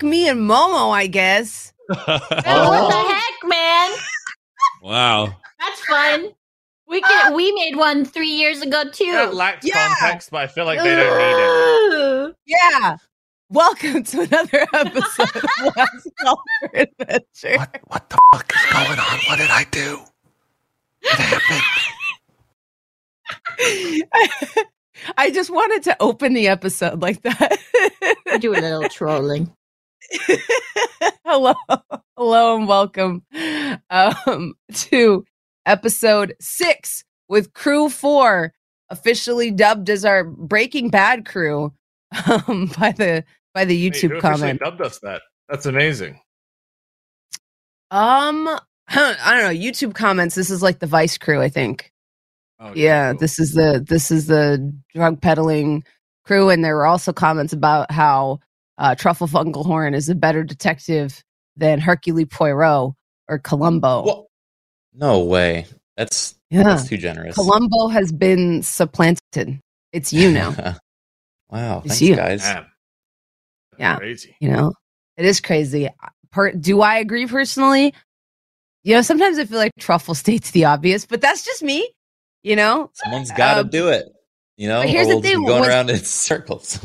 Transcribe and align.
me 0.00 0.28
and 0.28 0.40
Momo, 0.40 0.90
I 0.90 1.06
guess. 1.06 1.72
Oh, 1.94 1.98
what 2.06 2.88
the 2.90 3.14
heck, 3.14 3.48
man? 3.48 3.90
wow. 4.82 5.34
That's 5.58 5.84
fun. 5.84 6.30
We 6.88 7.00
can, 7.02 7.34
we 7.34 7.52
made 7.52 7.76
one 7.76 8.04
three 8.06 8.30
years 8.30 8.62
ago 8.62 8.84
too. 8.90 9.12
That 9.12 9.34
lacks 9.34 9.66
Yeah. 9.66 9.94
context, 9.98 10.30
but 10.30 10.42
I 10.42 10.46
feel 10.46 10.64
like 10.64 10.78
they 10.78 10.94
don't 10.94 11.18
need 11.18 12.28
it. 12.28 12.36
Yeah. 12.46 12.96
Welcome 13.50 14.04
to 14.04 14.20
another 14.22 14.66
episode 14.72 15.36
of 15.36 15.44
Last 15.76 16.08
Call 16.20 16.42
for 16.60 16.70
Adventure. 16.78 17.56
What 17.58 17.80
what 17.88 18.08
the 18.10 18.18
fuck 18.32 18.52
is 18.54 18.72
going 18.72 18.98
on? 18.98 19.18
What 19.28 19.38
did 19.38 19.50
I 19.50 19.64
do? 19.70 20.00
What 21.02 21.18
happened? 21.18 21.62
I 25.18 25.30
just 25.30 25.50
wanted 25.50 25.82
to 25.84 25.96
open 26.00 26.32
the 26.32 26.48
episode 26.48 27.02
like 27.02 27.20
that. 27.22 27.58
We 28.26 28.38
do 28.38 28.52
a 28.52 28.56
little 28.60 28.88
trolling. 28.88 29.52
hello, 31.24 31.54
hello, 32.16 32.56
and 32.56 32.68
welcome 32.68 33.22
um, 33.90 34.54
to 34.72 35.24
episode 35.64 36.34
six 36.40 37.04
with 37.28 37.52
Crew 37.54 37.88
Four, 37.88 38.52
officially 38.90 39.50
dubbed 39.50 39.88
as 39.88 40.04
our 40.04 40.24
Breaking 40.24 40.90
Bad 40.90 41.24
crew 41.24 41.72
um, 42.26 42.70
by 42.78 42.92
the 42.92 43.24
by 43.54 43.64
the 43.64 43.90
YouTube 43.90 44.18
officially 44.18 44.20
comment. 44.20 44.60
dubbed 44.60 44.82
us 44.82 44.98
that. 45.00 45.22
That's 45.48 45.66
amazing. 45.66 46.20
Um, 47.90 48.48
I 48.88 49.40
don't 49.40 49.54
know. 49.54 49.60
YouTube 49.60 49.94
comments. 49.94 50.34
This 50.34 50.50
is 50.50 50.62
like 50.62 50.78
the 50.80 50.86
Vice 50.86 51.16
crew, 51.16 51.40
I 51.40 51.48
think. 51.48 51.90
Okay, 52.60 52.80
yeah, 52.80 53.12
cool. 53.12 53.20
this 53.20 53.38
is 53.38 53.52
the 53.52 53.84
this 53.86 54.10
is 54.10 54.26
the 54.26 54.74
drug 54.94 55.20
peddling 55.22 55.84
crew, 56.24 56.50
and 56.50 56.62
there 56.62 56.76
were 56.76 56.86
also 56.86 57.12
comments 57.12 57.52
about 57.52 57.90
how 57.90 58.40
uh, 58.82 58.94
Truffle 58.96 59.28
Fungalhorn 59.28 59.94
is 59.94 60.08
a 60.08 60.14
better 60.14 60.42
detective 60.42 61.22
than 61.56 61.78
Hercule 61.78 62.26
Poirot 62.26 62.92
or 63.28 63.38
Columbo. 63.38 64.02
Well, 64.04 64.26
no 64.92 65.20
way. 65.20 65.66
That's 65.96 66.34
yeah, 66.50 66.64
that's 66.64 66.88
too 66.88 66.96
generous. 66.98 67.36
Columbo 67.36 67.86
has 67.88 68.10
been 68.12 68.62
supplanted. 68.62 69.60
It's 69.92 70.12
you 70.12 70.32
now. 70.32 70.50
wow. 71.50 71.78
It's 71.84 71.98
Thanks, 71.98 72.00
you. 72.02 72.16
guys. 72.16 72.42
Damn. 72.42 72.66
Yeah. 73.78 73.96
Crazy. 73.98 74.36
you 74.40 74.50
know, 74.50 74.72
it 75.16 75.24
is 75.24 75.40
crazy. 75.40 75.88
Per- 76.32 76.52
do 76.52 76.80
I 76.80 76.96
agree 76.96 77.26
personally? 77.26 77.94
You 78.84 78.96
know, 78.96 79.02
sometimes 79.02 79.38
I 79.38 79.44
feel 79.44 79.58
like 79.58 79.72
Truffle 79.78 80.14
states 80.14 80.50
the 80.50 80.64
obvious, 80.64 81.06
but 81.06 81.20
that's 81.20 81.44
just 81.44 81.62
me. 81.62 81.88
You 82.42 82.56
know, 82.56 82.90
Someone's 82.94 83.30
got 83.30 83.54
to 83.54 83.60
Um, 83.60 83.68
do 83.68 83.88
it. 83.88 84.06
You 84.56 84.68
know, 84.68 84.80
but 84.80 84.88
here's 84.90 85.06
the 85.08 85.20
thing, 85.20 85.44
going 85.44 85.60
was- 85.60 85.68
around 85.68 85.88
in 85.90 85.98
circles. 86.04 86.80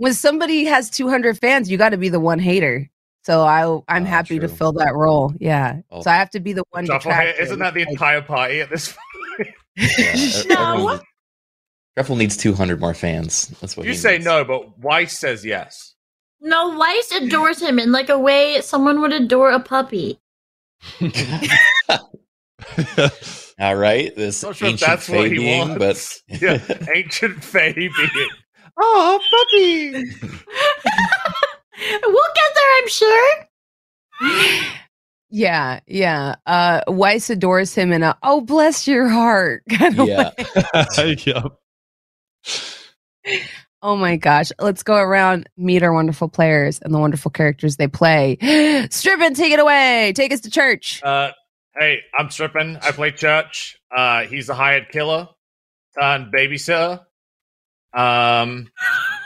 When 0.00 0.14
somebody 0.14 0.64
has 0.64 0.88
200 0.90 1.38
fans, 1.38 1.70
you 1.70 1.76
got 1.76 1.90
to 1.90 1.98
be 1.98 2.08
the 2.08 2.18
one 2.20 2.38
hater. 2.38 2.88
So 3.22 3.42
I, 3.42 3.64
I'm 3.94 4.02
Oh, 4.04 4.06
happy 4.06 4.38
to 4.38 4.48
fill 4.48 4.72
that 4.72 4.94
role. 4.94 5.34
Yeah. 5.38 5.80
Oh. 5.90 6.00
So 6.00 6.10
I 6.10 6.14
have 6.16 6.30
to 6.30 6.40
be 6.40 6.54
the 6.54 6.64
one. 6.70 6.86
Truffle 6.86 7.10
hate, 7.12 7.18
detractor. 7.26 7.42
isn't 7.42 7.58
that 7.58 7.74
the 7.74 7.82
entire 7.82 8.22
party 8.22 8.62
at 8.62 8.70
this 8.70 8.96
point? 9.36 9.48
Yeah, 9.76 10.14
No. 10.48 10.72
everyone- 10.72 11.00
Truffle 11.96 12.16
needs 12.16 12.36
200 12.38 12.80
more 12.80 12.94
fans. 12.94 13.48
That's 13.60 13.76
what 13.76 13.84
you 13.84 13.92
he 13.92 13.98
say 13.98 14.12
needs. 14.12 14.24
no, 14.24 14.42
but 14.44 14.78
Weiss 14.78 15.18
says 15.18 15.44
yes. 15.44 15.94
No, 16.40 16.78
Weiss 16.78 17.12
adores 17.12 17.60
him 17.60 17.78
in 17.78 17.92
like 17.92 18.08
a 18.08 18.18
way 18.18 18.60
someone 18.62 19.02
would 19.02 19.12
adore 19.12 19.50
a 19.50 19.60
puppy. 19.60 20.18
All 23.58 23.76
right, 23.76 24.14
this 24.16 24.40
sure 24.40 24.50
ancient 24.62 24.80
that's 24.80 25.06
fey 25.06 25.16
what 25.16 25.26
he 25.30 25.36
being, 25.36 25.68
wants. 25.78 26.22
but 26.28 26.40
yeah, 26.40 26.58
ancient 26.94 27.44
fey 27.44 27.72
being. 27.74 27.90
Oh, 28.82 29.20
puppy! 29.30 29.92
we'll 32.02 32.32
get 32.34 32.54
there, 32.54 32.78
I'm 32.78 32.88
sure. 32.88 33.34
Yeah. 35.32 35.78
Yeah. 35.86 36.34
Uh, 36.44 36.80
Weiss 36.88 37.30
adores 37.30 37.72
him 37.72 37.92
in 37.92 38.02
a, 38.02 38.18
oh, 38.24 38.40
bless 38.40 38.88
your 38.88 39.08
heart 39.08 39.62
kind 39.70 39.96
of 40.00 40.08
yeah, 40.08 40.30
way. 40.36 41.16
yep. 41.24 41.44
Oh 43.80 43.94
my 43.94 44.16
gosh. 44.16 44.50
Let's 44.58 44.82
go 44.82 44.96
around, 44.96 45.48
meet 45.56 45.84
our 45.84 45.92
wonderful 45.92 46.28
players 46.28 46.80
and 46.80 46.92
the 46.92 46.98
wonderful 46.98 47.30
characters 47.30 47.76
they 47.76 47.86
play. 47.86 48.38
Strippin, 48.90 49.34
take 49.34 49.52
it 49.52 49.60
away. 49.60 50.12
Take 50.16 50.32
us 50.32 50.40
to 50.40 50.50
church. 50.50 51.00
Uh, 51.00 51.30
hey, 51.78 52.00
I'm 52.18 52.30
Strippin. 52.30 52.78
I 52.82 52.90
play 52.90 53.12
Church. 53.12 53.78
Uh, 53.96 54.24
he's 54.24 54.48
a 54.48 54.54
hired 54.54 54.88
killer 54.88 55.28
turned 55.98 56.32
babysitter. 56.32 57.04
Um, 57.92 58.70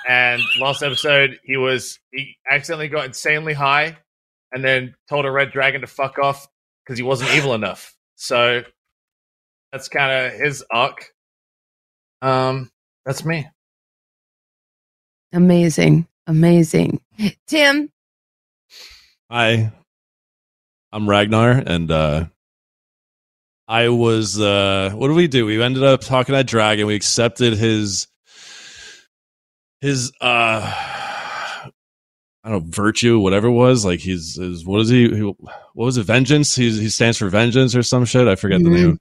and 0.09 0.41
last 0.61 0.83
episode, 0.83 1.39
he 1.45 1.57
was 1.57 1.99
he 2.13 2.37
accidentally 2.51 2.89
got 2.89 3.07
insanely 3.07 3.53
high, 3.55 3.97
and 4.53 4.65
then 4.65 4.95
told 5.09 5.27
a 5.27 5.31
red 5.31 5.53
dragon 5.53 5.81
to 5.83 5.87
fuck 5.87 6.19
off 6.19 6.49
because 6.85 6.99
he 6.99 7.05
wasn't 7.05 7.31
evil 7.35 7.55
enough. 7.55 7.95
So 8.17 8.63
that's 9.73 9.89
kind 9.89 10.27
of 10.27 10.41
his 10.41 10.65
arc. 10.71 11.11
Um, 12.23 12.71
that's 13.05 13.25
me. 13.25 13.47
Amazing. 15.33 16.07
Amazing. 16.27 17.01
Tim. 17.47 17.91
Hi. 19.31 19.73
I'm 20.93 21.09
Ragnar 21.09 21.51
and 21.51 21.91
uh 21.91 22.27
I 23.67 23.89
was 23.89 24.41
uh 24.41 24.93
what 24.95 25.09
did 25.09 25.17
we 25.17 25.27
do? 25.27 25.45
We 25.45 25.61
ended 25.61 25.83
up 25.83 26.03
talking 26.03 26.37
to 26.37 26.45
Dragon. 26.45 26.87
We 26.87 26.95
accepted 26.95 27.55
his 27.55 28.07
his 29.85 30.13
uh 30.21 30.61
I 32.47 32.51
don't 32.51 32.65
know, 32.65 32.71
virtue, 32.71 33.19
whatever 33.19 33.47
it 33.49 33.53
was. 33.53 33.85
Like 33.85 34.01
he's 34.01 34.37
his 34.37 34.65
what 34.67 34.81
is 34.83 34.89
he, 34.91 35.09
he 35.09 35.21
what 35.23 35.37
was 35.75 35.97
it, 35.97 36.05
vengeance? 36.05 36.55
He's 36.55 36.79
he 36.79 36.89
stands 36.91 37.19
for 37.19 37.29
vengeance 37.29 37.75
or 37.75 37.83
some 37.83 38.05
shit. 38.05 38.29
I 38.29 38.35
forget 38.37 38.63
the 38.63 38.69
Mhm. 38.69 38.73
name 38.75 38.99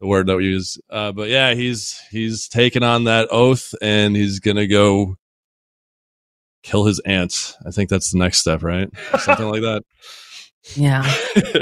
the 0.00 0.06
word 0.06 0.26
that 0.28 0.36
we 0.36 0.44
use. 0.46 0.78
Uh 0.90 1.12
but 1.12 1.28
yeah, 1.28 1.54
he's 1.54 2.00
he's 2.10 2.48
taken 2.48 2.82
on 2.82 3.04
that 3.04 3.28
oath 3.30 3.74
and 3.82 4.14
he's 4.16 4.38
gonna 4.40 4.66
go 4.66 5.16
kill 6.62 6.84
his 6.86 6.98
aunt. 7.00 7.54
I 7.66 7.70
think 7.70 7.88
that's 7.90 8.10
the 8.12 8.18
next 8.18 8.38
step, 8.38 8.62
right? 8.62 8.88
Something 9.20 9.48
like 9.48 9.62
that. 9.62 9.82
Yeah. 10.76 11.02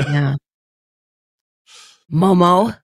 Yeah. 0.09 0.34
Momo. 2.12 2.77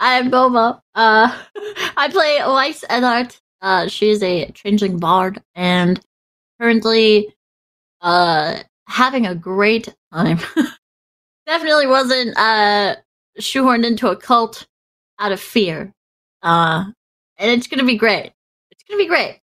Hello, 0.00 0.10
I'm 0.16 0.30
Momo. 0.30 0.80
Uh, 0.94 1.36
I 1.96 2.08
play 2.10 2.38
Weiss 2.46 2.84
Enart. 2.88 3.40
Uh, 3.60 3.88
she's 3.88 4.22
a 4.22 4.50
changeling 4.52 4.98
bard 4.98 5.42
and 5.54 6.00
currently 6.60 7.34
uh 8.00 8.60
having 8.86 9.26
a 9.26 9.34
great 9.34 9.92
time. 10.12 10.38
Definitely 11.46 11.88
wasn't 11.88 12.36
uh 12.38 12.96
shoehorned 13.40 13.84
into 13.84 14.08
a 14.08 14.16
cult 14.16 14.66
out 15.18 15.32
of 15.32 15.40
fear. 15.40 15.92
Uh, 16.42 16.84
and 17.38 17.50
it's 17.50 17.66
gonna 17.66 17.84
be 17.84 17.96
great. 17.96 18.32
It's 18.70 18.84
gonna 18.88 19.02
be 19.02 19.08
great. 19.08 19.40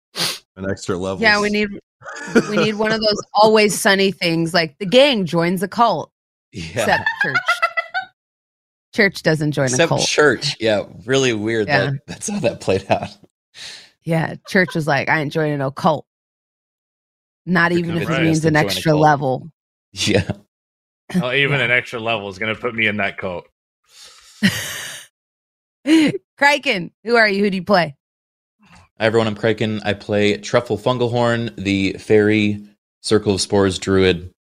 An 0.56 0.70
extra 0.70 0.96
level. 0.96 1.20
Yeah, 1.20 1.40
we 1.40 1.50
need 1.50 1.68
we 2.48 2.56
need 2.58 2.76
one 2.76 2.92
of 2.92 3.00
those 3.00 3.20
always 3.34 3.78
sunny 3.78 4.12
things 4.12 4.54
like 4.54 4.78
the 4.78 4.86
gang 4.86 5.26
joins 5.26 5.64
a 5.64 5.68
cult. 5.68 6.12
yeah. 6.52 6.82
Except 6.82 7.08
church. 7.22 7.36
Church 8.94 9.22
doesn't 9.22 9.52
join 9.52 9.64
a 9.64 9.66
Except 9.66 9.88
cult. 9.88 10.06
church. 10.06 10.56
Yeah, 10.60 10.84
really 11.04 11.32
weird 11.32 11.66
Yeah. 11.66 11.86
that 11.90 12.06
that's 12.06 12.28
how 12.28 12.38
that 12.40 12.60
played 12.60 12.86
out. 12.90 13.08
Yeah, 14.04 14.34
church 14.48 14.74
was 14.74 14.86
like, 14.86 15.08
I 15.08 15.20
ain't 15.20 15.32
joining 15.32 15.58
no 15.58 15.70
cult. 15.70 16.06
Not 17.46 17.72
You're 17.72 17.80
even 17.80 17.96
if 17.98 18.08
it 18.08 18.22
means 18.22 18.44
an 18.44 18.56
extra 18.56 18.94
level. 18.94 19.50
Yeah. 19.92 20.28
Well, 21.14 21.32
even 21.34 21.58
Yeah. 21.58 21.66
an 21.66 21.70
extra 21.70 22.00
level 22.00 22.28
is 22.28 22.38
going 22.38 22.54
to 22.54 22.60
put 22.60 22.74
me 22.74 22.86
in 22.86 22.96
that 22.98 23.18
cult. 23.18 23.46
Kraken, 26.38 26.90
who 27.04 27.16
are 27.16 27.28
you? 27.28 27.44
Who 27.44 27.50
do 27.50 27.56
you 27.56 27.64
play? 27.64 27.94
Hi 28.62 29.06
everyone, 29.06 29.26
I'm 29.26 29.34
Kraken. 29.34 29.80
I 29.84 29.92
play 29.94 30.36
Truffle 30.38 30.78
Fungalhorn, 30.78 31.54
the 31.56 31.94
fairy 31.94 32.64
Circle 33.02 33.34
of 33.34 33.40
Spores 33.40 33.78
druid, 33.78 34.32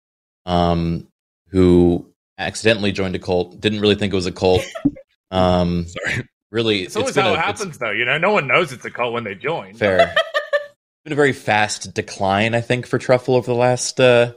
um, 0.46 1.08
who 1.48 2.11
accidentally 2.38 2.92
joined 2.92 3.14
a 3.14 3.18
cult. 3.18 3.60
Didn't 3.60 3.80
really 3.80 3.94
think 3.94 4.12
it 4.12 4.16
was 4.16 4.26
a 4.26 4.32
cult. 4.32 4.62
Um, 5.30 5.86
Sorry. 5.86 6.28
really, 6.50 6.82
It's 6.82 6.94
always 6.94 7.16
how 7.16 7.30
a- 7.30 7.32
it 7.32 7.38
happens, 7.38 7.78
though. 7.78 7.90
You 7.90 8.04
know, 8.04 8.18
no 8.18 8.32
one 8.32 8.46
knows 8.46 8.70
it's 8.70 8.84
a 8.84 8.90
cult 8.90 9.14
when 9.14 9.24
they 9.24 9.34
join. 9.34 9.72
Fair. 9.72 10.12
it's 10.52 11.04
been 11.04 11.14
a 11.14 11.16
very 11.16 11.32
fast 11.32 11.94
decline, 11.94 12.54
I 12.54 12.60
think, 12.60 12.86
for 12.86 12.98
Truffle 12.98 13.36
over 13.36 13.46
the 13.46 13.54
last 13.58 13.98
uh, 13.98 14.34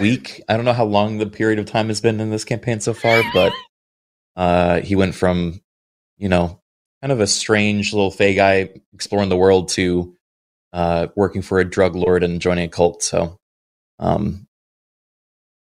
week. 0.00 0.42
I 0.48 0.56
don't 0.56 0.64
know 0.64 0.72
how 0.72 0.84
long 0.84 1.18
the 1.18 1.26
period 1.28 1.60
of 1.60 1.66
time 1.66 1.86
has 1.86 2.00
been 2.00 2.18
in 2.18 2.30
this 2.30 2.42
campaign 2.42 2.80
so 2.80 2.92
far, 2.92 3.22
but 3.32 3.52
uh, 4.34 4.80
he 4.80 4.96
went 4.96 5.14
from, 5.14 5.60
you 6.18 6.28
know, 6.28 6.60
kind 7.02 7.12
of 7.12 7.20
a 7.20 7.28
strange 7.28 7.92
little 7.92 8.10
fey 8.10 8.34
guy 8.34 8.70
exploring 8.92 9.28
the 9.28 9.36
world 9.36 9.68
to 9.68 10.16
uh, 10.72 11.06
working 11.14 11.42
for 11.42 11.60
a 11.60 11.64
drug 11.64 11.94
lord 11.94 12.24
and 12.24 12.40
joining 12.40 12.64
a 12.64 12.68
cult. 12.68 13.04
So, 13.04 13.36
um, 14.00 14.48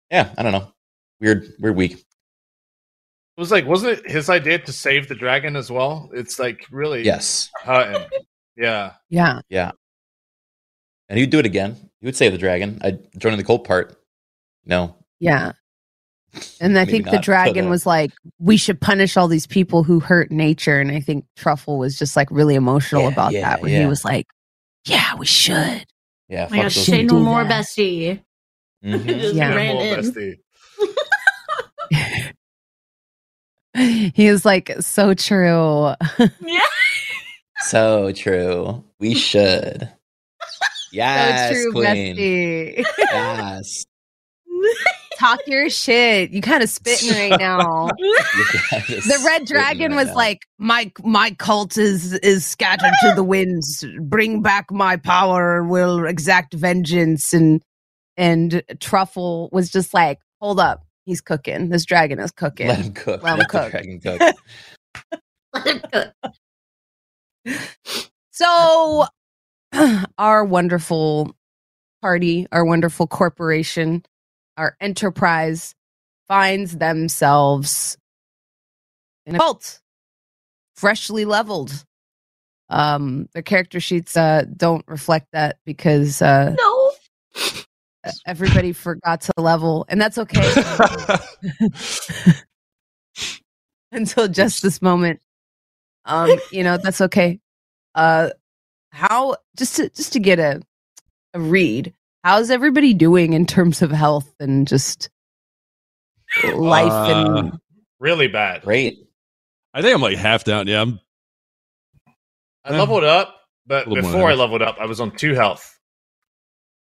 yeah, 0.09 0.33
I 0.35 0.41
don't 0.41 0.53
know. 0.53 0.73
Weird, 1.21 1.53
weird 1.59 1.75
week. 1.75 1.93
It 1.93 3.39
was 3.39 3.51
like, 3.51 3.65
wasn't 3.65 3.99
it 3.99 4.09
his 4.11 4.29
idea 4.29 4.59
to 4.59 4.73
save 4.73 5.07
the 5.07 5.15
dragon 5.15 5.55
as 5.55 5.71
well? 5.71 6.09
It's 6.13 6.37
like 6.39 6.65
really 6.71 7.03
Yes. 7.03 7.49
hurt 7.63 7.95
him. 7.95 8.09
Yeah. 8.57 8.93
Yeah. 9.09 9.71
And 11.09 11.17
he'd 11.19 11.29
do 11.29 11.39
it 11.39 11.45
again. 11.45 11.75
He 11.99 12.05
would 12.07 12.15
save 12.15 12.31
the 12.31 12.37
dragon. 12.37 12.79
I'd 12.83 12.99
join 13.19 13.33
in 13.33 13.37
the 13.37 13.43
cold 13.45 13.63
part. 13.63 13.95
No. 14.65 14.95
Yeah. 15.19 15.53
And 16.61 16.77
I 16.79 16.85
Maybe 16.85 16.91
think 17.03 17.09
the 17.11 17.17
dragon 17.19 17.65
but, 17.65 17.67
uh, 17.67 17.71
was 17.71 17.85
like, 17.85 18.11
we 18.39 18.55
should 18.55 18.79
punish 18.79 19.17
all 19.17 19.27
these 19.27 19.45
people 19.45 19.83
who 19.83 19.99
hurt 19.99 20.31
nature. 20.31 20.79
And 20.79 20.89
I 20.89 21.01
think 21.01 21.25
Truffle 21.35 21.77
was 21.77 21.99
just 21.99 22.15
like 22.15 22.29
really 22.31 22.55
emotional 22.55 23.01
Yeah, 23.01 23.07
about 23.09 23.33
yeah, 23.33 23.41
that 23.41 23.61
when 23.61 23.71
he 23.73 23.85
was 23.85 24.05
like, 24.05 24.27
yeah, 24.85 25.13
we 25.15 25.25
should. 25.25 25.85
Yeah. 26.29 26.47
Oh 26.49 26.55
my 26.55 26.61
gosh, 26.63 26.75
those 26.75 26.85
say 26.85 27.03
no 27.03 27.19
more, 27.19 27.43
that. 27.43 27.65
bestie. 27.65 28.21
Mhm. 28.85 29.05
Just 29.19 29.35
Yeah. 29.35 29.53
ran 29.53 29.75
More 29.75 29.83
in. 29.83 29.99
bestie. 29.99 30.35
he 34.13 34.27
is 34.27 34.45
like 34.45 34.71
so 34.79 35.13
true. 35.13 35.93
Yeah. 36.41 36.59
So 37.63 38.11
true. 38.11 38.83
We 38.99 39.13
should. 39.15 39.89
Yes, 40.93 41.49
so 41.49 41.55
true, 41.55 41.71
queen. 41.71 42.17
bestie. 42.17 42.85
Yes. 42.99 43.85
Talk 45.17 45.39
your 45.47 45.69
shit. 45.69 46.31
You 46.31 46.41
kind 46.41 46.61
of 46.61 46.69
spitting 46.69 47.11
right 47.11 47.39
now. 47.39 47.87
the 47.87 49.23
red 49.25 49.45
dragon 49.45 49.95
was 49.95 50.11
like 50.15 50.41
my 50.57 50.91
my 51.03 51.31
cult 51.31 51.77
is 51.77 52.11
is 52.15 52.45
scattered 52.45 52.91
to 53.03 53.13
the 53.15 53.23
winds 53.23 53.85
bring 54.01 54.41
back 54.41 54.69
my 54.69 54.97
power 54.97 55.63
will 55.63 56.05
exact 56.05 56.53
vengeance 56.55 57.33
and 57.33 57.61
and 58.17 58.61
truffle 58.81 59.47
was 59.53 59.69
just 59.69 59.93
like 59.93 60.19
hold 60.41 60.59
up 60.59 60.85
he's 61.05 61.21
cooking 61.21 61.69
this 61.69 61.85
dragon 61.85 62.19
is 62.19 62.31
cooking 62.31 62.67
Let 62.67 62.79
him 62.79 62.93
cook. 62.93 63.23
Let 63.23 63.33
him 63.33 63.39
Let 63.39 63.51
the 63.51 63.59
cook. 63.59 63.71
dragon 63.71 63.99
cook. 64.01 64.21
Let 65.53 65.67
him 65.67 65.81
cook. 65.91 66.13
so 68.31 69.05
our 70.17 70.45
wonderful 70.45 71.35
party 72.01 72.47
our 72.51 72.65
wonderful 72.65 73.07
corporation 73.07 74.03
our 74.57 74.75
enterprise 74.81 75.75
finds 76.27 76.77
themselves 76.77 77.97
in 79.25 79.35
a 79.35 79.39
cult 79.39 79.81
freshly 80.75 81.25
leveled 81.25 81.85
um 82.69 83.27
their 83.33 83.43
character 83.43 83.79
sheets 83.79 84.17
uh 84.17 84.43
don't 84.57 84.85
reflect 84.87 85.27
that 85.33 85.57
because 85.65 86.21
uh 86.21 86.55
No. 86.57 86.91
Everybody 88.25 88.73
forgot 88.73 89.21
to 89.21 89.31
level 89.37 89.85
and 89.89 90.01
that's 90.01 90.17
okay 90.17 90.53
until 93.91 94.27
just 94.27 94.63
this 94.63 94.81
moment 94.81 95.19
um 96.05 96.29
you 96.51 96.63
know 96.63 96.77
that's 96.77 97.01
okay 97.01 97.39
uh 97.95 98.29
how 98.91 99.35
just 99.57 99.75
to 99.75 99.89
just 99.89 100.13
to 100.13 100.19
get 100.19 100.39
a 100.39 100.61
a 101.33 101.39
read 101.39 101.93
how's 102.23 102.49
everybody 102.49 102.93
doing 102.93 103.33
in 103.33 103.45
terms 103.45 103.81
of 103.81 103.91
health 103.91 104.33
and 104.39 104.67
just 104.67 105.09
life 106.53 106.91
Uh, 106.91 107.35
and 107.37 107.59
Really 108.01 108.27
bad. 108.27 108.63
Great. 108.63 108.97
I 109.75 109.83
think 109.83 109.93
I'm 109.93 110.01
like 110.01 110.17
half 110.17 110.43
down. 110.43 110.65
Yeah, 110.65 110.81
I'm. 110.81 110.99
I 112.65 112.75
leveled 112.75 113.03
up, 113.03 113.41
but 113.67 113.85
A 113.85 113.89
little 113.89 114.03
more 114.03 114.11
before 114.11 114.31
I 114.31 114.33
leveled 114.33 114.63
up, 114.63 114.77
I 114.79 114.87
was 114.87 114.99
on 114.99 115.15
two 115.15 115.35
health. 115.35 115.79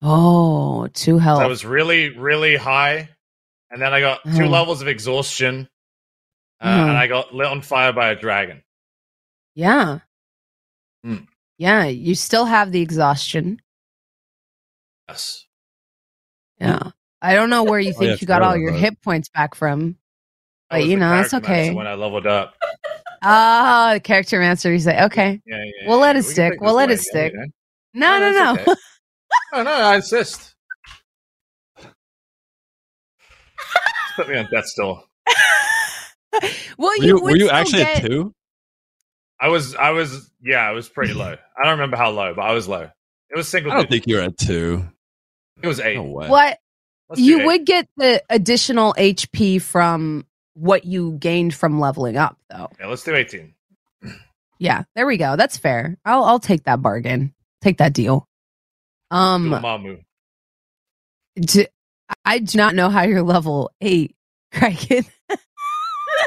Oh 0.02 0.88
two 0.94 1.16
So 1.18 1.20
health 1.20 1.42
I 1.42 1.48
was 1.48 1.66
really, 1.66 2.10
really 2.18 2.56
high. 2.56 3.10
And 3.70 3.82
then 3.82 3.94
I 3.94 4.00
got 4.02 4.24
two 4.24 4.30
Mhm. 4.44 4.50
levels 4.50 4.82
of 4.82 4.88
exhaustion. 4.88 5.70
Uh. 6.60 6.66
And 6.68 6.98
I 6.98 7.08
got 7.08 7.34
lit 7.34 7.48
on 7.48 7.62
fire 7.62 7.94
by 7.94 8.10
a 8.10 8.16
dragon. 8.16 8.64
yeah 9.56 10.00
Hmm. 11.04 11.26
yeah 11.58 11.86
you 11.86 12.14
still 12.16 12.46
have 12.46 12.72
the 12.72 12.80
exhaustion 12.82 13.60
Yes. 15.10 15.46
yeah 16.60 16.92
i 17.22 17.34
don't 17.34 17.50
know 17.50 17.64
where 17.64 17.80
you 17.80 17.92
Oh, 17.96 18.00
think 18.00 18.10
yeah, 18.12 18.18
you 18.22 18.28
got 18.28 18.42
all 18.44 18.56
your 18.56 18.72
hit 18.72 19.02
points 19.02 19.28
back 19.30 19.56
from 19.56 19.98
But, 20.70 20.86
you 20.86 20.96
know, 20.96 21.10
that's 21.10 21.34
okay. 21.34 21.74
When 21.74 21.88
I 21.88 21.96
leveled 21.96 22.28
up. 22.28 22.56
ah 23.24 23.92
the 23.96 24.00
character 24.00 24.40
master 24.40 24.72
you 24.72 24.80
say 24.80 25.04
okay 25.06 25.42
Yeah, 25.46 25.58
yeah, 25.64 25.88
We'll 25.88 26.00
let 26.00 26.16
it 26.16 26.20
we 26.26 26.32
stick. 26.34 26.62
We'll 26.62 26.76
this 26.78 26.78
let 26.78 26.92
it 26.92 27.00
stick. 27.00 27.34
yeah, 27.36 27.46
no 27.94 28.20
no 28.20 28.32
no, 28.32 28.56
that's 28.56 28.70
okay. 28.70 28.82
No, 29.54 29.64
no, 29.64 29.72
I 29.72 29.96
insist. 29.98 30.56
Put 34.16 34.28
me 34.30 34.38
on 34.38 34.48
death's 34.52 34.74
door. 34.78 35.04
well 36.78 36.92
Were 36.98 37.04
you, 37.04 37.18
you, 37.18 37.22
were 37.22 37.36
you 37.36 37.50
actually 37.50 37.84
get, 37.84 38.04
at 38.04 38.10
two? 38.10 38.34
I 39.40 39.48
was, 39.50 39.76
I 39.76 39.92
was, 39.92 40.30
yeah, 40.42 40.60
I 40.60 40.72
was 40.72 40.88
pretty 40.90 41.14
low. 41.14 41.36
I 41.58 41.64
don't 41.64 41.72
remember 41.74 41.98
how 41.98 42.12
low, 42.12 42.34
but 42.36 42.44
I 42.44 42.54
was 42.54 42.68
low. 42.68 42.84
It 43.30 43.36
was 43.36 43.48
single. 43.48 43.72
I 43.72 43.76
don't 43.76 43.90
digit. 43.90 44.06
think 44.06 44.08
you're 44.08 44.22
at 44.22 44.38
two. 44.38 44.86
it 45.62 45.68
was 45.68 45.80
eight. 45.80 45.96
No 45.96 46.04
what 46.04 46.58
Let's 47.10 47.22
you 47.22 47.40
eight. 47.42 47.46
would 47.46 47.66
get 47.66 47.88
the 47.98 48.24
additional 48.30 48.94
hp 48.98 49.62
from 49.62 50.26
what 50.54 50.86
you 50.86 51.14
gained 51.20 51.54
from 51.54 51.80
leveling 51.80 52.16
up 52.18 52.38
though 52.50 52.70
Yeah, 52.80 52.88
let's 52.88 53.04
do 53.04 53.14
eighteen. 53.16 53.54
yeah 54.60 54.84
there 54.96 55.06
we 55.06 55.18
go 55.18 55.36
that's 55.36 55.58
fair 55.58 55.98
i'll 56.06 56.24
i'll 56.24 56.40
take 56.40 56.64
that 56.66 56.82
bargain 56.82 57.34
take 57.62 57.78
that 57.80 57.92
deal 57.94 58.20
Do 58.20 58.24
a 58.24 58.31
um 59.12 59.50
Mamu. 59.52 60.02
d- 61.36 61.68
i 62.26 62.40
do 62.40 62.58
not 62.58 62.74
know 62.76 62.90
how 62.90 63.04
you're 63.04 63.22
level 63.22 63.72
8 63.82 64.16
Kraken. 64.54 65.06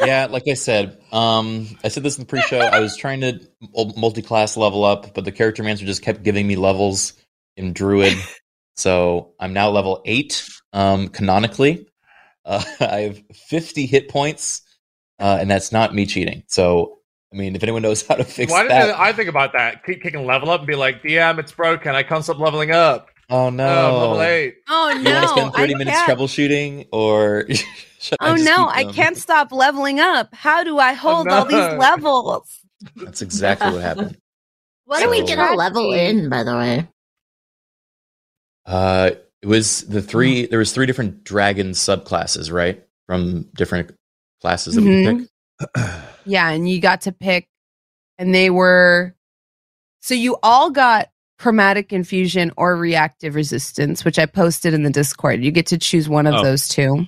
yeah, 0.04 0.26
like 0.30 0.48
I 0.48 0.54
said, 0.54 0.98
um, 1.12 1.66
I 1.84 1.88
said 1.88 2.02
this 2.02 2.16
in 2.16 2.22
the 2.24 2.26
pre-show. 2.28 2.58
I 2.58 2.80
was 2.80 2.96
trying 2.96 3.20
to 3.20 3.40
multi-class 3.96 4.56
level 4.56 4.82
up, 4.84 5.12
but 5.14 5.24
the 5.26 5.32
character 5.32 5.62
manager 5.62 5.84
just 5.84 6.00
kept 6.02 6.22
giving 6.22 6.46
me 6.46 6.56
levels 6.56 7.12
in 7.58 7.74
Druid, 7.74 8.16
so 8.76 9.34
I'm 9.38 9.52
now 9.52 9.68
level 9.70 10.00
eight. 10.06 10.48
Um, 10.72 11.08
canonically, 11.08 11.86
uh, 12.46 12.64
I 12.80 13.00
have 13.00 13.22
50 13.48 13.84
hit 13.86 14.08
points, 14.08 14.62
uh, 15.18 15.36
and 15.38 15.50
that's 15.50 15.70
not 15.70 15.94
me 15.94 16.06
cheating. 16.06 16.44
So, 16.48 17.00
I 17.34 17.36
mean, 17.36 17.56
if 17.56 17.62
anyone 17.64 17.82
knows 17.82 18.06
how 18.06 18.14
to 18.14 18.22
fix 18.24 18.52
Why 18.52 18.62
didn't 18.62 18.76
that, 18.78 18.98
I 19.00 19.12
think 19.12 19.28
about 19.28 19.52
that? 19.54 19.84
Keep 19.84 20.02
kicking 20.02 20.24
level 20.24 20.50
up 20.50 20.60
and 20.60 20.66
be 20.68 20.76
like, 20.76 21.02
DM, 21.02 21.38
it's 21.40 21.50
broken. 21.50 21.92
I 21.94 22.04
can't 22.04 22.22
stop 22.22 22.38
leveling 22.38 22.70
up. 22.70 23.08
oh 23.28 23.46
Oh, 23.46 23.50
no, 23.50 23.66
I'm 23.66 23.94
level 23.94 24.22
eight. 24.22 24.56
oh 24.68 24.90
You 24.90 25.02
no 25.02 25.10
want 25.12 25.22
to 25.24 25.28
spend 25.28 25.54
30 25.54 25.74
I 25.74 25.78
minutes 25.78 25.96
can't. 26.02 26.18
troubleshooting, 26.18 26.88
or 26.92 27.46
should 27.98 28.16
I 28.20 28.30
oh 28.30 28.36
just 28.36 28.44
no 28.44 28.68
i 28.68 28.84
can't 28.84 29.16
stop 29.16 29.50
leveling 29.50 29.98
up 29.98 30.28
how 30.34 30.62
do 30.62 30.78
i 30.78 30.92
hold 30.92 31.26
all 31.28 31.46
these 31.46 31.56
levels 31.56 32.60
That's 32.96 33.22
exactly 33.22 33.72
what 33.72 33.80
happened. 33.82 34.16
Why 34.84 35.02
do 35.02 35.08
we 35.10 35.20
So- 35.20 35.26
get 35.26 35.38
a 35.38 35.54
level 35.54 35.92
in, 35.94 36.28
by 36.28 36.42
the 36.44 36.54
way? 36.54 36.88
Uh, 38.66 39.10
it 39.42 39.46
was 39.46 39.82
the 39.86 40.02
three. 40.02 40.46
There 40.46 40.58
was 40.58 40.72
three 40.72 40.86
different 40.86 41.24
dragon 41.24 41.70
subclasses, 41.70 42.52
right? 42.52 42.84
From 43.06 43.46
different 43.54 43.94
classes 44.40 44.74
that 44.74 44.82
we 44.82 44.88
Mhm. 44.90 45.04
could 45.06 45.18
pick. 45.20 45.28
Yeah, 46.26 46.50
and 46.50 46.68
you 46.68 46.80
got 46.80 47.02
to 47.02 47.12
pick, 47.12 47.48
and 48.18 48.34
they 48.34 48.50
were 48.50 49.14
so 50.00 50.14
you 50.14 50.36
all 50.42 50.70
got 50.70 51.10
chromatic 51.38 51.92
infusion 51.92 52.52
or 52.56 52.76
reactive 52.76 53.34
resistance, 53.34 54.04
which 54.04 54.18
I 54.18 54.26
posted 54.26 54.72
in 54.74 54.82
the 54.82 54.90
Discord. 54.90 55.42
You 55.44 55.50
get 55.50 55.66
to 55.66 55.78
choose 55.78 56.08
one 56.08 56.26
of 56.26 56.34
Oh. 56.34 56.42
those 56.42 56.68
two. 56.68 57.06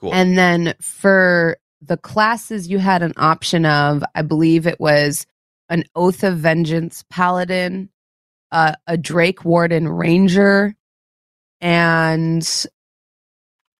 Cool. 0.00 0.12
And 0.14 0.36
then 0.36 0.74
for 0.80 1.56
the 1.80 1.96
classes, 1.96 2.68
you 2.68 2.78
had 2.78 3.02
an 3.02 3.12
option 3.16 3.64
of, 3.66 4.02
I 4.14 4.22
believe 4.22 4.66
it 4.66 4.78
was 4.80 5.26
an 5.68 5.84
Oath 5.94 6.22
of 6.24 6.38
Vengeance 6.38 7.04
Paladin, 7.10 7.88
uh, 8.52 8.74
a 8.86 8.96
Drake 8.96 9.44
Warden 9.44 9.88
Ranger, 9.88 10.74
and 11.60 12.42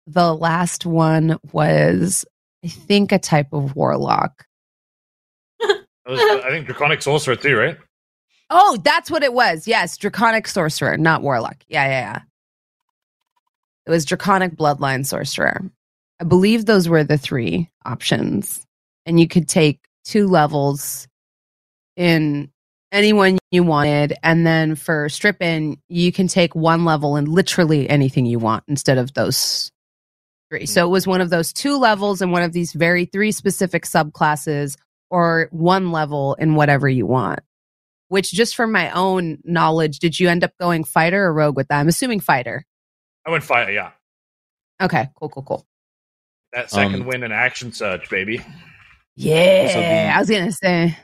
the 0.06 0.34
last 0.34 0.86
one 0.86 1.38
was, 1.52 2.24
I 2.64 2.68
think, 2.68 3.12
a 3.12 3.18
type 3.18 3.52
of 3.52 3.76
Warlock. 3.76 4.44
I 6.08 6.50
think 6.50 6.66
Draconic 6.66 7.02
Sorcerer 7.02 7.36
too, 7.36 7.56
right? 7.56 7.76
Oh, 8.50 8.78
that's 8.84 9.10
what 9.10 9.24
it 9.24 9.32
was. 9.32 9.66
Yes, 9.66 9.96
Draconic 9.96 10.46
Sorcerer, 10.46 10.96
not 10.96 11.22
Warlock. 11.22 11.56
Yeah, 11.68 11.84
yeah, 11.84 12.00
yeah. 12.00 12.20
It 13.86 13.90
was 13.90 14.04
Draconic 14.04 14.56
Bloodline 14.56 15.04
Sorcerer. 15.04 15.68
I 16.20 16.24
believe 16.24 16.64
those 16.64 16.88
were 16.88 17.04
the 17.04 17.18
three 17.18 17.70
options. 17.84 18.64
And 19.04 19.18
you 19.18 19.28
could 19.28 19.48
take 19.48 19.80
two 20.04 20.28
levels 20.28 21.08
in 21.96 22.50
anyone 22.92 23.38
you 23.50 23.62
wanted. 23.64 24.14
And 24.22 24.46
then 24.46 24.76
for 24.76 25.08
Strippin, 25.08 25.80
you 25.88 26.12
can 26.12 26.28
take 26.28 26.54
one 26.54 26.84
level 26.84 27.16
in 27.16 27.26
literally 27.26 27.88
anything 27.90 28.26
you 28.26 28.38
want 28.38 28.64
instead 28.68 28.98
of 28.98 29.14
those 29.14 29.70
three. 30.50 30.66
So 30.66 30.86
it 30.86 30.90
was 30.90 31.06
one 31.06 31.20
of 31.20 31.30
those 31.30 31.52
two 31.52 31.76
levels 31.78 32.20
and 32.22 32.32
one 32.32 32.42
of 32.42 32.52
these 32.52 32.72
very 32.72 33.04
three 33.06 33.32
specific 33.32 33.84
subclasses 33.84 34.76
or 35.10 35.48
one 35.50 35.92
level 35.92 36.34
in 36.34 36.54
whatever 36.54 36.88
you 36.88 37.06
want 37.06 37.40
which 38.08 38.30
just 38.30 38.54
from 38.54 38.70
my 38.70 38.88
own 38.92 39.38
knowledge, 39.42 39.98
did 39.98 40.20
you 40.20 40.28
end 40.28 40.44
up 40.44 40.52
going 40.60 40.84
fighter 40.84 41.24
or 41.24 41.32
rogue 41.32 41.56
with 41.56 41.66
that? 41.66 41.80
I'm 41.80 41.88
assuming 41.88 42.20
fighter. 42.20 42.64
I 43.26 43.30
went 43.30 43.42
fighter, 43.42 43.72
yeah. 43.72 43.90
Okay, 44.80 45.08
cool, 45.16 45.28
cool, 45.28 45.42
cool. 45.42 45.66
That 46.52 46.70
second 46.70 47.00
Um, 47.02 47.06
win 47.08 47.24
in 47.24 47.32
action 47.32 47.72
surge, 47.72 48.08
baby. 48.08 48.40
Yeah, 49.16 49.68
So 49.72 49.80
the- 49.80 49.86
I 50.14 50.18
was 50.20 50.30
gonna 50.30 50.52
say. 50.52 50.96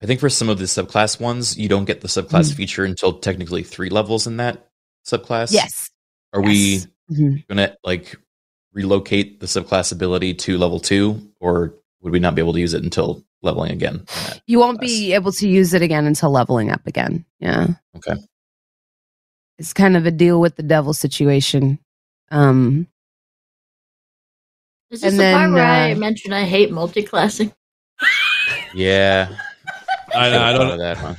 I 0.00 0.06
think 0.06 0.20
for 0.20 0.28
some 0.28 0.48
of 0.48 0.58
the 0.58 0.66
subclass 0.66 1.18
ones, 1.20 1.58
you 1.58 1.68
don't 1.68 1.84
get 1.84 2.00
the 2.00 2.06
subclass 2.08 2.52
Mhm. 2.52 2.54
feature 2.54 2.84
until 2.84 3.14
technically 3.18 3.64
three 3.64 3.88
levels 3.90 4.28
in 4.28 4.36
that 4.36 4.68
subclass. 5.04 5.52
Yes. 5.52 5.90
Are 6.32 6.40
Yes. 6.42 6.48
we 6.48 6.84
Mhm. 7.12 7.46
gonna 7.48 7.76
like 7.84 8.16
relocate 8.72 9.40
the 9.40 9.46
subclass 9.46 9.92
ability 9.92 10.34
to 10.34 10.56
level 10.58 10.80
two, 10.80 11.30
or 11.40 11.74
would 12.00 12.12
we 12.12 12.18
not 12.18 12.34
be 12.34 12.40
able 12.42 12.52
to 12.54 12.60
use 12.60 12.74
it 12.74 12.82
until 12.82 13.22
leveling 13.42 13.70
again? 13.72 14.04
You 14.46 14.58
won't 14.58 14.78
class? 14.78 14.90
be 14.90 15.12
able 15.12 15.32
to 15.32 15.48
use 15.48 15.74
it 15.74 15.82
again 15.82 16.06
until 16.06 16.30
leveling 16.30 16.70
up 16.70 16.86
again. 16.86 17.24
Yeah. 17.40 17.68
Okay. 17.96 18.20
It's 19.58 19.72
kind 19.72 19.96
of 19.96 20.06
a 20.06 20.10
deal 20.10 20.40
with 20.40 20.56
the 20.56 20.62
devil 20.62 20.92
situation. 20.94 21.78
Um, 22.30 22.88
Is 24.90 25.02
this 25.02 25.12
And 25.12 25.20
the 25.20 25.24
part 25.32 25.42
then, 25.46 25.52
where 25.52 25.64
I 25.64 25.92
uh, 25.92 25.96
mentioned 25.96 26.34
I 26.34 26.44
hate 26.44 26.70
multiclassing? 26.70 27.52
Yeah, 28.74 29.28
I, 30.14 30.28
I 30.28 30.30
thought 30.30 30.52
don't. 30.58 30.68
know 30.68 30.76
that. 30.78 30.96
Huh? 30.96 31.14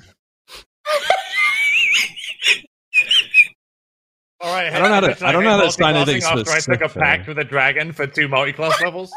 All 4.43 4.53
right, 4.53 4.73
I 4.73 4.77
don't 4.79 4.89
know 4.89 4.93
how 4.95 4.99
to- 4.99 5.15
should 5.15 5.23
I 5.23 5.31
don't 5.31 5.43
know 5.45 5.49
how 5.51 5.57
to 5.57 5.63
hate 5.63 5.69
assign 5.69 5.95
anything 5.95 6.21
multiclassing 6.21 6.39
after 6.39 6.71
I 6.73 6.75
took 6.77 6.81
a 6.95 6.99
pact 6.99 7.27
with 7.27 7.39
a 7.39 7.43
dragon 7.45 7.93
for 7.93 8.05
two 8.07 8.27
multi-class 8.27 8.81
levels. 8.81 9.11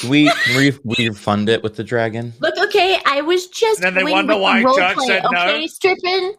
Can 0.00 0.10
we 0.10 0.28
can 0.28 0.56
we 0.56 1.08
refund 1.08 1.48
it 1.48 1.62
with 1.62 1.76
the 1.76 1.84
dragon? 1.84 2.32
Look, 2.40 2.56
okay, 2.58 2.98
I 3.06 3.20
was 3.22 3.46
just 3.48 3.82
And 3.82 3.96
then 3.96 4.04
they 4.04 4.10
wonder 4.12 4.36
why 4.36 4.60
the 4.62 4.74
Chuck 4.76 4.94
play, 4.96 5.06
said 5.06 5.22
no. 5.30 5.38
okay, 5.38 5.66
Strippin. 5.68 6.34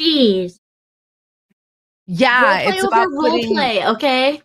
Jeez, 0.00 0.52
yeah, 2.06 2.42
role 2.64 2.68
it's 2.72 2.80
play 2.80 2.88
about 2.88 3.06
over 3.06 3.14
role 3.16 3.30
putting. 3.30 3.54
play, 3.54 3.86
okay? 3.86 4.42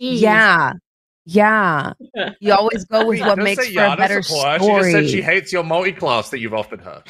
Jeez. 0.00 0.20
Yeah, 0.20 0.72
yeah. 1.24 1.92
You 2.40 2.52
always 2.52 2.84
go 2.84 3.06
with 3.06 3.20
what 3.20 3.38
makes 3.38 3.66
say 3.66 3.74
for 3.74 3.84
a 3.84 3.96
better 3.96 4.22
support 4.22 4.46
her. 4.48 4.58
story. 4.58 4.82
She 4.84 4.92
just 4.92 4.92
said 4.92 5.10
she 5.10 5.22
hates 5.22 5.52
your 5.52 5.62
multi-class 5.64 6.30
that 6.30 6.40
you've 6.40 6.54
offered 6.54 6.80
her. 6.80 7.02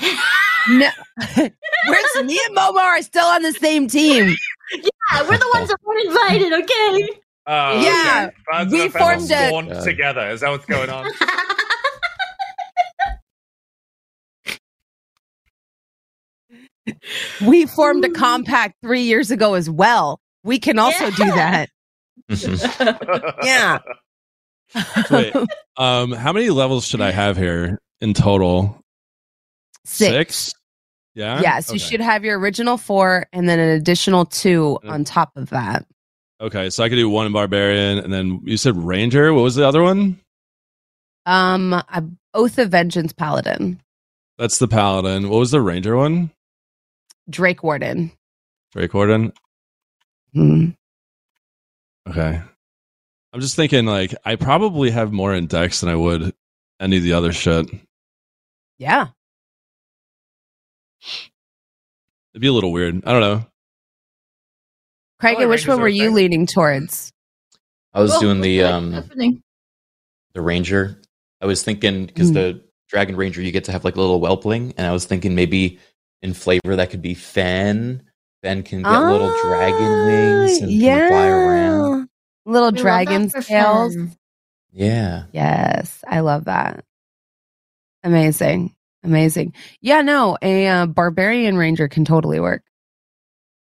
No, 0.68 0.88
where's 1.36 2.24
me 2.24 2.40
and 2.46 2.56
Momo 2.56 2.76
are 2.76 3.02
still 3.02 3.26
on 3.26 3.42
the 3.42 3.52
same 3.52 3.88
team. 3.88 4.34
Yeah, 4.74 5.22
we're 5.28 5.36
the 5.38 5.50
ones 5.54 5.68
that 5.68 5.78
weren't 5.84 6.06
invited, 6.06 6.52
okay? 6.62 7.20
Oh, 7.46 7.82
Yeah, 7.82 8.30
okay. 8.54 8.70
We 8.70 8.80
of 8.82 8.86
a 8.86 8.90
feather 8.90 9.48
formed 9.50 9.70
a- 9.72 9.74
Yeah. 9.74 9.80
together. 9.80 10.28
Is 10.30 10.40
that 10.42 10.50
what's 10.50 10.66
going 10.66 10.88
on? 10.90 11.10
We 17.46 17.66
formed 17.66 18.04
a 18.04 18.10
compact 18.10 18.76
three 18.82 19.02
years 19.02 19.30
ago 19.30 19.54
as 19.54 19.68
well. 19.70 20.20
We 20.44 20.58
can 20.58 20.78
also 20.78 21.10
do 21.10 21.24
that. 21.26 21.68
Yeah. 23.44 23.78
Wait. 25.10 25.34
Um, 25.76 26.12
how 26.12 26.32
many 26.32 26.50
levels 26.50 26.86
should 26.86 27.00
I 27.00 27.10
have 27.10 27.36
here 27.36 27.78
in 28.00 28.14
total? 28.14 28.78
Six. 29.84 30.54
Yeah. 31.14 31.40
Yes, 31.40 31.68
you 31.68 31.74
Okay. 31.76 31.78
should 31.78 32.00
have 32.00 32.24
your 32.24 32.38
original 32.38 32.76
four 32.78 33.26
and 33.32 33.48
then 33.48 33.58
an 33.58 33.68
additional 33.70 34.24
two 34.24 34.78
on 34.84 35.04
top 35.04 35.32
of 35.36 35.50
that. 35.50 35.86
Okay, 36.40 36.70
so 36.70 36.82
I 36.82 36.88
could 36.88 36.96
do 36.96 37.08
one 37.08 37.30
barbarian, 37.32 37.98
and 37.98 38.12
then 38.12 38.40
you 38.44 38.56
said 38.56 38.76
ranger. 38.76 39.32
What 39.32 39.42
was 39.42 39.54
the 39.54 39.66
other 39.66 39.82
one? 39.82 40.18
Um, 41.26 41.72
a 41.72 42.04
Oath 42.34 42.58
of 42.58 42.70
Vengeance 42.70 43.12
Paladin, 43.12 43.80
That's 44.38 44.58
the 44.58 44.66
paladin. 44.66 45.28
What 45.28 45.38
was 45.38 45.50
the 45.52 45.60
ranger 45.60 45.96
one? 45.96 46.30
Drake 47.30 47.62
Warden. 47.62 48.10
Drake 48.72 48.92
Warden. 48.94 49.32
Hmm. 50.34 50.70
Okay. 52.08 52.42
I'm 53.32 53.40
just 53.40 53.56
thinking, 53.56 53.86
like, 53.86 54.14
I 54.24 54.36
probably 54.36 54.90
have 54.90 55.12
more 55.12 55.32
in 55.34 55.46
dex 55.46 55.80
than 55.80 55.88
I 55.88 55.96
would 55.96 56.34
any 56.80 56.98
of 56.98 57.02
the 57.02 57.14
other 57.14 57.32
shit. 57.32 57.66
Yeah. 58.78 59.08
It'd 62.34 62.40
be 62.40 62.46
a 62.48 62.52
little 62.52 62.72
weird. 62.72 63.02
I 63.06 63.12
don't 63.12 63.20
know. 63.20 63.46
Craig, 65.20 65.38
like 65.38 65.48
which 65.48 65.60
Rangers 65.60 65.68
one 65.68 65.80
were 65.80 65.88
you 65.88 66.10
leaning 66.10 66.46
towards? 66.46 67.12
I 67.94 68.00
was 68.00 68.10
Well, 68.12 68.20
doing 68.20 68.40
the 68.40 68.62
what's 68.62 68.72
um 68.72 68.92
happening? 68.92 69.42
the 70.34 70.40
ranger. 70.40 71.00
I 71.40 71.46
was 71.46 71.62
thinking 71.62 72.06
because 72.06 72.30
Mm. 72.30 72.34
the 72.34 72.64
dragon 72.88 73.16
ranger 73.16 73.40
you 73.42 73.52
get 73.52 73.64
to 73.64 73.72
have 73.72 73.84
like 73.84 73.96
a 73.96 74.00
little 74.00 74.18
whelpling, 74.20 74.74
and 74.76 74.86
I 74.86 74.92
was 74.92 75.04
thinking 75.04 75.34
maybe 75.34 75.78
in 76.22 76.34
flavor 76.34 76.76
that 76.76 76.90
could 76.90 77.02
be 77.02 77.14
Fen. 77.14 78.02
Fen 78.42 78.62
can 78.62 78.82
get 78.82 79.00
little 79.00 79.32
dragon 79.42 80.06
wings 80.06 80.58
and 80.62 80.70
can 80.80 81.08
fly 81.08 81.26
around. 81.28 82.01
Little 82.44 82.70
We 82.72 82.78
love 82.82 83.06
that 83.06 83.06
dragon 83.06 83.28
scales. 83.30 83.94
fun. 83.94 84.16
Yeah, 84.72 85.24
Yes, 85.32 86.02
I 86.06 86.20
love 86.20 86.44
that. 86.46 86.84
Amazing. 88.04 88.74
Amazing. 89.04 89.54
Yeah, 89.80 90.00
no, 90.02 90.38
a 90.42 90.66
uh, 90.66 90.86
barbarian 90.86 91.56
ranger 91.56 91.88
can 91.88 92.04
totally 92.04 92.40
work. 92.40 92.62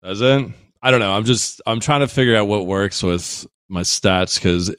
Does 0.03 0.21
it? 0.21 0.47
I 0.83 0.91
don't 0.91 1.01
know. 1.01 1.13
I'm 1.13 1.25
just 1.25 1.61
I'm 1.67 1.81
trying 1.81 2.01
to 2.01 2.09
figure 2.09 2.37
out 2.37 2.49
what 2.49 2.67
works 2.67 3.03
with 3.03 3.47
my 3.69 3.83
stats 3.83 4.39
because 4.39 4.75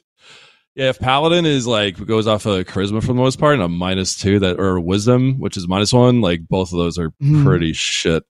yeah, 0.74 0.88
if 0.90 0.98
paladin 0.98 1.44
is 1.46 1.66
like 1.66 2.04
goes 2.06 2.26
off 2.26 2.46
of 2.46 2.64
charisma 2.66 3.00
for 3.00 3.08
the 3.08 3.14
most 3.14 3.38
part 3.38 3.54
and 3.54 3.62
a 3.62 3.68
minus 3.68 4.16
two 4.16 4.38
that 4.40 4.58
or 4.60 4.80
wisdom, 4.80 5.38
which 5.38 5.56
is 5.56 5.68
minus 5.68 5.92
one, 5.92 6.20
like 6.20 6.46
both 6.48 6.72
of 6.72 6.78
those 6.78 6.98
are 6.98 7.10
Mhm. 7.22 7.44
pretty 7.44 7.72
shit. 7.72 8.24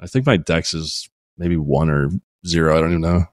I 0.00 0.06
think 0.06 0.26
my 0.26 0.36
dex 0.36 0.74
is 0.74 1.08
maybe 1.36 1.56
one 1.56 1.90
or 1.90 2.08
zero. 2.46 2.76
I 2.76 2.80
don't 2.80 2.90
even 2.90 3.00
know. 3.02 3.24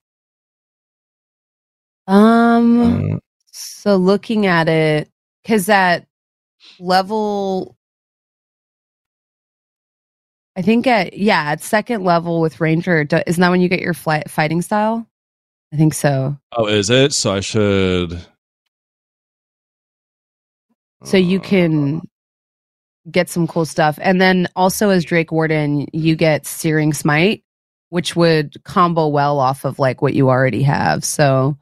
Um, 2.07 3.11
Uh, 3.13 3.19
so 3.51 3.95
looking 3.97 4.45
at 4.45 4.67
it, 4.69 5.09
because 5.43 5.67
at 5.69 6.07
level, 6.79 7.77
I 10.55 10.61
think 10.61 10.87
at 10.87 11.13
yeah 11.17 11.51
at 11.51 11.61
second 11.61 12.03
level 12.03 12.41
with 12.41 12.59
ranger, 12.61 13.01
isn't 13.27 13.41
that 13.41 13.49
when 13.49 13.61
you 13.61 13.69
get 13.69 13.81
your 13.81 13.93
fly, 13.93 14.23
fighting 14.27 14.61
style? 14.61 15.07
I 15.73 15.77
think 15.77 15.93
so. 15.93 16.37
oh, 16.53 16.65
is 16.67 16.89
it? 16.89 17.13
So 17.13 17.33
I 17.33 17.41
should. 17.41 18.25
So 21.03 21.17
you 21.17 21.39
Uh, 21.39 21.43
can 21.43 22.01
get 23.11 23.29
some 23.29 23.47
cool 23.47 23.65
stuff, 23.65 23.99
and 24.01 24.19
then 24.21 24.47
also 24.55 24.89
as 24.89 25.05
Drake 25.05 25.31
Warden, 25.31 25.87
you 25.93 26.15
get 26.15 26.45
Searing 26.45 26.93
Smite, 26.93 27.43
which 27.89 28.15
would 28.15 28.61
combo 28.63 29.07
well 29.07 29.39
off 29.39 29.63
of 29.65 29.79
like 29.79 30.01
what 30.01 30.13
you 30.13 30.29
already 30.29 30.63
have. 30.63 31.03
So 31.05 31.57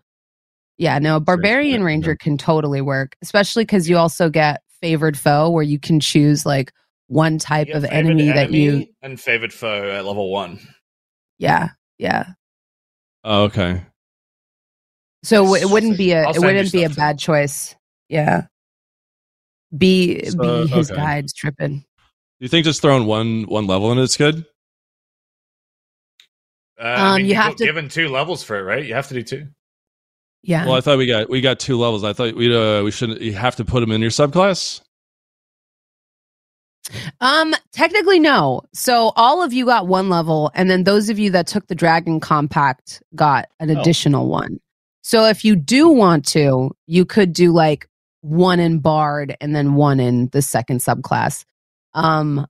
yeah, 0.77 0.99
no, 0.99 1.19
Barbarian 1.19 1.79
Smite, 1.81 1.85
Ranger 1.85 2.11
yeah. 2.11 2.15
can 2.23 2.37
totally 2.37 2.81
work, 2.81 3.15
especially 3.21 3.63
because 3.63 3.89
you 3.89 3.97
also 3.97 4.29
get 4.29 4.61
Favored 4.81 5.17
Foe, 5.17 5.49
where 5.49 5.63
you 5.63 5.79
can 5.79 5.99
choose 5.99 6.45
like 6.45 6.71
one 7.07 7.37
type 7.37 7.67
You 7.67 7.75
of 7.75 7.81
get 7.83 7.91
favored 7.91 8.09
enemy, 8.11 8.31
that 8.31 8.51
you 8.51 8.87
and 9.01 9.19
favored 9.19 9.53
foe 9.53 9.89
at 9.91 10.05
level 10.05 10.29
one. 10.31 10.59
yeah 11.37 11.69
yeah. 11.97 12.25
Oh, 13.23 13.43
okay. 13.43 13.81
So 15.23 15.55
Yes, 15.55 15.63
it 15.63 15.69
wouldn't 15.71 15.97
be 15.97 16.11
a 16.11 16.23
I'll 16.25 16.35
it 16.35 16.39
wouldn't 16.39 16.71
be 16.71 16.83
a 16.83 16.89
stuff, 16.89 16.95
too. 16.95 16.99
bad 17.01 17.19
choice. 17.19 17.75
Yeah. 18.09 18.45
Be 19.75 20.23
So, 20.25 20.37
be 20.37 20.67
his 20.67 20.91
okay. 20.91 21.01
guides 21.01 21.33
tripping. 21.33 21.79
Do 21.79 21.85
you 22.39 22.47
think 22.49 22.65
just 22.65 22.81
throwing 22.81 23.05
one 23.07 23.43
one 23.43 23.65
level 23.65 23.91
in 23.91 23.97
it's 23.97 24.17
good? 24.17 24.45
Uh, 26.79 26.83
I 26.83 27.05
Um, 27.11 27.15
mean, 27.17 27.25
you 27.25 27.29
you 27.29 27.35
have 27.35 27.51
got 27.51 27.57
to- 27.59 27.65
given 27.65 27.89
two 27.89 28.09
levels 28.09 28.43
for 28.43 28.57
it, 28.57 28.63
right? 28.63 28.85
You 28.85 28.93
have 28.93 29.07
to 29.07 29.13
do 29.13 29.23
two. 29.23 29.47
Yeah. 30.47 30.65
Well, 30.65 30.75
I 30.75 30.81
thought 30.81 30.99
we 30.99 31.07
got 31.07 31.27
we 31.29 31.41
got 31.41 31.59
two 31.59 31.77
levels. 31.77 32.03
I 32.03 32.13
thought 32.13 32.35
we 32.35 32.55
uh, 32.55 32.83
we 32.83 32.91
should 32.91 33.19
you 33.19 33.33
have 33.33 33.55
to 33.55 33.65
put 33.65 33.79
them 33.79 33.91
in 33.91 33.99
your 34.01 34.11
subclass. 34.11 34.81
Um, 37.19 37.55
technically 37.71 38.19
no. 38.19 38.61
So 38.73 39.11
all 39.15 39.41
of 39.41 39.53
you 39.53 39.65
got 39.65 39.87
one 39.87 40.07
level, 40.09 40.51
and 40.53 40.69
then 40.69 40.83
those 40.83 41.09
of 41.09 41.17
you 41.17 41.31
that 41.31 41.47
took 41.47 41.65
the 41.67 41.73
Dragon 41.75 42.19
Compact 42.19 43.01
got 43.15 43.47
an 43.59 43.75
Oh. 43.75 43.81
additional 43.81 44.27
one. 44.29 44.59
So 45.01 45.25
if 45.25 45.43
you 45.43 45.55
do 45.55 45.89
want 45.89 46.25
to, 46.29 46.71
you 46.85 47.05
could 47.05 47.33
do 47.33 47.51
like 47.51 47.87
one 48.21 48.59
in 48.59 48.79
Bard 48.79 49.35
and 49.41 49.55
then 49.55 49.73
one 49.75 49.99
in 49.99 50.29
the 50.31 50.41
second 50.43 50.79
subclass. 50.81 51.43
Um 51.95 52.45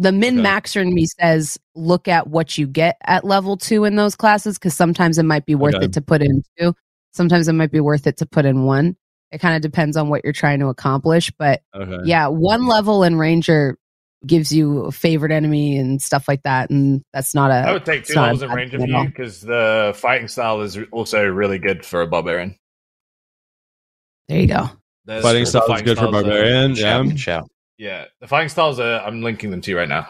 the 0.00 0.12
min 0.12 0.38
Okay. 0.40 0.48
maxer 0.48 0.80
in 0.80 0.94
me 0.94 1.06
says 1.06 1.58
look 1.74 2.06
at 2.08 2.28
what 2.28 2.56
you 2.56 2.66
get 2.66 2.96
at 3.04 3.24
level 3.24 3.56
two 3.56 3.84
in 3.84 3.96
those 3.96 4.14
classes 4.14 4.56
because 4.58 4.74
sometimes 4.74 5.18
it 5.18 5.24
might 5.24 5.44
be 5.44 5.54
worth 5.54 5.74
Okay. 5.74 5.86
it 5.86 5.92
to 5.94 6.00
put 6.00 6.22
in 6.22 6.42
two. 6.58 6.72
Sometimes 7.12 7.48
it 7.48 7.54
might 7.54 7.72
be 7.72 7.80
worth 7.80 8.06
it 8.06 8.16
to 8.18 8.26
put 8.26 8.44
in 8.44 8.64
one. 8.64 8.96
It 9.32 9.38
kind 9.40 9.56
of 9.56 9.62
depends 9.62 9.96
on 9.96 10.08
what 10.08 10.22
you're 10.24 10.32
trying 10.32 10.60
to 10.60 10.68
accomplish. 10.68 11.32
But 11.38 11.62
Okay. 11.74 11.98
yeah, 12.04 12.28
one 12.28 12.66
level 12.66 13.02
in 13.02 13.16
Ranger 13.18 13.76
gives 14.26 14.52
you 14.52 14.84
a 14.84 14.92
favorite 14.92 15.32
enemy 15.32 15.76
and 15.78 16.00
stuff 16.00 16.26
like 16.28 16.42
that, 16.42 16.70
and 16.70 17.02
that's 17.12 17.34
not 17.34 17.50
a. 17.50 17.54
I 17.68 17.72
would 17.72 17.84
take 17.84 18.04
two 18.04 18.14
levels 18.14 18.42
in 18.42 18.48
bad 18.48 18.54
range 18.56 18.74
of 18.74 18.82
at 18.82 18.88
you 18.88 19.04
because 19.06 19.40
the 19.40 19.92
fighting 19.96 20.28
style 20.28 20.60
is 20.62 20.78
also 20.92 21.24
really 21.26 21.58
good 21.58 21.84
for 21.84 22.02
a 22.02 22.06
barbarian. 22.06 22.56
There 24.28 24.40
you 24.40 24.46
go. 24.46 24.70
There's- 25.04 25.22
Fighting 25.22 25.46
style 25.46 25.72
is 25.72 25.82
good 25.82 25.96
for 25.98 26.02
styles 26.08 26.14
are- 26.14 26.22
barbarian. 26.22 26.74
shout, 26.74 27.06
Yeah. 27.06 27.14
shout. 27.16 27.50
Yeah, 27.78 28.06
the 28.20 28.26
fighting 28.26 28.48
styles 28.48 28.80
are. 28.80 29.00
I'm 29.00 29.22
linking 29.22 29.50
them 29.50 29.60
to 29.62 29.70
you 29.70 29.78
right 29.78 29.88
now. 29.88 30.08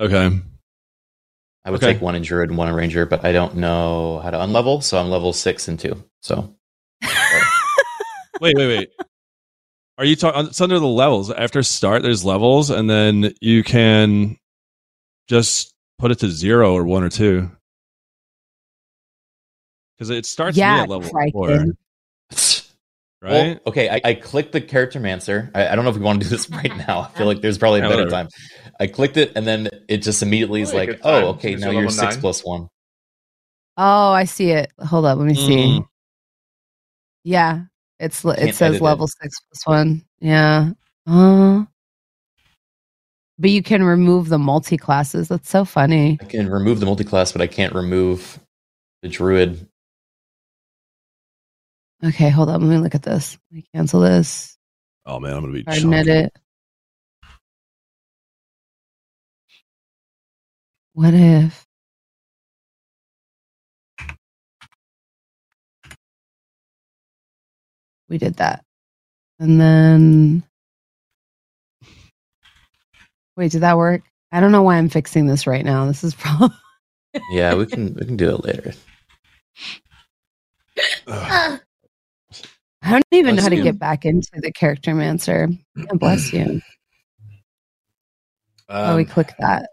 Okay. 0.00 0.30
I 1.64 1.70
would 1.70 1.80
Okay. 1.82 1.92
take 1.92 2.02
one 2.02 2.16
in 2.16 2.22
druid 2.22 2.48
and 2.48 2.58
one 2.58 2.68
in 2.68 2.74
ranger, 2.74 3.06
but 3.06 3.24
I 3.24 3.30
don't 3.32 3.54
know 3.56 4.18
how 4.18 4.30
to 4.30 4.36
unlevel, 4.38 4.82
so 4.82 4.98
I'm 4.98 5.08
level 5.10 5.32
six 5.32 5.68
and 5.68 5.78
two. 5.78 6.02
So 6.20 6.54
Wait, 8.40 8.56
wait, 8.56 8.66
wait. 8.66 8.90
Are 9.98 10.04
you 10.04 10.16
talking? 10.16 10.46
It's 10.46 10.60
under 10.60 10.80
the 10.80 10.86
levels. 10.88 11.30
After 11.30 11.62
start, 11.62 12.02
there's 12.02 12.24
levels, 12.24 12.70
and 12.70 12.90
then 12.90 13.32
you 13.40 13.62
can 13.62 14.36
just 15.28 15.72
put 16.00 16.10
it 16.10 16.18
to 16.20 16.28
zero 16.28 16.72
or 16.74 16.84
one 16.84 17.04
or 17.04 17.08
two. 17.10 17.48
Because 19.96 20.10
it 20.10 20.26
starts 20.26 20.56
me 20.56 20.62
at 20.64 20.88
level 20.88 21.10
Crichton. 21.12 21.30
four, 21.32 21.64
Well, 23.22 23.56
okay, 23.68 23.88
I, 23.88 24.00
I 24.04 24.14
clicked 24.14 24.52
the 24.52 24.60
Charactermancer. 24.60 25.50
I, 25.54 25.68
I 25.68 25.76
don't 25.76 25.84
know 25.84 25.90
if 25.90 25.96
we 25.96 26.02
want 26.02 26.20
to 26.22 26.28
do 26.28 26.30
this 26.34 26.50
right 26.50 26.76
now. 26.88 27.02
I 27.02 27.08
feel 27.16 27.26
like 27.26 27.40
there's 27.40 27.58
probably 27.58 27.80
a 27.80 27.88
better 27.88 28.10
time. 28.10 28.28
I 28.80 28.88
clicked 28.88 29.16
it, 29.16 29.32
and 29.36 29.46
then 29.46 29.68
it 29.88 29.98
just 29.98 30.22
immediately 30.22 30.62
is 30.62 30.70
Probably 30.70 30.86
like, 30.86 30.96
good 30.96 31.02
time, 31.02 31.24
oh, 31.24 31.28
okay, 31.28 31.54
now 31.54 31.66
you're 31.66 31.82
you're 31.82 31.82
level 31.82 31.90
six 31.92 32.14
nine. 32.14 32.20
plus 32.20 32.44
one. 32.44 32.68
Oh, 33.76 34.10
I 34.12 34.24
see 34.24 34.50
it. 34.50 34.72
Hold 34.80 35.04
up, 35.04 35.18
let 35.18 35.26
me 35.26 35.34
see. 35.34 35.78
Mm. 35.78 35.86
Yeah, 37.24 37.60
it's 38.00 38.24
it 38.24 38.36
Can't 38.36 38.54
says 38.54 38.60
edit 38.62 38.80
it. 38.80 38.84
level 38.84 39.06
six 39.06 39.36
plus 39.40 39.66
one. 39.66 40.04
Yeah. 40.20 40.70
Uh, 41.06 41.64
but 43.38 43.50
you 43.50 43.62
can 43.62 43.82
remove 43.82 44.28
the 44.28 44.38
multi 44.38 44.76
classes. 44.76 45.28
That's 45.28 45.48
so 45.48 45.64
funny. 45.64 46.18
I 46.20 46.24
can 46.24 46.48
remove 46.48 46.80
the 46.80 46.86
multi-class, 46.86 47.32
but 47.32 47.40
I 47.40 47.46
can't 47.46 47.74
remove 47.74 48.38
the 49.02 49.08
druid. 49.08 49.68
Okay, 52.04 52.30
hold 52.30 52.48
up. 52.48 52.60
Let 52.60 52.68
me 52.68 52.78
look 52.78 52.96
at 52.96 53.02
this. 53.02 53.38
Let 53.50 53.56
me 53.56 53.64
cancel 53.74 54.00
this. 54.00 54.58
Oh 55.06 55.20
man, 55.20 55.34
I'm 55.34 55.40
gonna 55.40 55.52
be. 55.52 55.62
Pardon 55.62 55.92
chunky. 55.92 56.10
it. 56.10 56.32
What 60.94 61.14
if? 61.14 61.66
We 68.08 68.18
did 68.18 68.34
that. 68.36 68.64
And 69.38 69.60
then. 69.60 70.42
Wait, 73.36 73.52
did 73.52 73.62
that 73.62 73.78
work? 73.78 74.02
I 74.32 74.40
don't 74.40 74.52
know 74.52 74.62
why 74.62 74.76
I'm 74.76 74.88
fixing 74.88 75.26
this 75.26 75.46
right 75.46 75.64
now. 75.64 75.86
This 75.86 76.02
is 76.02 76.14
probably. 76.18 76.56
Yeah, 77.30 77.54
we 77.54 77.66
can 77.66 77.94
we 77.94 78.04
can 78.06 78.16
do 78.16 78.34
it 78.34 78.44
later. 78.44 78.74
Ugh. 82.82 82.88
I 82.88 82.90
don't 82.92 83.04
even 83.12 83.26
know 83.26 83.32
Bless 83.34 83.44
how 83.44 83.48
to 83.50 83.56
you. 83.56 83.62
get 83.62 83.78
back 83.78 84.04
into 84.04 84.28
the 84.34 84.52
Charactermancer. 84.52 85.56
God 85.76 85.98
bless 86.00 86.32
you. 86.32 86.60
oh, 88.68 88.96
we 88.96 89.02
Um, 89.02 89.08
click 89.08 89.32
that. 89.38 89.70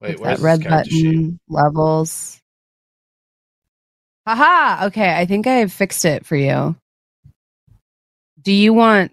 wait, 0.00 0.16
Click 0.16 0.20
where's 0.20 0.38
that 0.40 0.44
red 0.44 0.58
this 0.60 0.66
character 0.66 0.90
sheet? 0.90 1.14
button. 1.14 1.40
Levels. 1.48 2.40
Haha. 4.26 4.86
Okay, 4.86 5.14
I 5.16 5.24
think 5.26 5.46
I 5.46 5.54
have 5.56 5.72
fixed 5.72 6.04
it 6.04 6.26
for 6.26 6.36
you. 6.36 6.76
Do 8.42 8.52
you 8.52 8.72
want? 8.72 9.12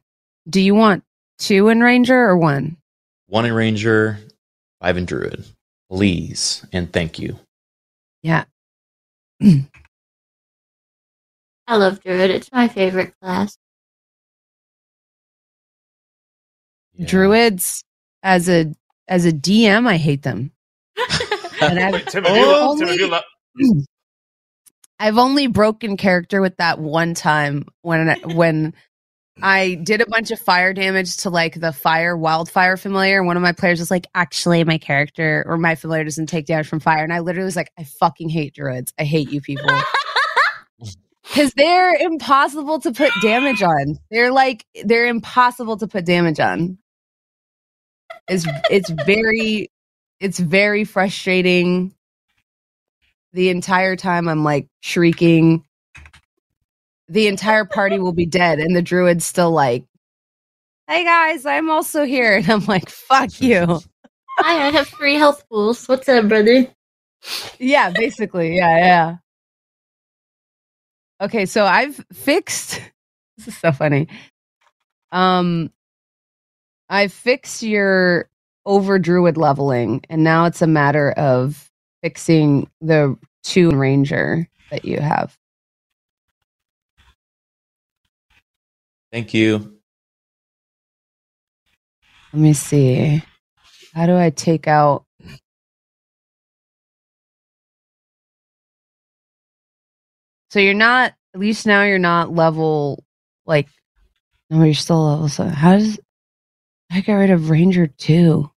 Do 0.50 0.62
you 0.62 0.76
want 0.76 1.04
two 1.40 1.68
in 1.70 1.82
ranger 1.82 2.18
or 2.18 2.38
one? 2.38 2.78
One 3.28 3.46
in 3.46 3.54
ranger, 3.54 4.18
five 4.82 4.96
in 4.98 5.06
druid. 5.06 5.46
Please 5.90 6.66
and 6.74 6.92
thank 6.92 7.20
you. 7.20 7.40
Yeah. 8.24 8.44
I 11.68 11.76
love 11.78 12.02
Druid. 12.02 12.32
It's 12.32 12.52
my 12.52 12.68
favorite 12.68 13.14
class. 13.22 13.58
Yeah. 16.94 17.08
Druids 17.08 17.84
as 18.24 18.50
a 18.50 18.74
as 19.08 19.26
a 19.26 19.32
DM, 19.32 19.88
I 19.88 19.98
hate 19.98 20.24
them. 20.24 20.52
And 21.60 21.80
I've, 21.80 21.94
Wait, 21.94 22.08
Tim, 22.10 22.24
have 22.24 22.36
you, 22.38 22.44
Tim, 22.86 22.88
have 22.88 23.08
only- 23.08 23.10
le- 23.10 23.84
I've 25.00 25.18
only 25.18 25.48
broken 25.48 25.98
character 25.98 26.40
with 26.40 26.56
that 26.58 26.78
one 26.78 27.16
time 27.16 27.66
when 27.82 28.10
I- 28.12 28.20
when 28.36 28.76
I 29.42 29.74
did 29.84 30.02
a 30.02 30.06
bunch 30.08 30.30
of 30.30 30.40
fire 30.40 30.72
damage 30.74 31.18
to 31.18 31.32
like 31.32 31.60
the 31.60 31.74
fire 31.74 32.16
wildfire 32.16 32.78
familiar. 32.78 33.24
One 33.24 33.38
of 33.38 33.44
my 33.44 33.54
players 33.54 33.80
was 33.80 33.90
like, 33.90 34.06
"Actually, 34.14 34.64
my 34.66 34.78
character 34.78 35.44
or 35.48 35.58
my 35.58 35.74
familiar 35.74 36.04
doesn't 36.04 36.28
take 36.28 36.46
damage 36.46 36.68
from 36.68 36.80
fire," 36.80 37.04
and 37.04 37.12
I 37.14 37.20
literally 37.20 37.46
was 37.46 37.56
like, 37.56 37.72
"I 37.78 37.84
fucking 37.86 38.30
hate 38.30 38.54
druids. 38.54 38.94
I 39.00 39.04
hate 39.04 39.32
you 39.32 39.42
people." 39.42 39.70
Because 41.28 41.52
they're 41.56 41.94
impossible 41.96 42.80
to 42.82 42.92
put 42.92 43.12
damage 43.22 43.62
on. 43.62 43.98
They're 44.10 44.32
like 44.32 44.66
they're 44.86 45.08
impossible 45.08 45.78
to 45.78 45.88
put 45.88 46.06
damage 46.06 46.40
on. 46.40 46.78
It's 48.28 48.46
it's 48.70 48.90
very 48.90 49.70
it's 50.20 50.40
very 50.40 50.84
frustrating. 50.84 51.94
The 53.34 53.50
entire 53.50 53.96
time 53.96 54.28
I'm 54.28 54.44
like 54.44 54.68
shrieking. 54.82 55.64
The 57.10 57.28
entire 57.28 57.66
party 57.66 58.00
will 58.00 58.14
be 58.14 58.26
dead, 58.26 58.60
and 58.60 58.76
the 58.76 58.82
druid's 58.82 59.26
still 59.26 59.52
like, 59.52 59.86
"Hey 60.88 61.06
guys, 61.06 61.46
I'm 61.46 61.70
also 61.70 62.04
here," 62.04 62.36
and 62.36 62.50
I'm 62.50 62.66
like, 62.66 62.90
"Fuck 62.90 63.40
you." 63.42 63.80
Hi, 64.40 64.68
I 64.68 64.72
have 64.72 64.88
three 64.88 65.16
health 65.16 65.44
pools. 65.50 65.88
What's 65.88 66.10
up, 66.10 66.28
brother? 66.28 66.68
yeah, 67.60 67.92
basically, 67.92 68.56
yeah, 68.58 68.78
yeah. 68.78 69.16
Okay, 71.20 71.46
so 71.46 71.66
I've 71.66 72.04
fixed. 72.14 72.82
This 73.38 73.50
is 73.50 73.58
so 73.58 73.72
funny. 73.72 74.08
Um, 75.12 75.70
I 76.90 77.08
fixed 77.08 77.62
your 77.62 78.32
over 78.66 78.98
druid 78.98 79.38
leveling, 79.38 80.02
and 80.10 80.24
now 80.24 80.46
it's 80.46 80.64
a 80.64 80.68
matter 80.68 81.12
of 81.12 81.70
fixing 82.02 82.68
the 82.82 83.16
two 83.44 83.70
ranger 83.70 84.50
that 84.72 84.86
you 84.86 85.00
have. 85.00 85.38
Thank 89.12 89.36
you. 89.36 89.78
Let 92.34 92.42
me 92.42 92.54
see. 92.54 93.24
How 93.94 94.06
do 94.06 94.18
I 94.18 94.32
take 94.32 94.68
out? 94.68 95.07
So 100.52 100.60
you're 100.60 100.74
not. 100.74 101.14
At 101.34 101.40
least 101.42 101.68
now 101.68 101.84
you're 101.84 102.00
not 102.00 102.34
level 102.34 103.04
like. 103.46 103.68
No, 104.50 104.64
you're 104.64 104.74
still 104.74 105.06
level 105.06 105.30
so 105.30 105.46
How 105.46 105.78
does 105.78 106.00
I 106.92 107.02
get 107.02 107.14
rid 107.14 107.32
of 107.32 107.50
Ranger 107.50 107.88
two? 107.88 108.50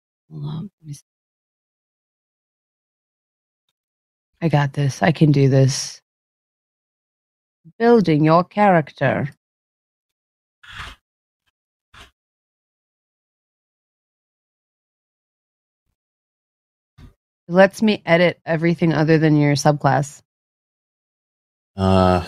I 4.41 4.49
got 4.49 4.73
this. 4.73 5.01
I 5.03 5.11
can 5.11 5.31
do 5.31 5.49
this. 5.49 6.01
Building 7.79 8.23
your 8.25 8.43
character. 8.43 9.29
It 17.47 17.53
lets 17.53 17.81
me 17.81 18.01
edit 18.05 18.39
everything 18.45 18.93
other 18.93 19.17
than 19.17 19.35
your 19.35 19.55
subclass. 19.55 20.21
Uh, 21.79 22.25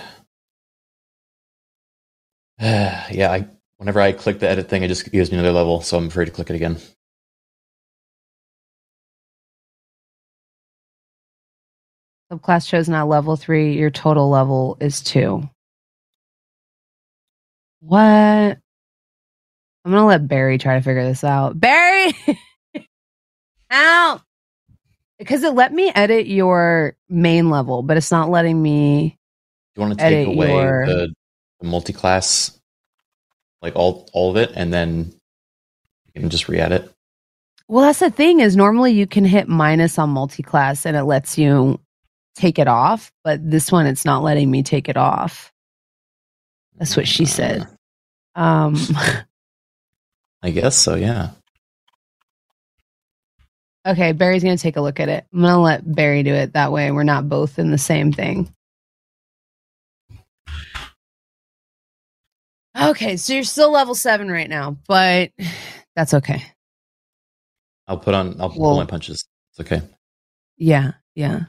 yeah, 2.61 3.31
I 3.31 3.47
whenever 3.77 3.99
I 4.01 4.13
click 4.13 4.39
the 4.39 4.49
edit 4.49 4.69
thing, 4.69 4.83
it 4.83 4.87
just 4.87 5.11
gives 5.11 5.31
me 5.31 5.37
another 5.37 5.53
level, 5.53 5.81
so 5.81 5.97
I'm 5.97 6.07
afraid 6.07 6.25
to 6.25 6.31
click 6.31 6.49
it 6.49 6.55
again. 6.55 6.77
Subclass 12.31 12.67
chosen 12.67 12.93
at 12.93 13.03
level 13.03 13.35
three. 13.35 13.73
Your 13.77 13.89
total 13.91 14.29
level 14.29 14.77
is 14.79 15.01
two. 15.01 15.49
What? 17.81 17.99
I'm 19.85 19.91
gonna 19.91 20.05
let 20.05 20.27
Barry 20.27 20.57
try 20.59 20.75
to 20.75 20.81
figure 20.81 21.03
this 21.03 21.23
out. 21.25 21.59
Barry, 21.59 22.13
out 23.71 24.21
because 25.19 25.43
it 25.43 25.53
let 25.53 25.73
me 25.73 25.91
edit 25.93 26.27
your 26.27 26.95
main 27.09 27.49
level, 27.49 27.83
but 27.83 27.97
it's 27.97 28.11
not 28.11 28.29
letting 28.29 28.61
me. 28.61 29.17
You 29.75 29.81
want 29.81 29.97
to 29.97 30.03
take 30.09 30.27
away 30.27 30.53
your- 30.53 30.85
the, 30.85 31.13
the 31.61 31.67
multi-class, 31.67 32.59
like 33.61 33.75
all 33.75 34.09
all 34.13 34.31
of 34.31 34.37
it, 34.37 34.51
and 34.55 34.73
then 34.73 35.13
you 36.13 36.21
can 36.21 36.29
just 36.29 36.47
re-add 36.49 36.71
it. 36.71 36.91
Well, 37.67 37.85
that's 37.85 37.99
the 37.99 38.11
thing 38.11 38.41
is 38.41 38.57
normally 38.57 38.91
you 38.91 39.07
can 39.07 39.23
hit 39.23 39.47
minus 39.47 39.97
on 39.97 40.09
multi-class 40.09 40.85
and 40.85 40.97
it 40.97 41.03
lets 41.03 41.37
you 41.37 41.79
take 42.35 42.59
it 42.59 42.67
off, 42.67 43.11
but 43.23 43.39
this 43.49 43.71
one 43.71 43.85
it's 43.87 44.03
not 44.03 44.23
letting 44.23 44.51
me 44.51 44.61
take 44.61 44.89
it 44.89 44.97
off. 44.97 45.53
That's 46.77 46.97
what 46.97 47.07
she 47.07 47.25
said. 47.25 47.67
Um. 48.35 48.75
I 50.43 50.49
guess 50.49 50.75
so. 50.75 50.95
Yeah. 50.95 51.29
Okay, 53.85 54.11
Barry's 54.11 54.43
gonna 54.43 54.57
take 54.57 54.77
a 54.77 54.81
look 54.81 54.99
at 54.99 55.09
it. 55.09 55.25
I'm 55.33 55.41
gonna 55.41 55.61
let 55.61 55.95
Barry 55.95 56.23
do 56.23 56.33
it. 56.33 56.53
That 56.53 56.71
way, 56.71 56.91
we're 56.91 57.03
not 57.03 57.29
both 57.29 57.57
in 57.57 57.71
the 57.71 57.77
same 57.77 58.11
thing. 58.11 58.53
Okay, 62.79 63.17
so 63.17 63.33
you're 63.33 63.43
still 63.43 63.71
level 63.71 63.95
seven 63.95 64.29
right 64.31 64.49
now, 64.49 64.77
but 64.87 65.31
that's 65.95 66.13
okay. 66.13 66.43
I'll 67.87 67.97
put 67.97 68.13
on. 68.13 68.39
I'll 68.39 68.49
pull 68.49 68.77
my 68.77 68.85
punches. 68.85 69.25
It's 69.51 69.59
okay. 69.59 69.81
Yeah, 70.57 70.93
yeah. 71.15 71.41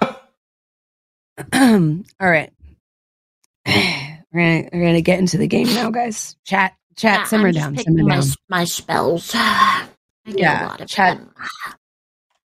All 1.52 2.00
right, 2.20 2.50
we're 3.66 4.22
gonna 4.32 4.68
we're 4.72 4.86
gonna 4.86 5.00
get 5.02 5.18
into 5.18 5.36
the 5.38 5.46
game 5.46 5.66
now, 5.68 5.90
guys. 5.90 6.36
Chat, 6.44 6.74
chat, 6.96 7.20
I- 7.20 7.24
simmer 7.24 7.48
I'm 7.48 7.54
down, 7.54 7.74
picking 7.76 7.96
simmer 7.96 8.08
my, 8.08 8.16
down. 8.16 8.24
my 8.48 8.64
spells. 8.64 9.32
I 9.34 9.86
Yeah, 10.26 10.66
a 10.66 10.68
lot 10.68 10.80
of 10.80 10.88
chat- 10.88 11.18
them. 11.18 11.34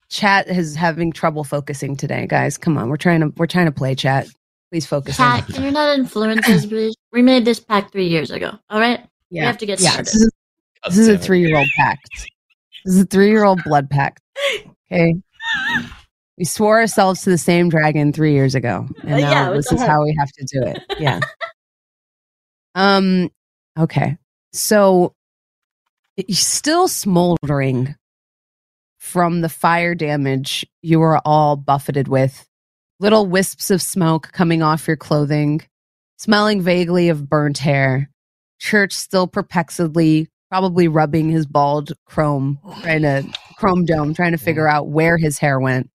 Chat 0.10 0.48
is 0.48 0.76
having 0.76 1.12
trouble 1.12 1.44
focusing 1.44 1.96
today, 1.98 2.26
guys. 2.28 2.58
Come 2.58 2.78
on, 2.78 2.90
we're 2.90 2.98
trying 2.98 3.22
to 3.22 3.34
we're 3.38 3.48
trying 3.48 3.66
to 3.66 3.72
play 3.72 3.96
chat. 3.96 4.28
Please 4.72 4.86
focus. 4.86 5.18
Chat, 5.18 5.48
can 5.48 5.64
you 5.64 5.72
not 5.72 5.98
influence 5.98 6.48
us, 6.50 6.66
please? 6.66 6.96
We 7.12 7.22
made 7.22 7.46
this 7.46 7.60
pack 7.60 7.92
three 7.92 8.08
years 8.08 8.32
ago. 8.32 8.52
All 8.70 8.80
right, 8.80 9.06
we 9.32 9.40
have 9.40 9.58
to 9.60 9.66
get 9.66 9.80
yeah. 9.80 9.92
started. 9.92 10.06
This 10.08 10.16
is, 10.16 10.32
this 10.86 10.98
is 10.98 11.08
a 11.08 11.18
three 11.18 11.42
year 11.42 11.58
old 11.58 11.68
pact. 11.78 12.10
This 12.86 12.96
is 12.96 13.02
a 13.02 13.06
three 13.06 13.30
year 13.30 13.44
old 13.44 13.64
blood 13.64 13.90
pact. 13.90 14.22
Okay. 14.92 15.16
We 16.38 16.46
swore 16.46 16.80
ourselves 16.80 17.22
to 17.24 17.30
the 17.30 17.38
same 17.38 17.70
dragon 17.70 18.12
three 18.12 18.34
years 18.34 18.56
ago, 18.56 18.88
and 19.04 19.14
Uh, 19.14 19.20
now 19.20 19.32
yeah, 19.32 19.50
this 19.52 19.72
is 19.72 19.82
how 19.82 20.04
we 20.04 20.16
have 20.20 20.30
to 20.32 20.46
do 20.52 20.68
it. 20.68 20.84
Yeah. 21.00 21.20
um. 22.76 23.30
Okay. 23.78 24.18
So, 24.52 25.14
still 26.30 26.88
smoldering 26.88 27.96
from 29.00 29.42
the 29.42 29.50
fire 29.50 29.96
damage 29.96 30.66
you 30.82 31.00
were 31.00 31.22
all 31.26 31.56
buffeted 31.56 32.08
with. 32.08 32.48
Little 33.00 33.26
wisps 33.26 33.72
of 33.72 33.82
smoke 33.82 34.32
coming 34.32 34.62
off 34.62 34.88
your 34.88 34.96
clothing, 34.96 35.62
smelling 36.18 36.62
vaguely 36.62 37.10
of 37.10 37.30
burnt 37.30 37.58
hair. 37.58 38.10
Church 38.60 38.94
still 38.94 39.28
perplexedly, 39.28 40.30
probably 40.50 40.88
rubbing 40.88 41.30
his 41.30 41.46
bald 41.46 41.92
chrome, 42.06 42.58
trying 42.82 43.02
to 43.02 43.26
chrome 43.58 43.84
dome, 43.84 44.14
trying 44.14 44.32
to 44.32 44.38
figure 44.38 44.68
out 44.68 44.88
where 44.88 45.18
his 45.18 45.38
hair 45.38 45.60
went. 45.60 45.90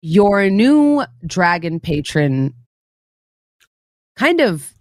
Your 0.00 0.48
new 0.48 1.04
dragon 1.26 1.78
patron 1.78 2.54
kind 4.16 4.40
of 4.40 4.72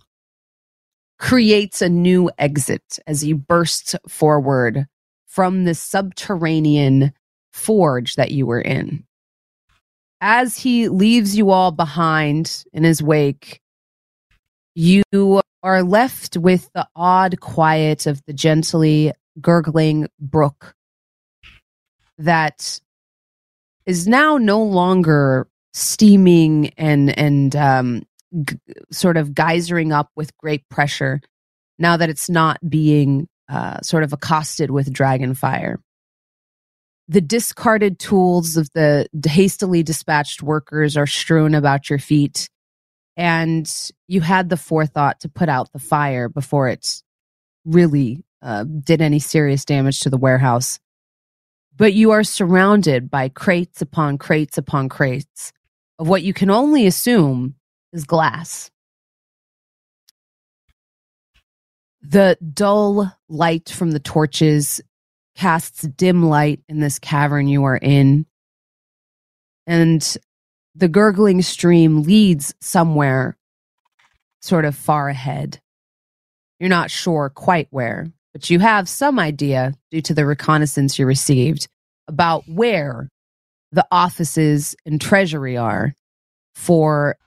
creates 1.20 1.82
a 1.82 1.90
new 1.90 2.32
exit 2.38 3.00
as 3.06 3.20
he 3.20 3.34
bursts 3.34 3.96
forward 4.08 4.88
from 5.26 5.66
the 5.66 5.76
subterranean 5.76 7.12
forge 7.52 8.16
that 8.16 8.32
you 8.32 8.46
were 8.46 8.62
in. 8.62 9.04
As 10.22 10.58
he 10.58 10.90
leaves 10.90 11.36
you 11.36 11.52
all 11.52 11.72
behind 11.72 12.64
in 12.74 12.84
his 12.84 13.04
wake, 13.04 13.62
you 14.74 15.42
are 15.64 15.84
left 15.84 16.38
with 16.38 16.70
the 16.74 16.88
odd 16.96 17.40
quiet 17.40 18.06
of 18.08 18.24
the 18.26 18.34
gently 18.34 19.14
gurgling 19.42 20.08
brook 20.20 20.76
that 22.18 22.80
is 23.86 24.08
now 24.08 24.38
no 24.38 24.64
longer 24.64 25.48
steaming 25.74 26.70
and 26.78 27.18
and 27.18 27.56
um, 27.56 28.04
g- 28.44 28.58
sort 28.92 29.18
of 29.18 29.30
geysering 29.30 29.94
up 29.94 30.10
with 30.16 30.36
great 30.38 30.68
pressure 30.70 31.22
now 31.78 31.98
that 31.98 32.10
it's 32.10 32.30
not 32.30 32.58
being 32.68 33.28
uh, 33.50 33.80
sort 33.82 34.04
of 34.04 34.14
accosted 34.14 34.72
with 34.72 34.92
dragon 34.92 35.34
fire. 35.34 35.80
The 37.08 37.22
discarded 37.22 38.00
tools 38.00 38.58
of 38.58 38.70
the 38.74 39.08
hastily 39.24 39.84
dispatched 39.84 40.42
workers 40.42 40.98
are 40.98 41.06
strewn 41.06 41.54
about 41.54 41.90
your 41.90 42.00
feet, 42.00 42.50
and 43.16 43.72
you 44.08 44.22
had 44.22 44.50
the 44.50 44.58
forethought 44.58 45.20
to 45.20 45.30
put 45.30 45.48
out 45.48 45.72
the 45.72 45.80
fire 45.80 46.30
before 46.30 46.68
it 46.68 47.04
really 47.64 48.24
uh, 48.42 48.64
did 48.64 49.02
any 49.02 49.20
serious 49.20 49.66
damage 49.66 50.00
to 50.02 50.10
the 50.10 50.18
warehouse. 50.18 50.80
But 51.78 51.94
you 51.94 52.12
are 52.12 52.24
surrounded 52.24 53.12
by 53.12 53.30
crates 53.30 53.82
upon 53.82 54.18
crates 54.18 54.58
upon 54.58 54.90
crates 54.90 55.52
of 56.00 56.08
what 56.08 56.24
you 56.24 56.34
can 56.34 56.50
only 56.50 56.88
assume 56.88 57.56
is 57.94 58.06
glass. 58.06 58.72
The 62.02 62.38
dull 62.54 63.12
light 63.28 63.70
from 63.70 63.92
the 63.92 64.00
torches 64.00 64.82
casts 65.36 65.82
dim 65.82 66.24
light 66.24 66.62
in 66.70 66.80
this 66.80 67.00
cavern 67.00 67.48
you 67.48 67.64
are 67.66 67.78
in. 67.78 68.26
And 69.68 70.18
the 70.76 70.88
gurgling 70.88 71.42
stream 71.42 72.04
leads 72.04 72.54
somewhere 72.60 73.38
sort 74.42 74.66
of 74.66 74.76
far 74.76 75.10
ahead. 75.10 75.60
You're 76.60 76.70
not 76.70 76.92
sure 76.92 77.30
quite 77.30 77.68
where, 77.72 78.08
but 78.34 78.50
you 78.50 78.60
have 78.60 78.88
some 78.88 79.20
idea 79.20 79.74
due 79.92 80.02
to 80.02 80.14
the 80.14 80.26
reconnaissance 80.26 80.98
you 80.98 81.06
received 81.06 81.68
about 82.08 82.44
where 82.48 83.10
the 83.72 83.86
offices 83.92 84.76
and 84.86 85.02
treasury 85.02 85.58
are 85.58 85.94
for 86.54 87.18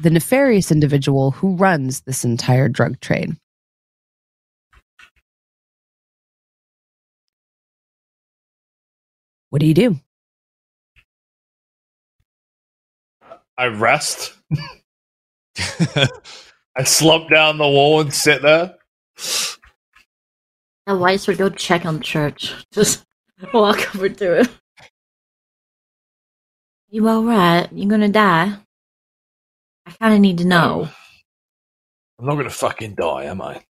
the 0.00 0.10
nefarious 0.10 0.72
individual 0.72 1.30
who 1.30 1.56
runs 1.56 2.02
this 2.02 2.24
entire 2.24 2.68
drug 2.68 3.00
trade. 3.00 3.36
What 9.54 9.60
do 9.60 9.66
you 9.66 9.74
do? 9.74 10.00
I 13.56 13.66
rest. 13.66 14.34
I 16.76 16.82
slump 16.82 17.30
down 17.30 17.58
the 17.58 17.68
wall 17.68 18.00
and 18.00 18.12
sit 18.12 18.42
there. 18.42 18.74
Now, 20.88 20.98
Weiss 20.98 21.28
would 21.28 21.38
go 21.38 21.50
check 21.50 21.86
on 21.86 22.00
church. 22.00 22.52
Just 22.72 23.04
walk 23.52 23.94
over 23.94 24.08
to 24.08 24.40
it. 24.40 24.48
You 26.90 27.08
alright? 27.08 27.72
You're 27.72 27.88
gonna 27.88 28.08
die? 28.08 28.56
I 29.86 29.90
kinda 30.02 30.18
need 30.18 30.38
to 30.38 30.44
know. 30.46 30.88
I'm 32.18 32.26
not 32.26 32.34
gonna 32.34 32.50
fucking 32.50 32.96
die, 32.96 33.26
am 33.26 33.40
I? 33.40 33.62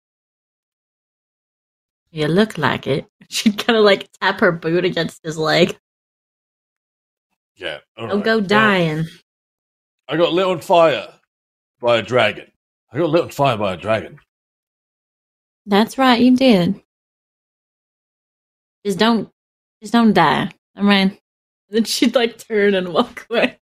You 2.14 2.28
look 2.28 2.58
like 2.60 2.86
it. 2.88 3.08
She'd 3.30 3.58
kinda 3.58 3.82
like 3.82 4.08
tap 4.22 4.40
her 4.40 4.52
boot 4.52 4.86
against 4.86 5.22
his 5.24 5.38
leg. 5.38 5.78
Yeah. 7.56 7.80
all 7.98 8.08
Don't 8.08 8.18
right. 8.18 8.26
go 8.26 8.38
Well, 8.38 8.48
dying. 8.48 9.06
I 10.08 10.16
got 10.18 10.32
lit 10.34 10.46
on 10.46 10.60
fire 10.62 11.08
by 11.82 11.98
a 11.98 12.02
dragon. 12.04 12.52
I 12.92 13.00
got 13.00 13.10
lit 13.10 13.24
on 13.24 13.30
fire 13.30 13.58
by 13.58 13.74
a 13.74 13.78
dragon. 13.78 14.20
That's 15.66 15.98
right, 15.98 16.20
you 16.22 16.36
did. 16.36 16.82
Just 18.86 19.00
don't, 19.00 19.30
just 19.82 19.94
don't 19.94 20.14
die. 20.14 20.52
All 20.78 20.84
right. 20.86 21.20
Then 21.70 21.86
she'd 21.86 22.14
like 22.14 22.38
turn 22.38 22.76
and 22.76 22.90
walk 22.94 23.26
away. 23.32 23.58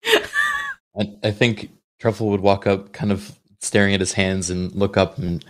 I, 0.99 1.13
I 1.23 1.29
think 1.29 1.69
Truffle 1.99 2.29
would 2.29 2.39
walk 2.41 2.65
up, 2.65 2.91
kind 2.91 3.11
of 3.11 3.37
staring 3.59 3.93
at 3.93 3.99
his 3.99 4.13
hands, 4.13 4.49
and 4.49 4.73
look 4.73 4.97
up 4.97 5.19
and. 5.19 5.45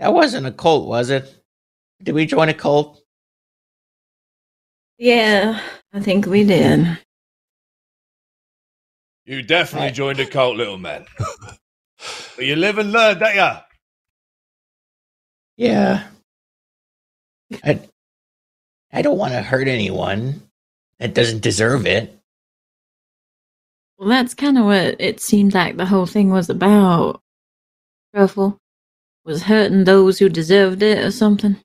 That 0.00 0.12
wasn't 0.12 0.46
a 0.48 0.50
cult, 0.50 0.88
was 0.88 1.10
it? 1.10 1.43
Did 2.04 2.14
we 2.14 2.26
join 2.26 2.50
a 2.50 2.54
cult? 2.54 3.00
yeah, 4.98 5.60
I 5.92 6.00
think 6.00 6.26
we 6.26 6.44
did. 6.44 6.98
You 9.26 9.42
definitely 9.42 9.88
Right. 9.88 9.94
joined 9.94 10.20
a 10.20 10.26
cult, 10.26 10.56
little 10.56 10.78
man. 10.78 11.06
but 12.36 12.44
you 12.44 12.56
live 12.56 12.78
and 12.78 12.92
learn, 12.92 13.18
don't 13.18 13.34
ya? 13.34 13.62
Yeah. 15.56 16.08
I 17.64 17.80
I 18.92 19.02
don't 19.02 19.18
want 19.18 19.32
to 19.32 19.42
hurt 19.42 19.66
anyone 19.68 20.42
that 20.98 21.14
doesn't 21.14 21.42
deserve 21.42 21.86
it. 21.86 22.16
Well, 23.98 24.08
that's 24.08 24.34
kind 24.34 24.58
of 24.58 24.64
what 24.66 25.00
it 25.00 25.20
seemed 25.20 25.54
like 25.54 25.76
the 25.76 25.86
whole 25.86 26.06
thing 26.06 26.30
was 26.30 26.50
about. 26.50 27.20
Truffle 28.14 28.58
was 29.24 29.44
hurting 29.44 29.84
those 29.84 30.18
who 30.18 30.28
deserved 30.28 30.82
it 30.82 30.98
or 30.98 31.10
something. 31.10 31.56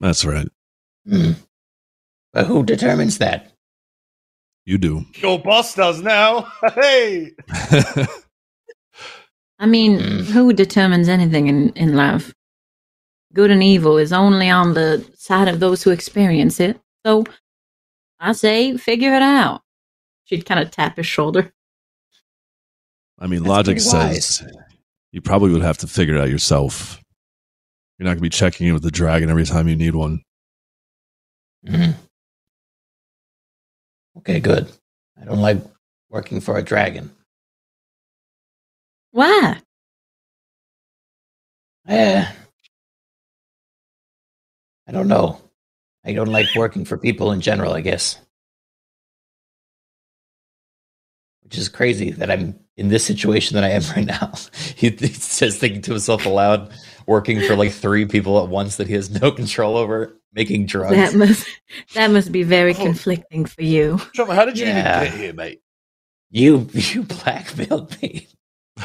That's 0.00 0.24
right. 0.24 0.48
Hmm. 1.08 1.32
But 2.32 2.46
who 2.46 2.64
determines 2.64 3.18
that? 3.18 3.52
You 4.64 4.78
do. 4.78 5.04
Your 5.16 5.38
boss 5.38 5.74
does 5.74 6.00
now. 6.02 6.50
Hey! 6.74 7.32
I 9.58 9.66
mean, 9.66 9.98
Mm. 9.98 10.24
who 10.26 10.52
determines 10.54 11.08
anything 11.08 11.48
in, 11.48 11.70
in 11.70 11.94
life? 11.94 12.32
Good 13.34 13.50
and 13.50 13.62
evil 13.62 13.98
is 13.98 14.12
only 14.12 14.48
on 14.48 14.72
the 14.74 15.04
side 15.16 15.48
of 15.48 15.60
those 15.60 15.82
who 15.82 15.90
experience 15.90 16.60
it. 16.60 16.80
So 17.04 17.24
I 18.18 18.32
say, 18.32 18.76
figure 18.76 19.14
it 19.14 19.22
out. 19.22 19.62
She'd 20.24 20.46
kind 20.46 20.60
of 20.60 20.70
tap 20.70 20.96
his 20.96 21.06
shoulder. 21.06 21.52
I 23.18 23.26
mean, 23.26 23.40
That's 23.42 23.48
logic 23.50 23.80
says 23.80 24.42
you 25.12 25.20
probably 25.20 25.50
would 25.52 25.62
have 25.62 25.78
to 25.78 25.86
figure 25.86 26.14
it 26.16 26.20
out 26.20 26.30
yourself. 26.30 27.00
You're 28.00 28.06
not 28.06 28.12
going 28.12 28.20
to 28.20 28.22
be 28.22 28.28
checking 28.30 28.66
in 28.66 28.72
with 28.72 28.82
the 28.82 28.90
dragon 28.90 29.28
every 29.28 29.44
time 29.44 29.68
you 29.68 29.76
need 29.76 29.94
one. 29.94 30.22
Hmm. 31.68 31.90
Okay, 34.16 34.40
good. 34.40 34.72
I 35.20 35.26
don't 35.26 35.42
like 35.42 35.58
working 36.08 36.40
for 36.40 36.56
a 36.56 36.62
dragon. 36.62 37.14
Why? 39.10 39.60
Eh. 41.88 42.26
I 44.88 44.92
don't 44.92 45.06
know. 45.06 45.38
I 46.02 46.14
don't 46.14 46.32
like 46.32 46.46
working 46.56 46.86
for 46.86 46.96
people 46.96 47.32
in 47.32 47.42
general, 47.42 47.74
I 47.74 47.82
guess. 47.82 48.18
Which 51.50 51.58
is 51.58 51.68
crazy 51.68 52.12
that 52.12 52.30
I'm 52.30 52.54
in 52.76 52.88
this 52.90 53.04
situation 53.04 53.56
that 53.56 53.64
I 53.64 53.70
am 53.70 53.82
right 53.96 54.06
now. 54.06 54.32
he, 54.76 54.90
he 54.90 55.08
says 55.08 55.58
thinking 55.58 55.82
to 55.82 55.90
himself 55.90 56.24
aloud, 56.24 56.70
working 57.08 57.40
for 57.40 57.56
like 57.56 57.72
three 57.72 58.06
people 58.06 58.40
at 58.40 58.48
once 58.48 58.76
that 58.76 58.86
he 58.86 58.94
has 58.94 59.10
no 59.20 59.32
control 59.32 59.76
over, 59.76 60.16
making 60.32 60.66
drugs. 60.66 60.94
That 60.94 61.14
must 61.16 61.48
that 61.94 62.12
must 62.12 62.30
be 62.30 62.44
very 62.44 62.72
Oh. 62.74 62.84
conflicting 62.84 63.46
for 63.46 63.62
you. 63.62 63.98
Trevor, 64.14 64.32
how 64.34 64.44
did 64.44 64.60
you 64.60 64.66
Yeah. 64.66 65.00
even 65.02 65.10
get 65.12 65.20
here, 65.20 65.32
mate? 65.32 65.60
you 66.30 66.68
you 66.72 67.02
blackmailed 67.02 68.00
me. 68.00 68.28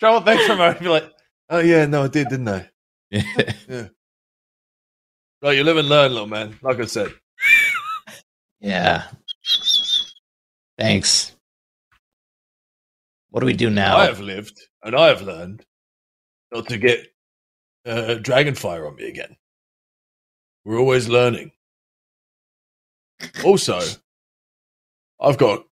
Trevor, 0.00 0.24
thanks 0.24 0.44
for 0.46 0.54
a 0.54 0.74
Be 0.74 0.88
like, 0.88 1.08
oh 1.50 1.60
yeah, 1.60 1.86
no, 1.86 2.02
I 2.02 2.08
did, 2.08 2.28
didn't 2.30 2.48
I? 2.48 2.68
Yeah. 3.68 3.88
Right, 5.40 5.56
you 5.56 5.62
live 5.64 5.76
and 5.76 5.88
learn, 5.88 6.12
little 6.12 6.26
man. 6.26 6.58
Like 6.62 6.80
I 6.80 6.84
said. 6.86 7.12
yeah. 8.60 9.04
Thanks. 10.78 11.34
What 13.30 13.40
do 13.40 13.46
we 13.46 13.54
do 13.54 13.70
now? 13.70 13.96
I 13.96 14.06
have 14.06 14.20
lived 14.20 14.60
and 14.82 14.94
I 14.94 15.08
have 15.08 15.22
learned 15.22 15.64
not 16.52 16.68
to 16.68 16.78
get 16.78 17.06
uh, 17.86 18.16
dragonfire 18.20 18.86
on 18.86 18.96
me 18.96 19.08
again. 19.08 19.36
We're 20.64 20.78
always 20.78 21.08
learning. 21.08 21.52
Also, 23.44 23.80
I've 25.20 25.38
got 25.38 25.64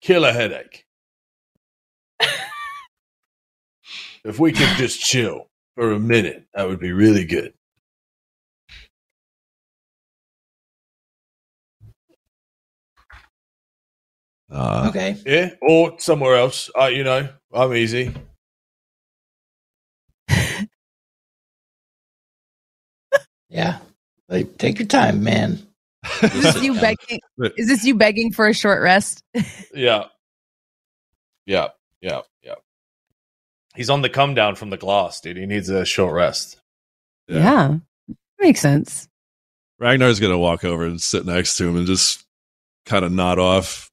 killer 0.00 0.32
headache. 0.32 0.84
if 4.24 4.38
we 4.38 4.52
could 4.52 4.76
just 4.76 5.00
chill 5.00 5.48
for 5.74 5.92
a 5.92 6.00
minute, 6.00 6.46
that 6.54 6.68
would 6.68 6.80
be 6.80 6.92
really 6.92 7.24
good. 7.24 7.54
Uh, 14.50 14.86
okay. 14.88 15.16
yeah, 15.26 15.50
or 15.60 15.98
somewhere 15.98 16.36
else. 16.36 16.70
Uh, 16.78 16.86
you 16.86 17.02
know, 17.04 17.28
I'm 17.52 17.74
easy. 17.74 18.14
Yeah. 23.48 23.78
Like, 24.28 24.58
take 24.58 24.78
your 24.78 24.88
time, 24.88 25.22
man. 25.22 25.66
Is 26.22 26.42
this 26.42 26.62
you 26.62 26.74
begging? 26.80 27.20
Is 27.56 27.68
this 27.68 27.84
you 27.84 27.94
begging 27.94 28.32
for 28.32 28.48
a 28.48 28.54
short 28.54 28.82
rest? 28.82 29.22
Yeah. 29.74 30.04
Yeah. 31.46 31.68
Yeah. 32.00 32.22
Yeah. 32.42 32.54
he's 33.76 33.90
on 33.90 34.02
the 34.02 34.08
come 34.08 34.34
down 34.34 34.56
from 34.56 34.70
the 34.70 34.76
glass, 34.76 35.20
dude. 35.20 35.36
He 35.36 35.46
needs 35.46 35.68
a 35.68 35.84
short 35.84 36.14
rest. 36.14 36.58
Yeah, 37.28 37.76
makes 38.40 38.60
sense. 38.60 39.08
Ragnar's 39.78 40.20
gonna 40.20 40.38
walk 40.38 40.64
over 40.64 40.84
and 40.84 41.00
sit 41.00 41.26
next 41.26 41.56
to 41.58 41.68
him 41.68 41.76
and 41.76 41.86
just 41.86 42.24
kind 42.84 43.04
of 43.04 43.12
nod 43.12 43.38
off. 43.38 43.90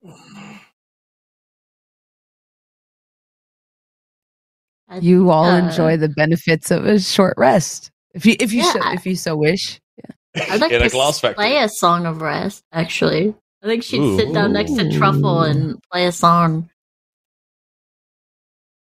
You 5.01 5.29
all 5.31 5.45
uh, 5.45 5.59
enjoy 5.59 5.97
the 5.97 6.09
benefits 6.09 6.71
of 6.71 6.85
a 6.85 6.99
short 6.99 7.35
rest, 7.37 7.91
if 8.13 8.25
you 8.25 8.35
if 8.39 8.53
you 8.53 8.63
Yeah, 8.63 8.71
so, 8.71 8.79
if 8.93 9.05
you 9.05 9.15
so 9.15 9.35
wish. 9.35 9.79
I'd 10.35 10.61
like 10.61 10.71
in 10.71 10.79
to 10.79 10.87
a 10.87 10.89
glass 10.89 11.19
factory. 11.19 11.45
play 11.45 11.57
a 11.57 11.69
song 11.69 12.05
of 12.05 12.21
rest. 12.21 12.63
Actually, 12.71 13.35
I 13.61 13.67
think 13.67 13.83
she'd 13.83 14.17
sit 14.17 14.33
down 14.33 14.53
next 14.53 14.73
to 14.73 14.91
Truffle 14.97 15.41
and 15.43 15.77
play 15.91 16.05
a 16.05 16.11
song. 16.11 16.69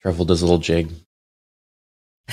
Truffle 0.02 0.26
does 0.26 0.42
a 0.42 0.46
little 0.46 0.60
jig. 0.60 0.90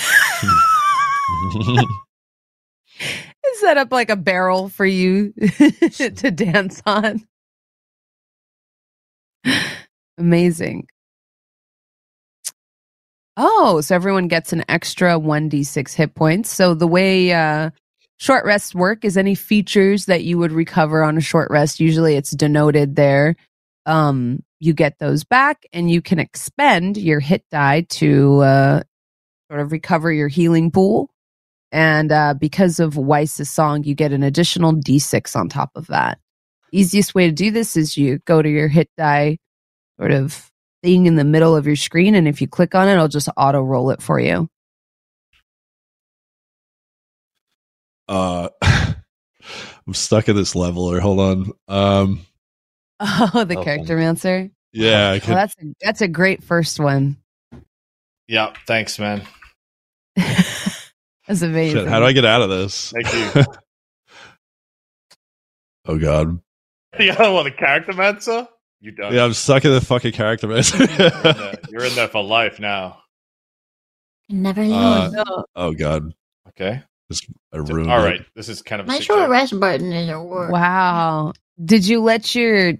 Set 3.55 3.77
up 3.77 3.93
like 3.93 4.11
a 4.11 4.17
barrel 4.17 4.69
for 4.69 4.87
you 4.87 5.33
to 5.93 6.31
dance 6.31 6.83
on. 6.87 7.27
Amazing. 10.19 10.87
Oh, 13.43 13.81
so 13.81 13.95
everyone 13.95 14.29
gets 14.29 14.53
an 14.53 14.65
extra 14.69 15.19
1d6 15.19 15.95
hit 15.95 16.15
points. 16.15 16.51
So 16.51 16.75
the 16.75 16.87
way 16.87 17.33
uh, 17.33 17.71
short 18.19 18.45
rests 18.45 18.75
work 18.75 19.03
is 19.03 19.17
any 19.17 19.35
features 19.35 20.05
that 20.05 20.25
you 20.25 20.37
would 20.37 20.53
recover 20.53 21.03
on 21.03 21.17
a 21.17 21.23
short 21.23 21.51
rest, 21.51 21.81
usually 21.81 22.17
it's 22.17 22.33
denoted 22.33 22.97
there. 22.97 23.37
Um, 23.87 24.43
you 24.59 24.75
get 24.75 24.99
those 24.99 25.25
back 25.25 25.65
and 25.73 25.91
you 25.91 26.03
can 26.03 26.19
expend 26.19 26.99
your 26.99 27.19
hit 27.19 27.43
die 27.51 27.87
to 27.89 28.41
uh, 28.41 28.83
sort 29.51 29.61
of 29.63 29.73
recover 29.73 30.13
your 30.13 30.29
healing 30.29 30.71
pool. 30.71 31.09
And 31.73 32.13
uh, 32.13 32.35
because 32.35 32.79
of 32.79 32.99
Weiss's 32.99 33.49
song, 33.49 33.85
you 33.85 33.95
get 33.95 34.13
an 34.13 34.23
additional 34.23 34.75
d6 34.75 35.35
on 35.35 35.49
top 35.49 35.71
of 35.77 35.87
that. 35.87 36.19
Easiest 36.73 37.15
way 37.15 37.29
to 37.29 37.33
do 37.33 37.51
this 37.51 37.75
is 37.75 37.97
you 37.97 38.19
go 38.27 38.43
to 38.43 38.51
your 38.51 38.69
hit 38.69 38.91
die 38.99 39.39
sort 39.99 40.13
of 40.13 40.50
thing 40.83 41.07
in 41.07 41.17
the 41.17 41.25
middle 41.25 41.55
of 41.57 41.67
your 41.67 41.77
screen, 41.77 42.15
and 42.15 42.27
if 42.29 42.41
you 42.41 42.49
click 42.49 42.75
on 42.75 42.89
it, 42.89 42.93
it'll 42.95 43.09
just 43.09 43.29
auto 43.37 43.63
roll 43.63 43.91
it 43.91 44.03
for 44.03 44.19
you. 44.21 44.49
Uh, 48.09 48.49
I'm 48.63 49.95
stuck 49.95 50.29
at 50.29 50.35
this 50.35 50.55
level. 50.55 50.85
Or 50.85 51.01
hold 51.01 51.21
on. 51.21 51.53
Um, 51.69 52.21
Oh, 53.01 53.45
the 53.45 53.57
Oh, 53.59 53.65
Charactermancer. 53.65 54.51
yeah, 54.73 55.11
I 55.11 55.17
Oh, 55.17 55.21
could. 55.21 55.29
that's 55.37 55.55
a, 55.61 55.65
that's 55.81 56.01
a 56.03 56.09
great 56.09 56.43
first 56.43 56.79
one. 56.81 57.17
Yeah, 58.29 58.53
thanks, 58.67 58.99
man. 58.99 59.23
that's 60.17 61.43
amazing. 61.43 61.79
shit, 61.79 61.89
how 61.89 61.99
do 61.99 62.05
I 62.05 62.13
get 62.13 62.25
out 62.25 62.43
of 62.43 62.51
this? 62.51 62.93
Thank 62.93 63.13
you. 63.37 63.45
Oh 65.87 65.99
god. 65.99 66.41
the 66.99 67.11
other 67.11 67.33
one, 67.33 67.45
the 67.45 67.51
Charactermancer? 67.53 68.47
You 68.81 68.93
don't. 68.93 69.13
Yeah, 69.13 69.25
I'm 69.25 69.35
stuck 69.35 69.65
in 69.65 69.73
the 69.73 69.81
fucking 69.81 70.13
character 70.13 70.47
man. 70.49 70.63
You're 70.73 70.83
in 70.83 70.97
there- 70.97 71.55
You're 71.71 71.85
in 71.85 71.95
there 71.95 72.09
for 72.13 72.23
life 72.23 72.59
now. 72.61 73.03
Never 74.29 74.63
Uh, 74.63 75.09
leave. 75.11 75.25
Oh 75.57 75.73
god. 75.73 76.13
Okay. 76.49 76.83
I 77.53 77.57
ruined 77.57 77.91
All 77.91 78.01
it. 78.01 78.05
right. 78.05 78.27
This 78.37 78.49
is 78.49 78.63
kind 78.63 78.81
of 78.81 78.87
a 78.87 78.89
My 78.89 78.99
sick 78.99 79.07
short 79.07 79.29
rest 79.29 79.59
button 79.59 79.93
isn't 79.93 80.25
working. 80.25 80.53
Wow. 80.53 81.33
Did 81.63 81.87
you 81.87 82.01
let 82.01 82.35
your 82.35 82.69
I'm 82.69 82.79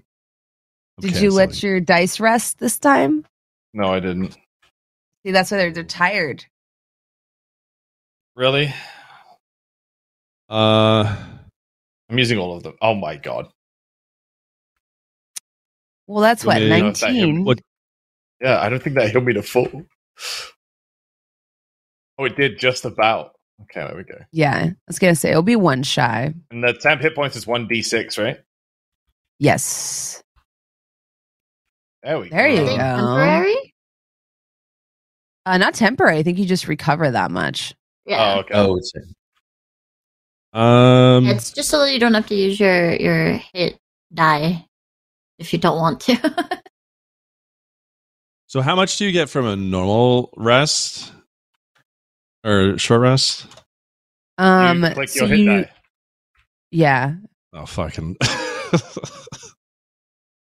did 0.99 1.17
you 1.17 1.31
let 1.31 1.61
your 1.61 1.79
dice 1.81 2.19
rest 2.19 2.57
this 2.59 2.79
time? 2.79 3.25
No, 3.73 3.93
I 3.93 3.99
didn't. 3.99 4.37
See, 5.25 5.31
that's 5.31 5.51
why 5.51 5.57
they're 5.57 5.71
they're 5.71 5.83
tired. 5.83 6.45
Really? 8.35 8.73
Uh, 10.49 11.15
I'm 12.09 12.17
using 12.17 12.37
all 12.37 12.55
of 12.55 12.63
them. 12.63 12.75
Oh 12.81 12.95
my 12.95 13.17
god. 13.17 13.47
Well, 16.11 16.21
that's 16.21 16.43
what 16.43 16.57
may- 16.59 16.67
know 16.81 16.87
if 16.89 16.99
that 16.99 17.13
nineteen. 17.13 17.45
Yeah, 18.41 18.59
I 18.59 18.69
don't 18.69 18.81
think 18.83 18.95
that 18.97 19.11
healed 19.11 19.25
me 19.25 19.33
to 19.33 19.43
full. 19.43 19.85
Oh, 22.17 22.25
it 22.25 22.35
did 22.35 22.59
just 22.59 22.85
about. 22.85 23.33
Okay, 23.63 23.85
there 23.87 23.95
we 23.95 24.03
go. 24.03 24.17
Yeah, 24.31 24.57
I 24.65 24.75
was 24.87 24.99
gonna 24.99 25.15
say 25.15 25.29
it'll 25.29 25.41
be 25.43 25.55
one 25.55 25.83
shy. 25.83 26.33
And 26.49 26.63
the 26.63 26.73
temp 26.73 27.01
hit 27.01 27.15
points 27.15 27.35
is 27.35 27.47
one 27.47 27.67
d6, 27.67 28.17
right? 28.21 28.39
Yes. 29.39 30.21
There 32.03 32.19
we 32.19 32.29
There 32.29 32.47
go. 32.49 32.53
you 32.55 32.61
Are 32.61 32.65
they 32.65 32.71
go. 32.77 32.77
temporary? 32.77 33.73
Uh, 35.45 35.57
not 35.57 35.73
temporary. 35.75 36.17
I 36.17 36.23
think 36.23 36.37
you 36.39 36.45
just 36.45 36.67
recover 36.67 37.09
that 37.11 37.31
much. 37.31 37.73
Yeah. 38.05 38.35
Oh, 38.35 38.39
okay. 38.41 38.53
Oh, 38.55 38.75
it's 38.77 38.91
Um, 40.53 41.27
It's 41.27 41.51
just 41.51 41.69
so 41.69 41.79
that 41.79 41.93
you 41.93 41.99
don't 41.99 42.13
have 42.15 42.27
to 42.27 42.35
use 42.35 42.59
your 42.59 42.93
your 42.95 43.33
hit 43.53 43.77
die 44.13 44.65
if 45.41 45.51
you 45.53 45.59
don't 45.59 45.77
want 45.77 45.99
to. 46.01 46.15
so 48.47 48.61
how 48.61 48.75
much 48.75 48.97
do 48.97 49.05
you 49.05 49.11
get 49.11 49.29
from 49.29 49.45
a 49.45 49.55
normal 49.55 50.31
rest 50.37 51.11
or 52.45 52.77
short 52.77 53.01
rest? 53.01 53.45
Um, 54.37 54.83
you 54.83 54.89
click 54.91 55.09
so 55.09 55.25
your 55.25 55.27
hit 55.35 55.39
you- 55.39 55.45
die. 55.63 55.71
yeah. 56.71 57.13
Oh 57.53 57.65
fucking. 57.65 58.15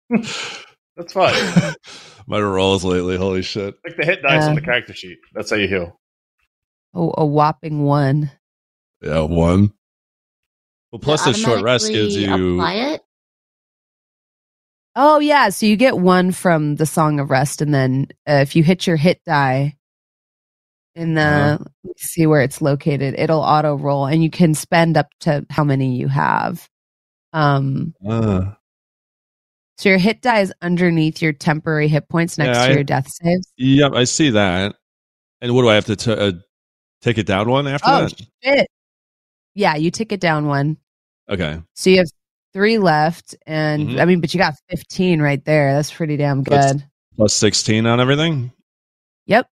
That's 0.09 1.13
fine. 1.13 1.73
My 2.27 2.39
rolls 2.39 2.83
lately, 2.83 3.17
holy 3.17 3.41
shit. 3.43 3.75
Like 3.85 3.97
the 3.97 4.05
hit 4.05 4.21
dice 4.23 4.43
Uh, 4.45 4.49
on 4.49 4.55
the 4.55 4.61
character 4.61 4.93
sheet. 4.93 5.17
That's 5.33 5.49
how 5.51 5.57
you 5.57 5.67
heal. 5.67 5.99
Oh, 6.93 7.13
a 7.17 7.25
whopping 7.25 7.83
one. 7.83 8.31
Yeah, 9.01 9.21
one. 9.21 9.73
Well, 10.91 10.99
plus 10.99 11.27
You 11.27 11.33
the 11.33 11.39
short 11.39 11.61
rest 11.61 11.89
gives 11.89 12.15
you. 12.15 12.55
apply 12.55 12.73
it. 12.75 13.01
Oh 14.95 15.19
yeah, 15.19 15.49
so 15.49 15.65
you 15.65 15.75
get 15.75 15.97
one 15.97 16.31
from 16.31 16.75
the 16.75 16.85
Song 16.85 17.19
of 17.19 17.29
Rest, 17.29 17.61
and 17.61 17.73
then 17.73 18.07
uh, 18.27 18.35
if 18.35 18.55
you 18.55 18.63
hit 18.63 18.87
your 18.87 18.95
hit 18.95 19.21
die 19.25 19.75
in 20.95 21.15
the 21.15 21.21
Uh-huh. 21.21 21.89
see 21.97 22.25
where 22.25 22.41
it's 22.41 22.61
located, 22.61 23.15
it'll 23.17 23.41
auto 23.41 23.75
roll, 23.75 24.05
and 24.05 24.23
you 24.23 24.29
can 24.29 24.53
spend 24.53 24.95
up 24.95 25.07
to 25.21 25.45
how 25.49 25.63
many 25.65 25.97
you 25.97 26.07
have. 26.07 26.69
Um, 27.33 27.93
Uh, 28.07 28.53
so 29.77 29.89
your 29.89 29.97
hit 29.97 30.21
die 30.21 30.39
is 30.39 30.53
underneath 30.61 31.21
your 31.21 31.33
temporary 31.33 31.89
hit 31.89 32.07
points 32.07 32.37
next 32.37 32.57
Yeah, 32.57 32.65
to 32.67 32.71
I- 32.71 32.75
your 32.75 32.83
death 32.85 33.09
saves. 33.11 33.47
yep, 33.57 33.91
I 33.93 34.05
see 34.05 34.29
that. 34.29 34.75
And 35.41 35.53
what 35.53 35.63
do 35.63 35.69
I 35.69 35.75
have 35.75 35.85
to 35.87 35.97
t- 35.97 36.11
uh, 36.13 36.31
take 37.01 37.17
it 37.17 37.27
down 37.27 37.49
one 37.49 37.67
after 37.67 37.89
Oh 37.89 38.01
that? 38.07 38.21
shit! 38.41 38.67
Yeah, 39.53 39.75
you 39.75 39.91
take 39.91 40.13
it 40.13 40.21
down 40.21 40.47
one. 40.47 40.77
Okay. 41.29 41.61
So 41.73 41.89
you 41.89 41.97
have 41.97 42.07
three 42.55 42.77
left, 42.79 43.35
and 43.45 43.89
Mhm. 43.89 43.99
I 44.01 44.05
mean, 44.05 44.21
but 44.21 44.33
you 44.33 44.37
got 44.39 44.55
fifteen 44.69 45.21
right 45.21 45.43
there. 45.43 45.73
That's 45.73 45.91
pretty 45.91 46.15
damn 46.15 46.41
good. 46.41 46.53
That's- 46.53 46.81
Plus 47.17 47.33
16 47.35 47.85
on 47.85 47.99
everything. 47.99 48.51
Yep. 49.27 49.47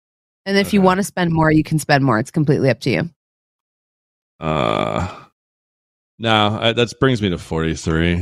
And 0.47 0.57
if 0.57 0.73
you 0.73 0.81
want 0.83 0.99
to 0.99 1.05
spend 1.05 1.31
more, 1.33 1.51
you 1.51 1.63
can 1.63 1.79
spend 1.79 2.05
more. 2.05 2.19
It's 2.19 2.31
completely 2.31 2.71
up 2.71 2.81
to 2.81 2.91
you. 2.91 3.11
Uh, 4.39 5.25
no, 6.19 6.59
I, 6.61 6.73
that 6.73 6.99
brings 7.01 7.21
me 7.21 7.29
to 7.31 7.37
43 7.39 8.17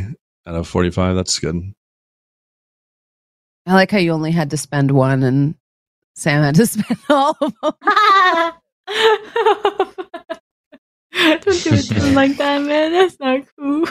out 0.46 0.54
of 0.56 0.66
45. 0.66 1.14
That's 1.14 1.38
good. 1.38 1.56
I 3.66 3.74
like 3.74 3.90
how 3.92 3.98
you 3.98 4.10
only 4.10 4.32
had 4.32 4.50
to 4.50 4.56
spend 4.56 4.90
one, 4.90 5.22
and 5.22 5.54
Sam 6.16 6.42
had 6.42 6.56
to 6.56 6.66
spend 6.72 6.98
all 7.08 7.36
of 7.40 7.52
them. 7.62 7.72
Don't 11.12 11.42
do 11.44 11.70
it 11.74 11.86
to 11.86 11.94
him 11.94 12.14
like 12.14 12.36
that, 12.38 12.62
man. 12.62 12.92
That's 12.92 13.18
not 13.20 13.42
cool. 13.56 13.86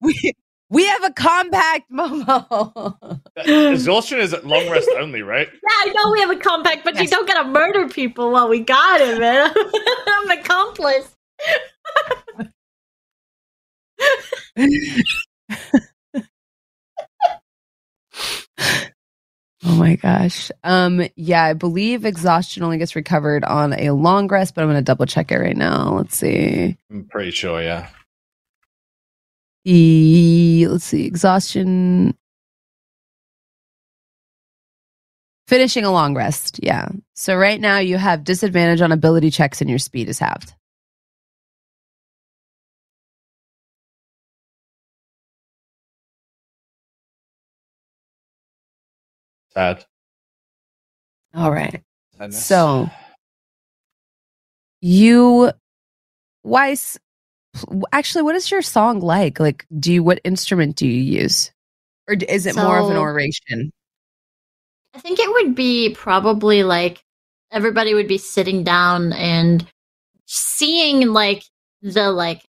We, 0.00 0.32
we 0.68 0.86
have 0.86 1.04
a 1.04 1.12
compact 1.12 1.90
Momo. 1.90 3.20
Exhaustion 3.36 4.18
is 4.20 4.34
long 4.44 4.68
rest 4.68 4.88
only, 4.98 5.22
right? 5.22 5.48
Yeah, 5.54 5.90
I 5.90 5.92
know 5.94 6.12
we 6.12 6.20
have 6.20 6.30
a 6.30 6.36
compact, 6.36 6.84
but 6.84 7.00
you 7.00 7.08
don't 7.08 7.26
gotta 7.26 7.48
murder 7.48 7.88
people 7.88 8.30
while 8.30 8.48
we 8.48 8.60
got 8.60 9.00
it, 9.00 9.18
man. 9.18 9.52
I'm 10.06 10.30
an 10.30 10.38
accomplice. 10.38 11.16
Oh 19.68 19.74
my 19.74 19.96
gosh. 19.96 20.52
Um, 20.62 21.08
yeah, 21.16 21.42
I 21.42 21.52
believe 21.52 22.04
exhaustion 22.04 22.62
only 22.62 22.78
gets 22.78 22.94
recovered 22.94 23.42
on 23.44 23.72
a 23.72 23.90
long 23.90 24.28
rest, 24.28 24.54
but 24.54 24.62
I'm 24.62 24.68
gonna 24.68 24.80
double 24.80 25.06
check 25.06 25.32
it 25.32 25.38
right 25.38 25.56
now. 25.56 25.94
Let's 25.94 26.16
see. 26.16 26.76
I'm 26.88 27.04
pretty 27.06 27.32
sure, 27.32 27.60
yeah. 27.60 27.88
E- 29.64 30.66
let's 30.68 30.84
see, 30.84 31.04
exhaustion. 31.04 32.16
Finishing 35.48 35.84
a 35.84 35.90
long 35.92 36.14
rest, 36.14 36.60
yeah. 36.62 36.88
So 37.14 37.34
right 37.34 37.60
now 37.60 37.78
you 37.78 37.96
have 37.96 38.22
disadvantage 38.22 38.80
on 38.80 38.92
ability 38.92 39.30
checks 39.30 39.60
and 39.60 39.68
your 39.68 39.80
speed 39.80 40.08
is 40.08 40.20
halved. 40.20 40.54
Sad. 49.56 49.86
All 51.34 51.50
right. 51.50 51.82
Sadness. 52.18 52.44
So 52.44 52.90
you 54.82 55.50
Weiss 56.42 56.98
pl- 57.54 57.88
actually 57.90 58.22
what 58.22 58.36
is 58.36 58.50
your 58.50 58.60
song 58.60 59.00
like? 59.00 59.40
Like 59.40 59.66
do 59.78 59.94
you 59.94 60.02
what 60.02 60.20
instrument 60.24 60.76
do 60.76 60.86
you 60.86 61.20
use? 61.20 61.50
Or 62.06 62.14
is 62.14 62.44
it 62.44 62.54
more 62.54 62.78
of 62.78 62.90
an 62.90 62.98
oration? 62.98 63.72
I 64.94 65.00
think 65.00 65.18
it 65.18 65.30
would 65.30 65.54
be 65.54 65.94
probably 65.94 66.62
like 66.62 67.02
everybody 67.50 67.94
would 67.94 68.08
be 68.08 68.18
sitting 68.18 68.62
down 68.62 69.14
and 69.14 69.66
seeing 70.26 71.08
like 71.08 71.44
the 71.80 72.12
like 72.12 72.44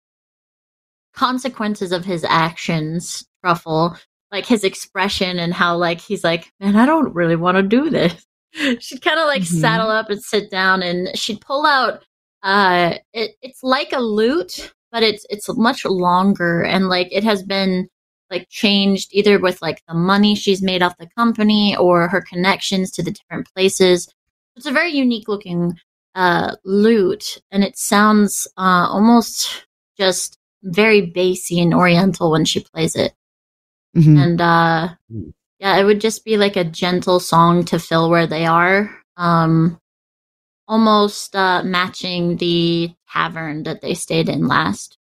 consequences 1.13 1.91
of 1.91 2.05
his 2.05 2.23
actions, 2.23 3.25
Truffle, 3.41 3.97
like 4.33 4.45
his 4.45 4.65
expression 4.65 5.39
and 5.39 5.53
how 5.53 5.77
like 5.77 6.01
he's 6.01 6.23
like, 6.25 6.51
Man, 6.59 6.75
I 6.75 6.85
don't 6.85 7.13
really 7.15 7.37
want 7.37 7.55
to 7.55 7.63
do 7.63 7.89
this. 7.89 8.25
She'd 8.81 9.01
kind 9.01 9.19
of 9.19 9.27
like 9.27 9.43
Mhm. 9.43 9.61
saddle 9.61 9.89
up 9.89 10.09
and 10.09 10.21
sit 10.21 10.51
down 10.51 10.83
and 10.83 11.17
she'd 11.17 11.39
pull 11.39 11.65
out 11.65 12.03
uh 12.43 12.95
it, 13.13 13.31
it's 13.41 13.63
like 13.63 13.93
a 13.93 14.01
lute, 14.01 14.73
but 14.91 15.03
it's 15.03 15.25
it's 15.29 15.47
much 15.55 15.85
longer 15.85 16.61
and 16.63 16.89
like 16.89 17.07
it 17.11 17.23
has 17.23 17.41
been 17.43 17.87
like 18.29 18.47
changed 18.49 19.09
either 19.13 19.39
with 19.39 19.61
like 19.61 19.81
the 19.87 19.93
money 19.93 20.35
she's 20.35 20.61
made 20.61 20.81
off 20.83 20.97
the 20.97 21.09
company 21.15 21.75
or 21.77 22.07
her 22.09 22.21
connections 22.21 22.91
to 22.91 23.03
the 23.03 23.11
different 23.11 23.47
places. 23.55 24.11
It's 24.55 24.65
a 24.65 24.71
very 24.71 24.91
unique 24.91 25.27
looking 25.27 25.73
uh 26.15 26.55
lute 26.65 27.41
and 27.51 27.63
it 27.63 27.77
sounds 27.77 28.47
uh 28.57 28.87
almost 28.89 29.65
just 29.97 30.37
very 30.63 31.01
bassy 31.01 31.59
and 31.59 31.73
oriental 31.73 32.31
when 32.31 32.45
she 32.45 32.59
plays 32.61 32.95
it. 32.95 33.13
Mhm. 33.95 34.17
And 34.17 34.41
uh 34.41 34.89
Hmm. 35.09 35.29
yeah, 35.59 35.77
it 35.77 35.83
would 35.85 36.01
just 36.01 36.25
be 36.25 36.37
like 36.37 36.55
a 36.57 36.63
gentle 36.63 37.19
song 37.19 37.65
to 37.65 37.79
fill 37.79 38.09
where 38.09 38.27
they 38.27 38.45
are. 38.45 38.89
Um 39.17 39.79
almost 40.67 41.35
uh 41.35 41.63
matching 41.63 42.37
the 42.37 42.93
tavern 43.11 43.63
that 43.63 43.81
they 43.81 43.93
stayed 43.93 44.29
in 44.29 44.47
last. 44.47 44.97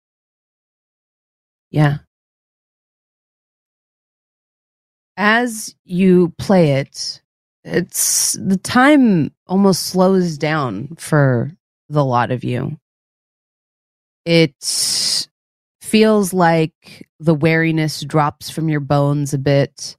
Yeah. 1.71 1.99
As 5.17 5.75
you 5.83 6.29
play 6.37 6.73
it, 6.73 7.21
it's 7.63 8.33
the 8.33 8.57
time 8.57 9.31
almost 9.47 9.83
slows 9.87 10.37
down 10.37 10.95
for 10.99 11.51
the 11.89 12.05
lot 12.05 12.31
of 12.31 12.43
you. 12.43 12.77
It 14.25 15.16
feels 15.87 16.33
like 16.33 17.07
the 17.19 17.33
wariness 17.33 18.01
drops 18.01 18.49
from 18.49 18.67
your 18.69 18.81
bones 18.81 19.33
a 19.33 19.37
bit. 19.37 19.97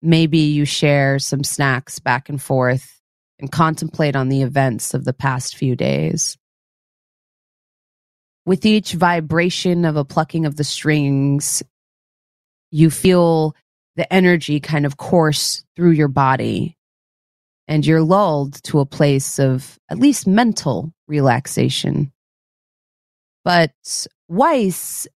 Maybe 0.00 0.38
you 0.38 0.64
share 0.64 1.18
some 1.18 1.42
snacks 1.42 1.98
back 1.98 2.28
and 2.28 2.40
forth 2.40 3.00
and 3.40 3.50
contemplate 3.50 4.14
on 4.14 4.28
the 4.28 4.42
events 4.42 4.94
of 4.94 5.04
the 5.04 5.12
past 5.12 5.56
few 5.56 5.74
days. 5.74 6.38
With 8.46 8.64
each 8.64 8.92
vibration 8.92 9.84
of 9.84 9.96
a 9.96 10.04
plucking 10.04 10.46
of 10.46 10.56
the 10.56 10.64
strings, 10.64 11.62
you 12.70 12.90
feel 12.90 13.56
the 13.96 14.10
energy 14.12 14.60
kind 14.60 14.86
of 14.86 14.96
course 14.96 15.64
through 15.74 15.92
your 15.92 16.08
body, 16.08 16.76
and 17.66 17.84
you're 17.84 18.02
lulled 18.02 18.62
to 18.64 18.80
a 18.80 18.86
place 18.86 19.38
of 19.38 19.78
at 19.90 19.98
least 19.98 20.26
mental 20.26 20.92
relaxation. 21.08 22.12
But 23.44 23.72
Weiss, 24.28 25.06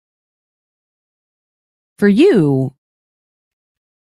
for 1.99 2.07
you, 2.07 2.73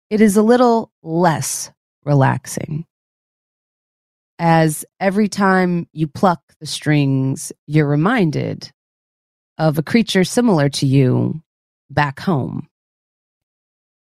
it 0.08 0.22
is 0.22 0.38
a 0.38 0.42
little 0.42 0.90
less 1.02 1.70
relaxing. 2.02 2.86
As 4.38 4.86
every 4.98 5.28
time 5.28 5.86
you 5.92 6.08
pluck 6.08 6.40
the 6.60 6.66
strings, 6.66 7.52
you're 7.66 7.86
reminded 7.86 8.72
of 9.58 9.78
a 9.78 9.82
creature 9.82 10.24
similar 10.24 10.70
to 10.70 10.86
you 10.86 11.42
back 11.90 12.20
home. 12.20 12.68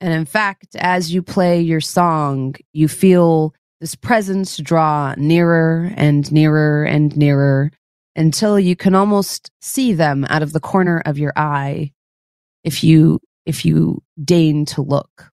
And 0.01 0.13
in 0.13 0.25
fact, 0.25 0.75
as 0.75 1.13
you 1.13 1.23
play 1.23 1.61
your 1.61 1.81
song, 1.81 2.55
you 2.73 2.89
feel 2.89 3.53
this 3.79 3.95
presence 3.95 4.57
draw 4.57 5.15
nearer 5.17 5.91
and 5.95 6.29
nearer 6.33 6.83
and 6.83 7.15
nearer 7.15 7.71
until 8.15 8.59
you 8.59 8.75
can 8.75 8.93
almost 8.93 9.51
see 9.61 9.93
them 9.93 10.25
out 10.29 10.43
of 10.43 10.51
the 10.51 10.59
corner 10.59 11.01
of 11.05 11.17
your 11.17 11.31
eye 11.37 11.93
if 12.63 12.83
you 12.83 13.19
if 13.45 13.65
you 13.65 14.01
deign 14.23 14.65
to 14.65 14.81
look. 14.81 15.31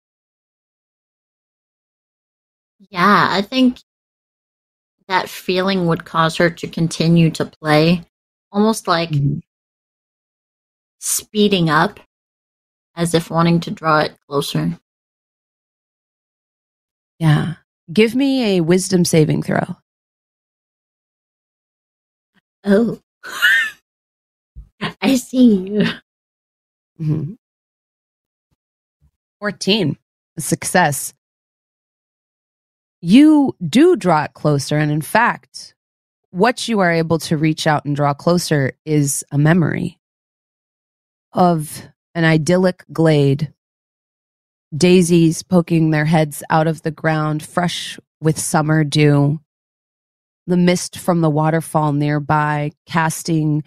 Yeah, 2.90 3.28
I 3.30 3.42
think 3.42 3.78
that 5.08 5.28
feeling 5.28 5.86
would 5.86 6.04
cause 6.04 6.36
her 6.36 6.50
to 6.50 6.68
continue 6.68 7.30
to 7.30 7.44
play, 7.44 8.04
almost 8.52 8.86
like 8.88 9.10
speeding 10.98 11.68
up, 11.68 12.00
as 12.96 13.14
if 13.14 13.30
wanting 13.30 13.60
to 13.60 13.70
draw 13.70 14.00
it 14.00 14.16
closer. 14.28 14.78
Yeah. 17.18 17.54
Give 17.92 18.14
me 18.14 18.56
a 18.56 18.60
wisdom 18.62 19.04
saving 19.04 19.42
throw. 19.42 19.76
Oh, 22.64 23.00
I 25.02 25.16
see. 25.16 25.82
Mhm. 27.00 27.36
14, 29.40 29.96
a 30.36 30.40
success. 30.40 31.14
You 33.00 33.56
do 33.66 33.96
draw 33.96 34.24
it 34.24 34.34
closer. 34.34 34.76
And 34.76 34.92
in 34.92 35.00
fact, 35.00 35.74
what 36.30 36.68
you 36.68 36.80
are 36.80 36.92
able 36.92 37.18
to 37.20 37.36
reach 37.36 37.66
out 37.66 37.84
and 37.86 37.96
draw 37.96 38.12
closer 38.12 38.72
is 38.84 39.24
a 39.32 39.38
memory 39.38 39.98
of 41.32 41.88
an 42.14 42.24
idyllic 42.24 42.84
glade. 42.92 43.52
Daisies 44.76 45.42
poking 45.42 45.90
their 45.90 46.04
heads 46.04 46.42
out 46.50 46.66
of 46.66 46.82
the 46.82 46.90
ground, 46.90 47.42
fresh 47.42 47.98
with 48.20 48.38
summer 48.38 48.84
dew. 48.84 49.40
The 50.46 50.56
mist 50.56 50.98
from 50.98 51.22
the 51.22 51.30
waterfall 51.30 51.92
nearby 51.92 52.72
casting 52.86 53.64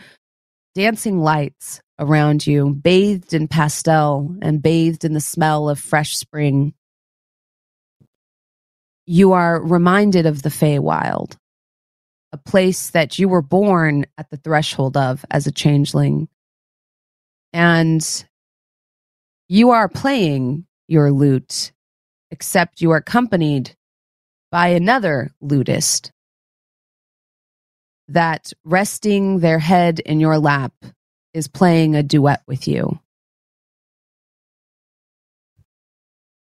dancing 0.75 1.19
lights 1.19 1.81
around 1.99 2.47
you, 2.47 2.71
bathed 2.71 3.33
in 3.33 3.47
pastel 3.47 4.35
and 4.41 4.61
bathed 4.61 5.05
in 5.05 5.13
the 5.13 5.21
smell 5.21 5.69
of 5.69 5.79
fresh 5.79 6.15
spring. 6.17 6.73
You 9.05 9.33
are 9.33 9.61
reminded 9.61 10.25
of 10.25 10.43
the 10.43 10.49
Feywild, 10.49 11.37
a 12.31 12.37
place 12.37 12.89
that 12.91 13.19
you 13.19 13.29
were 13.29 13.41
born 13.41 14.05
at 14.17 14.29
the 14.29 14.37
threshold 14.37 14.97
of 14.97 15.25
as 15.31 15.47
a 15.47 15.51
changeling. 15.51 16.29
and 17.53 18.25
you 19.49 19.71
are 19.71 19.87
playing 19.89 20.65
your 20.87 21.11
lute, 21.11 21.71
except 22.31 22.81
you 22.81 22.91
are 22.91 22.97
accompanied 22.97 23.75
by 24.51 24.69
another 24.69 25.31
lutist 25.43 26.11
that 28.07 28.51
resting 28.63 29.39
their 29.39 29.59
head 29.59 29.99
in 29.99 30.19
your 30.19 30.39
lap 30.39 30.73
is 31.33 31.47
playing 31.47 31.95
a 31.95 32.03
duet 32.03 32.41
with 32.47 32.67
you. 32.67 32.99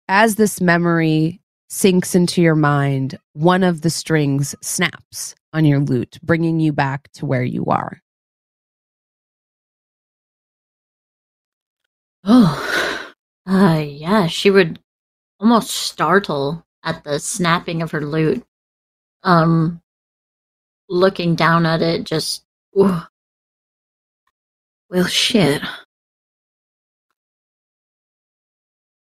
As 0.08 0.34
this 0.36 0.60
memory 0.60 1.40
sinks 1.68 2.14
into 2.14 2.42
your 2.42 2.54
mind, 2.54 3.18
one 3.32 3.62
of 3.62 3.80
the 3.80 3.90
strings 3.90 4.54
snaps 4.60 5.34
on 5.52 5.64
your 5.64 5.80
lute, 5.80 6.18
bringing 6.22 6.60
you 6.60 6.72
back 6.72 7.10
to 7.12 7.26
where 7.26 7.44
you 7.44 7.64
are. 7.66 8.02
Oh, 12.24 13.12
uh, 13.46 13.84
yeah, 13.86 14.26
she 14.26 14.50
would 14.50 14.78
almost 15.40 15.70
startle 15.70 16.64
at 16.84 17.04
the 17.04 17.18
snapping 17.18 17.82
of 17.82 17.90
her 17.92 18.04
lute. 18.04 18.44
Um, 19.22 19.80
looking 20.88 21.34
down 21.34 21.66
at 21.66 21.82
it, 21.82 22.04
just, 22.04 22.44
ooh. 22.78 23.00
Well, 24.92 25.06
shit. 25.06 25.62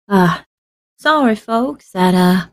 Uh, 0.07 0.39
sorry, 0.97 1.35
folks, 1.35 1.91
that, 1.91 2.15
uh, 2.15 2.47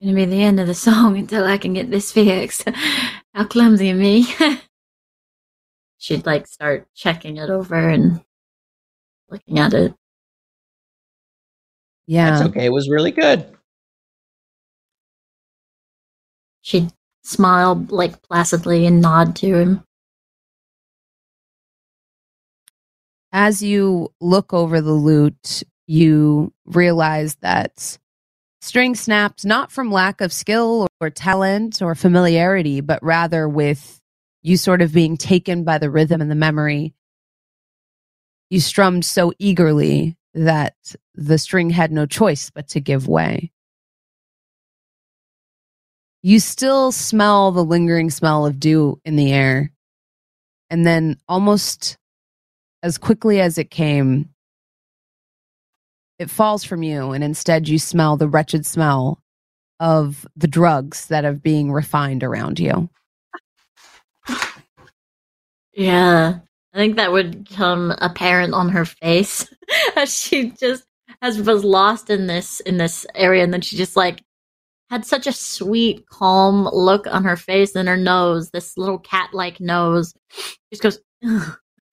gonna 0.00 0.14
be 0.14 0.24
the 0.24 0.40
end 0.40 0.60
of 0.60 0.68
the 0.68 0.74
song 0.86 1.18
until 1.18 1.44
I 1.44 1.58
can 1.58 1.74
get 1.74 1.90
this 1.90 2.12
fixed. 2.12 2.68
How 3.34 3.44
clumsy 3.44 3.90
of 3.90 3.98
me. 3.98 4.24
She'd, 5.98 6.24
like, 6.24 6.46
start 6.46 6.86
checking 6.94 7.38
it 7.38 7.50
over 7.50 7.88
and 7.88 8.20
looking 9.28 9.58
at 9.58 9.74
it. 9.74 9.92
Yeah. 12.06 12.30
That's 12.30 12.50
okay. 12.50 12.66
It 12.66 12.72
was 12.72 12.88
really 12.88 13.10
good. 13.10 13.52
She'd 16.60 16.92
smile 17.24 17.84
like 17.88 18.22
placidly 18.22 18.86
and 18.86 19.00
nod 19.00 19.34
to 19.36 19.56
him. 19.56 19.85
As 23.38 23.62
you 23.62 24.14
look 24.18 24.54
over 24.54 24.80
the 24.80 24.94
loot, 24.94 25.62
you 25.86 26.54
realize 26.64 27.34
that 27.42 27.98
string 28.62 28.94
snapped 28.94 29.44
not 29.44 29.70
from 29.70 29.92
lack 29.92 30.22
of 30.22 30.32
skill 30.32 30.88
or 31.02 31.10
talent 31.10 31.82
or 31.82 31.94
familiarity, 31.94 32.80
but 32.80 33.02
rather 33.02 33.46
with 33.46 34.00
you 34.42 34.56
sort 34.56 34.80
of 34.80 34.94
being 34.94 35.18
taken 35.18 35.64
by 35.64 35.76
the 35.76 35.90
rhythm 35.90 36.22
and 36.22 36.30
the 36.30 36.34
memory. 36.34 36.94
You 38.48 38.58
strummed 38.58 39.04
so 39.04 39.34
eagerly 39.38 40.16
that 40.32 40.74
the 41.14 41.36
string 41.36 41.68
had 41.68 41.92
no 41.92 42.06
choice 42.06 42.48
but 42.48 42.68
to 42.68 42.80
give 42.80 43.06
way. 43.06 43.52
You 46.22 46.40
still 46.40 46.90
smell 46.90 47.52
the 47.52 47.62
lingering 47.62 48.08
smell 48.08 48.46
of 48.46 48.58
dew 48.58 48.98
in 49.04 49.16
the 49.16 49.30
air. 49.30 49.72
And 50.70 50.86
then, 50.86 51.18
almost 51.28 51.98
as 52.86 52.98
quickly 52.98 53.40
as 53.40 53.58
it 53.58 53.68
came, 53.68 54.30
it 56.20 56.30
falls 56.30 56.62
from 56.62 56.84
you, 56.84 57.10
and 57.10 57.24
instead 57.24 57.68
you 57.68 57.80
smell 57.80 58.16
the 58.16 58.28
wretched 58.28 58.64
smell 58.64 59.20
of 59.80 60.24
the 60.36 60.46
drugs 60.46 61.06
that 61.06 61.24
are 61.24 61.32
being 61.32 61.72
refined 61.72 62.22
around 62.22 62.60
you. 62.60 62.88
Yeah, 65.74 66.38
I 66.72 66.76
think 66.76 66.94
that 66.96 67.10
would 67.10 67.44
become 67.44 67.92
apparent 67.98 68.54
on 68.54 68.68
her 68.68 68.84
face 68.84 69.52
as 69.96 70.16
she 70.16 70.50
just 70.50 70.84
has 71.20 71.42
was 71.42 71.64
lost 71.64 72.08
in 72.08 72.28
this 72.28 72.60
in 72.60 72.76
this 72.76 73.04
area, 73.16 73.42
and 73.42 73.52
then 73.52 73.62
she 73.62 73.76
just 73.76 73.96
like 73.96 74.22
had 74.90 75.04
such 75.04 75.26
a 75.26 75.32
sweet, 75.32 76.08
calm 76.08 76.68
look 76.72 77.08
on 77.08 77.24
her 77.24 77.36
face 77.36 77.74
and 77.74 77.88
her 77.88 77.96
nose, 77.96 78.50
this 78.52 78.78
little 78.78 79.00
cat 79.00 79.30
like 79.34 79.58
nose. 79.58 80.14
She 80.30 80.56
just 80.70 80.82
goes, 80.82 81.00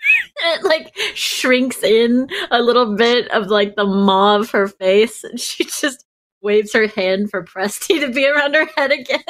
it 0.38 0.64
like 0.64 0.96
shrinks 1.16 1.84
in 1.84 2.30
a 2.52 2.62
little 2.62 2.96
bit 2.96 3.30
of 3.32 3.48
like 3.48 3.76
the 3.76 3.86
maw 3.86 4.38
of 4.38 4.52
her 4.52 4.68
face. 4.68 5.24
And 5.24 5.40
she 5.40 5.64
just 5.82 6.06
waves 6.42 6.74
her 6.74 6.88
hand 6.88 7.30
for 7.30 7.44
Presty 7.44 8.00
to 8.00 8.12
be 8.12 8.28
around 8.28 8.54
her 8.56 8.68
head 8.76 8.92
again. 8.92 9.24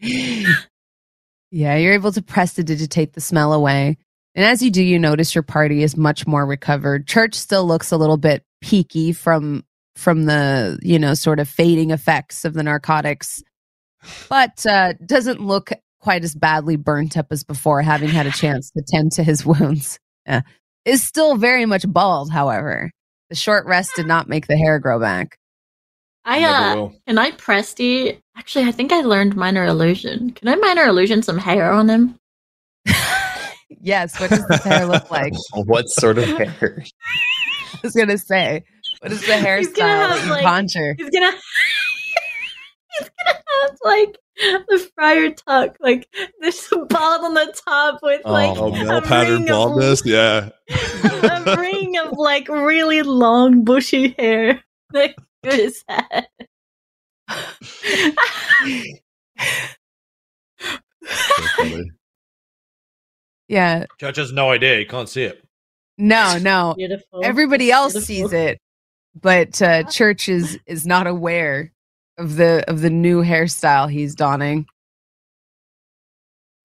Yeah, 1.54 1.76
you're 1.76 1.92
able 1.92 2.12
to 2.12 2.22
prestidigitate 2.22 3.12
the 3.12 3.20
smell 3.20 3.52
away. 3.52 3.98
And 4.34 4.44
as 4.44 4.62
you 4.62 4.70
do, 4.70 4.82
you 4.82 4.98
notice 4.98 5.34
your 5.34 5.42
party 5.42 5.82
is 5.82 5.98
much 5.98 6.26
more 6.26 6.46
recovered. 6.46 7.06
Church 7.06 7.34
still 7.34 7.66
looks 7.66 7.92
a 7.92 7.98
little 7.98 8.16
bit 8.16 8.42
peaky 8.62 9.12
from 9.12 9.62
from 9.94 10.24
the, 10.24 10.78
you 10.80 10.98
know, 10.98 11.12
sort 11.12 11.38
of 11.38 11.46
fading 11.46 11.90
effects 11.90 12.46
of 12.46 12.54
the 12.54 12.62
narcotics, 12.62 13.42
but 14.30 14.64
uh, 14.64 14.94
doesn't 15.04 15.40
look 15.40 15.70
quite 16.02 16.24
as 16.24 16.34
badly 16.34 16.76
burnt 16.76 17.16
up 17.16 17.26
as 17.30 17.44
before, 17.44 17.80
having 17.80 18.08
had 18.10 18.26
a 18.26 18.32
chance 18.32 18.70
to 18.72 18.82
tend 18.86 19.12
to 19.12 19.22
his 19.24 19.46
wounds. 19.46 19.98
Yeah. 20.26 20.42
Is 20.84 21.02
still 21.02 21.36
very 21.36 21.64
much 21.64 21.84
bald, 21.86 22.30
however. 22.32 22.90
The 23.30 23.36
short 23.36 23.66
rest 23.66 23.92
did 23.96 24.06
not 24.06 24.28
make 24.28 24.46
the 24.48 24.56
hair 24.56 24.78
grow 24.78 24.98
back. 25.00 25.38
I 26.24 26.40
Never 26.40 26.80
uh 26.82 26.88
can 27.06 27.18
I 27.18 27.30
Presty 27.32 28.20
actually 28.36 28.66
I 28.66 28.72
think 28.72 28.92
I 28.92 29.00
learned 29.00 29.34
minor 29.34 29.64
illusion. 29.64 30.30
Can 30.32 30.48
I 30.48 30.54
minor 30.56 30.84
illusion 30.84 31.22
some 31.22 31.38
hair 31.38 31.72
on 31.72 31.88
him? 31.88 32.16
yes, 33.80 34.20
what 34.20 34.30
does 34.30 34.44
his 34.48 34.62
hair 34.62 34.86
look 34.86 35.10
like? 35.10 35.32
What 35.54 35.86
sort 35.88 36.18
of 36.18 36.24
hair? 36.24 36.84
I 37.74 37.78
was 37.82 37.94
gonna 37.94 38.18
say, 38.18 38.64
what 39.00 39.10
is 39.12 39.20
the 39.26 39.32
hairstyle 39.32 39.58
He's 39.58 39.68
gonna 39.72 39.88
that 39.88 40.10
have, 40.18 40.24
you 40.26 40.30
like- 40.32 40.42
conjure? 40.44 40.94
He's 40.98 41.10
gonna 41.10 41.32
He's 42.98 43.10
gonna 43.24 43.38
have 43.62 43.76
like 43.84 44.16
the 44.68 44.90
friar 44.94 45.30
tuck, 45.30 45.76
like 45.80 46.08
there's 46.40 46.68
a 46.72 46.78
bald 46.86 47.24
on 47.24 47.34
the 47.34 47.54
top 47.66 48.00
with 48.02 48.24
like 48.24 48.56
Oh, 48.56 48.64
Oh, 48.64 48.68
A 48.68 48.72
male 48.72 48.92
ring 48.94 49.02
pattern 49.02 49.42
of- 49.42 49.48
baldness. 49.48 50.02
Yeah. 50.06 50.48
a 51.22 51.56
ring 51.58 51.96
of 51.98 52.12
like 52.18 52.48
really 52.48 53.02
long 53.02 53.62
bushy 53.64 54.14
hair 54.18 54.62
that 54.92 55.14
goes 55.44 55.54
his 55.54 55.84
head. 55.88 56.28
So. 61.04 61.80
Yeah, 63.48 63.86
Judge 63.98 64.16
has 64.16 64.32
no 64.32 64.50
idea. 64.50 64.78
He 64.78 64.84
can't 64.84 65.08
see 65.08 65.24
it. 65.24 65.44
no, 65.98 66.38
no. 66.38 66.74
Beautiful. 66.76 67.20
Everybody 67.24 67.70
else 67.70 67.92
Beautiful. 67.92 68.06
sees 68.06 68.32
it, 68.32 68.58
but 69.20 69.60
uh, 69.60 69.82
Church 69.84 70.28
is 70.28 70.58
is 70.66 70.86
not 70.86 71.06
aware 71.06 71.72
of 72.18 72.36
the 72.36 72.64
of 72.68 72.80
the 72.80 72.90
new 72.90 73.22
hairstyle 73.22 73.90
he's 73.90 74.14
donning. 74.14 74.66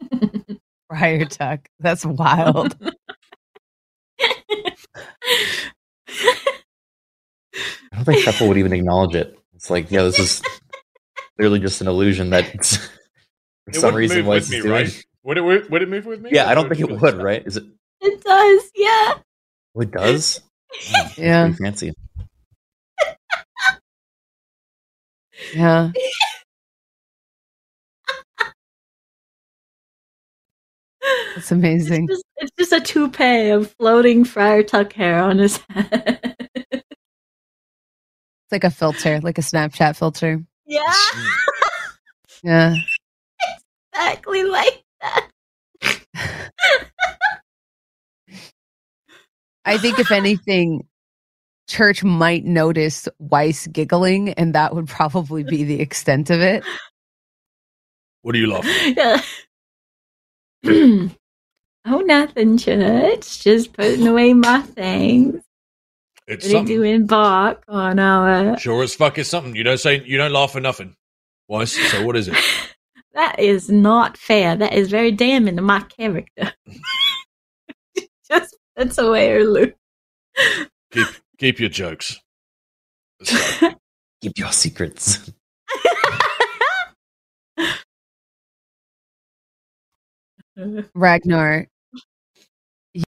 Friar 0.90 1.26
Tuck. 1.26 1.68
That's 1.80 2.06
wild. 2.06 2.76
I 4.20 4.76
don't 7.96 8.06
think 8.06 8.24
Truffle 8.24 8.48
would 8.48 8.58
even 8.58 8.74
acknowledge 8.74 9.16
it. 9.16 9.38
It's 9.56 9.70
like, 9.70 9.92
yeah, 9.92 10.04
this 10.04 10.20
is 10.20 10.42
clearly 11.38 11.60
just 11.60 11.82
an 11.82 11.88
illusion 11.88 12.30
that 12.32 12.46
for 12.66 12.80
It 13.68 13.76
some 13.76 13.96
reason 13.96 14.18
move 14.20 14.26
what 14.28 14.38
it's 14.38 14.50
me, 14.52 14.62
doing. 14.62 14.72
right? 14.72 15.06
Would 15.24 15.38
it? 15.38 15.42
Would, 15.42 15.70
would 15.70 15.82
it 15.82 15.90
move 15.90 16.06
with 16.06 16.22
me? 16.22 16.30
Yeah, 16.32 16.48
I 16.48 16.54
don't 16.56 16.70
think 16.70 16.80
it 16.82 16.90
would, 17.02 17.22
right? 17.22 17.46
Is 17.46 17.58
it? 17.58 17.64
It 18.02 18.24
does, 18.24 18.72
yeah. 18.76 19.14
Oh, 19.76 19.82
it 19.82 19.92
does. 19.92 20.42
Oh, 20.96 21.10
Yeah. 21.18 21.46
pretty 21.48 21.64
fancy. 21.64 21.94
Yeah. 25.54 25.92
That's 31.36 31.52
amazing. 31.52 32.06
It's 32.10 32.14
just, 32.14 32.26
it's 32.38 32.52
just 32.58 32.72
a 32.74 32.82
toupee 32.82 33.50
of 33.50 33.72
floating 33.80 34.24
friar 34.26 34.64
tuck 34.64 34.94
hair 34.94 35.20
on 35.22 35.38
his 35.38 35.58
head. 35.70 36.36
It's 36.72 38.52
like 38.52 38.64
a 38.64 38.72
filter, 38.72 39.20
like 39.22 39.38
a 39.38 39.42
Snapchat 39.42 39.96
filter. 39.98 40.42
yeah, 40.66 40.82
Yeah. 42.44 42.76
exactly 43.94 44.44
like 44.44 44.84
that. 45.02 45.30
I 49.66 49.78
think 49.78 50.00
if 50.00 50.12
anything, 50.12 50.88
Church 51.68 52.04
might 52.04 52.46
notice 52.46 53.08
Weiss 53.20 53.68
giggling, 53.68 54.30
and 54.34 54.56
that 54.56 54.74
would 54.74 54.88
probably 54.88 55.44
be 55.44 55.64
the 55.64 55.80
extent 55.82 56.30
of 56.30 56.40
it. 56.42 56.64
What 58.22 58.36
are 58.36 58.38
you 58.38 58.48
laughing? 58.48 58.96
Yeah. 58.98 59.22
oh, 61.86 62.00
nothing, 62.00 62.58
church. 62.58 63.42
Just 63.42 63.74
putting 63.74 64.08
away 64.08 64.34
my 64.34 64.62
things. 64.62 65.42
It's 66.28 66.46
Ready 66.46 66.56
something. 66.58 66.76
to 66.76 66.84
embark 66.84 67.64
on 67.70 68.00
our 68.00 68.58
Sure 68.60 68.84
as 68.84 68.94
fuck 68.96 69.18
is 69.18 69.30
something. 69.30 69.56
You 69.56 69.64
don't 69.64 69.80
say. 69.80 70.04
You 70.04 70.18
don't 70.18 70.34
laugh 70.34 70.52
for 70.52 70.60
nothing. 70.60 70.96
Why? 71.48 71.64
So 71.64 72.06
what 72.06 72.16
is 72.18 72.28
it? 72.28 72.36
That 73.14 73.40
is 73.40 73.68
not 73.68 74.16
fair. 74.16 74.56
That 74.56 74.74
is 74.74 74.92
very 74.92 75.12
damning 75.12 75.56
to 75.56 75.62
my 75.64 75.80
character. 75.80 76.54
Just 78.30 78.56
puts 78.76 79.00
away 79.00 79.30
her 79.30 79.44
loot. 79.44 79.76
Keep 80.92 81.08
keep 81.38 81.60
your 81.60 81.70
jokes. 81.70 82.20
Keep 84.22 84.38
your 84.38 84.52
secrets. 84.52 85.32
Ragnar, 90.96 91.68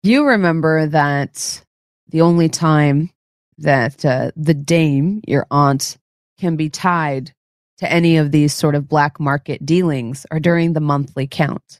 you 0.03 0.27
remember 0.27 0.85
that 0.87 1.63
the 2.09 2.21
only 2.21 2.47
time 2.47 3.09
that 3.57 4.05
uh, 4.05 4.31
the 4.35 4.53
dame, 4.53 5.21
your 5.27 5.47
aunt, 5.49 5.97
can 6.39 6.55
be 6.55 6.69
tied 6.69 7.33
to 7.79 7.91
any 7.91 8.17
of 8.17 8.31
these 8.31 8.53
sort 8.53 8.75
of 8.75 8.87
black 8.87 9.19
market 9.19 9.65
dealings 9.65 10.25
are 10.31 10.39
during 10.39 10.73
the 10.73 10.79
monthly 10.79 11.25
count. 11.25 11.79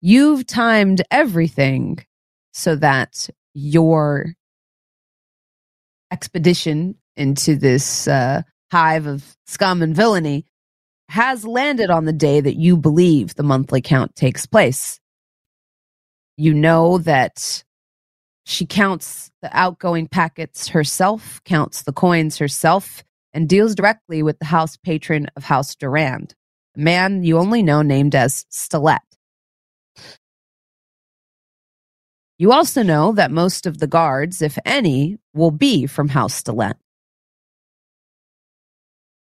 You've 0.00 0.46
timed 0.46 1.02
everything 1.10 2.04
so 2.52 2.76
that 2.76 3.28
your 3.52 4.34
expedition 6.12 6.96
into 7.16 7.56
this 7.56 8.06
uh, 8.06 8.42
hive 8.70 9.06
of 9.06 9.36
scum 9.46 9.82
and 9.82 9.96
villainy 9.96 10.44
has 11.08 11.44
landed 11.44 11.90
on 11.90 12.04
the 12.04 12.12
day 12.12 12.40
that 12.40 12.56
you 12.56 12.76
believe 12.76 13.34
the 13.34 13.42
monthly 13.42 13.80
count 13.80 14.14
takes 14.14 14.46
place. 14.46 15.00
You 16.36 16.54
know 16.54 16.98
that 16.98 17.64
she 18.44 18.66
counts 18.66 19.30
the 19.42 19.50
outgoing 19.52 20.08
packets 20.08 20.68
herself, 20.68 21.42
counts 21.44 21.82
the 21.82 21.92
coins 21.92 22.38
herself, 22.38 23.04
and 23.32 23.48
deals 23.48 23.74
directly 23.74 24.22
with 24.22 24.38
the 24.38 24.46
house 24.46 24.76
patron 24.76 25.28
of 25.36 25.44
House 25.44 25.74
Durand, 25.74 26.34
a 26.76 26.80
man 26.80 27.22
you 27.24 27.38
only 27.38 27.62
know 27.62 27.82
named 27.82 28.14
as 28.14 28.44
Stilette. 28.50 29.11
You 32.42 32.50
also 32.50 32.82
know 32.82 33.12
that 33.12 33.30
most 33.30 33.66
of 33.66 33.78
the 33.78 33.86
guards, 33.86 34.42
if 34.42 34.58
any, 34.64 35.16
will 35.32 35.52
be 35.52 35.86
from 35.86 36.08
House 36.08 36.42
Stilette. 36.42 36.74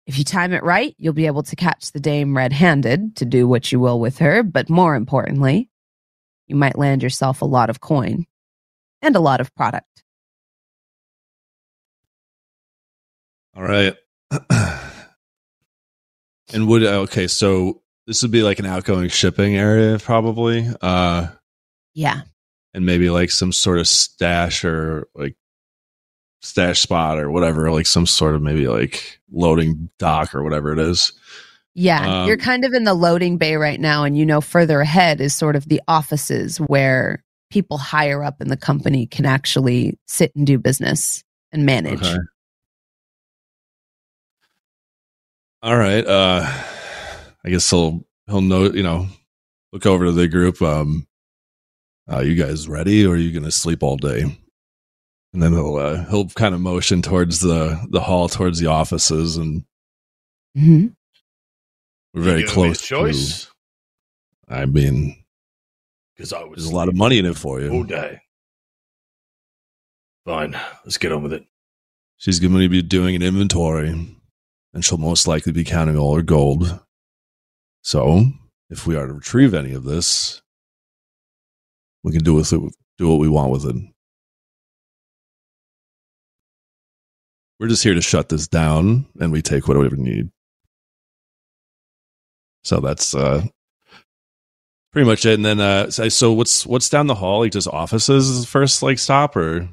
If 0.05 0.19
you 0.19 0.25
time 0.25 0.53
it 0.53 0.65
right, 0.65 0.97
you'll 0.99 1.13
be 1.13 1.27
able 1.27 1.45
to 1.45 1.55
catch 1.55 1.93
the 1.93 2.01
dame 2.01 2.37
red 2.37 2.53
handed 2.53 3.15
to 3.19 3.25
do 3.25 3.47
what 3.47 3.71
you 3.71 3.79
will 3.79 4.01
with 4.01 4.19
her, 4.19 4.43
but 4.43 4.69
more 4.69 4.97
importantly, 4.97 5.71
you 6.49 6.57
might 6.57 6.77
land 6.77 7.05
yourself 7.05 7.41
a 7.41 7.45
lot 7.45 7.71
of 7.71 7.81
coin 7.81 8.27
and 9.01 9.15
a 9.15 9.21
lot 9.21 9.41
of 9.41 9.55
product. 9.55 10.03
All 13.57 13.63
right. 13.63 13.95
and 16.53 16.67
would 16.67 16.83
okay, 16.83 17.29
so 17.29 17.81
this 18.09 18.23
would 18.23 18.33
be 18.33 18.43
like 18.43 18.59
an 18.59 18.67
outgoing 18.67 19.09
shipping 19.09 19.57
area, 19.57 20.01
probably. 20.01 20.69
Uh, 20.81 21.29
Yeah. 21.95 22.23
And 22.75 22.85
maybe 22.85 23.09
like 23.09 23.31
some 23.31 23.53
sort 23.53 23.79
of 23.79 23.89
stash 23.89 24.65
or 24.65 25.07
like 25.15 25.37
stash 26.43 26.81
spot 26.81 27.19
or 27.19 27.31
whatever, 27.31 27.71
like 27.71 27.87
some 27.87 28.07
sort 28.07 28.35
of 28.35 28.43
maybe 28.43 28.69
like 28.69 29.21
loading 29.33 29.89
dock 29.99 30.35
or 30.35 30.43
whatever 30.43 30.73
it 30.73 30.79
is. 30.79 31.13
Yeah, 31.77 32.23
Um, 32.23 32.29
you're 32.29 32.37
kind 32.37 32.65
of 32.65 32.73
in 32.73 32.85
the 32.85 32.95
loading 32.95 33.37
bay 33.37 33.57
right 33.57 33.81
now, 33.81 34.05
and 34.05 34.17
you 34.17 34.27
know 34.27 34.41
further 34.41 34.81
ahead 34.81 35.21
is 35.21 35.35
sort 35.35 35.57
of 35.57 35.69
the 35.69 35.81
offices 35.89 36.59
where 36.59 37.25
people 37.51 37.79
higher 37.79 38.23
up 38.23 38.41
in 38.41 38.49
the 38.49 38.57
company 38.57 39.07
can 39.07 39.27
actually 39.27 39.99
sit 40.07 40.35
and 40.37 40.47
do 40.47 40.59
business 40.59 41.25
and 41.53 41.65
manage. 41.67 42.03
Okay. 42.03 42.19
All 45.63 45.77
right. 45.77 46.07
Uh 46.07 46.43
I 47.45 47.51
guess 47.51 47.69
he'll 47.71 48.05
he'll 48.27 48.41
know, 48.41 48.65
you 48.73 48.83
know, 48.83 49.09
look 49.73 49.87
over 49.87 50.07
to 50.07 50.13
the 50.13 50.29
group. 50.29 50.61
Um 50.63 51.07
uh 52.11 52.21
you 52.21 52.35
guys 52.35 52.69
ready 52.69 53.07
or 53.07 53.15
are 53.15 53.17
you 53.17 53.33
gonna 53.33 53.51
sleep 53.51 53.83
all 53.83 53.97
day? 53.97 54.23
And 55.33 55.43
then 55.43 55.53
he'll 55.53 55.77
uh, 55.77 56.05
he'll 56.07 56.29
kind 56.29 56.55
of 56.55 56.61
motion 56.61 57.03
towards 57.03 57.41
the 57.41 57.85
the 57.91 58.01
hall 58.01 58.29
towards 58.29 58.61
the 58.61 58.67
offices 58.69 59.37
and 59.37 59.65
Mhm. 60.57 60.95
we're 62.13 62.23
very 62.23 62.41
You 62.41 62.47
giving 62.47 62.63
me 62.63 62.69
close 62.69 62.81
a 62.83 62.85
choice 62.87 63.45
to 63.47 63.51
I 64.49 64.67
mean 64.67 65.25
because 66.15 66.33
I 66.33 66.45
was 66.45 66.59
there's 66.59 66.71
a 66.71 66.75
lot 66.77 66.89
of 66.89 66.95
money 66.95 67.19
in 67.19 67.27
it 67.27 67.37
for 67.37 67.59
all 67.61 67.65
you. 67.79 67.85
day. 67.87 68.21
Fine, 70.25 70.57
let's 70.85 70.97
get 70.99 71.13
on 71.13 71.23
with 71.23 71.33
it. 71.33 71.45
She's 72.17 72.41
going 72.41 72.57
to 72.57 72.69
be 72.69 72.81
doing 72.81 73.15
an 73.15 73.23
inventory 73.23 73.89
and 74.73 74.85
she'll 74.85 74.97
most 74.99 75.27
likely 75.27 75.53
be 75.53 75.65
counting 75.65 75.99
all 75.99 76.15
her 76.17 76.23
gold. 76.23 76.81
So, 77.83 78.31
if 78.71 78.87
we 78.87 78.97
are 78.97 79.07
to 79.07 79.13
retrieve 79.13 79.53
any 79.53 79.73
of 79.75 79.85
this, 79.85 80.41
we 82.05 82.13
can 82.13 82.23
do 82.23 82.35
with 82.35 82.53
it 82.53 82.61
do 82.97 83.09
what 83.09 83.19
we 83.19 83.29
want 83.29 83.51
with 83.51 83.65
it. 83.65 83.77
We're 87.59 87.69
just 87.69 87.83
here 87.83 87.95
to 87.95 88.03
shut 88.03 88.29
this 88.29 88.47
down 88.47 89.07
and 89.19 89.33
we 89.33 89.43
take 89.43 89.67
whatever 89.67 89.97
we 89.97 90.03
need. 90.03 90.31
So 92.63 92.81
that's 92.81 93.15
uh 93.15 93.45
pretty 94.93 95.09
much 95.09 95.27
it. 95.27 95.35
And 95.35 95.45
then 95.45 95.61
uh 95.61 95.91
so, 95.91 96.33
what's 96.33 96.67
what's 96.67 96.89
down 96.89 97.09
the 97.09 97.15
hall? 97.15 97.41
Like 97.41 97.53
just 97.53 97.69
offices 97.69 98.45
first 98.47 98.83
like 98.83 98.99
stop 98.99 99.37
or 99.37 99.69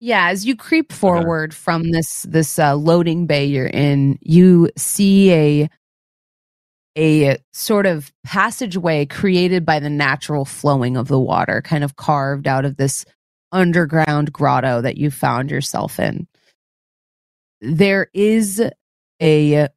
Yeah, 0.00 0.28
as 0.28 0.44
you 0.44 0.56
creep 0.56 0.92
forward 0.92 1.54
from 1.54 1.92
this 1.92 2.22
this 2.28 2.58
uh, 2.58 2.74
loading 2.74 3.26
bay 3.26 3.46
you're 3.46 3.66
in, 3.66 4.18
you 4.20 4.70
see 4.76 5.32
a 5.32 5.70
a 6.96 7.38
sort 7.52 7.86
of 7.86 8.12
passageway 8.24 9.06
created 9.06 9.64
by 9.64 9.80
the 9.80 9.90
natural 9.90 10.44
flowing 10.44 10.96
of 10.96 11.08
the 11.08 11.20
water, 11.20 11.62
kind 11.62 11.84
of 11.84 11.96
carved 11.96 12.46
out 12.46 12.64
of 12.64 12.76
this 12.76 13.04
underground 13.50 14.32
grotto 14.32 14.80
that 14.80 14.96
you 14.96 15.10
found 15.10 15.50
yourself 15.50 15.98
in. 15.98 16.26
There 17.60 18.08
is 18.12 18.62
a 19.20 19.68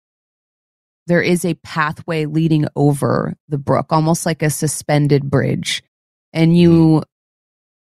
there 1.08 1.22
is 1.22 1.46
a 1.46 1.54
pathway 1.56 2.26
leading 2.26 2.66
over 2.76 3.36
the 3.48 3.60
brook, 3.60 3.88
almost 3.92 4.26
like 4.26 4.42
a 4.42 4.50
suspended 4.50 5.30
bridge, 5.30 5.84
and 6.34 6.58
you 6.58 7.04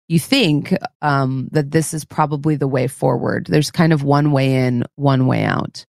you 0.09 0.19
think 0.19 0.75
um, 1.03 1.49
that 1.53 1.71
this 1.71 1.93
is 1.93 2.05
probably 2.05 2.57
the 2.57 2.69
way 2.69 2.87
forward. 2.87 3.47
There's 3.47 3.71
kind 3.71 3.93
of 3.93 4.03
one 4.03 4.33
way 4.33 4.55
in, 4.55 4.85
one 4.97 5.27
way 5.27 5.45
out. 5.45 5.85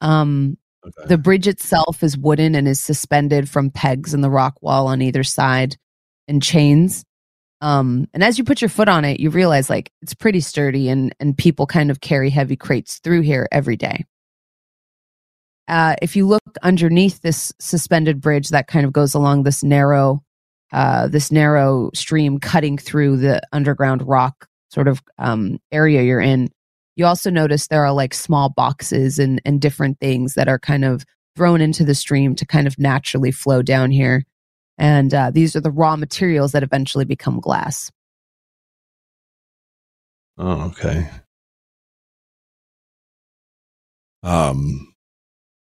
Um, 0.00 0.58
okay. 0.84 1.08
the 1.08 1.18
bridge 1.18 1.46
itself 1.46 2.02
is 2.02 2.16
wooden 2.16 2.54
and 2.54 2.68
is 2.68 2.80
suspended 2.80 3.48
from 3.48 3.70
pegs 3.70 4.14
in 4.14 4.20
the 4.20 4.30
rock 4.30 4.60
wall 4.62 4.86
on 4.86 5.02
either 5.02 5.24
side 5.24 5.76
and 6.28 6.42
chains. 6.42 7.04
Um, 7.60 8.08
and 8.12 8.24
as 8.24 8.38
you 8.38 8.44
put 8.44 8.60
your 8.60 8.68
foot 8.68 8.88
on 8.88 9.04
it, 9.04 9.20
you 9.20 9.30
realize 9.30 9.70
like 9.70 9.92
it's 10.02 10.14
pretty 10.14 10.40
sturdy 10.40 10.88
and 10.88 11.14
and 11.20 11.36
people 11.36 11.66
kind 11.66 11.90
of 11.90 12.00
carry 12.00 12.30
heavy 12.30 12.56
crates 12.56 12.98
through 12.98 13.20
here 13.20 13.48
every 13.52 13.76
day. 13.76 14.04
Uh, 15.68 15.94
if 16.02 16.16
you 16.16 16.26
look 16.26 16.42
underneath 16.62 17.22
this 17.22 17.52
suspended 17.60 18.20
bridge 18.20 18.48
that 18.48 18.66
kind 18.66 18.84
of 18.84 18.92
goes 18.92 19.14
along 19.14 19.44
this 19.44 19.62
narrow 19.62 20.22
uh, 20.72 21.06
this 21.06 21.30
narrow 21.30 21.90
stream 21.94 22.40
cutting 22.40 22.78
through 22.78 23.18
the 23.18 23.42
underground 23.52 24.06
rock 24.08 24.48
sort 24.70 24.88
of 24.88 25.02
um, 25.18 25.58
area 25.70 26.02
you're 26.02 26.20
in, 26.20 26.50
you 26.96 27.06
also 27.06 27.30
notice 27.30 27.66
there 27.66 27.84
are 27.84 27.92
like 27.92 28.14
small 28.14 28.50
boxes 28.50 29.18
and, 29.18 29.40
and 29.44 29.60
different 29.60 29.98
things 30.00 30.34
that 30.34 30.48
are 30.48 30.58
kind 30.58 30.84
of 30.84 31.04
thrown 31.36 31.60
into 31.60 31.84
the 31.84 31.94
stream 31.94 32.34
to 32.34 32.46
kind 32.46 32.66
of 32.66 32.78
naturally 32.78 33.32
flow 33.32 33.62
down 33.62 33.90
here. 33.90 34.24
And 34.78 35.12
uh, 35.14 35.30
these 35.30 35.54
are 35.56 35.60
the 35.60 35.70
raw 35.70 35.96
materials 35.96 36.52
that 36.52 36.62
eventually 36.62 37.04
become 37.04 37.40
glass. 37.40 37.90
Oh, 40.38 40.68
okay. 40.70 41.08
Um, 44.22 44.94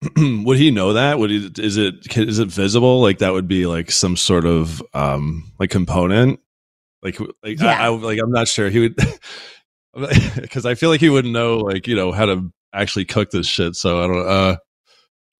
would 0.17 0.57
he 0.57 0.71
know 0.71 0.93
that? 0.93 1.19
Would 1.19 1.29
he? 1.29 1.51
Is 1.57 1.77
it? 1.77 2.15
Is 2.15 2.39
it 2.39 2.49
visible? 2.49 3.01
Like 3.01 3.19
that 3.19 3.33
would 3.33 3.47
be 3.47 3.65
like 3.65 3.91
some 3.91 4.15
sort 4.15 4.45
of 4.45 4.81
um 4.93 5.51
like 5.59 5.69
component. 5.69 6.39
Like 7.01 7.19
like 7.43 7.59
Yeah. 7.59 7.81
I, 7.81 7.85
I 7.85 7.89
like 7.89 8.19
I'm 8.21 8.31
not 8.31 8.47
sure 8.47 8.69
he 8.69 8.79
would 8.79 8.95
because 10.35 10.65
I 10.65 10.75
feel 10.75 10.89
like 10.89 11.01
he 11.01 11.09
wouldn't 11.09 11.33
know 11.33 11.57
like 11.57 11.87
you 11.87 11.95
know 11.95 12.11
how 12.11 12.25
to 12.25 12.51
actually 12.73 13.05
cook 13.05 13.31
this 13.31 13.47
shit. 13.47 13.75
So 13.75 14.03
I 14.03 14.07
don't. 14.07 14.27
uh 14.27 14.57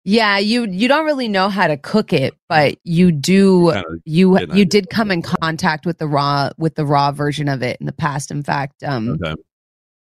Yeah, 0.03 0.37
you 0.39 0.65
you 0.65 0.87
don't 0.87 1.05
really 1.05 1.27
know 1.27 1.49
how 1.49 1.67
to 1.67 1.77
cook 1.77 2.13
it, 2.13 2.33
but 2.47 2.77
you 2.83 3.11
do 3.11 3.73
you 4.05 4.39
you 4.53 4.65
did 4.65 4.89
come 4.89 5.11
in 5.11 5.21
contact 5.21 5.85
with 5.85 5.97
the 5.99 6.07
raw 6.07 6.49
with 6.57 6.75
the 6.75 6.85
raw 6.85 7.11
version 7.11 7.47
of 7.47 7.61
it 7.61 7.77
in 7.79 7.85
the 7.85 7.91
past. 7.93 8.31
In 8.31 8.43
fact, 8.43 8.83
um 8.83 9.19
Okay. 9.21 9.35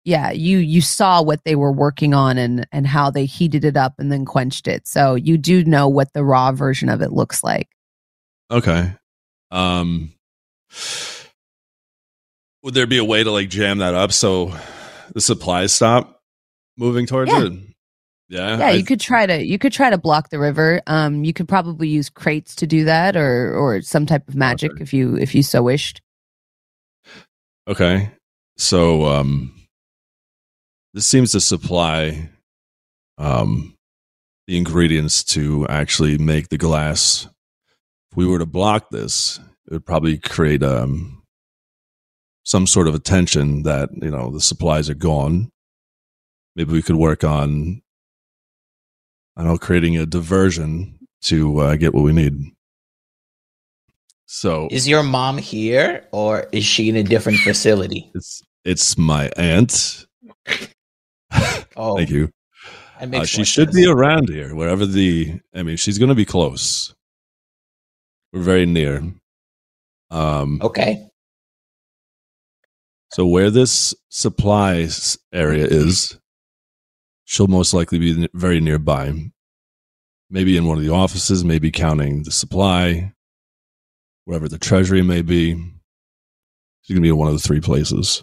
yeah, 0.04 0.30
you 0.30 0.58
you 0.58 0.80
saw 0.80 1.20
what 1.22 1.42
they 1.44 1.56
were 1.56 1.72
working 1.72 2.14
on 2.14 2.38
and 2.38 2.66
and 2.70 2.86
how 2.86 3.10
they 3.10 3.26
heated 3.26 3.64
it 3.64 3.76
up 3.76 3.94
and 3.98 4.12
then 4.12 4.24
quenched 4.24 4.68
it. 4.68 4.86
So 4.86 5.16
you 5.16 5.36
do 5.36 5.64
know 5.64 5.88
what 5.88 6.12
the 6.12 6.24
raw 6.24 6.52
version 6.52 6.88
of 6.88 7.02
it 7.02 7.12
looks 7.12 7.42
like. 7.42 7.68
Okay. 8.50 8.94
Um 9.50 10.12
would 12.62 12.74
there 12.74 12.86
be 12.86 12.98
a 12.98 13.04
way 13.04 13.22
to 13.24 13.30
like 13.30 13.48
jam 13.50 13.78
that 13.78 13.94
up 13.94 14.12
so 14.12 14.52
the 15.14 15.20
supplies 15.20 15.72
stop 15.72 16.20
moving 16.76 17.06
towards 17.06 17.30
Yeah. 17.30 17.44
it? 17.46 17.52
Yeah. 18.30 18.58
Yeah, 18.58 18.66
I- 18.66 18.70
you 18.72 18.84
could 18.84 19.00
try 19.00 19.24
to 19.26 19.42
you 19.44 19.58
could 19.58 19.72
try 19.72 19.88
to 19.90 19.96
block 19.98 20.28
the 20.30 20.38
river. 20.38 20.82
Um, 20.86 21.24
you 21.24 21.32
could 21.32 21.48
probably 21.48 21.88
use 21.88 22.10
crates 22.10 22.54
to 22.56 22.66
do 22.66 22.84
that, 22.84 23.16
or 23.16 23.54
or 23.56 23.80
some 23.80 24.04
type 24.06 24.28
of 24.28 24.34
magic 24.34 24.72
Okay. 24.72 24.82
if 24.82 24.92
you 24.92 25.16
if 25.16 25.34
you 25.34 25.42
so 25.42 25.62
wished. 25.62 26.02
Okay. 27.66 28.10
So 28.56 29.04
um 29.06 29.54
this 30.94 31.06
seems 31.06 31.32
to 31.32 31.40
supply 31.40 32.28
um 33.18 33.74
the 34.46 34.56
ingredients 34.56 35.22
to 35.24 35.66
actually 35.68 36.18
make 36.18 36.48
the 36.48 36.58
glass. 36.58 37.26
If 38.10 38.16
we 38.16 38.26
were 38.26 38.38
to 38.38 38.46
block 38.46 38.90
this, 38.90 39.38
it 39.66 39.72
would 39.72 39.86
probably 39.86 40.18
create 40.18 40.62
um 40.62 41.17
some 42.48 42.66
sort 42.66 42.88
of 42.88 42.94
attention 42.94 43.62
that, 43.64 43.90
you 43.92 44.10
know, 44.10 44.30
the 44.30 44.40
supplies 44.40 44.88
are 44.88 44.94
gone. 44.94 45.50
Maybe 46.56 46.72
we 46.72 46.80
could 46.80 46.96
work 46.96 47.22
on 47.22 47.82
I 49.36 49.42
don't 49.42 49.52
know, 49.52 49.58
creating 49.58 49.98
a 49.98 50.06
diversion 50.06 50.98
to 51.24 51.60
uh, 51.60 51.76
get 51.76 51.92
what 51.92 52.04
we 52.04 52.12
need. 52.12 52.38
So 54.24 54.66
Is 54.70 54.88
your 54.88 55.02
mom 55.02 55.36
here 55.36 56.06
or 56.10 56.48
is 56.50 56.64
she 56.64 56.88
in 56.88 56.96
a 56.96 57.02
different 57.02 57.38
facility? 57.40 58.10
it's 58.14 58.42
it's 58.64 58.96
my 58.96 59.30
aunt. 59.36 60.06
Oh, 61.76 61.96
Thank 61.96 62.08
you. 62.08 62.30
Uh, 62.98 63.24
she 63.24 63.44
should 63.44 63.68
sense. 63.68 63.76
be 63.76 63.86
around 63.86 64.30
here, 64.30 64.54
wherever 64.54 64.86
the. 64.86 65.38
I 65.54 65.62
mean, 65.62 65.76
she's 65.76 65.98
going 65.98 66.08
to 66.08 66.14
be 66.14 66.24
close. 66.24 66.94
We're 68.32 68.40
very 68.40 68.66
near. 68.66 69.04
Um. 70.10 70.60
Okay. 70.62 71.07
So 73.10 73.26
where 73.26 73.50
this 73.50 73.94
supplies 74.10 75.18
area 75.32 75.66
is, 75.66 76.18
she'll 77.24 77.46
most 77.46 77.72
likely 77.72 77.98
be 77.98 78.28
very 78.34 78.60
nearby. 78.60 79.30
Maybe 80.30 80.56
in 80.56 80.66
one 80.66 80.76
of 80.76 80.84
the 80.84 80.92
offices, 80.92 81.44
maybe 81.44 81.70
counting 81.70 82.22
the 82.22 82.30
supply, 82.30 83.14
wherever 84.24 84.48
the 84.48 84.58
treasury 84.58 85.02
may 85.02 85.22
be. 85.22 85.54
She's 86.82 86.94
going 86.94 87.02
to 87.02 87.06
be 87.06 87.08
in 87.08 87.16
one 87.16 87.28
of 87.28 87.34
the 87.34 87.40
three 87.40 87.60
places, 87.60 88.22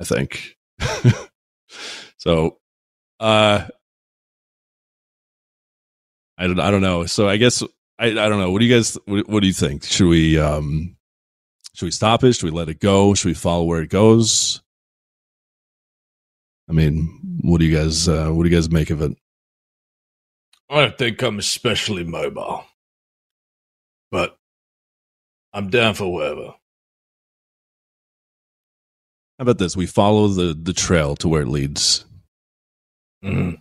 I 0.00 0.04
think. 0.04 0.56
so, 2.16 2.58
uh, 3.20 3.66
I 6.38 6.46
don't, 6.46 6.60
I 6.60 6.70
don't 6.70 6.82
know. 6.82 7.04
So 7.06 7.28
I 7.28 7.36
guess 7.36 7.62
I, 7.98 8.06
I 8.06 8.12
don't 8.12 8.38
know. 8.38 8.50
What 8.50 8.60
do 8.60 8.66
you 8.66 8.74
guys, 8.74 8.96
what, 9.04 9.28
what 9.28 9.40
do 9.40 9.46
you 9.46 9.52
think? 9.52 9.84
Should 9.84 10.08
we, 10.08 10.38
um, 10.38 10.95
should 11.76 11.84
we 11.84 11.90
stop 11.90 12.24
it? 12.24 12.32
Should 12.32 12.50
we 12.50 12.56
let 12.56 12.70
it 12.70 12.80
go? 12.80 13.12
Should 13.12 13.28
we 13.28 13.34
follow 13.34 13.64
where 13.64 13.82
it 13.82 13.90
goes? 13.90 14.62
I 16.70 16.72
mean, 16.72 17.20
what 17.42 17.58
do 17.58 17.66
you 17.66 17.76
guys, 17.76 18.08
uh, 18.08 18.30
what 18.30 18.44
do 18.44 18.48
you 18.48 18.56
guys 18.56 18.70
make 18.70 18.88
of 18.88 19.02
it? 19.02 19.12
I 20.70 20.80
don't 20.80 20.96
think 20.96 21.20
I'm 21.20 21.38
especially 21.38 22.02
mobile, 22.02 22.64
but 24.10 24.38
I'm 25.52 25.68
down 25.68 25.92
for 25.92 26.10
whatever. 26.10 26.54
How 29.38 29.42
about 29.42 29.58
this? 29.58 29.76
We 29.76 29.84
follow 29.84 30.28
the, 30.28 30.58
the 30.60 30.72
trail 30.72 31.14
to 31.16 31.28
where 31.28 31.42
it 31.42 31.48
leads. 31.48 32.06
Mhm. 33.22 33.60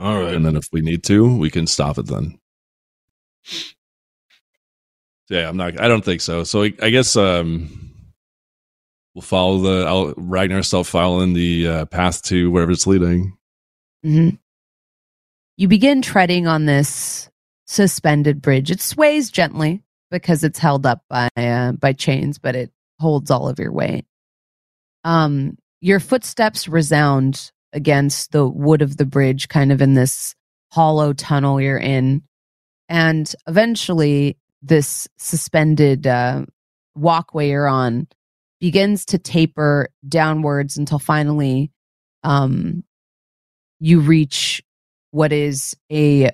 All 0.00 0.20
right. 0.20 0.34
And 0.34 0.44
then 0.44 0.56
if 0.56 0.68
we 0.72 0.80
need 0.80 1.04
to, 1.04 1.36
we 1.36 1.48
can 1.48 1.68
stop 1.68 1.96
it 1.96 2.06
then. 2.06 2.40
Yeah, 5.28 5.48
I'm 5.48 5.56
not, 5.56 5.80
I 5.80 5.88
don't 5.88 6.04
think 6.04 6.20
so. 6.20 6.44
So 6.44 6.62
I, 6.62 6.72
I 6.80 6.90
guess, 6.90 7.16
um, 7.16 7.90
we'll 9.14 9.22
follow 9.22 9.58
the, 9.58 9.86
I'll, 9.86 10.14
Ragnar 10.16 10.62
self 10.62 10.88
following 10.88 11.32
the 11.32 11.68
uh, 11.68 11.84
path 11.86 12.22
to 12.24 12.50
wherever 12.50 12.70
it's 12.70 12.86
leading. 12.86 13.36
Mm-hmm. 14.04 14.36
You 15.56 15.68
begin 15.68 16.02
treading 16.02 16.46
on 16.46 16.66
this 16.66 17.30
suspended 17.66 18.40
bridge. 18.40 18.70
It 18.70 18.80
sways 18.80 19.30
gently 19.30 19.82
because 20.10 20.44
it's 20.44 20.58
held 20.58 20.86
up 20.86 21.02
by 21.08 21.28
uh, 21.36 21.72
by 21.72 21.92
chains, 21.92 22.38
but 22.38 22.54
it 22.54 22.70
holds 23.00 23.30
all 23.30 23.48
of 23.48 23.58
your 23.58 23.72
weight. 23.72 24.04
Um, 25.04 25.56
your 25.80 26.00
footsteps 26.00 26.68
resound 26.68 27.50
against 27.72 28.32
the 28.32 28.46
wood 28.46 28.82
of 28.82 28.96
the 28.96 29.06
bridge, 29.06 29.48
kind 29.48 29.72
of 29.72 29.82
in 29.82 29.94
this 29.94 30.34
hollow 30.72 31.12
tunnel 31.12 31.60
you're 31.60 31.78
in, 31.78 32.22
and 32.88 33.32
eventually, 33.46 34.36
this 34.66 35.08
suspended 35.16 36.06
uh, 36.06 36.44
walkway 36.94 37.50
you're 37.50 37.68
on 37.68 38.08
begins 38.60 39.04
to 39.06 39.18
taper 39.18 39.88
downwards 40.08 40.76
until 40.76 40.98
finally, 40.98 41.70
um, 42.22 42.82
you 43.78 44.00
reach 44.00 44.62
what 45.10 45.32
is 45.32 45.76
a 45.90 46.30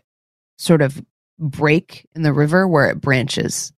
sort 0.56 0.82
of 0.82 1.02
break 1.38 2.06
in 2.14 2.22
the 2.22 2.32
river 2.32 2.66
where 2.66 2.88
it 2.88 3.00
branches. 3.00 3.72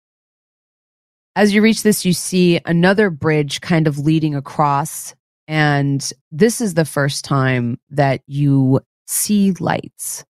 As 1.35 1.53
you 1.53 1.61
reach 1.61 1.83
this, 1.83 2.05
you 2.05 2.13
see 2.13 2.61
another 2.65 3.09
bridge 3.09 3.59
kind 3.61 3.87
of 3.87 3.99
leading 3.99 4.35
across. 4.35 5.15
And 5.47 6.07
this 6.31 6.61
is 6.61 6.75
the 6.75 6.85
first 6.85 7.25
time 7.25 7.79
that 7.89 8.21
you 8.25 8.79
see 9.05 9.51
lights 9.53 10.23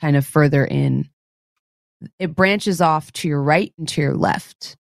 kind 0.00 0.16
of 0.16 0.26
further 0.26 0.64
in. 0.64 1.08
It 2.18 2.34
branches 2.34 2.80
off 2.80 3.12
to 3.12 3.28
your 3.28 3.42
right 3.42 3.72
and 3.78 3.88
to 3.88 4.00
your 4.00 4.14
left. 4.14 4.76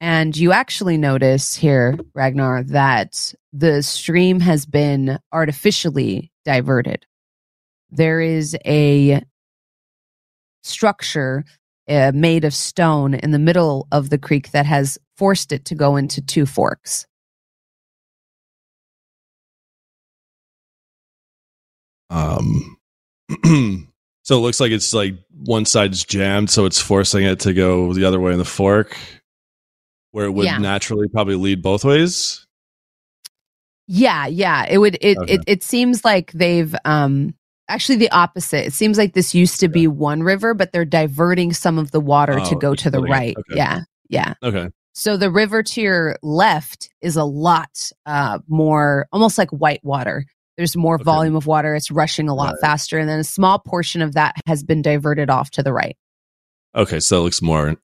And 0.00 0.36
you 0.36 0.52
actually 0.52 0.98
notice 0.98 1.54
here, 1.54 1.98
Ragnar, 2.14 2.64
that 2.64 3.34
the 3.52 3.82
stream 3.82 4.40
has 4.40 4.66
been 4.66 5.18
artificially 5.32 6.30
diverted 6.44 7.06
there 7.90 8.20
is 8.20 8.56
a 8.64 9.22
structure 10.62 11.44
uh, 11.88 12.12
made 12.14 12.44
of 12.44 12.54
stone 12.54 13.14
in 13.14 13.30
the 13.30 13.38
middle 13.38 13.86
of 13.92 14.10
the 14.10 14.18
creek 14.18 14.50
that 14.50 14.66
has 14.66 14.98
forced 15.16 15.52
it 15.52 15.64
to 15.66 15.74
go 15.74 15.96
into 15.96 16.20
two 16.20 16.46
forks. 16.46 17.06
Um, 22.10 22.76
so 24.26 24.36
it 24.36 24.40
looks 24.40 24.58
like 24.58 24.72
it's 24.72 24.92
like 24.92 25.14
one 25.44 25.64
side's 25.64 26.04
jammed, 26.04 26.50
so 26.50 26.64
it's 26.64 26.80
forcing 26.80 27.22
it 27.22 27.38
to 27.40 27.54
go 27.54 27.92
the 27.92 28.04
other 28.04 28.18
way 28.18 28.32
in 28.32 28.38
the 28.38 28.44
fork, 28.44 28.96
where 30.10 30.24
it 30.26 30.32
would 30.32 30.46
Yeah. 30.46 30.58
naturally 30.58 31.06
probably 31.06 31.36
lead 31.36 31.62
both 31.62 31.84
ways. 31.84 32.44
Yeah, 33.86 34.26
yeah. 34.26 34.66
It 34.68 34.78
would 34.78 34.98
it 35.00 35.16
Okay. 35.16 35.34
it, 35.34 35.44
it 35.46 35.62
seems 35.62 36.04
like 36.04 36.32
they've 36.32 36.74
um 36.84 37.34
actually 37.68 37.98
the 37.98 38.10
opposite. 38.10 38.66
It 38.66 38.72
seems 38.72 38.98
like 38.98 39.14
this 39.14 39.32
used 39.32 39.60
to 39.60 39.68
be 39.68 39.86
one 39.86 40.24
river, 40.24 40.54
but 40.54 40.72
they're 40.72 40.84
diverting 40.84 41.52
some 41.52 41.78
of 41.78 41.92
the 41.92 42.00
water 42.00 42.34
to 42.34 42.54
Oh, 42.56 42.58
go 42.58 42.74
to 42.74 42.90
the 42.90 43.00
right. 43.00 43.36
Okay. 43.36 43.56
Yeah. 43.56 43.82
Yeah. 44.08 44.34
Okay. 44.42 44.70
So 44.92 45.16
the 45.16 45.30
river 45.30 45.62
to 45.62 45.80
your 45.80 46.16
left 46.24 46.88
is 47.00 47.14
a 47.14 47.22
lot 47.24 47.92
uh, 48.06 48.40
more, 48.48 49.06
almost 49.12 49.38
like 49.38 49.50
white 49.50 49.84
water. 49.84 50.26
There's 50.56 50.76
more 50.76 50.94
Okay. 50.96 51.04
volume 51.04 51.36
of 51.36 51.46
water. 51.46 51.74
It's 51.74 51.90
rushing 51.90 52.28
a 52.28 52.34
lot 52.34 52.52
Right. 52.54 52.60
faster. 52.60 52.98
And 52.98 53.08
then 53.08 53.20
a 53.20 53.24
small 53.24 53.58
portion 53.58 54.00
of 54.02 54.14
that 54.14 54.34
has 54.46 54.62
been 54.62 54.82
diverted 54.82 55.28
off 55.30 55.50
to 55.52 55.62
the 55.62 55.72
right. 55.72 55.96
Okay, 56.74 57.00
so 57.00 57.20
it 57.20 57.24
looks 57.24 57.42
more. 57.42 57.76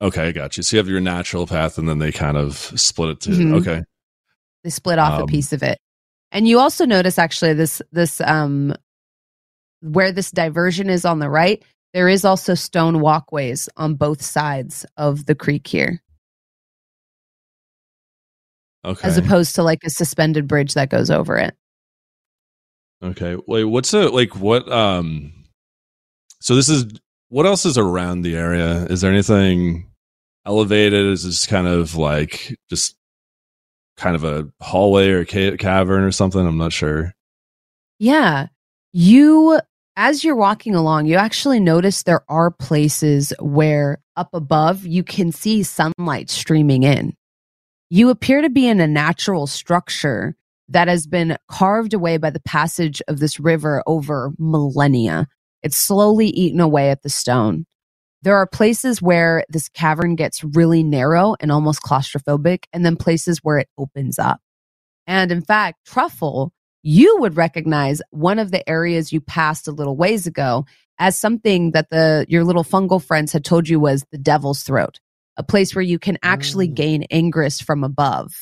Okay, 0.00 0.28
I 0.28 0.32
got 0.32 0.56
you. 0.56 0.62
So 0.62 0.76
you 0.76 0.78
have 0.78 0.88
your 0.88 1.00
natural 1.00 1.46
path, 1.46 1.76
and 1.76 1.88
then 1.88 1.98
they 1.98 2.12
kind 2.12 2.36
of 2.36 2.56
split 2.56 3.10
it 3.10 3.20
to. 3.22 3.30
Mhm. 3.30 3.54
Okay. 3.60 3.82
They 4.64 4.70
split 4.70 4.98
off 4.98 5.18
a 5.18 5.22
Um, 5.22 5.28
piece 5.28 5.52
of 5.52 5.62
it. 5.62 5.78
And 6.30 6.46
you 6.46 6.58
also 6.58 6.84
notice 6.86 7.18
actually 7.18 7.54
this, 7.54 7.80
this, 7.92 8.20
um, 8.20 8.74
where 9.80 10.12
this 10.12 10.30
diversion 10.30 10.88
is 10.90 11.04
on 11.04 11.18
the 11.20 11.30
right, 11.30 11.62
there 11.94 12.08
is 12.08 12.24
also 12.24 12.54
stone 12.54 13.00
walkways 13.00 13.68
on 13.76 13.94
both 13.94 14.20
sides 14.22 14.84
of 14.96 15.26
the 15.26 15.34
creek 15.34 15.66
here, 15.66 16.02
Okay. 18.84 19.06
as 19.08 19.16
opposed 19.16 19.54
to 19.54 19.62
like 19.62 19.80
a 19.84 19.90
suspended 19.90 20.46
bridge 20.46 20.74
that 20.74 20.90
goes 20.90 21.10
over 21.10 21.36
it. 21.38 21.56
Okay. 23.02 23.36
Wait, 23.46 23.64
what's 23.64 23.92
a 23.94 24.08
like 24.08 24.36
what 24.36 24.70
um 24.70 25.32
so 26.40 26.54
this 26.54 26.68
is 26.68 26.86
what 27.28 27.46
else 27.46 27.66
is 27.66 27.78
around 27.78 28.22
the 28.22 28.36
area? 28.36 28.84
Is 28.86 29.00
there 29.00 29.12
anything 29.12 29.90
elevated? 30.46 31.06
Is 31.06 31.24
this 31.24 31.46
kind 31.46 31.66
of 31.66 31.94
like 31.94 32.58
just 32.70 32.96
kind 33.96 34.16
of 34.16 34.24
a 34.24 34.48
hallway 34.60 35.10
or 35.10 35.24
ca- 35.24 35.56
cavern 35.56 36.04
or 36.04 36.10
something? 36.10 36.44
I'm 36.44 36.56
not 36.56 36.72
sure. 36.72 37.14
Yeah. 37.98 38.46
You, 38.92 39.60
as 39.96 40.24
you're 40.24 40.36
walking 40.36 40.74
along, 40.74 41.06
you 41.06 41.16
actually 41.16 41.60
notice 41.60 42.02
there 42.02 42.24
are 42.28 42.50
places 42.50 43.34
where 43.40 44.00
up 44.16 44.30
above 44.32 44.86
you 44.86 45.02
can 45.02 45.32
see 45.32 45.62
sunlight 45.62 46.30
streaming 46.30 46.84
in. 46.84 47.14
You 47.90 48.08
appear 48.08 48.40
to 48.40 48.48
be 48.48 48.66
in 48.66 48.80
a 48.80 48.86
natural 48.86 49.46
structure 49.46 50.36
that 50.68 50.88
has 50.88 51.06
been 51.06 51.36
carved 51.50 51.94
away 51.94 52.16
by 52.18 52.30
the 52.30 52.40
passage 52.40 53.00
of 53.08 53.18
this 53.20 53.40
river 53.40 53.82
over 53.86 54.32
millennia. 54.38 55.26
It's 55.62 55.76
slowly 55.76 56.28
eaten 56.28 56.60
away 56.60 56.90
at 56.90 57.02
the 57.02 57.08
stone. 57.08 57.64
There 58.22 58.36
are 58.36 58.46
places 58.46 59.00
where 59.00 59.44
this 59.48 59.68
cavern 59.68 60.16
gets 60.16 60.42
really 60.42 60.82
narrow 60.82 61.36
and 61.40 61.50
almost 61.52 61.82
claustrophobic, 61.82 62.64
and 62.72 62.84
then 62.84 62.96
places 62.96 63.38
where 63.42 63.58
it 63.58 63.68
opens 63.78 64.18
up. 64.18 64.40
And 65.06 65.30
in 65.32 65.40
fact, 65.40 65.78
Truffle, 65.86 66.52
you 66.82 67.16
would 67.20 67.36
recognize 67.36 68.02
one 68.10 68.38
of 68.38 68.50
the 68.50 68.68
areas 68.68 69.12
you 69.12 69.20
passed 69.20 69.68
a 69.68 69.72
little 69.72 69.96
ways 69.96 70.26
ago 70.26 70.66
as 70.98 71.18
something 71.18 71.70
that 71.72 71.90
the 71.90 72.26
your 72.28 72.44
little 72.44 72.64
fungal 72.64 73.02
friends 73.02 73.32
had 73.32 73.44
told 73.44 73.68
you 73.68 73.78
was 73.80 74.04
the 74.10 74.18
devil's 74.18 74.62
throat, 74.64 74.98
a 75.36 75.42
place 75.42 75.74
where 75.74 75.82
you 75.82 75.98
can 75.98 76.18
actually 76.22 76.68
Mm. 76.68 76.74
gain 76.74 77.04
ingress 77.12 77.60
from 77.60 77.84
above. 77.84 78.32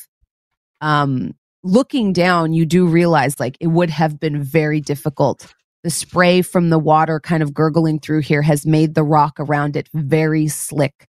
Um, 0.81 1.35
looking 1.67 2.13
down, 2.13 2.53
you 2.53 2.65
do 2.65 2.87
realize 2.87 3.41
like 3.41 3.57
it 3.61 3.69
would 3.69 3.91
have 3.91 4.21
been 4.21 4.43
very 4.43 4.81
difficult. 4.81 5.53
The 5.85 5.91
spray 5.91 6.43
from 6.43 6.71
the 6.71 6.79
water 6.79 7.21
kind 7.21 7.43
of 7.43 7.53
gurgling 7.55 8.01
through 8.01 8.23
here 8.23 8.43
has 8.43 8.67
made 8.67 8.95
the 8.95 9.05
rock 9.05 9.39
around 9.39 9.77
it 9.77 9.89
very 9.95 10.49
slick. 10.49 11.07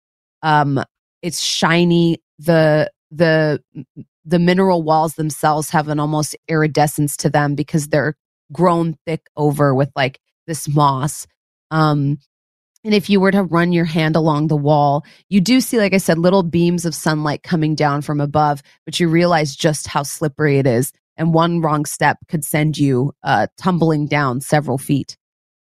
Um, 0.44 0.84
it's 1.22 1.42
shiny. 1.42 2.22
The 2.40 2.92
the 3.12 3.62
the 4.26 4.40
mineral 4.40 4.84
walls 4.84 5.16
themselves 5.16 5.70
have 5.72 5.88
an 5.88 6.00
almost 6.00 6.36
iridescence 6.48 7.18
to 7.18 7.30
them 7.30 7.56
because 7.56 7.88
they're 7.88 8.16
grown 8.52 8.96
thick 9.06 9.28
over 9.36 9.74
with 9.74 9.90
like 9.96 10.20
this 10.48 10.68
moss. 10.68 11.28
Um, 11.72 12.20
and 12.84 12.94
if 12.94 13.10
you 13.10 13.20
were 13.20 13.32
to 13.32 13.44
run 13.44 13.72
your 13.72 13.86
hand 13.86 14.16
along 14.16 14.48
the 14.48 14.56
wall, 14.58 15.06
you 15.30 15.40
do 15.42 15.62
see, 15.62 15.78
like 15.78 15.94
I 15.94 15.98
said, 15.98 16.18
little 16.18 16.44
beams 16.44 16.86
of 16.86 16.96
sunlight 16.96 17.44
coming 17.44 17.76
down 17.76 18.02
from 18.02 18.20
above, 18.20 18.64
but 18.86 19.00
you 19.00 19.08
realize 19.08 19.56
just 19.56 19.88
how 19.88 20.04
slippery 20.04 20.58
it 20.58 20.66
is. 20.68 20.92
And 21.18 21.34
one 21.34 21.62
wrong 21.62 21.86
step 21.86 22.18
could 22.28 22.44
send 22.44 22.78
you 22.78 23.14
uh, 23.24 23.48
tumbling 23.58 24.08
down 24.08 24.42
several 24.42 24.78
feet. 24.80 25.18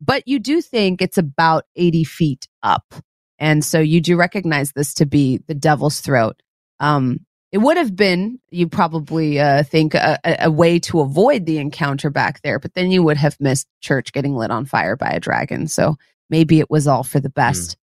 But 0.02 0.28
you 0.28 0.40
do 0.40 0.62
think 0.62 1.02
it's 1.02 1.18
about 1.18 1.64
80 1.78 2.04
feet 2.04 2.48
up. 2.64 2.94
And 3.40 3.64
so 3.64 3.80
you 3.80 4.02
do 4.02 4.18
recognize 4.18 4.74
this 4.74 4.94
to 4.96 5.06
be 5.06 5.38
the 5.48 5.56
devil's 5.56 6.02
throat. 6.02 6.42
Um, 6.80 7.26
it 7.52 7.60
would 7.60 7.78
have 7.78 7.96
been, 7.96 8.40
you 8.50 8.68
probably 8.68 9.40
uh, 9.40 9.64
think, 9.64 9.94
a, 9.94 10.20
a- 10.26 10.46
a 10.48 10.52
way 10.52 10.80
to 10.80 11.00
avoid 11.00 11.46
the 11.46 11.60
encounter 11.60 12.10
back 12.10 12.42
there, 12.42 12.60
but 12.60 12.74
then 12.74 12.92
you 12.92 13.02
would 13.04 13.16
have 13.18 13.38
missed 13.40 13.68
church 13.80 14.12
getting 14.12 14.36
lit 14.36 14.52
on 14.52 14.66
fire 14.66 14.98
by 14.98 15.10
a 15.12 15.20
dragon. 15.22 15.68
So 15.68 15.96
maybe 16.30 16.60
it 16.60 16.70
was 16.70 16.88
all 16.88 17.04
for 17.04 17.20
the 17.20 17.30
hmm. 17.30 17.34
best. 17.34 17.78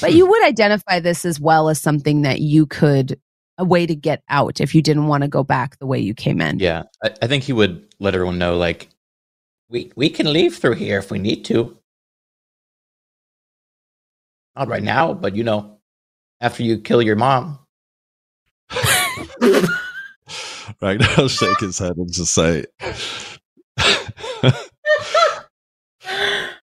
But 0.00 0.12
you 0.14 0.26
would 0.26 0.44
identify 0.44 1.00
this 1.00 1.24
as 1.24 1.40
well 1.40 1.68
as 1.68 1.80
something 1.80 2.22
that 2.22 2.40
you 2.40 2.66
could, 2.66 3.20
a 3.58 3.64
way 3.64 3.86
to 3.86 3.94
get 3.94 4.22
out 4.28 4.60
if 4.60 4.74
you 4.74 4.82
didn't 4.82 5.06
want 5.06 5.22
to 5.22 5.28
go 5.28 5.44
back 5.44 5.78
the 5.78 5.86
way 5.86 5.98
you 5.98 6.14
came 6.14 6.40
in. 6.40 6.58
yeah, 6.58 6.84
I, 7.02 7.10
I 7.22 7.26
think 7.26 7.44
he 7.44 7.52
would 7.52 7.86
let 8.00 8.14
everyone 8.14 8.38
know, 8.38 8.56
like, 8.56 8.88
we 9.68 9.90
we 9.96 10.10
can 10.10 10.30
leave 10.30 10.56
through 10.56 10.74
here 10.74 10.98
if 10.98 11.10
we 11.10 11.18
need 11.18 11.44
to. 11.46 11.78
Not 14.54 14.68
right 14.68 14.82
now, 14.82 15.14
but 15.14 15.34
you 15.34 15.44
know, 15.44 15.78
after 16.40 16.62
you 16.62 16.78
kill 16.78 17.00
your 17.00 17.16
mom. 17.16 17.58
Ragnar 20.80 21.08
will 21.16 21.28
shake 21.28 21.60
his 21.60 21.78
head 21.78 21.96
and 21.96 22.12
just 22.12 22.34
say, 22.34 22.64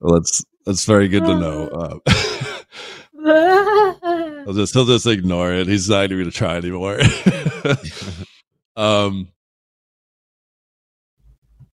well, 0.05 0.21
"That's 0.21 0.45
that's 0.67 0.85
very 0.85 1.09
good 1.09 1.25
to 1.25 1.39
know." 1.39 1.69
Uh, 1.69 1.99
he'll 4.45 4.53
just 4.53 4.75
he'll 4.75 4.85
just 4.85 5.07
ignore 5.07 5.53
it. 5.53 5.67
He's 5.67 5.89
not 5.89 6.05
even 6.05 6.19
gonna 6.19 6.31
try 6.31 6.57
anymore. 6.57 6.99
um, 8.77 9.29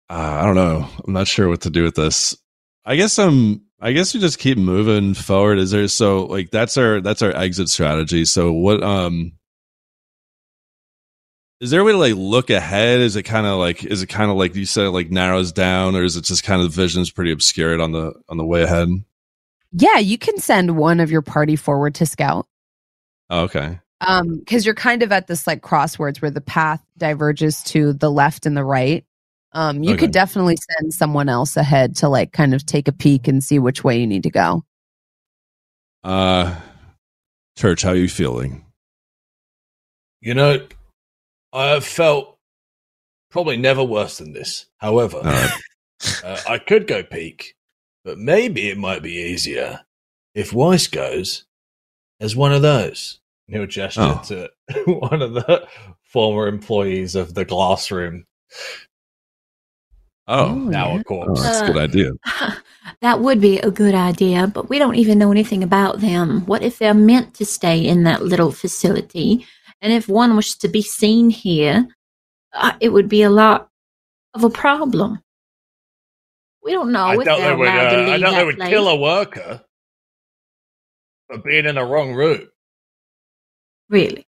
uh, 0.09 0.13
I 0.13 0.45
don't 0.45 0.55
know. 0.55 0.89
I'm 1.05 1.13
not 1.13 1.27
sure 1.27 1.49
what 1.49 1.63
to 1.63 1.71
do 1.71 1.83
with 1.83 1.97
this. 1.97 2.37
I 2.85 2.95
guess 2.97 3.19
I'm. 3.19 3.63
I 3.81 3.93
guess 3.93 4.15
we 4.15 4.21
just 4.21 4.39
keep 4.39 4.59
moving 4.59 5.15
forward. 5.15 5.59
Is 5.59 5.73
there 5.73 5.89
so 5.89 6.27
like 6.27 6.51
that's 6.51 6.77
our 6.77 7.01
that's 7.01 7.23
our 7.23 7.35
exit 7.35 7.69
strategy. 7.69 8.25
So 8.27 8.53
what 8.53 8.83
um 8.83 9.33
is 11.61 11.71
there 11.71 11.81
a 11.81 11.85
way 11.85 11.93
to 11.93 11.99
like 11.99 12.15
look 12.15 12.51
ahead? 12.51 13.01
Is 13.01 13.17
it 13.17 13.25
kind 13.25 13.47
of 13.47 13.59
like 13.59 13.85
is 13.85 14.03
it 14.03 14.07
kind 14.09 14.31
of 14.31 14.37
like 14.37 14.55
you 14.55 14.65
said 14.67 14.87
it 14.87 14.91
like 14.91 15.11
narrows 15.11 15.53
down, 15.53 15.95
or 15.95 16.03
is 16.03 16.17
it 16.17 16.25
just 16.25 16.43
kind 16.45 16.63
of 16.63 16.71
the 16.75 16.83
vision 16.83 17.03
is 17.03 17.11
pretty 17.11 17.33
obscured 17.33 17.81
on 17.81 17.93
the 17.93 18.13
on 18.29 18.37
the 18.39 18.45
way 18.47 18.63
ahead? 18.63 18.89
Yeah, 19.73 19.99
you 19.99 20.19
can 20.19 20.39
send 20.39 20.77
one 20.77 20.99
of 21.01 21.11
your 21.11 21.23
party 21.23 21.57
forward 21.57 21.95
to 21.97 22.07
scout. 22.07 22.47
Oh, 23.29 23.43
okay. 23.43 23.79
um 24.01 24.39
because 24.39 24.65
you're 24.67 24.75
kind 24.75 25.03
of 25.03 25.13
at 25.13 25.27
this 25.27 25.47
like 25.47 25.61
crosswords 25.63 26.21
where 26.23 26.31
the 26.31 26.41
path 26.41 26.83
diverges 26.99 27.63
to 27.65 27.93
the 27.93 28.11
left 28.11 28.47
and 28.47 28.57
the 28.57 28.65
right 28.65 29.05
um 29.53 29.83
you 29.85 29.91
Okay. 29.93 30.01
could 30.01 30.11
definitely 30.13 30.57
send 30.57 30.93
someone 30.95 31.29
else 31.29 31.57
ahead 31.57 31.95
to 31.97 32.09
like 32.09 32.33
kind 32.33 32.55
of 32.55 32.65
take 32.67 32.89
a 32.89 32.93
peek 32.93 33.29
and 33.29 33.45
see 33.45 33.59
which 33.59 33.85
way 33.85 34.01
you 34.01 34.07
need 34.07 34.23
to 34.25 34.31
go 34.31 34.65
Uh, 36.03 36.59
Church, 37.57 37.83
how 37.83 37.91
are 37.91 37.95
you 37.97 38.09
feeling? 38.09 38.65
You 40.23 40.35
know, 40.35 40.67
I 41.53 41.69
have 41.71 41.85
felt 41.85 42.39
probably 43.31 43.57
never 43.57 43.83
worse 43.85 44.19
than 44.19 44.33
this. 44.33 44.67
However, 44.79 45.19
All 45.19 45.23
right. 45.25 45.51
uh, 46.25 46.41
I 46.49 46.59
could 46.59 46.87
go 46.87 47.03
peak, 47.03 47.55
but 48.05 48.19
maybe 48.19 48.69
it 48.69 48.79
might 48.79 49.03
be 49.03 49.13
easier 49.13 49.81
if 50.35 50.53
Weiss 50.53 50.87
goes 50.87 51.45
as 52.21 52.37
one 52.37 52.53
of 52.53 52.63
those. 52.63 53.21
And 53.49 53.57
He'll 53.57 53.67
gesture 53.67 54.01
Oh. 54.03 54.23
to 54.27 54.51
one 54.87 55.23
of 55.23 55.35
the 55.35 55.67
former 56.03 56.47
employees 56.49 57.15
of 57.15 57.35
the 57.35 57.45
glass 57.45 57.91
room, 57.91 58.27
Oh, 60.27 60.55
now 60.55 60.95
yeah. 60.95 61.01
a 61.01 61.13
oh 61.13 61.35
that's 61.35 61.61
a 61.61 61.67
good 61.73 61.77
idea. 61.77 62.13
That 63.03 63.21
would 63.21 63.41
be 63.41 63.59
a 63.59 63.71
good 63.71 63.95
idea, 63.95 64.47
but 64.47 64.69
we 64.69 64.79
don't 64.79 64.97
even 64.97 65.19
know 65.19 65.31
anything 65.31 65.63
about 65.63 66.01
them. 66.01 66.45
What 66.45 66.63
if 66.63 66.79
they're 66.79 66.93
meant 66.93 67.33
to 67.35 67.47
stay 67.47 67.81
in 67.87 68.03
that 68.05 68.23
little 68.23 68.53
facility? 68.53 69.47
And 69.83 69.93
if 69.93 70.09
one 70.09 70.37
was 70.37 70.57
to 70.57 70.69
be 70.69 70.83
seen 70.83 71.31
here, 71.31 71.89
uh, 72.53 72.73
it 72.81 72.91
would 72.91 73.09
be 73.09 73.23
a 73.23 73.31
lot 73.31 73.69
of 74.35 74.45
a 74.45 74.51
problem. 74.51 75.21
We 76.63 76.73
don't 76.73 76.93
know 76.93 77.05
I 77.05 77.17
if 77.17 77.25
doubt 77.25 77.39
they're 77.39 77.51
they 77.51 77.57
would. 77.57 77.69
allowed 77.69 77.91
to 77.91 77.97
Uh, 77.97 78.15
I 78.15 78.19
doubt 78.19 78.31
they 78.35 78.45
would 78.45 78.57
place. 78.57 78.69
kill 78.69 78.89
a 78.89 78.97
worker 78.97 79.65
for 81.29 81.39
being 81.39 81.65
in 81.67 81.77
the 81.77 81.85
wrong 81.85 82.13
room. 82.15 82.49
Really? 83.89 84.27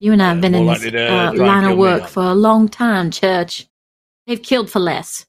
You 0.00 0.12
and 0.12 0.22
I 0.22 0.28
have 0.30 0.40
been 0.40 0.54
in 0.54 0.66
this 0.66 0.80
to 0.80 0.88
uh, 0.88 1.32
try 1.32 1.46
line 1.46 1.64
of 1.64 1.78
work 1.78 2.08
for 2.08 2.22
a 2.24 2.34
long 2.34 2.68
time, 2.68 3.10
Church. 3.10 3.66
They've 4.26 4.42
killed 4.42 4.68
for 4.70 4.80
less. 4.80 5.24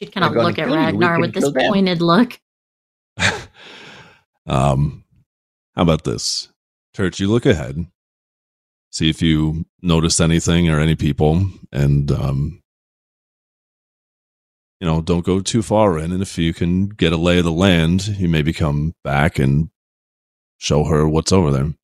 She'd 0.00 0.12
kind 0.12 0.24
of 0.24 0.32
look 0.34 0.58
at 0.58 0.66
kill 0.66 0.74
you. 0.74 0.98
We 0.98 1.06
Ragnar 1.06 1.20
with 1.20 1.34
this 1.34 1.44
them. 1.50 1.54
pointed 1.68 2.02
look. 2.02 2.38
um, 4.46 5.01
how 5.76 5.82
about 5.82 6.04
this, 6.04 6.48
Church? 6.96 7.20
You 7.20 7.28
look 7.30 7.46
ahead, 7.46 7.86
see 8.92 9.10
if 9.10 9.22
you 9.22 9.66
notice 9.82 10.20
anything 10.20 10.68
or 10.70 10.80
any 10.80 10.96
people, 10.96 11.46
and 11.72 12.10
um, 12.12 12.62
you 14.80 14.86
know, 14.86 15.00
don't 15.02 15.26
go 15.26 15.40
too 15.40 15.62
far 15.62 15.98
in. 15.98 16.12
And 16.12 16.22
if 16.22 16.38
you 16.38 16.54
can 16.54 16.88
get 16.88 17.12
a 17.12 17.16
lay 17.18 17.38
of 17.38 17.44
the 17.44 17.52
land, 17.52 18.08
you 18.08 18.28
maybe 18.28 18.52
come 18.52 18.94
back 19.04 19.38
and 19.38 19.70
show 20.58 20.84
her 20.84 21.08
what's 21.08 21.32
over 21.32 21.50
there, 21.52 21.74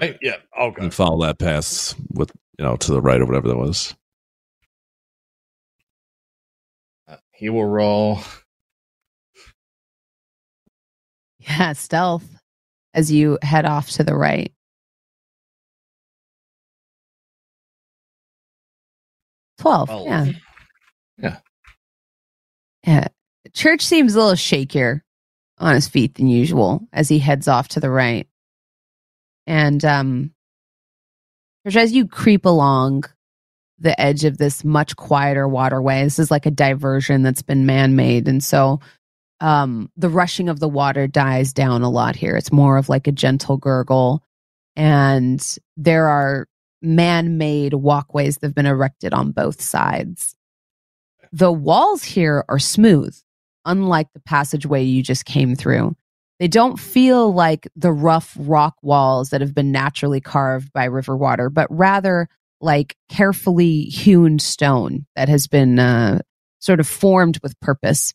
Hey, 0.00 0.18
yeah, 0.22 0.36
I'll 0.56 0.72
go. 0.72 0.82
and 0.82 0.94
follow 0.94 1.24
that 1.26 1.38
path 1.38 1.94
with 2.12 2.32
you 2.58 2.64
know 2.64 2.76
to 2.76 2.92
the 2.92 3.00
right 3.02 3.20
or 3.20 3.26
whatever 3.26 3.48
that 3.48 3.56
was. 3.58 3.94
Uh, 7.08 7.16
He 7.32 7.50
will 7.50 7.66
roll. 7.66 8.20
Yeah 11.48 11.72
stealth 11.72 12.24
as 12.94 13.10
you 13.12 13.38
head 13.42 13.64
off 13.64 13.90
to 13.90 14.04
the 14.04 14.14
right 14.16 14.52
12 19.58 19.88
Twelve. 19.88 20.06
yeah 20.06 20.26
Yeah. 21.18 21.36
yeah 22.86 23.08
church 23.54 23.82
seems 23.82 24.14
a 24.14 24.18
little 24.18 24.34
shakier 24.34 25.00
on 25.58 25.74
his 25.74 25.88
feet 25.88 26.14
than 26.14 26.28
usual 26.28 26.86
as 26.92 27.08
he 27.08 27.18
heads 27.18 27.48
off 27.48 27.68
to 27.68 27.80
the 27.80 27.90
right 27.90 28.26
and 29.46 29.84
um 29.84 30.32
Church, 31.66 31.76
as 31.76 31.92
you 31.92 32.06
creep 32.06 32.44
along 32.46 33.04
the 33.78 33.98
edge 34.00 34.24
of 34.24 34.38
this 34.38 34.64
much 34.64 34.94
quieter 34.96 35.48
waterway 35.48 36.04
this 36.04 36.18
is 36.18 36.30
like 36.30 36.46
a 36.46 36.50
diversion 36.50 37.22
that's 37.22 37.42
been 37.42 37.66
man-made 37.66 38.28
and 38.28 38.42
so 38.44 38.80
um 39.40 39.90
the 39.96 40.08
rushing 40.08 40.48
of 40.48 40.60
the 40.60 40.68
water 40.68 41.06
dies 41.06 41.52
down 41.52 41.82
a 41.82 41.90
lot 41.90 42.16
here. 42.16 42.36
It's 42.36 42.52
more 42.52 42.76
of 42.78 42.88
like 42.88 43.06
a 43.06 43.12
gentle 43.12 43.56
gurgle. 43.56 44.22
And 44.74 45.44
there 45.76 46.08
are 46.08 46.48
man-made 46.82 47.74
walkways 47.74 48.38
that 48.38 48.48
have 48.48 48.54
been 48.54 48.66
erected 48.66 49.14
on 49.14 49.32
both 49.32 49.60
sides. 49.60 50.36
The 51.32 51.50
walls 51.52 52.04
here 52.04 52.44
are 52.48 52.58
smooth 52.58 53.16
unlike 53.64 54.06
the 54.14 54.20
passageway 54.20 54.84
you 54.84 55.02
just 55.02 55.24
came 55.24 55.56
through. 55.56 55.96
They 56.38 56.48
don't 56.48 56.78
feel 56.78 57.32
like 57.32 57.66
the 57.74 57.92
rough 57.92 58.36
rock 58.38 58.76
walls 58.82 59.30
that 59.30 59.40
have 59.40 59.54
been 59.54 59.72
naturally 59.72 60.20
carved 60.20 60.72
by 60.72 60.84
river 60.84 61.16
water 61.16 61.50
but 61.50 61.66
rather 61.70 62.28
like 62.60 62.96
carefully 63.08 63.82
hewn 63.84 64.38
stone 64.38 65.06
that 65.16 65.28
has 65.28 65.46
been 65.46 65.78
uh, 65.78 66.20
sort 66.58 66.80
of 66.80 66.86
formed 66.86 67.38
with 67.42 67.58
purpose 67.60 68.14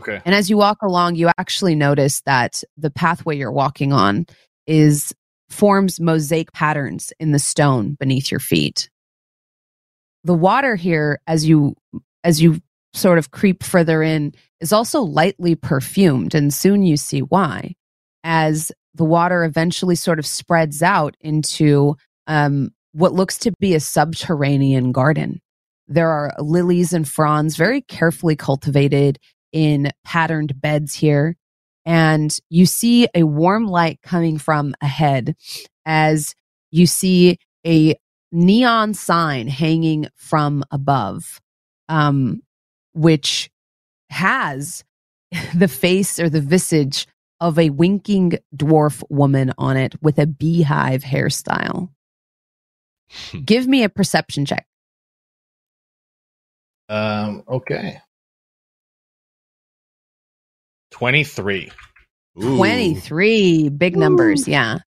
Okay. 0.00 0.20
and 0.24 0.34
as 0.34 0.50
you 0.50 0.56
walk 0.56 0.78
along, 0.82 1.14
you 1.14 1.30
actually 1.38 1.74
notice 1.74 2.20
that 2.22 2.62
the 2.76 2.90
pathway 2.90 3.36
you're 3.36 3.52
walking 3.52 3.92
on 3.92 4.26
is 4.66 5.12
forms 5.48 6.00
mosaic 6.00 6.52
patterns 6.52 7.12
in 7.18 7.32
the 7.32 7.38
stone 7.38 7.96
beneath 7.98 8.30
your 8.30 8.40
feet. 8.40 8.88
The 10.24 10.34
water 10.34 10.76
here, 10.76 11.20
as 11.26 11.46
you 11.46 11.76
as 12.24 12.40
you 12.40 12.60
sort 12.92 13.18
of 13.18 13.30
creep 13.30 13.62
further 13.62 14.02
in, 14.02 14.34
is 14.60 14.72
also 14.72 15.00
lightly 15.00 15.54
perfumed, 15.54 16.34
and 16.34 16.52
soon 16.52 16.82
you 16.82 16.96
see 16.96 17.20
why. 17.20 17.74
As 18.22 18.70
the 18.94 19.04
water 19.04 19.44
eventually 19.44 19.94
sort 19.94 20.18
of 20.18 20.26
spreads 20.26 20.82
out 20.82 21.16
into 21.20 21.96
um, 22.26 22.70
what 22.92 23.12
looks 23.12 23.38
to 23.38 23.52
be 23.60 23.74
a 23.74 23.80
subterranean 23.80 24.92
garden. 24.92 25.40
There 25.88 26.10
are 26.10 26.34
lilies 26.38 26.92
and 26.92 27.08
fronds, 27.08 27.56
very 27.56 27.82
carefully 27.82 28.36
cultivated 28.36 29.18
in 29.52 29.90
patterned 30.04 30.60
beds 30.60 30.94
here. 30.94 31.36
And 31.86 32.36
you 32.50 32.66
see 32.66 33.08
a 33.14 33.22
warm 33.22 33.66
light 33.66 34.00
coming 34.02 34.38
from 34.38 34.74
ahead 34.80 35.34
as 35.86 36.34
you 36.70 36.86
see 36.86 37.38
a 37.66 37.96
neon 38.32 38.94
sign 38.94 39.48
hanging 39.48 40.06
from 40.14 40.62
above, 40.70 41.40
um, 41.88 42.42
which 42.92 43.50
has 44.10 44.84
the 45.54 45.68
face 45.68 46.18
or 46.18 46.28
the 46.28 46.40
visage 46.40 47.06
of 47.40 47.58
a 47.58 47.70
winking 47.70 48.32
dwarf 48.54 49.02
woman 49.08 49.52
on 49.56 49.76
it 49.76 49.94
with 50.02 50.18
a 50.18 50.26
beehive 50.26 51.02
hairstyle. 51.02 51.88
Give 53.44 53.66
me 53.66 53.82
a 53.82 53.88
perception 53.88 54.44
check. 54.44 54.66
Um, 56.88 57.44
okay. 57.48 58.00
23. 60.90 61.70
Ooh. 62.38 62.56
23 62.56 63.68
big 63.70 63.96
numbers 63.96 64.46
yeah 64.46 64.78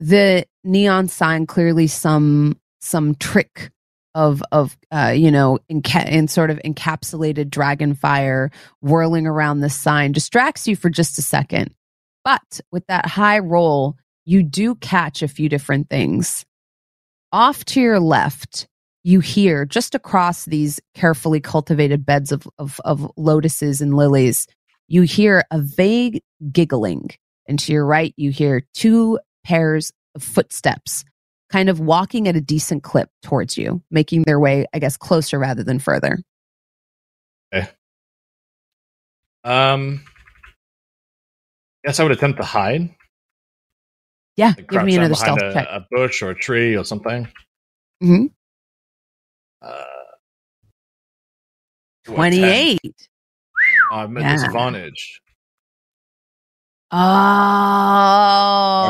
the 0.00 0.44
neon 0.64 1.08
sign 1.08 1.46
clearly 1.46 1.86
some 1.86 2.58
some 2.80 3.14
trick 3.14 3.70
of 4.14 4.42
of 4.50 4.76
uh 4.90 5.12
you 5.14 5.30
know 5.30 5.58
in, 5.68 5.82
in 6.06 6.26
sort 6.28 6.50
of 6.50 6.58
encapsulated 6.64 7.48
dragon 7.48 7.94
fire 7.94 8.50
whirling 8.80 9.26
around 9.26 9.60
the 9.60 9.70
sign 9.70 10.10
distracts 10.12 10.66
you 10.66 10.74
for 10.74 10.90
just 10.90 11.18
a 11.18 11.22
second 11.22 11.72
but 12.24 12.60
with 12.72 12.86
that 12.88 13.06
high 13.06 13.38
roll 13.38 13.96
you 14.24 14.42
do 14.42 14.74
catch 14.74 15.22
a 15.22 15.28
few 15.28 15.48
different 15.48 15.88
things 15.88 16.44
off 17.32 17.64
to 17.64 17.80
your 17.80 18.00
left 18.00 18.66
you 19.04 19.20
hear 19.20 19.64
just 19.64 19.94
across 19.94 20.46
these 20.46 20.80
carefully 20.94 21.38
cultivated 21.40 22.04
beds 22.04 22.32
of, 22.32 22.48
of, 22.58 22.80
of 22.84 23.10
lotuses 23.16 23.80
and 23.80 23.94
lilies 23.94 24.46
you 24.88 25.02
hear 25.02 25.44
a 25.50 25.60
vague 25.60 26.22
giggling. 26.52 27.10
And 27.48 27.58
to 27.60 27.72
your 27.72 27.86
right, 27.86 28.12
you 28.16 28.30
hear 28.30 28.66
two 28.74 29.18
pairs 29.44 29.92
of 30.14 30.22
footsteps 30.22 31.04
kind 31.50 31.68
of 31.68 31.80
walking 31.80 32.26
at 32.28 32.36
a 32.36 32.40
decent 32.40 32.82
clip 32.82 33.08
towards 33.22 33.56
you, 33.56 33.82
making 33.90 34.22
their 34.22 34.40
way, 34.40 34.66
I 34.74 34.78
guess, 34.78 34.96
closer 34.96 35.38
rather 35.38 35.62
than 35.62 35.78
further. 35.78 36.18
Okay. 37.54 37.68
Um, 39.44 40.02
guess 41.84 42.00
I 42.00 42.02
would 42.02 42.12
attempt 42.12 42.38
to 42.40 42.44
hide. 42.44 42.94
Yeah, 44.36 44.54
Like 44.56 44.68
give 44.68 44.84
me 44.84 44.96
another 44.96 45.14
stealth 45.14 45.40
a, 45.42 45.52
check. 45.52 45.66
a 45.70 45.86
bush 45.90 46.22
or 46.22 46.30
a 46.30 46.34
tree 46.34 46.76
or 46.76 46.84
something. 46.84 47.28
Mhm. 48.02 48.30
Uh, 49.64 49.84
ooh, 52.10 52.12
a 52.12 52.14
10. 52.14 52.14
28. 52.16 52.80
Oh, 53.90 53.96
I'm 53.96 54.16
at 54.18 54.22
Yeah. 54.22 54.32
disadvantage. 54.36 55.20
Oh. 56.92 56.98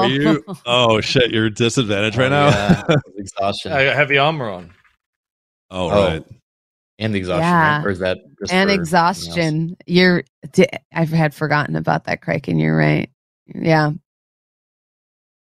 Are 0.02 0.08
you? 0.08 0.44
Oh 0.66 1.00
shit! 1.00 1.30
You're 1.30 1.48
disadvantaged 1.50 2.16
right 2.18 2.26
Oh, 2.26 2.28
now. 2.28 2.48
yeah. 2.48 2.82
exhaustion. 3.16 3.72
I 3.72 3.84
got 3.84 3.96
heavy 3.96 4.18
armor 4.18 4.48
on. 4.50 4.70
oh 5.70 5.90
Oh. 5.90 6.06
right. 6.08 6.24
and 6.98 7.14
the 7.14 7.18
exhaustion, 7.18 7.42
Yeah. 7.44 7.76
right? 7.78 7.86
Or 7.86 7.90
is 7.90 7.98
that 8.00 8.18
just 8.40 8.52
and 8.52 8.68
for 8.68 8.74
something 8.74 8.78
else? 8.78 8.78
exhaustion. 9.22 9.76
You're, 9.86 10.22
di- 10.52 10.68
I 10.92 11.04
had 11.04 11.34
forgotten 11.34 11.74
about 11.76 12.04
that, 12.04 12.20
Craig, 12.22 12.48
and 12.48 12.60
You're 12.60 12.76
right. 12.76 13.10
Yeah. 13.54 13.92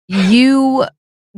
You 0.07 0.85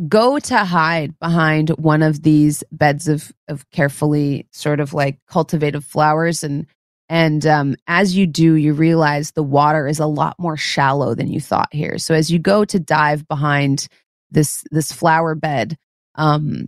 go 0.10 0.40
to 0.40 0.58
hide 0.60 1.18
behind 1.20 1.70
one 1.72 2.02
of 2.04 2.24
these 2.24 2.64
beds 2.72 3.08
of, 3.08 3.32
of 3.48 3.70
carefully 3.72 4.48
sort 4.52 4.80
of 4.80 4.94
like 4.94 5.20
cultivated 5.30 5.84
flowers 5.84 6.44
and 6.44 6.68
and 7.08 7.46
um, 7.46 7.76
as 7.88 8.16
you 8.16 8.28
do 8.28 8.56
you 8.56 8.74
realize 8.74 9.32
the 9.32 9.44
water 9.44 9.88
is 9.88 10.00
a 10.00 10.08
lot 10.08 10.36
more 10.40 10.58
shallow 10.58 11.16
than 11.16 11.28
you 11.32 11.40
thought 11.42 11.70
here 11.72 11.98
so 11.98 12.14
as 12.14 12.32
you 12.32 12.40
go 12.40 12.66
to 12.66 12.80
dive 12.80 13.28
behind 13.28 13.88
this 14.32 14.64
this 14.72 14.92
flower 14.92 15.36
bed 15.36 15.78
um, 16.16 16.68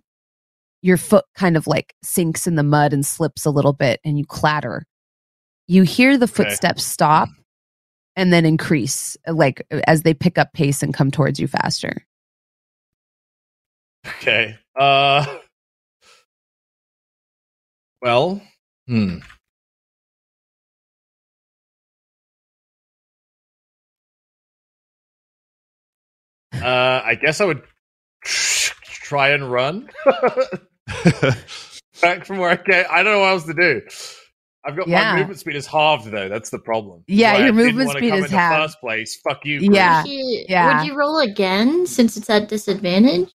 your 0.82 0.98
foot 0.98 1.26
kind 1.36 1.58
of 1.58 1.68
like 1.68 1.94
sinks 2.04 2.48
in 2.48 2.56
the 2.56 2.64
mud 2.64 2.94
and 2.94 3.06
slips 3.06 3.46
a 3.46 3.52
little 3.52 3.74
bit 3.74 4.00
and 4.06 4.18
you 4.18 4.26
clatter. 4.26 4.86
You 5.68 5.84
hear 5.84 6.18
the 6.18 6.26
Okay. 6.26 6.34
footsteps 6.34 6.86
stop 6.86 7.30
and 8.16 8.34
then 8.34 8.46
increase 8.46 9.18
like 9.28 9.64
as 9.88 10.04
they 10.04 10.16
pick 10.16 10.38
up 10.40 10.54
pace 10.54 10.84
and 10.84 10.94
come 10.94 11.12
towards 11.12 11.40
you 11.42 11.48
faster. 11.48 12.06
Okay. 14.08 14.56
Uh. 14.76 15.26
Well. 18.02 18.42
Hmm. 18.88 19.18
Uh, 26.54 27.02
I 27.06 27.16
guess 27.22 27.42
I 27.42 27.46
would 27.46 27.62
try 28.24 29.30
and 29.30 29.52
run 29.52 29.90
back 32.02 32.26
from 32.26 32.38
where 32.40 32.50
I 32.52 32.58
came. 32.58 32.86
I 32.90 33.04
don't 33.04 33.14
know 33.14 33.20
what 33.20 33.30
else 33.32 33.46
to 33.46 33.54
do. 33.54 33.82
I've 34.66 34.76
got 34.76 34.88
Yeah. 34.88 35.14
my 35.14 35.20
movement 35.20 35.40
speed 35.40 35.56
is 35.56 35.68
halved 35.68 36.10
though. 36.12 36.30
That's 36.30 36.50
the 36.50 36.60
problem. 36.60 37.04
Yeah, 37.08 37.34
Why 37.34 37.38
I 37.38 37.42
your 37.44 37.52
didn't 37.52 37.66
movement 37.66 37.90
speed 37.92 38.10
come 38.10 38.20
is 38.20 38.26
in 38.26 38.32
the 38.32 38.38
halved. 38.38 38.64
First 38.64 38.80
place. 38.82 39.20
Fuck 39.22 39.46
you. 39.46 39.60
Yeah. 39.60 40.02
Would 40.04 40.12
you, 40.12 40.46
yeah. 40.50 40.80
would 40.82 40.88
you 40.88 40.98
roll 40.98 41.20
again 41.20 41.86
since 41.86 42.18
it's 42.18 42.30
at 42.30 42.50
disadvantage? 42.50 43.30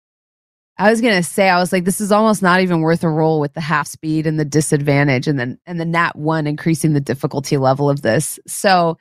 I 0.77 0.89
was 0.89 1.01
gonna 1.01 1.23
say, 1.23 1.49
I 1.49 1.59
was 1.59 1.71
like, 1.71 1.85
this 1.85 2.01
is 2.01 2.11
almost 2.11 2.41
not 2.41 2.61
even 2.61 2.81
worth 2.81 3.03
a 3.03 3.09
roll 3.09 3.39
with 3.39 3.53
the 3.53 3.61
half 3.61 3.87
speed 3.87 4.25
and 4.25 4.39
the 4.39 4.45
disadvantage, 4.45 5.27
and 5.27 5.39
then 5.39 5.59
and 5.65 5.79
the 5.79 5.85
nat 5.85 6.15
one 6.15 6.47
increasing 6.47 6.93
the 6.93 7.01
difficulty 7.01 7.57
level 7.57 7.89
of 7.89 8.01
this. 8.01 8.39
So, 8.47 8.97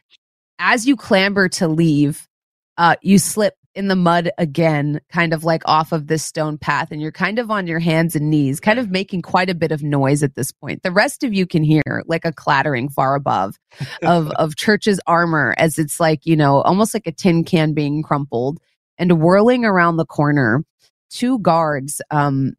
as 0.58 0.86
you 0.86 0.96
clamber 0.96 1.48
to 1.50 1.68
leave, 1.68 2.28
uh, 2.76 2.96
you 3.02 3.18
slip 3.18 3.54
in 3.74 3.88
the 3.88 3.96
mud 3.96 4.30
again, 4.36 5.00
kind 5.10 5.32
of 5.32 5.44
like 5.44 5.62
off 5.64 5.92
of 5.92 6.08
this 6.08 6.24
stone 6.24 6.58
path, 6.58 6.88
and 6.90 7.00
you're 7.00 7.12
kind 7.12 7.38
of 7.38 7.50
on 7.50 7.66
your 7.66 7.78
hands 7.78 8.16
and 8.16 8.28
knees, 8.28 8.60
kind 8.60 8.78
of 8.78 8.90
making 8.90 9.22
quite 9.22 9.48
a 9.48 9.54
bit 9.54 9.70
of 9.70 9.82
noise 9.82 10.22
at 10.22 10.34
this 10.34 10.50
point. 10.50 10.82
The 10.82 10.90
rest 10.90 11.22
of 11.22 11.32
you 11.32 11.46
can 11.46 11.62
hear 11.62 12.02
like 12.06 12.24
a 12.24 12.32
clattering 12.32 12.88
far 12.88 13.14
above 13.14 13.56
of 14.02 14.30
of 14.36 14.56
Church's 14.56 15.00
armor 15.06 15.54
as 15.56 15.78
it's 15.78 16.00
like 16.00 16.26
you 16.26 16.36
know 16.36 16.60
almost 16.62 16.94
like 16.94 17.06
a 17.06 17.12
tin 17.12 17.44
can 17.44 17.72
being 17.72 18.02
crumpled 18.02 18.58
and 18.98 19.20
whirling 19.20 19.64
around 19.64 19.96
the 19.96 20.06
corner 20.06 20.64
two 21.11 21.38
guards 21.40 22.00
um, 22.11 22.54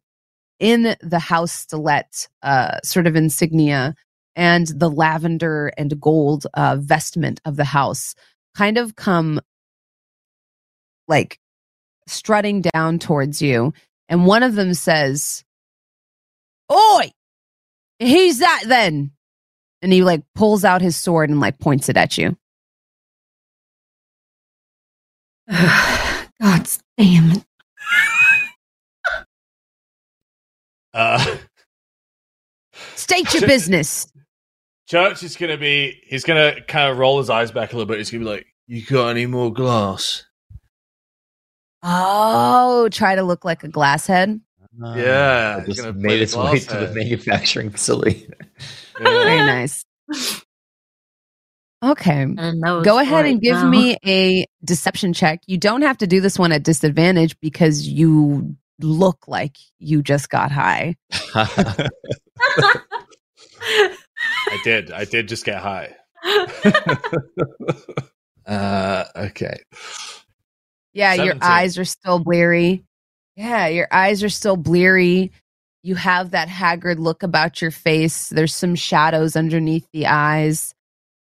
in 0.60 0.96
the 1.00 1.18
house 1.18 1.66
Stilette 1.66 2.28
uh, 2.42 2.78
sort 2.84 3.06
of 3.06 3.16
insignia 3.16 3.94
and 4.36 4.66
the 4.68 4.90
lavender 4.90 5.72
and 5.76 6.00
gold 6.00 6.46
uh, 6.54 6.76
vestment 6.78 7.40
of 7.44 7.56
the 7.56 7.64
house 7.64 8.14
kind 8.54 8.78
of 8.78 8.96
come 8.96 9.40
like 11.08 11.38
strutting 12.06 12.62
down 12.62 12.98
towards 12.98 13.42
you. 13.42 13.72
And 14.08 14.26
one 14.26 14.42
of 14.42 14.54
them 14.54 14.74
says, 14.74 15.44
Oi, 16.70 17.10
who's 18.00 18.38
that 18.38 18.64
then? 18.66 19.12
And 19.80 19.92
he 19.92 20.02
like 20.02 20.22
pulls 20.34 20.64
out 20.64 20.80
his 20.80 20.96
sword 20.96 21.30
and 21.30 21.40
like 21.40 21.58
points 21.58 21.88
it 21.88 21.96
at 21.96 22.16
you. 22.16 22.36
God 25.50 26.68
damn 26.96 27.32
it. 27.32 27.44
Uh, 30.94 31.36
State 32.94 33.32
your 33.34 33.46
business. 33.46 34.06
Church 34.88 35.22
is 35.22 35.36
gonna 35.36 35.56
be. 35.58 36.00
He's 36.06 36.24
gonna 36.24 36.60
kind 36.68 36.90
of 36.90 36.98
roll 36.98 37.18
his 37.18 37.30
eyes 37.30 37.50
back 37.50 37.72
a 37.72 37.76
little 37.76 37.86
bit. 37.88 37.98
He's 37.98 38.10
gonna 38.10 38.24
be 38.24 38.30
like, 38.30 38.46
You 38.66 38.82
got 38.84 39.08
any 39.08 39.26
more 39.26 39.52
glass? 39.52 40.24
Oh, 41.82 42.88
try 42.90 43.14
to 43.14 43.22
look 43.22 43.44
like 43.44 43.64
a 43.64 43.68
glass 43.68 44.06
head. 44.06 44.40
Ah, 44.82 44.94
Yeah, 44.94 45.58
it 45.62 45.66
just 45.66 45.94
made 45.96 46.20
its 46.22 46.34
way 46.36 46.42
glass 46.60 46.66
to 46.66 46.86
the 46.86 46.94
manufacturing 46.94 47.70
facility. 47.70 48.28
Very 48.98 49.36
nice. 49.36 49.84
Okay. 51.82 52.22
And 52.22 52.38
a 52.38 52.54
nose 52.54 52.84
Go 52.84 52.98
ahead 52.98 53.26
and 53.26 53.40
give 53.40 53.56
now. 53.56 53.68
me 53.68 53.96
a 54.06 54.46
deception 54.64 55.12
check. 55.12 55.40
You 55.46 55.58
don't 55.58 55.82
have 55.82 55.98
to 55.98 56.06
do 56.06 56.20
this 56.20 56.38
one 56.38 56.52
at 56.52 56.62
disadvantage 56.62 57.38
because 57.40 57.86
you 57.88 58.56
look 58.80 59.28
like 59.28 59.56
you 59.78 60.02
just 60.02 60.28
got 60.30 60.50
high. 60.50 60.96
I 61.34 61.88
did. 64.64 64.90
I 64.90 65.04
did 65.04 65.28
just 65.28 65.44
get 65.44 65.60
high. 65.60 65.94
Uh, 68.46 69.04
okay. 69.16 69.56
Yeah, 70.94 71.14
your 71.14 71.36
eyes 71.40 71.78
are 71.78 71.84
still 71.84 72.18
bleary. 72.18 72.84
Yeah, 73.36 73.68
your 73.68 73.88
eyes 73.90 74.22
are 74.22 74.28
still 74.28 74.56
bleary. 74.56 75.32
You 75.82 75.94
have 75.94 76.30
that 76.32 76.48
haggard 76.48 77.00
look 77.00 77.22
about 77.22 77.62
your 77.62 77.70
face. 77.70 78.28
There's 78.28 78.54
some 78.54 78.74
shadows 78.74 79.36
underneath 79.36 79.86
the 79.92 80.06
eyes. 80.06 80.74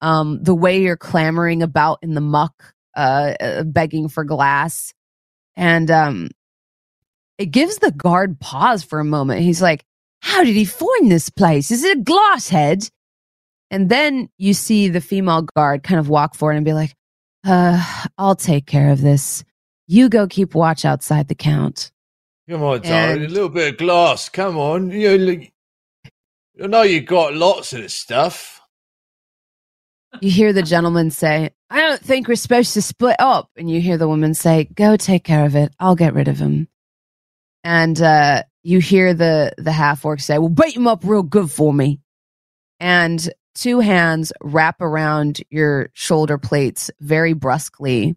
Um, 0.01 0.43
the 0.43 0.55
way 0.55 0.81
you're 0.81 0.97
clamoring 0.97 1.63
about 1.63 1.99
in 2.03 2.15
the 2.15 2.21
muck, 2.21 2.75
uh, 2.97 3.35
uh, 3.41 3.65
begging 3.65 4.09
for 4.09 4.25
glass. 4.25 4.95
And 5.57 5.91
um, 5.91 6.29
it 7.39 7.47
gives 7.47 7.79
the 7.79 7.93
guard 7.93 8.39
pause 8.41 8.83
for 8.83 9.01
a 9.01 9.05
moment. 9.05 9.41
He's 9.43 9.63
like, 9.63 9.85
How 10.21 10.45
did 10.45 10.55
he 10.57 10.65
find 10.65 11.11
this 11.11 11.31
place? 11.31 11.71
Is 11.71 11.85
it 11.85 11.99
a 11.99 12.01
glass 12.03 12.49
head? 12.49 12.89
And 13.71 13.89
then 13.89 14.29
you 14.39 14.55
see 14.55 14.89
the 14.89 15.01
female 15.01 15.43
guard 15.43 15.83
kind 15.83 16.01
of 16.01 16.09
walk 16.09 16.35
forward 16.35 16.57
and 16.57 16.65
be 16.65 16.73
like, 16.73 16.95
uh, 17.47 17.83
I'll 18.17 18.35
take 18.35 18.67
care 18.67 18.91
of 18.91 19.01
this. 19.03 19.45
You 19.87 20.09
go 20.09 20.27
keep 20.27 20.55
watch 20.55 20.85
outside 20.85 21.29
the 21.29 21.35
count. 21.35 21.93
Come 22.49 22.63
on, 22.63 22.81
darling. 22.81 23.23
And- 23.23 23.25
A 23.27 23.29
little 23.29 23.49
bit 23.51 23.75
of 23.75 23.79
glass. 23.79 24.29
Come 24.31 24.57
on. 24.57 24.91
You, 24.91 25.19
look- 25.19 25.49
I 26.63 26.67
know 26.67 26.83
you 26.83 27.01
got 27.03 27.35
lots 27.35 27.73
of 27.75 27.83
this 27.83 27.95
stuff. 27.95 28.61
You 30.23 30.31
hear 30.31 30.53
the 30.55 30.63
gentleman 30.63 31.11
say, 31.11 31.51
I 31.71 31.81
don't 31.83 32.01
think 32.01 32.27
we're 32.27 32.35
supposed 32.37 32.73
to 32.75 32.83
split 32.83 33.17
up. 33.19 33.51
And 33.57 33.71
you 33.71 33.81
hear 33.83 33.99
the 33.99 34.09
woman 34.09 34.33
say, 34.35 34.65
Go 34.75 34.97
take 34.97 35.25
care 35.25 35.45
of 35.45 35.55
it. 35.55 35.73
I'll 35.79 35.95
get 35.95 36.15
rid 36.15 36.29
of 36.29 36.39
him. 36.39 36.69
And 37.65 38.01
uh, 38.01 38.45
you 38.63 38.79
hear 38.81 39.15
the, 39.15 39.53
the 39.59 39.73
half 39.73 40.05
orc 40.05 40.21
say, 40.21 40.39
Well, 40.39 40.49
beat 40.49 40.77
him 40.77 40.87
up 40.87 41.03
real 41.05 41.23
good 41.23 41.51
for 41.51 41.73
me. 41.73 42.01
And 42.81 43.29
two 43.55 43.81
hands 43.81 44.33
wrap 44.41 44.81
around 44.81 45.41
your 45.51 45.91
shoulder 45.93 46.39
plates 46.39 46.91
very 47.01 47.33
brusquely 47.35 48.17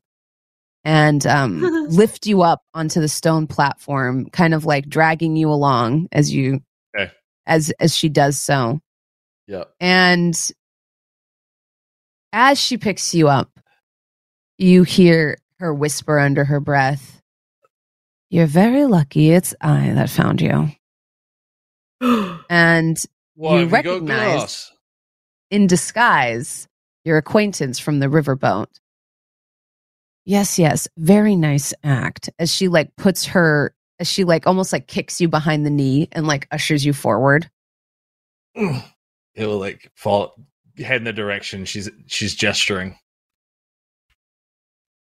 and 0.84 1.26
um, 1.26 1.62
lift 1.90 2.28
you 2.28 2.44
up 2.44 2.62
onto 2.74 3.02
the 3.02 3.08
stone 3.08 3.48
platform, 3.48 4.30
kind 4.30 4.54
of 4.54 4.66
like 4.66 4.88
dragging 4.88 5.36
you 5.36 5.50
along 5.50 6.08
as 6.12 6.32
you 6.34 6.62
Okay. 6.96 7.12
as 7.46 7.72
as 7.80 7.96
she 7.96 8.10
does 8.10 8.40
so. 8.40 8.80
Yeah. 9.48 9.64
And 9.80 10.36
as 12.34 12.60
she 12.60 12.78
picks 12.78 13.14
you 13.14 13.28
up, 13.30 13.50
you 14.58 14.84
hear 14.84 15.38
her 15.60 15.74
whisper 15.74 16.20
under 16.20 16.44
her 16.44 16.60
breath, 16.60 17.21
You're 18.32 18.48
very 18.48 18.86
lucky 18.86 19.32
it's 19.32 19.54
I 19.60 19.92
that 19.94 20.10
found 20.10 20.42
you. 20.42 20.70
And 22.50 22.98
Why 23.36 23.60
You 23.60 23.68
have 23.68 23.68
you 23.68 23.70
got 23.70 23.86
recognize- 23.86 24.72
in 25.52 25.68
disguise, 25.68 26.68
your 27.04 27.18
acquaintance 27.18 27.78
from 27.78 28.00
the 28.00 28.08
riverboat. 28.08 28.68
Yes, 30.24 30.58
yes, 30.58 30.88
very 30.98 31.36
nice 31.36 31.74
act. 31.84 32.30
As 32.40 32.54
she 32.54 32.70
like 32.70 32.96
puts 32.96 33.26
her, 33.26 33.76
as 34.00 34.08
she 34.08 34.24
like 34.24 34.48
almost 34.48 34.72
like 34.72 34.88
kicks 34.88 35.20
you 35.20 35.28
behind 35.28 35.66
the 35.66 35.70
knee 35.70 36.08
and 36.14 36.26
like 36.26 36.48
ushers 36.52 36.86
you 36.86 36.94
forward. 36.94 37.50
He'll 38.56 39.58
like 39.60 39.92
fall, 39.96 40.36
head 40.78 40.98
in 40.98 41.04
the 41.04 41.12
direction 41.14 41.66
she's 41.66 41.90
she's 42.08 42.34
gesturing. 42.36 42.96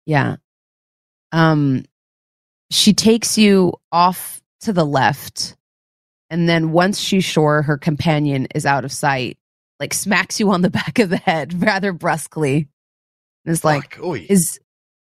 Yeah. 0.05 0.35
Um 1.31 1.83
she 2.69 2.93
takes 2.93 3.37
you 3.37 3.73
off 3.91 4.41
to 4.61 4.73
the 4.73 4.85
left 4.85 5.55
and 6.29 6.47
then 6.49 6.71
once 6.71 6.99
she's 6.99 7.23
sure 7.23 7.61
her 7.61 7.77
companion 7.77 8.47
is 8.53 8.65
out 8.65 8.83
of 8.83 8.91
sight, 8.91 9.37
like 9.79 9.93
smacks 9.93 10.39
you 10.39 10.51
on 10.51 10.61
the 10.61 10.69
back 10.69 10.99
of 10.99 11.09
the 11.09 11.17
head 11.17 11.61
rather 11.61 11.93
brusquely. 11.93 12.67
And 13.45 13.51
is 13.53 13.63
like, 13.63 13.95
Fuck, 13.95 14.19
"Is 14.29 14.59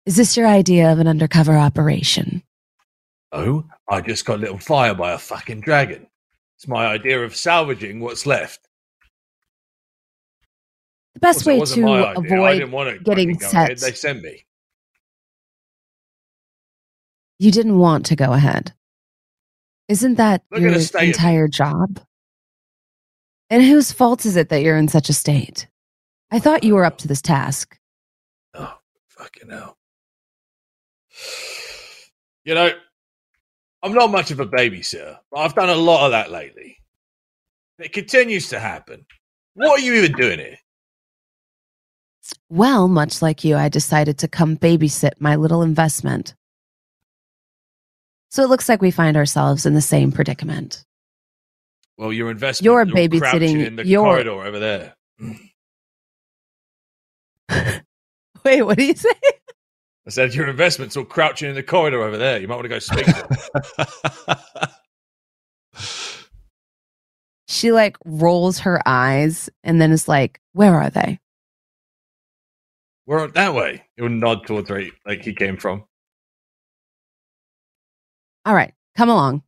is 0.06 0.16
this 0.16 0.36
your 0.36 0.46
idea 0.46 0.92
of 0.92 0.98
an 1.00 1.08
undercover 1.08 1.56
operation?" 1.56 2.42
Oh, 3.32 3.64
I 3.88 4.00
just 4.00 4.24
got 4.24 4.40
lit 4.40 4.50
on 4.50 4.58
fire 4.58 4.94
by 4.94 5.12
a 5.12 5.18
fucking 5.18 5.60
dragon. 5.60 6.06
It's 6.56 6.68
my 6.68 6.86
idea 6.86 7.22
of 7.24 7.36
salvaging 7.36 8.00
what's 8.00 8.26
left. 8.26 8.60
The 11.14 11.20
best 11.20 11.46
Also, 11.46 11.50
way 11.82 12.00
to 12.00 12.18
avoid 12.18 12.54
didn't 12.54 12.70
want 12.70 12.96
to 12.96 13.04
getting 13.04 13.38
set- 13.40 13.78
They 13.78 13.92
sent 13.92 14.22
me. 14.22 14.44
You 17.38 17.50
didn't 17.50 17.78
want 17.78 18.06
to 18.06 18.16
go 18.16 18.32
ahead. 18.32 18.72
Isn't 19.88 20.16
that 20.16 20.42
at 20.52 20.60
your 20.60 20.74
entire 21.00 21.48
job? 21.48 22.00
And 23.50 23.62
whose 23.62 23.92
fault 23.92 24.26
is 24.26 24.36
it 24.36 24.50
that 24.50 24.62
you're 24.62 24.76
in 24.76 24.88
such 24.88 25.08
a 25.08 25.14
state? 25.14 25.66
I 26.30 26.38
thought 26.38 26.64
you 26.64 26.74
were 26.74 26.84
up 26.84 26.98
to 26.98 27.08
this 27.08 27.22
task. 27.22 27.78
Oh, 28.54 28.74
fucking 29.06 29.48
hell. 29.48 29.78
You 32.44 32.54
know, 32.54 32.70
I'm 33.82 33.94
not 33.94 34.10
much 34.10 34.30
of 34.30 34.40
a 34.40 34.46
babysitter, 34.46 35.16
but 35.30 35.38
I've 35.38 35.54
done 35.54 35.70
a 35.70 35.74
lot 35.74 36.04
of 36.04 36.10
that 36.12 36.30
lately. 36.30 36.78
It 37.78 37.92
continues 37.92 38.48
to 38.48 38.58
happen. 38.58 39.06
What 39.54 39.80
are 39.80 39.82
you 39.82 39.94
even 39.94 40.12
doing 40.12 40.38
here? 40.38 40.58
Well, 42.50 42.88
much 42.88 43.22
like 43.22 43.44
you, 43.44 43.56
I 43.56 43.68
decided 43.68 44.18
to 44.18 44.28
come 44.28 44.56
babysit 44.56 45.12
my 45.18 45.36
little 45.36 45.62
investment. 45.62 46.34
So 48.30 48.42
it 48.42 48.48
looks 48.48 48.68
like 48.68 48.82
we 48.82 48.90
find 48.90 49.16
ourselves 49.16 49.64
in 49.66 49.74
the 49.74 49.80
same 49.80 50.12
predicament. 50.12 50.84
Well, 51.96 52.12
your 52.12 52.30
investment. 52.30 52.64
You're 52.64 52.82
is 52.82 52.88
all 52.88 53.20
crouching 53.20 53.40
babysitting 53.56 53.66
in 53.66 53.76
the 53.76 53.86
your- 53.86 54.04
corridor 54.04 54.30
over 54.32 54.58
there. 54.58 54.94
Wait, 58.44 58.62
what 58.62 58.78
do 58.78 58.84
you 58.84 58.94
say? 58.94 59.08
I 60.06 60.10
said 60.10 60.34
your 60.34 60.48
investment's 60.48 60.96
all 60.96 61.04
crouching 61.04 61.48
in 61.50 61.54
the 61.54 61.62
corridor 61.62 62.02
over 62.02 62.16
there. 62.16 62.40
You 62.40 62.48
might 62.48 62.54
want 62.54 62.64
to 62.64 62.68
go 62.68 62.78
speak 62.78 63.06
to. 63.06 64.38
She 67.50 67.72
like 67.72 67.96
rolls 68.04 68.58
her 68.60 68.80
eyes 68.86 69.48
and 69.64 69.80
then 69.80 69.90
is 69.90 70.06
like, 70.06 70.38
Where 70.52 70.74
are 70.74 70.90
they? 70.90 71.18
We're 73.06 73.26
that 73.26 73.54
way. 73.54 73.86
He'll 73.96 74.10
nod 74.10 74.46
towards 74.46 74.68
where 74.70 74.80
he, 74.80 74.92
like 75.06 75.24
he 75.24 75.32
came 75.34 75.56
from. 75.56 75.84
All 78.48 78.54
right, 78.54 78.72
come 78.96 79.10
along. 79.10 79.42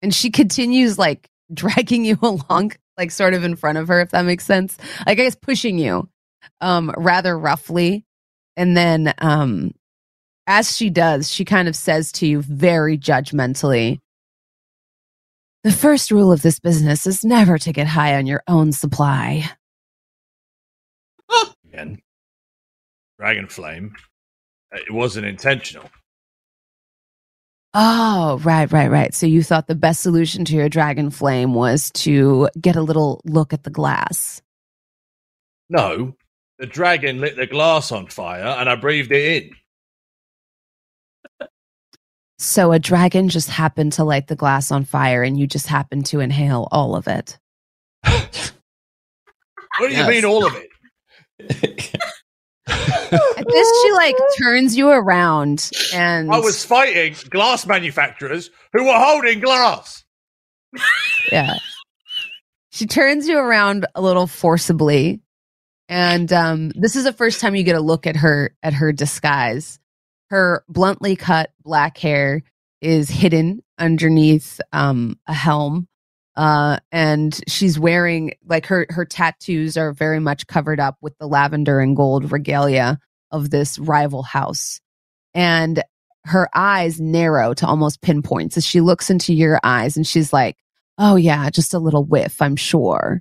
And 0.00 0.12
she 0.14 0.30
continues 0.32 0.98
like 0.98 1.28
dragging 1.52 2.04
you 2.04 2.18
along, 2.22 2.72
like 2.96 3.10
sort 3.10 3.34
of 3.34 3.44
in 3.44 3.54
front 3.56 3.76
of 3.78 3.88
her, 3.88 4.00
if 4.00 4.10
that 4.10 4.24
makes 4.24 4.46
sense. 4.46 4.76
Like 5.06 5.20
I 5.20 5.24
guess 5.24 5.36
pushing 5.36 5.78
you 5.78 6.08
um 6.62 6.92
rather 6.96 7.38
roughly. 7.38 8.04
And 8.56 8.76
then 8.76 9.12
um 9.18 9.72
as 10.46 10.74
she 10.74 10.88
does, 10.88 11.30
she 11.30 11.44
kind 11.44 11.68
of 11.68 11.76
says 11.76 12.10
to 12.12 12.26
you 12.26 12.40
very 12.40 12.96
judgmentally, 12.96 14.00
the 15.62 15.72
first 15.72 16.10
rule 16.10 16.32
of 16.32 16.40
this 16.40 16.58
business 16.58 17.06
is 17.06 17.22
never 17.22 17.58
to 17.58 17.72
get 17.72 17.86
high 17.86 18.16
on 18.16 18.26
your 18.26 18.42
own 18.48 18.72
supply. 18.72 19.50
Again, 21.66 22.00
dragon 23.20 23.46
flame. 23.46 23.94
Uh, 24.74 24.78
It 24.78 24.92
wasn't 24.92 25.26
intentional. 25.26 25.90
Oh, 27.74 28.40
right, 28.42 28.70
right, 28.72 28.90
right. 28.90 29.14
So 29.14 29.26
you 29.26 29.42
thought 29.42 29.66
the 29.66 29.74
best 29.74 30.00
solution 30.00 30.44
to 30.46 30.54
your 30.56 30.68
dragon 30.68 31.10
flame 31.10 31.54
was 31.54 31.90
to 31.92 32.48
get 32.60 32.76
a 32.76 32.82
little 32.82 33.20
look 33.24 33.52
at 33.52 33.62
the 33.64 33.70
glass. 33.70 34.42
No, 35.70 36.16
the 36.58 36.66
dragon 36.66 37.20
lit 37.20 37.36
the 37.36 37.46
glass 37.46 37.92
on 37.92 38.06
fire, 38.06 38.56
and 38.58 38.68
I 38.70 38.74
breathed 38.76 39.12
it 39.12 39.44
in. 39.44 39.50
So 42.38 42.72
a 42.72 42.78
dragon 42.78 43.28
just 43.28 43.50
happened 43.50 43.92
to 43.94 44.04
light 44.04 44.28
the 44.28 44.36
glass 44.36 44.70
on 44.70 44.84
fire 44.84 45.24
and 45.24 45.38
you 45.38 45.48
just 45.48 45.66
happened 45.66 46.06
to 46.06 46.20
inhale 46.20 46.68
all 46.70 46.94
of 46.96 47.08
it. 47.08 47.38
What 49.78 49.88
do 49.88 49.94
Yes. 49.94 50.06
you 50.08 50.14
mean, 50.14 50.24
all 50.24 50.44
of 50.46 50.56
it? 50.56 50.68
At 52.68 53.46
this, 53.46 53.82
she 53.82 53.92
like 53.92 54.16
turns 54.38 54.76
you 54.76 54.90
around 54.90 55.70
and 55.94 56.30
I 56.30 56.38
was 56.38 56.64
fighting 56.64 57.14
glass 57.30 57.66
manufacturers 57.66 58.50
who 58.72 58.84
were 58.84 58.94
holding 58.94 59.40
glass. 59.40 60.04
yeah. 61.32 61.54
She 62.70 62.86
turns 62.86 63.26
you 63.26 63.38
around 63.38 63.86
a 63.94 64.02
little 64.02 64.26
forcibly. 64.26 65.20
And 65.88 66.32
um, 66.32 66.70
this 66.74 66.96
is 66.96 67.04
the 67.04 67.12
first 67.12 67.40
time 67.40 67.56
you 67.56 67.62
get 67.62 67.76
a 67.76 67.80
look 67.80 68.06
at 68.06 68.16
her 68.16 68.54
at 68.62 68.74
her 68.74 68.92
disguise. 68.92 69.78
Her 70.30 70.62
bluntly 70.68 71.16
cut 71.16 71.50
black 71.62 71.96
hair 71.96 72.42
is 72.82 73.08
hidden 73.08 73.62
underneath 73.78 74.60
um, 74.72 75.18
a 75.26 75.32
helm. 75.32 75.88
Uh, 76.38 76.78
and 76.92 77.40
she's 77.48 77.80
wearing 77.80 78.32
like 78.46 78.64
her 78.64 78.86
her 78.90 79.04
tattoos 79.04 79.76
are 79.76 79.92
very 79.92 80.20
much 80.20 80.46
covered 80.46 80.78
up 80.78 80.96
with 81.00 81.18
the 81.18 81.26
lavender 81.26 81.80
and 81.80 81.96
gold 81.96 82.30
regalia 82.30 82.96
of 83.32 83.50
this 83.50 83.76
rival 83.80 84.22
house. 84.22 84.80
And 85.34 85.82
her 86.26 86.48
eyes 86.54 87.00
narrow 87.00 87.54
to 87.54 87.66
almost 87.66 88.02
pinpoints 88.02 88.56
as 88.56 88.64
she 88.64 88.80
looks 88.80 89.10
into 89.10 89.34
your 89.34 89.58
eyes 89.64 89.96
and 89.96 90.06
she's 90.06 90.32
like, 90.32 90.56
Oh, 90.96 91.16
yeah, 91.16 91.50
just 91.50 91.74
a 91.74 91.80
little 91.80 92.04
whiff, 92.04 92.40
I'm 92.40 92.54
sure. 92.54 93.20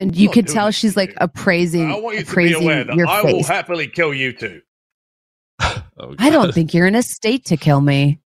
And 0.00 0.14
you 0.14 0.26
not 0.26 0.34
could 0.34 0.48
tell 0.48 0.70
she's 0.70 0.98
like 0.98 1.10
you. 1.10 1.16
appraising, 1.18 1.90
I 1.90 1.98
want 1.98 2.16
you 2.16 2.24
to 2.24 2.26
be 2.26 2.30
appraising 2.30 2.62
aware 2.62 2.84
that 2.84 2.94
your 2.94 3.06
I 3.06 3.22
will 3.22 3.42
happily 3.42 3.88
kill 3.88 4.12
you 4.12 4.34
too. 4.34 4.60
Oh, 6.02 6.14
I 6.18 6.30
don't 6.30 6.54
think 6.54 6.72
you're 6.72 6.86
in 6.86 6.94
a 6.94 7.02
state 7.02 7.44
to 7.46 7.58
kill 7.58 7.78
me. 7.78 8.20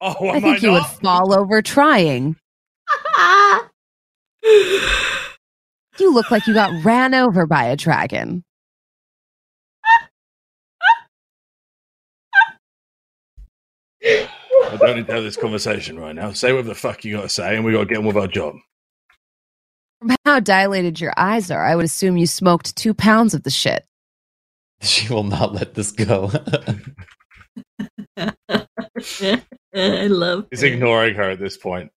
Oh, 0.00 0.28
I 0.28 0.36
am 0.36 0.42
think 0.42 0.62
you 0.62 0.72
would 0.72 0.84
fall 0.84 1.34
over 1.34 1.62
trying. 1.62 2.36
You 5.98 6.14
look 6.14 6.30
like 6.30 6.46
you 6.46 6.54
got 6.54 6.82
ran 6.82 7.12
over 7.12 7.46
by 7.46 7.64
a 7.64 7.76
dragon. 7.76 8.42
I 14.02 14.76
don't 14.78 14.96
need 14.96 15.06
to 15.08 15.12
have 15.12 15.22
this 15.22 15.36
conversation 15.36 15.98
right 16.00 16.14
now. 16.14 16.32
Say 16.32 16.52
whatever 16.52 16.68
the 16.68 16.74
fuck 16.74 17.04
you 17.04 17.16
got 17.16 17.22
to 17.22 17.28
say, 17.28 17.54
and 17.54 17.66
we 17.66 17.72
got 17.72 17.80
to 17.80 17.86
get 17.86 17.98
on 17.98 18.06
with 18.06 18.16
our 18.16 18.26
job. 18.26 18.54
From 20.00 20.16
how 20.24 20.40
dilated 20.40 20.98
your 21.00 21.12
eyes 21.18 21.50
are, 21.50 21.66
I 21.66 21.76
would 21.76 21.84
assume 21.84 22.16
you 22.16 22.26
smoked 22.26 22.74
two 22.76 22.94
pounds 22.94 23.34
of 23.34 23.42
the 23.42 23.50
shit. 23.50 23.84
She 24.80 25.12
will 25.12 25.24
not 25.24 25.52
let 25.52 25.74
this 25.74 25.92
go. 25.92 26.32
I 29.74 30.06
love 30.08 30.46
He's 30.50 30.60
her. 30.62 30.66
ignoring 30.68 31.14
her 31.14 31.30
at 31.30 31.38
this 31.38 31.56
point. 31.56 31.90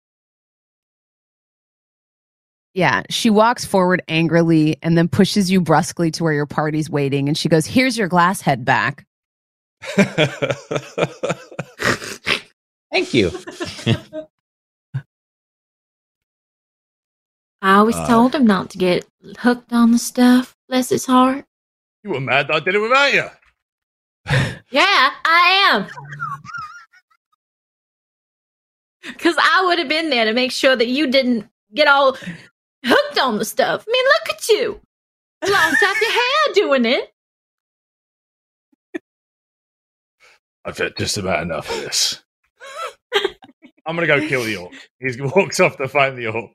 Yeah, 2.74 3.04
she 3.10 3.30
walks 3.30 3.66
forward 3.66 4.02
angrily 4.08 4.78
and 4.82 4.97
then 4.97 5.08
pushes 5.10 5.52
you 5.52 5.60
brusquely 5.62 6.10
to 6.14 6.24
where 6.24 6.32
your 6.34 6.45
party's 6.45 6.89
waiting. 6.89 7.28
And 7.28 7.38
she 7.38 7.49
goes, 7.49 7.66
Here's 7.66 7.97
your 7.97 8.08
glass 8.08 8.39
head 8.41 8.64
back. 8.64 9.06
Thank 12.91 13.14
you. 13.14 13.32
I 17.62 17.76
always 17.76 17.95
Uh, 17.95 18.08
told 18.08 18.34
him 18.34 18.45
not 18.45 18.70
to 18.72 18.78
get 18.78 19.06
hooked 19.39 19.72
on 19.74 19.91
the 19.91 19.99
stuff. 19.99 20.56
Bless 20.68 20.89
his 20.89 21.06
heart. 21.06 21.45
You 22.04 22.12
were 22.12 22.20
mad 22.22 22.47
that 22.47 22.56
I 22.56 22.60
did 22.60 22.74
it 22.76 22.80
without 22.80 23.14
you. 23.14 23.26
Yeah, 24.72 25.12
I 25.26 25.70
am. 25.74 25.88
Because 29.04 29.36
I 29.38 29.64
would 29.66 29.80
have 29.80 29.89
been 29.89 30.10
there 30.10 30.26
to 30.26 30.34
make 30.34 30.52
sure 30.52 30.76
that 30.76 30.88
you 30.88 31.08
didn't 31.08 31.47
get 31.74 31.88
all 31.88 32.18
hooked 32.86 33.20
on 33.20 33.38
the 33.38 33.45
stuff. 33.45 33.86
I 33.88 33.91
mean, 33.91 34.06
look 34.06 34.36
at 34.36 34.49
you. 34.49 34.82
Lost 35.43 35.78
half 35.82 36.02
your 36.02 36.12
hair 36.12 36.54
doing 36.54 36.86
it. 36.86 37.14
I've 40.66 40.78
had 40.78 40.95
just 40.97 41.18
about 41.18 41.41
enough 41.41 41.70
of 41.70 41.78
this. 41.78 42.22
I'm 43.86 43.95
gonna 43.95 44.08
go 44.08 44.20
kill 44.28 44.43
the 44.43 44.58
orc. 44.58 44.74
He 44.99 45.20
walks 45.36 45.60
off 45.60 45.78
to 45.78 45.88
find 45.88 46.18
the 46.18 46.28
orc. 46.28 46.52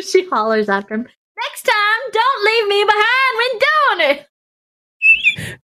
she 0.00 0.28
hollers 0.28 0.68
after 0.68 0.94
him. 0.94 1.02
Next 1.02 1.62
time, 1.62 2.10
don't 2.12 2.44
leave 2.44 2.68
me 2.68 2.84
behind 2.84 3.36
when 3.38 3.50
doing 3.58 4.10
it. 4.10 5.58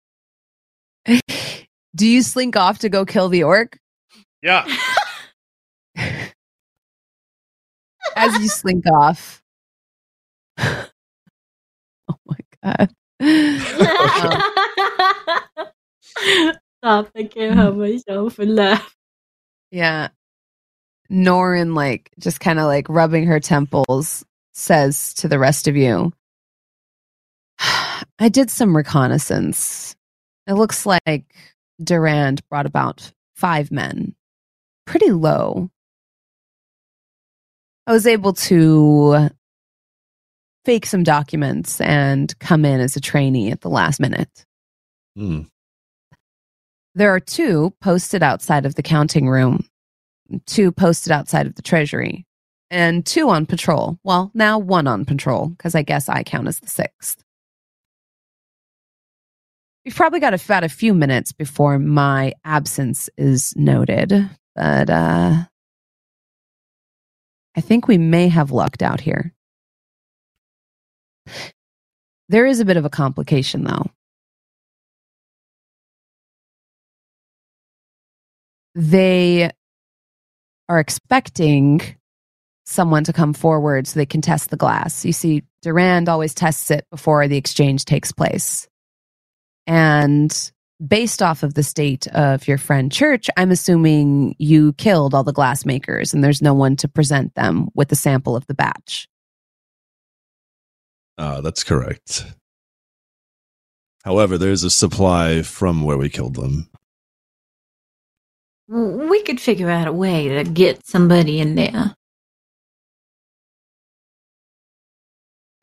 Do 1.95 2.07
you 2.07 2.21
slink 2.21 2.55
off 2.55 2.79
to 2.79 2.89
go 2.89 3.05
kill 3.05 3.29
the 3.29 3.43
orc? 3.43 3.77
Yeah. 4.41 4.67
As 8.15 8.33
you 8.39 8.47
slink 8.47 8.85
off. 8.87 9.41
oh 10.59 10.87
my 12.25 12.37
God. 12.63 12.91
Stop! 16.77 17.11
I 17.15 17.23
can't 17.23 17.55
help 17.55 17.75
myself 17.75 18.39
and 18.39 18.55
laugh. 18.55 18.95
Yeah. 19.71 20.09
Norin, 21.11 21.75
like, 21.75 22.11
just 22.19 22.39
kind 22.39 22.59
of 22.59 22.65
like 22.65 22.89
rubbing 22.89 23.25
her 23.25 23.39
temples, 23.39 24.25
says 24.53 25.13
to 25.15 25.27
the 25.27 25.39
rest 25.39 25.67
of 25.67 25.75
you, 25.75 26.11
I 27.59 28.29
did 28.29 28.49
some 28.49 28.75
reconnaissance. 28.75 29.95
It 30.47 30.53
looks 30.53 30.85
like 30.85 31.25
Durand 31.83 32.41
brought 32.49 32.65
about 32.65 33.11
five 33.35 33.71
men. 33.71 34.15
Pretty 34.85 35.11
low. 35.11 35.69
I 37.85 37.91
was 37.91 38.07
able 38.07 38.33
to 38.33 39.29
fake 40.65 40.85
some 40.85 41.03
documents 41.03 41.79
and 41.79 42.37
come 42.39 42.65
in 42.65 42.81
as 42.81 42.95
a 42.95 43.01
trainee 43.01 43.51
at 43.51 43.61
the 43.61 43.69
last 43.69 43.99
minute. 43.99 44.45
Hmm. 45.15 45.43
There 46.95 47.13
are 47.13 47.19
two 47.19 47.73
posted 47.81 48.23
outside 48.23 48.65
of 48.65 48.75
the 48.75 48.83
counting 48.83 49.29
room, 49.29 49.65
two 50.45 50.71
posted 50.71 51.11
outside 51.11 51.45
of 51.45 51.55
the 51.55 51.61
treasury, 51.61 52.25
and 52.71 53.05
two 53.05 53.29
on 53.29 53.45
patrol. 53.45 53.99
Well, 54.03 54.31
now 54.33 54.57
one 54.57 54.87
on 54.87 55.05
patrol, 55.05 55.47
because 55.49 55.75
I 55.75 55.83
guess 55.83 56.09
I 56.09 56.23
count 56.23 56.47
as 56.47 56.59
the 56.59 56.67
sixth. 56.67 57.23
We've 59.87 59.95
probably 59.95 60.19
got 60.19 60.33
about 60.33 60.65
a 60.65 60.69
few 60.69 60.93
minutes 60.93 61.31
before 61.31 61.79
my 61.79 62.33
absence 62.43 63.09
is 63.15 63.53
noted, 63.55 64.29
but 64.53 64.89
uh, 64.89 65.45
I 67.55 67.61
think 67.61 67.87
we 67.87 67.97
may 67.97 68.27
have 68.27 68.51
lucked 68.51 68.83
out 68.83 68.99
here. 68.99 69.33
There 72.27 72.45
is 72.45 72.59
a 72.59 72.65
bit 72.65 72.75
of 72.75 72.83
a 72.83 72.89
complication, 72.89 73.63
though. 73.63 73.85
they 78.75 79.49
are 80.67 80.81
expecting 80.81 81.79
someone 82.65 83.05
to 83.05 83.13
come 83.13 83.31
forward 83.31 83.87
so 83.87 83.97
they 83.97 84.05
can 84.05 84.19
test 84.19 84.49
the 84.49 84.57
glass. 84.57 85.05
You 85.05 85.13
see, 85.13 85.43
Durand 85.61 86.09
always 86.09 86.33
tests 86.33 86.71
it 86.71 86.85
before 86.91 87.29
the 87.29 87.37
exchange 87.37 87.85
takes 87.85 88.11
place. 88.11 88.67
And 89.67 90.51
based 90.85 91.21
off 91.21 91.43
of 91.43 91.53
the 91.53 91.63
state 91.63 92.07
of 92.07 92.47
your 92.47 92.57
friend 92.57 92.91
Church, 92.91 93.29
I'm 93.35 93.51
assuming 93.51 94.35
you 94.39 94.73
killed 94.73 95.13
all 95.13 95.23
the 95.23 95.33
glassmakers 95.33 96.13
and 96.13 96.23
there's 96.23 96.41
no 96.41 96.53
one 96.53 96.75
to 96.77 96.87
present 96.87 97.35
them 97.35 97.69
with 97.75 97.89
the 97.89 97.95
sample 97.95 98.35
of 98.35 98.47
the 98.47 98.53
batch. 98.53 99.07
Uh, 101.17 101.41
that's 101.41 101.63
correct. 101.63 102.25
However, 104.03 104.37
there's 104.37 104.63
a 104.63 104.69
supply 104.69 105.41
from 105.41 105.83
where 105.83 105.97
we 105.97 106.09
killed 106.09 106.35
them. 106.35 106.69
We 108.69 109.21
could 109.23 109.41
figure 109.41 109.69
out 109.69 109.87
a 109.87 109.93
way 109.93 110.29
to 110.29 110.43
get 110.43 110.85
somebody 110.85 111.39
in 111.39 111.55
there. 111.55 111.93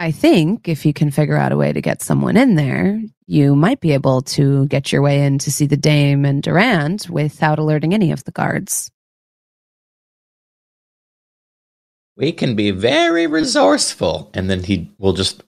I 0.05 0.11
think 0.11 0.68
if 0.68 0.84
you 0.84 0.92
can 0.92 1.11
figure 1.11 1.38
out 1.38 1.50
a 1.50 1.57
way 1.57 1.72
to 1.72 1.80
get 1.80 2.02
someone 2.02 2.36
in 2.36 2.57
there, 2.57 3.00
you 3.26 3.57
might 3.57 3.80
be 3.80 3.92
able 3.92 4.20
to 4.36 4.66
get 4.66 4.92
your 4.92 5.00
way 5.00 5.24
in 5.24 5.38
to 5.38 5.50
see 5.50 5.64
the 5.64 5.78
Dame 5.78 6.26
and 6.26 6.42
Durand 6.42 7.07
without 7.09 7.59
alerting 7.59 7.94
any 7.94 8.12
of 8.12 8.22
the 8.24 8.31
guards. 8.31 8.90
We 12.18 12.32
can 12.32 12.55
be 12.55 12.70
very 12.70 13.26
resourceful. 13.26 14.31
And 14.35 14.51
then 14.51 14.62
he 14.62 14.93
will 14.98 15.14
just 15.14 15.43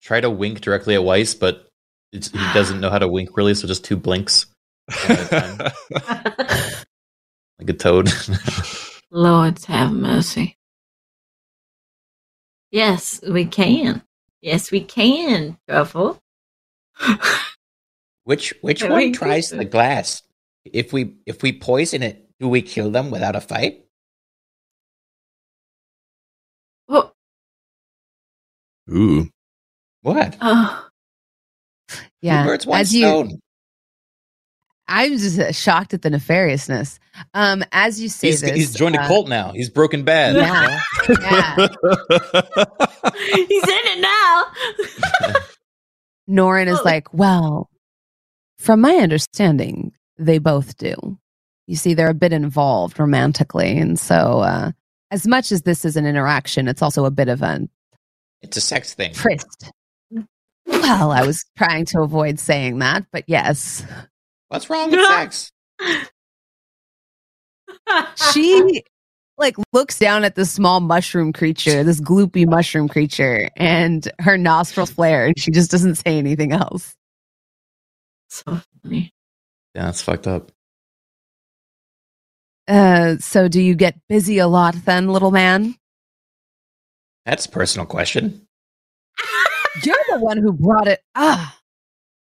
try 0.00 0.22
to 0.22 0.30
wink 0.30 0.62
directly 0.62 0.94
at 0.94 1.04
Weiss, 1.04 1.34
but 1.34 1.68
it's, 2.14 2.30
he 2.30 2.52
doesn't 2.54 2.80
know 2.80 2.88
how 2.88 2.98
to 2.98 3.08
wink 3.08 3.36
really, 3.36 3.52
so 3.52 3.68
just 3.68 3.84
two 3.84 3.98
blinks. 3.98 4.46
One 4.86 5.18
at 5.18 5.20
a 5.20 5.28
time, 5.28 5.72
like 7.60 7.68
a 7.68 7.74
toad. 7.74 8.10
Lord 9.10 9.62
have 9.66 9.92
mercy. 9.92 10.56
Yes, 12.72 13.20
we 13.28 13.44
can. 13.44 14.02
Yes, 14.40 14.70
we 14.72 14.80
can, 14.82 15.58
Truffle. 15.68 16.20
which 18.24 18.54
which 18.62 18.80
Very 18.80 18.90
one 19.06 19.12
tries 19.12 19.50
the 19.50 19.64
glass? 19.64 20.22
If 20.64 20.92
we 20.92 21.14
if 21.26 21.42
we 21.42 21.52
poison 21.52 22.02
it, 22.02 22.28
do 22.40 22.48
we 22.48 22.62
kill 22.62 22.90
them 22.90 23.10
without 23.10 23.36
a 23.36 23.40
fight? 23.40 23.84
Well, 26.88 27.14
Ooh. 28.90 29.28
What? 30.00 30.36
oh, 30.40 30.88
Yeah, 32.22 32.42
Two 32.42 32.48
birds, 32.48 32.66
one 32.66 32.80
as 32.80 32.94
you, 32.94 33.02
stone. 33.06 33.40
I'm 34.88 35.12
just 35.16 35.38
uh, 35.38 35.52
shocked 35.52 35.94
at 35.94 36.02
the 36.02 36.10
nefariousness. 36.10 36.98
Um, 37.34 37.64
as 37.72 38.00
you 38.00 38.08
say 38.08 38.28
He's, 38.28 38.40
this, 38.40 38.50
he's 38.52 38.74
joined 38.74 38.96
a 38.96 39.00
uh, 39.02 39.06
cult 39.06 39.28
now. 39.28 39.52
He's 39.52 39.68
broken 39.70 40.02
bad. 40.04 40.36
Yeah. 40.36 40.80
yeah. 41.08 41.56
he's 43.34 43.62
in 43.62 43.80
it 43.84 44.00
now. 44.00 44.44
Norin 46.28 46.66
is 46.68 46.78
Oh. 46.78 46.82
like, 46.84 47.12
well, 47.14 47.68
from 48.58 48.80
my 48.80 48.94
understanding, 48.96 49.92
they 50.18 50.38
both 50.38 50.76
do. 50.78 50.94
You 51.66 51.76
see, 51.76 51.94
they're 51.94 52.08
a 52.10 52.14
bit 52.14 52.32
involved 52.32 52.98
romantically, 52.98 53.76
and 53.78 53.98
so 53.98 54.40
uh, 54.40 54.72
as 55.10 55.26
much 55.26 55.52
as 55.52 55.62
this 55.62 55.84
is 55.84 55.96
an 55.96 56.06
interaction, 56.06 56.68
it's 56.68 56.82
also 56.82 57.04
a 57.04 57.10
bit 57.10 57.28
of 57.28 57.42
a 57.42 57.68
It's 58.42 58.56
a 58.56 58.60
sex 58.60 58.94
thing. 58.94 59.12
tryst. 59.14 59.70
Well, 60.66 61.10
I 61.12 61.24
was 61.26 61.44
trying 61.56 61.84
to 61.86 62.00
avoid 62.00 62.38
saying 62.38 62.78
that, 62.80 63.04
but 63.12 63.24
yes, 63.26 63.84
What's 64.52 64.68
wrong 64.68 64.90
with 64.90 65.00
sex? 65.06 65.50
she 68.34 68.84
like 69.38 69.56
looks 69.72 69.98
down 69.98 70.24
at 70.24 70.34
this 70.34 70.52
small 70.52 70.80
mushroom 70.80 71.32
creature, 71.32 71.82
this 71.82 72.02
gloopy 72.02 72.46
mushroom 72.46 72.86
creature, 72.86 73.48
and 73.56 74.12
her 74.18 74.36
nostrils 74.36 74.90
flare, 74.90 75.24
and 75.24 75.38
she 75.38 75.50
just 75.50 75.70
doesn't 75.70 75.94
say 75.94 76.18
anything 76.18 76.52
else. 76.52 76.94
So 78.28 78.60
funny. 78.82 79.10
Yeah, 79.74 79.86
that's 79.86 80.02
fucked 80.02 80.26
up. 80.26 80.52
Uh, 82.68 83.16
so 83.20 83.48
do 83.48 83.60
you 83.60 83.74
get 83.74 83.98
busy 84.06 84.36
a 84.36 84.48
lot 84.48 84.74
then, 84.84 85.08
little 85.08 85.30
man? 85.30 85.76
That's 87.24 87.46
a 87.46 87.48
personal 87.48 87.86
question. 87.86 88.46
You're 89.82 89.96
the 90.10 90.18
one 90.18 90.36
who 90.36 90.52
brought 90.52 90.88
it. 90.88 91.00
Ah. 91.14 91.58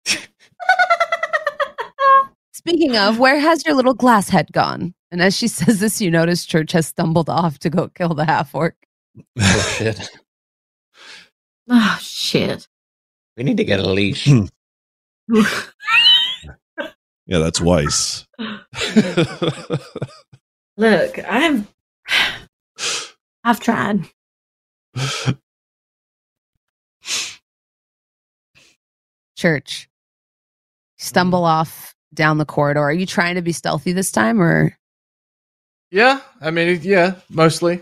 Speaking 2.66 2.96
of, 2.96 3.18
where 3.18 3.38
has 3.38 3.66
your 3.66 3.74
little 3.74 3.92
glass 3.92 4.30
head 4.30 4.50
gone? 4.50 4.94
And 5.10 5.20
as 5.20 5.36
she 5.36 5.48
says 5.48 5.80
this, 5.80 6.00
you 6.00 6.10
notice 6.10 6.46
Church 6.46 6.72
has 6.72 6.86
stumbled 6.86 7.28
off 7.28 7.58
to 7.58 7.68
go 7.68 7.88
kill 7.88 8.14
the 8.14 8.24
half 8.24 8.54
orc. 8.54 8.74
Oh 9.38 9.74
shit. 9.78 10.10
Oh 11.68 11.98
shit. 12.00 12.66
We 13.36 13.44
need 13.44 13.58
to 13.58 13.64
get 13.64 13.80
a 13.80 13.88
leash. 13.88 14.26
Hmm. 14.26 14.46
Yeah, 17.26 17.38
that's 17.38 17.58
Weiss. 17.58 18.26
Look, 20.76 21.18
I'm 21.26 21.66
I've 23.44 23.60
tried. 23.60 24.10
Church. 29.38 29.88
Stumble 30.98 31.40
hmm. 31.40 31.46
off 31.46 31.93
down 32.14 32.38
the 32.38 32.44
corridor. 32.44 32.80
Are 32.80 32.92
you 32.92 33.06
trying 33.06 33.34
to 33.36 33.42
be 33.42 33.52
stealthy 33.52 33.92
this 33.92 34.10
time 34.12 34.40
or 34.40 34.76
Yeah, 35.90 36.20
I 36.40 36.50
mean, 36.50 36.80
yeah, 36.82 37.16
mostly. 37.30 37.80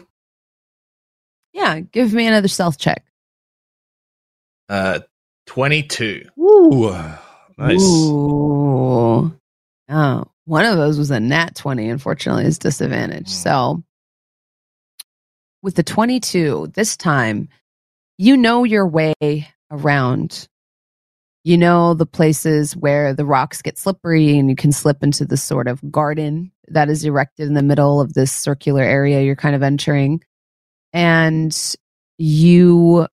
yeah, 1.52 1.80
give 1.80 2.12
me 2.12 2.26
another 2.26 2.48
stealth 2.48 2.78
check. 2.78 3.04
Uh, 4.68 5.00
twenty-two. 5.46 6.24
Ooh, 6.38 6.96
nice. 7.59 7.80
Ooh. 7.82 9.38
Oh, 9.88 10.24
one 10.46 10.64
of 10.64 10.76
those 10.76 10.96
was 10.98 11.10
a 11.10 11.20
nat 11.20 11.54
20, 11.54 11.88
unfortunately, 11.88 12.44
is 12.46 12.59
disadvantage. 12.59 13.28
Hmm. 13.28 13.32
So 13.32 13.82
with 15.62 15.74
the 15.74 15.82
22, 15.82 16.72
this 16.74 16.96
time, 16.96 17.48
you 18.18 18.36
know 18.36 18.64
your 18.64 18.86
way 18.86 19.14
around. 19.70 20.48
You 21.44 21.59
know 21.59 21.94
the 21.94 22.06
places 22.06 22.77
where 22.77 23.12
the 23.14 23.24
rocks 23.24 23.62
get 23.62 23.78
slippery 23.78 24.39
and 24.39 24.48
you 24.48 24.56
can 24.56 24.70
slip 24.70 25.02
into 25.02 25.24
this 25.24 25.43
sort 25.43 25.66
of 25.66 25.81
garden 25.90 26.52
that 26.69 26.89
is 26.89 27.05
erected 27.05 27.48
in 27.48 27.55
the 27.55 27.62
middle 27.62 28.01
of 28.01 28.14
this 28.14 28.31
circular 28.31 28.82
area 28.82 29.23
you're 29.23 29.35
kind 29.35 29.56
of 29.56 29.62
entering. 29.62 30.23
And 30.93 31.56
you 32.19 33.09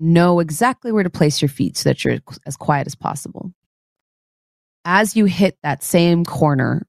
know 0.00 0.40
exactly 0.40 0.90
where 0.90 1.04
to 1.04 1.10
place 1.10 1.40
your 1.40 1.48
feet 1.48 1.76
so 1.76 1.90
that 1.90 2.04
you're 2.04 2.18
as 2.46 2.56
quiet 2.56 2.86
as 2.86 2.96
possible 2.96 3.52
as 4.84 5.16
you 5.16 5.24
hit 5.24 5.56
that 5.62 5.82
same 5.82 6.24
corner 6.24 6.86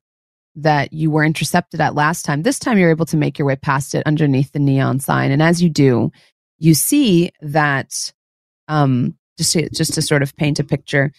that 0.55 0.93
you 0.93 1.09
were 1.09 1.23
intercepted 1.23 1.81
at 1.81 1.95
last 1.95 2.23
time, 2.23 2.43
this 2.43 2.59
time 2.59 2.77
you're 2.77 2.89
able 2.89 3.05
to 3.07 3.17
make 3.17 3.39
your 3.39 3.47
way 3.47 3.55
past 3.55 3.95
it 3.95 4.03
underneath 4.05 4.51
the 4.51 4.59
neon 4.59 4.99
sign. 4.99 5.31
And 5.31 5.41
as 5.41 5.61
you 5.61 5.69
do, 5.69 6.11
you 6.59 6.73
see 6.73 7.31
that 7.41 8.13
um, 8.67 9.15
just 9.37 9.53
to, 9.53 9.69
just 9.69 9.93
to 9.93 10.01
sort 10.01 10.23
of 10.23 10.35
paint 10.35 10.59
a 10.59 10.63
picture, 10.63 11.11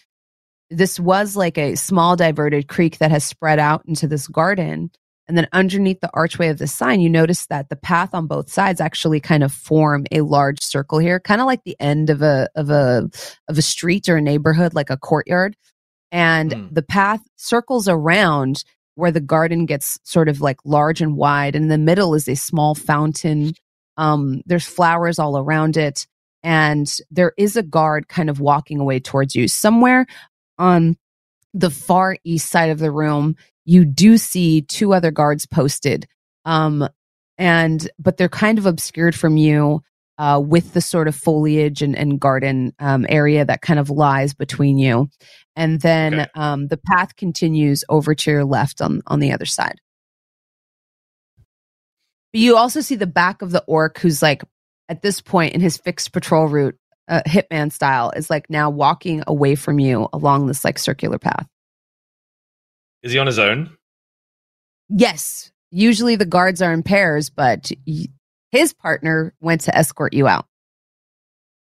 this 0.69 0.99
was 0.99 1.35
like 1.35 1.57
a 1.57 1.75
small 1.75 2.15
diverted 2.15 2.67
creek 2.67 2.97
that 2.99 3.11
has 3.11 3.23
spread 3.23 3.59
out 3.59 3.83
into 3.87 4.07
this 4.07 4.27
garden. 4.27 4.91
And 5.27 5.37
then 5.37 5.47
underneath 5.53 6.01
the 6.01 6.11
archway 6.13 6.49
of 6.49 6.59
the 6.59 6.67
sign, 6.67 6.99
you 7.01 7.09
notice 7.09 7.47
that 7.47 7.69
the 7.69 7.75
path 7.75 8.13
on 8.13 8.27
both 8.27 8.51
sides 8.51 8.79
actually 8.81 9.19
kind 9.19 9.43
of 9.43 9.51
form 9.51 10.05
a 10.11 10.21
large 10.21 10.61
circle 10.61 10.99
here, 10.99 11.19
kind 11.19 11.41
of 11.41 11.47
like 11.47 11.63
the 11.63 11.75
end 11.79 12.09
of 12.11 12.21
a 12.21 12.47
of 12.55 12.69
a 12.69 13.09
of 13.47 13.57
a 13.57 13.61
street 13.63 14.07
or 14.09 14.17
a 14.17 14.21
neighborhood, 14.21 14.75
like 14.75 14.89
a 14.91 14.97
courtyard 14.97 15.55
and 16.11 16.53
Hmm. 16.53 16.67
the 16.71 16.83
path 16.83 17.21
circles 17.35 17.87
around 17.87 18.63
where 18.95 19.11
the 19.11 19.19
garden 19.21 19.65
gets 19.65 19.99
sort 20.03 20.29
of 20.29 20.41
like 20.41 20.57
large 20.63 21.01
and 21.01 21.17
wide 21.17 21.55
and 21.55 21.65
in 21.65 21.69
the 21.69 21.77
middle 21.77 22.13
is 22.15 22.27
a 22.29 22.35
small 22.35 22.75
fountain 22.75 23.53
um 23.97 24.41
there's 24.45 24.65
flowers 24.65 25.19
all 25.19 25.37
around 25.37 25.77
it 25.77 26.07
and 26.45 26.99
there 27.09 27.33
is 27.37 27.57
a 27.57 27.63
guard 27.63 28.07
kind 28.07 28.29
of 28.29 28.39
walking 28.39 28.79
away 28.79 28.99
towards 28.99 29.35
you 29.35 29.47
somewhere 29.47 30.05
on 30.57 30.95
the 31.53 31.71
far 31.71 32.17
east 32.23 32.49
side 32.49 32.69
of 32.69 32.79
the 32.79 32.91
room 32.91 33.35
you 33.65 33.83
do 33.83 34.17
see 34.17 34.61
two 34.61 34.93
other 34.93 35.11
guards 35.11 35.45
posted 35.45 36.07
um 36.45 36.87
and 37.37 37.89
but 37.99 38.15
they're 38.17 38.29
kind 38.29 38.57
of 38.57 38.65
obscured 38.65 39.15
from 39.15 39.35
you 39.35 39.81
uh, 40.17 40.41
with 40.41 40.71
the 40.73 40.79
sort 40.79 41.09
of 41.09 41.15
foliage 41.15 41.81
and, 41.81 41.93
and 41.93 42.21
garden 42.21 42.73
um, 42.79 43.05
area 43.09 43.43
that 43.43 43.61
kind 43.61 43.81
of 43.81 43.89
lies 43.89 44.33
between 44.33 44.77
you 44.77 45.09
and 45.55 45.81
then 45.81 46.21
Okay. 46.21 46.29
um, 46.35 46.67
the 46.67 46.77
path 46.77 47.15
continues 47.15 47.83
over 47.89 48.15
to 48.15 48.31
your 48.31 48.45
left 48.45 48.81
on 48.81 49.01
on 49.07 49.19
the 49.19 49.33
other 49.33 49.45
side. 49.45 49.81
But 52.31 52.41
you 52.41 52.57
also 52.57 52.81
see 52.81 52.95
the 52.95 53.07
back 53.07 53.41
of 53.41 53.51
the 53.51 53.63
orc, 53.65 53.97
who's 53.99 54.21
like 54.21 54.43
at 54.89 55.01
this 55.01 55.21
point 55.21 55.53
in 55.53 55.61
his 55.61 55.77
fixed 55.77 56.11
patrol 56.11 56.47
route, 56.47 56.77
uh, 57.07 57.21
hitman 57.27 57.71
style, 57.71 58.11
is 58.15 58.29
like 58.29 58.49
now 58.49 58.69
walking 58.69 59.23
away 59.27 59.55
from 59.55 59.79
you 59.79 60.07
along 60.13 60.47
this 60.47 60.63
like 60.63 60.79
circular 60.79 61.19
path. 61.19 61.47
Is 63.03 63.11
he 63.11 63.19
on 63.19 63.27
his 63.27 63.39
own? 63.39 63.77
Yes, 64.89 65.51
usually 65.71 66.15
the 66.15 66.25
guards 66.25 66.61
are 66.61 66.73
in 66.73 66.83
pairs, 66.83 67.29
but 67.29 67.71
y- 67.85 68.07
his 68.51 68.73
partner 68.73 69.33
went 69.39 69.61
to 69.61 69.75
escort 69.75 70.13
you 70.13 70.27
out. 70.27 70.47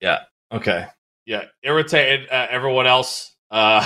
Yeah. 0.00 0.20
Okay. 0.52 0.86
Yeah. 1.26 1.44
Irritated 1.62 2.28
at 2.28 2.50
everyone 2.50 2.86
else, 2.86 3.34
uh, 3.50 3.84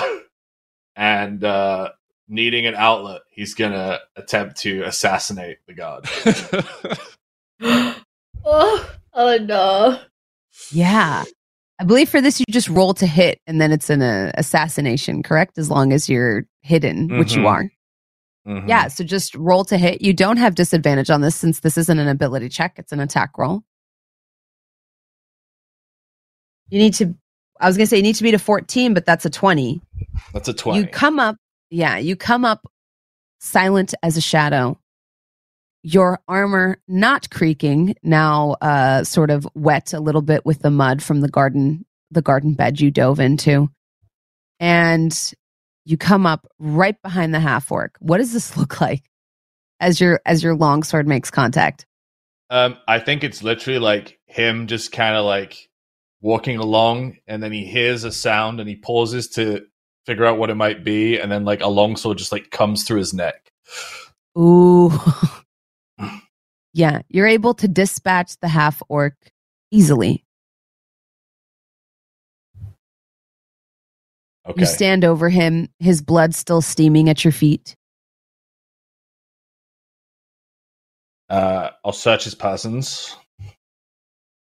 and 0.95 1.43
uh, 1.43 1.89
needing 2.27 2.65
an 2.65 2.75
outlet, 2.75 3.21
he's 3.31 3.53
gonna 3.53 3.99
attempt 4.15 4.57
to 4.57 4.83
assassinate 4.83 5.57
the 5.67 5.73
god. 5.73 6.07
oh, 8.45 8.89
oh 9.19 9.37
no. 9.37 9.99
Yeah. 10.71 11.23
I 11.79 11.83
believe 11.85 12.09
for 12.09 12.19
this 12.21 12.39
you 12.39 12.45
just 12.49 12.67
roll 12.69 12.93
to 12.95 13.05
hit 13.07 13.39
and 13.47 13.61
then 13.61 13.71
it's 13.71 13.89
an 13.89 14.01
uh, 14.01 14.31
assassination, 14.35 15.23
correct? 15.23 15.57
As 15.57 15.69
long 15.69 15.93
as 15.93 16.09
you're 16.09 16.43
hidden, 16.61 17.17
which 17.17 17.33
you 17.35 17.43
Mhm. 17.43 17.47
are. 17.49 17.71
Mhm. 18.47 18.67
Yeah, 18.67 18.87
so 18.87 19.03
just 19.03 19.35
roll 19.35 19.63
to 19.65 19.77
hit. 19.77 20.01
You 20.01 20.11
don't 20.13 20.37
have 20.37 20.55
disadvantage 20.55 21.09
on 21.09 21.21
this 21.21 21.35
since 21.35 21.59
this 21.59 21.77
isn't 21.77 21.99
an 21.99 22.07
ability 22.07 22.49
check, 22.49 22.73
it's 22.77 22.91
an 22.91 22.99
attack 22.99 23.37
roll. 23.37 23.63
You 26.69 26.79
need 26.79 26.93
to 26.95 27.13
I 27.61 27.67
was 27.67 27.75
going 27.75 27.85
to 27.87 27.89
say 27.89 27.97
you 27.97 28.03
need 28.03 28.15
to 28.15 28.23
beat 28.23 28.33
a 28.33 28.39
14, 28.39 28.93
but 28.93 29.05
that's 29.05 29.25
a 29.25 29.29
20. 29.29 29.81
That's 30.33 30.47
a 30.47 30.53
twenty. 30.53 30.79
You 30.79 30.87
come 30.87 31.19
up, 31.19 31.35
yeah, 31.69 31.97
you 31.97 32.15
come 32.15 32.45
up 32.45 32.65
silent 33.41 33.93
as 34.01 34.15
a 34.15 34.21
shadow. 34.21 34.79
Your 35.81 36.19
armor 36.27 36.77
not 36.87 37.29
creaking, 37.29 37.95
now 38.03 38.57
uh 38.61 39.03
sort 39.03 39.29
of 39.29 39.47
wet 39.55 39.93
a 39.93 39.99
little 39.99 40.21
bit 40.21 40.45
with 40.45 40.59
the 40.59 40.71
mud 40.71 41.01
from 41.01 41.21
the 41.21 41.29
garden 41.29 41.85
the 42.11 42.21
garden 42.21 42.53
bed 42.53 42.79
you 42.79 42.91
dove 42.91 43.19
into. 43.19 43.69
And 44.59 45.17
you 45.85 45.97
come 45.97 46.25
up 46.25 46.47
right 46.59 47.01
behind 47.01 47.33
the 47.33 47.39
half 47.39 47.71
orc. 47.71 47.95
What 47.99 48.17
does 48.17 48.33
this 48.33 48.57
look 48.57 48.81
like 48.81 49.03
as 49.79 49.99
your 49.99 50.21
as 50.25 50.43
your 50.43 50.55
longsword 50.55 51.07
makes 51.07 51.31
contact? 51.31 51.85
Um, 52.49 52.77
I 52.87 52.99
think 52.99 53.23
it's 53.23 53.43
literally 53.43 53.79
like 53.79 54.19
him 54.25 54.67
just 54.67 54.91
kind 54.91 55.15
of 55.15 55.25
like 55.25 55.69
walking 56.21 56.57
along, 56.57 57.17
and 57.27 57.41
then 57.41 57.51
he 57.51 57.65
hears 57.65 58.03
a 58.03 58.11
sound, 58.11 58.59
and 58.59 58.67
he 58.67 58.75
pauses 58.75 59.29
to 59.29 59.65
figure 60.05 60.25
out 60.25 60.37
what 60.37 60.49
it 60.49 60.55
might 60.55 60.83
be, 60.83 61.19
and 61.19 61.31
then 61.31 61.45
like 61.45 61.61
a 61.61 61.67
longsword 61.67 62.17
just 62.17 62.31
like 62.31 62.49
comes 62.49 62.83
through 62.83 62.99
his 62.99 63.13
neck. 63.13 63.51
Ooh. 64.37 64.91
yeah, 66.73 67.01
you're 67.09 67.27
able 67.27 67.53
to 67.55 67.67
dispatch 67.67 68.37
the 68.41 68.47
half 68.47 68.81
orc 68.89 69.15
easily. 69.71 70.25
Okay. 74.47 74.61
You 74.61 74.65
stand 74.67 75.05
over 75.05 75.29
him, 75.29 75.69
his 75.79 76.01
blood 76.01 76.35
still 76.35 76.61
steaming 76.61 77.09
at 77.09 77.23
your 77.23 77.33
feet. 77.33 77.75
uh, 81.29 81.69
I'll 81.85 81.93
search 81.93 82.25
his 82.25 82.35
persons. 82.35 83.15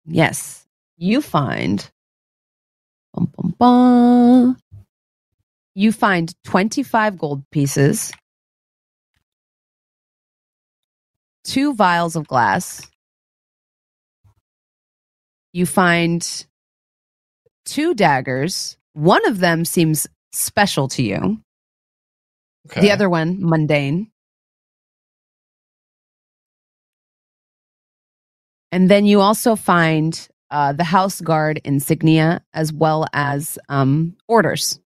Yes, 0.06 0.66
you 0.98 1.22
find. 1.22 1.88
Bum, 3.14 3.32
bum, 3.36 3.54
bum. 3.58 4.58
You 5.74 5.92
find 5.92 6.32
25 6.44 7.18
gold 7.18 7.44
pieces, 7.50 8.12
two 11.44 11.74
vials 11.74 12.16
of 12.16 12.26
glass. 12.26 12.82
You 15.52 15.66
find 15.66 16.26
two 17.64 17.94
daggers. 17.94 18.76
One 18.94 19.24
of 19.26 19.38
them 19.38 19.64
seems 19.64 20.06
special 20.32 20.88
to 20.88 21.02
you, 21.02 21.40
Okay. 22.66 22.80
the 22.80 22.90
other 22.90 23.08
one, 23.08 23.38
mundane. 23.40 24.10
And 28.72 28.90
then 28.90 29.06
you 29.06 29.20
also 29.20 29.54
find 29.54 30.28
uh, 30.50 30.72
the 30.72 30.84
house 30.84 31.20
guard 31.20 31.60
insignia 31.64 32.42
as 32.52 32.72
well 32.72 33.06
as 33.12 33.58
um, 33.68 34.16
orders. 34.26 34.80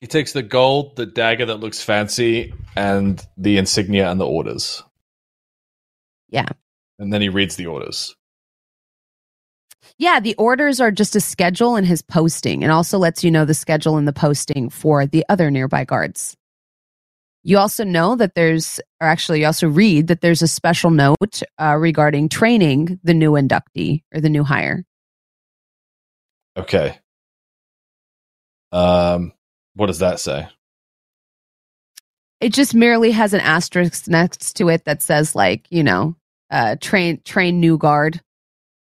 He 0.00 0.08
takes 0.08 0.32
the 0.32 0.42
gold, 0.42 0.96
the 0.96 1.06
dagger 1.06 1.46
that 1.46 1.60
looks 1.60 1.80
fancy, 1.80 2.52
and 2.74 3.24
the 3.36 3.58
insignia 3.58 4.10
and 4.10 4.20
the 4.20 4.26
orders. 4.26 4.82
Yeah. 6.32 6.48
And 6.98 7.12
then 7.12 7.20
he 7.20 7.28
reads 7.28 7.54
the 7.56 7.66
orders. 7.66 8.16
Yeah, 9.98 10.18
the 10.18 10.34
orders 10.36 10.80
are 10.80 10.90
just 10.90 11.14
a 11.14 11.20
schedule 11.20 11.76
in 11.76 11.84
his 11.84 12.02
posting 12.02 12.62
and 12.62 12.72
also 12.72 12.98
lets 12.98 13.22
you 13.22 13.30
know 13.30 13.44
the 13.44 13.54
schedule 13.54 13.96
and 13.96 14.08
the 14.08 14.12
posting 14.12 14.70
for 14.70 15.06
the 15.06 15.24
other 15.28 15.50
nearby 15.50 15.84
guards. 15.84 16.36
You 17.44 17.58
also 17.58 17.84
know 17.84 18.14
that 18.16 18.34
there's, 18.34 18.80
or 19.00 19.08
actually, 19.08 19.40
you 19.40 19.46
also 19.46 19.68
read 19.68 20.06
that 20.06 20.20
there's 20.20 20.42
a 20.42 20.48
special 20.48 20.90
note 20.90 21.42
uh, 21.58 21.76
regarding 21.76 22.28
training 22.28 23.00
the 23.02 23.14
new 23.14 23.32
inductee 23.32 24.04
or 24.14 24.20
the 24.20 24.28
new 24.28 24.44
hire. 24.44 24.84
Okay. 26.56 26.96
Um, 28.70 29.32
what 29.74 29.86
does 29.86 29.98
that 29.98 30.20
say? 30.20 30.48
It 32.40 32.52
just 32.52 32.74
merely 32.74 33.10
has 33.10 33.34
an 33.34 33.40
asterisk 33.40 34.08
next 34.08 34.54
to 34.56 34.68
it 34.68 34.84
that 34.84 35.02
says, 35.02 35.34
like, 35.34 35.66
you 35.70 35.82
know, 35.84 36.16
uh, 36.52 36.76
train 36.80 37.20
train 37.24 37.58
new 37.58 37.78
guard, 37.78 38.20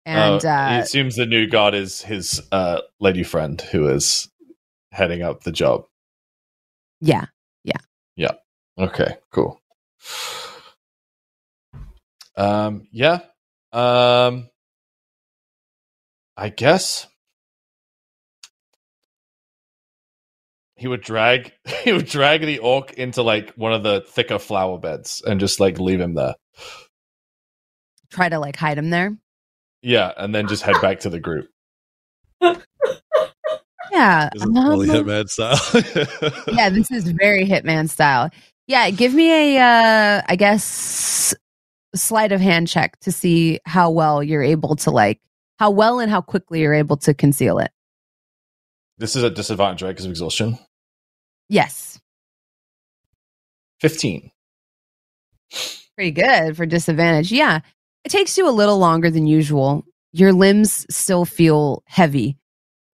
and 0.04 0.44
uh, 0.44 0.74
he 0.74 0.78
assumes 0.80 1.16
the 1.16 1.24
new 1.24 1.46
guard 1.46 1.72
is 1.74 2.02
his 2.02 2.42
uh, 2.52 2.80
lady 3.00 3.22
friend 3.22 3.60
who 3.60 3.88
is 3.88 4.28
heading 4.92 5.22
up 5.22 5.42
the 5.44 5.52
job. 5.52 5.86
Yeah. 7.00 7.26
Yeah. 7.64 7.78
Yeah, 8.16 8.32
Okay, 8.78 9.16
cool. 9.30 9.60
Um, 12.36 12.88
yeah. 12.90 13.20
Um, 13.72 14.48
I 16.36 16.48
guess 16.48 17.06
he 20.76 20.88
would 20.88 21.00
drag 21.02 21.52
he 21.84 21.92
would 21.92 22.06
drag 22.06 22.40
the 22.42 22.58
orc 22.58 22.92
into 22.94 23.22
like 23.22 23.52
one 23.54 23.72
of 23.72 23.82
the 23.82 24.00
thicker 24.00 24.38
flower 24.38 24.78
beds 24.78 25.22
and 25.24 25.40
just 25.40 25.60
like 25.60 25.78
leave 25.78 26.00
him 26.00 26.14
there. 26.14 26.34
Try 28.14 28.28
to 28.28 28.38
like 28.38 28.56
hide 28.56 28.78
him 28.78 28.90
there. 28.90 29.16
Yeah, 29.82 30.12
and 30.16 30.34
then 30.34 30.48
just 30.48 30.62
head 30.62 30.76
back 30.80 31.00
to 31.00 31.10
the 31.10 31.20
group. 31.20 31.48
Yeah, 33.90 34.28
Is 34.34 34.42
it 34.42 34.46
fully 34.46 34.90
um, 34.90 35.04
Hitman 35.06 35.28
style? 35.28 36.44
yeah, 36.56 36.68
this 36.68 36.90
is 36.90 37.08
very 37.10 37.44
Hitman 37.46 37.88
style. 37.88 38.30
Yeah, 38.66 38.90
give 38.90 39.14
me 39.14 39.56
a, 39.56 39.60
uh, 39.62 40.22
I 40.26 40.36
guess, 40.36 41.34
sleight 41.94 42.32
of 42.32 42.40
hand 42.40 42.66
check 42.66 42.98
to 43.00 43.12
see 43.12 43.60
how 43.66 43.90
well 43.90 44.22
you're 44.22 44.42
able 44.42 44.74
to 44.76 44.90
like, 44.90 45.20
how 45.58 45.70
well 45.70 46.00
and 46.00 46.10
how 46.10 46.20
quickly 46.22 46.60
you're 46.60 46.74
able 46.74 46.96
to 46.98 47.14
conceal 47.14 47.58
it. 47.58 47.70
This 48.98 49.14
is 49.14 49.22
a 49.22 49.30
disadvantage, 49.30 49.82
right? 49.82 49.90
Because 49.90 50.06
of 50.06 50.10
exhaustion. 50.10 50.58
Yes, 51.48 52.00
Fifteen. 53.80 54.30
pretty 55.94 56.10
good 56.10 56.56
for 56.56 56.64
disadvantage. 56.66 57.30
Yeah, 57.30 57.60
it 58.04 58.10
takes 58.10 58.36
you 58.36 58.48
a 58.48 58.50
little 58.50 58.78
longer 58.78 59.10
than 59.10 59.26
usual. 59.26 59.84
Your 60.12 60.32
limbs 60.32 60.86
still 60.94 61.24
feel 61.24 61.82
heavy, 61.86 62.36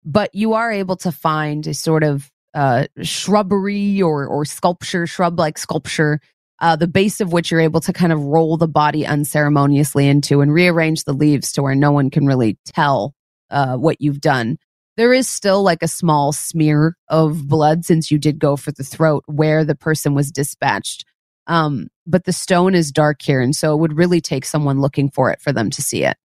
but 0.05 0.35
you 0.35 0.55
are 0.55 0.73
able 0.73 0.97
to 0.99 1.13
find 1.13 1.67
a 1.67 1.75
sort 1.75 2.03
of 2.03 2.31
uh, 2.55 2.87
shrubbery 3.03 4.01
or 4.03 4.27
or 4.27 4.45
sculpture, 4.45 5.07
shrub 5.07 5.39
like 5.39 5.59
sculpture, 5.59 6.21
uh, 6.61 6.77
the 6.77 6.89
base 6.89 7.21
of 7.21 7.33
which 7.33 7.51
you're 7.51 7.61
able 7.61 7.81
to 7.81 7.93
kind 7.93 8.13
of 8.13 8.23
roll 8.23 8.57
the 8.57 8.69
body 8.69 9.07
unceremoniously 9.07 10.07
into 10.07 10.41
and 10.41 10.53
rearrange 10.53 11.05
the 11.05 11.13
leaves 11.13 11.53
to 11.53 11.63
where 11.63 11.75
no 11.75 11.93
one 11.93 12.11
can 12.11 12.27
really 12.27 12.59
tell 12.67 13.15
uh, 13.51 13.77
what 13.77 14.01
you've 14.01 14.21
done. 14.21 14.59
There 14.97 15.13
is 15.13 15.29
still 15.29 15.63
like 15.63 15.83
a 15.83 15.89
small 15.89 16.33
smear 16.33 16.97
of 17.09 17.49
blood 17.49 17.85
since 17.85 18.11
you 18.11 18.19
did 18.19 18.39
go 18.39 18.57
for 18.57 18.73
the 18.73 18.85
throat 18.85 19.25
where 19.27 19.65
the 19.65 19.75
person 19.75 20.15
was 20.15 20.31
dispatched. 20.31 21.05
Um, 21.47 21.89
but 22.11 22.25
the 22.25 22.33
stone 22.33 22.75
is 22.75 22.91
dark 22.91 23.23
here, 23.23 23.41
and 23.41 23.55
so 23.55 23.73
it 23.75 23.79
would 23.79 23.97
really 23.97 24.21
take 24.21 24.45
someone 24.45 24.81
looking 24.81 25.11
for 25.11 25.31
it 25.31 25.41
for 25.41 25.53
them 25.53 25.71
to 25.71 25.83
see 25.83 26.05
it. 26.05 26.17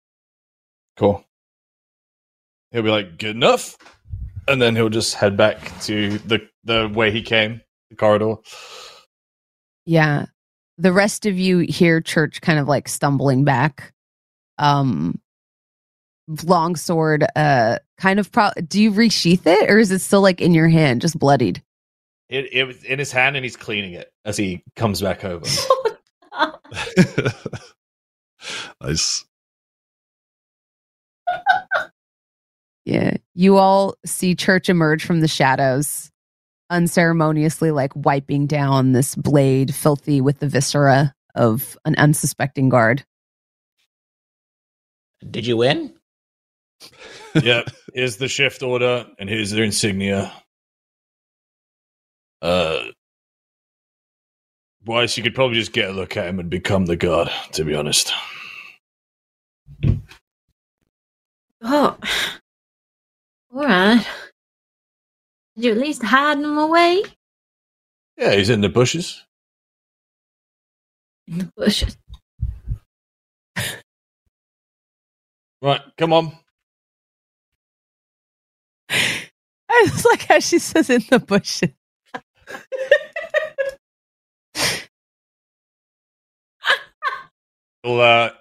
Cool. 0.97 1.23
He'll 2.71 2.83
be 2.83 2.89
like, 2.89 3.17
good 3.17 3.35
enough. 3.35 3.77
And 4.47 4.61
then 4.61 4.75
he'll 4.75 4.89
just 4.89 5.15
head 5.15 5.37
back 5.37 5.79
to 5.83 6.17
the, 6.19 6.47
the 6.63 6.89
way 6.93 7.11
he 7.11 7.21
came, 7.21 7.61
the 7.89 7.95
corridor. 7.95 8.35
Yeah. 9.85 10.25
The 10.77 10.91
rest 10.91 11.25
of 11.25 11.37
you 11.39 11.59
hear 11.59 12.01
Church 12.01 12.41
kind 12.41 12.59
of 12.59 12.67
like 12.67 12.87
stumbling 12.87 13.43
back. 13.43 13.93
Um 14.57 15.19
longsword 16.43 17.23
uh 17.35 17.77
kind 17.99 18.19
of 18.19 18.31
pro 18.31 18.49
do 18.67 18.81
you 18.81 18.91
resheath 18.91 19.45
it 19.45 19.69
or 19.69 19.77
is 19.77 19.91
it 19.91 19.99
still 19.99 20.21
like 20.21 20.41
in 20.41 20.55
your 20.55 20.67
hand 20.67 21.01
just 21.01 21.19
bloodied 21.19 21.61
It, 22.29 22.51
it 22.53 22.63
was 22.65 22.83
in 22.83 22.99
his 22.99 23.11
hand 23.11 23.35
and 23.35 23.43
he's 23.45 23.57
cleaning 23.57 23.93
it 23.93 24.11
as 24.25 24.37
he 24.37 24.63
comes 24.75 25.01
back 25.01 25.23
over. 25.25 25.45
nice. 28.81 29.25
yeah 32.85 33.15
you 33.33 33.57
all 33.57 33.95
see 34.05 34.35
church 34.35 34.69
emerge 34.69 35.03
from 35.05 35.21
the 35.21 35.27
shadows 35.27 36.11
unceremoniously 36.69 37.71
like 37.71 37.91
wiping 37.95 38.47
down 38.47 38.91
this 38.93 39.15
blade 39.15 39.73
filthy 39.73 40.21
with 40.21 40.39
the 40.39 40.47
viscera 40.47 41.13
of 41.35 41.77
an 41.85 41.95
unsuspecting 41.97 42.69
guard 42.69 43.03
Did 45.31 45.47
you 45.47 45.57
win? 45.57 45.95
yep. 47.35 47.69
Here's 47.93 48.17
the 48.17 48.27
shift 48.27 48.63
order, 48.63 49.05
and 49.19 49.29
here's 49.29 49.51
their 49.51 49.63
insignia. 49.63 50.31
Uh, 52.41 52.85
Weiss, 54.85 55.17
you 55.17 55.23
could 55.23 55.35
probably 55.35 55.57
just 55.57 55.73
get 55.73 55.89
a 55.89 55.93
look 55.93 56.15
at 56.15 56.27
him 56.27 56.39
and 56.39 56.49
become 56.49 56.85
the 56.85 56.95
god. 56.95 57.31
To 57.53 57.63
be 57.63 57.75
honest, 57.75 58.13
Oh. 61.61 61.97
Alright. 63.55 64.05
Did 65.55 65.63
you 65.63 65.71
at 65.71 65.77
least 65.77 66.03
hide 66.03 66.37
him 66.37 66.57
away 66.57 67.01
yeah, 68.17 68.33
he's 68.33 68.49
in 68.49 68.61
the 68.61 68.69
bushes. 68.69 69.23
in 71.27 71.39
the 71.39 71.51
bushes? 71.57 71.97
Right, 75.61 75.81
come 75.97 76.13
on. 76.13 76.37
I 78.89 79.85
just 79.87 80.05
like 80.05 80.23
how 80.27 80.39
she 80.39 80.59
says 80.59 80.89
in 80.89 81.03
the 81.09 81.19
bushes. 81.19 81.69
He'll 87.83 88.01
uh, 88.01 88.31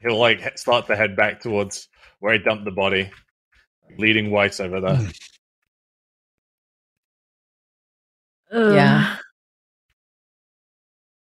he'll 0.00 0.18
like 0.18 0.56
start 0.56 0.86
to 0.86 0.94
head 0.94 1.16
back 1.16 1.40
towards 1.40 1.88
where 2.20 2.34
he 2.34 2.38
dumped 2.38 2.64
the 2.64 2.70
body, 2.70 3.10
leading 3.98 4.30
Weiss 4.30 4.60
over 4.60 4.80
there. 4.80 5.00
Yeah. 8.52 9.16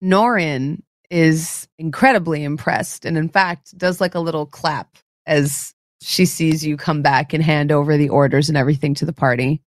Norin 0.03 0.83
is 1.11 1.69
incredibly 1.79 2.45
impressed 2.45 3.05
and 3.05 3.19
in 3.19 3.29
fact 3.29 3.77
does 3.77 4.01
like 4.01 4.15
a 4.15 4.21
little 4.21 4.47
clap 4.47 4.97
as 5.27 5.75
she 6.01 6.25
sees 6.25 6.65
you 6.65 6.77
come 6.77 7.03
back 7.03 7.33
and 7.33 7.43
hand 7.43 7.73
over 7.73 7.97
the 7.97 8.09
orders 8.09 8.49
and 8.49 8.57
everything 8.57 8.95
to 8.95 9.05
the 9.05 9.13
party. 9.13 9.61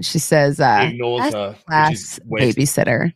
She 0.00 0.18
says, 0.18 0.60
uh, 0.60 0.88
ignores 0.90 1.32
her. 1.32 1.56
class 1.66 2.20
babysitter. 2.24 3.12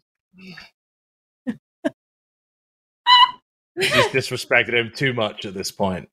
She's 3.81 4.07
disrespected 4.07 4.75
him 4.75 4.93
too 4.95 5.13
much 5.13 5.47
at 5.47 5.55
this 5.55 5.71
point. 5.71 6.09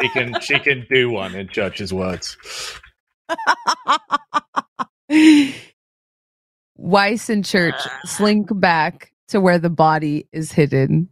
She 0.00 0.08
can 0.10 0.40
she 0.40 0.58
can 0.58 0.86
do 0.90 1.10
one 1.10 1.34
in 1.34 1.48
Church's 1.48 1.92
words. 1.92 2.36
Weiss 6.76 7.30
and 7.30 7.44
Church 7.44 7.80
slink 8.04 8.48
back 8.60 9.12
to 9.28 9.40
where 9.40 9.58
the 9.58 9.70
body 9.70 10.28
is 10.32 10.52
hidden. 10.52 11.08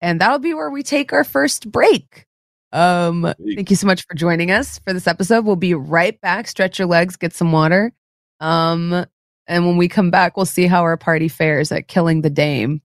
And 0.00 0.20
that'll 0.20 0.40
be 0.40 0.54
where 0.54 0.70
we 0.70 0.82
take 0.82 1.12
our 1.12 1.24
first 1.24 1.70
break. 1.70 2.26
Um, 2.72 3.32
thank 3.54 3.70
you 3.70 3.76
so 3.76 3.86
much 3.86 4.06
for 4.06 4.14
joining 4.14 4.50
us 4.50 4.78
for 4.78 4.92
this 4.92 5.06
episode. 5.06 5.44
We'll 5.44 5.56
be 5.56 5.74
right 5.74 6.18
back. 6.20 6.48
Stretch 6.48 6.78
your 6.78 6.88
legs, 6.88 7.16
get 7.16 7.34
some 7.34 7.52
water. 7.52 7.92
Um, 8.40 9.06
and 9.46 9.66
when 9.66 9.76
we 9.76 9.88
come 9.88 10.10
back, 10.10 10.36
we'll 10.36 10.46
see 10.46 10.66
how 10.66 10.82
our 10.82 10.96
party 10.96 11.28
fares 11.28 11.70
at 11.70 11.88
killing 11.88 12.22
the 12.22 12.30
dame. 12.30 12.80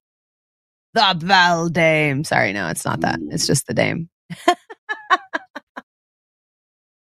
The 0.94 1.18
Bell 1.24 1.70
Dame. 1.70 2.24
Sorry, 2.24 2.54
no, 2.54 2.68
it's 2.70 2.86
not 2.86 3.02
that. 3.02 3.20
It's 3.30 3.48
just 3.48 3.68
the 3.68 3.74
dame. 3.74 4.10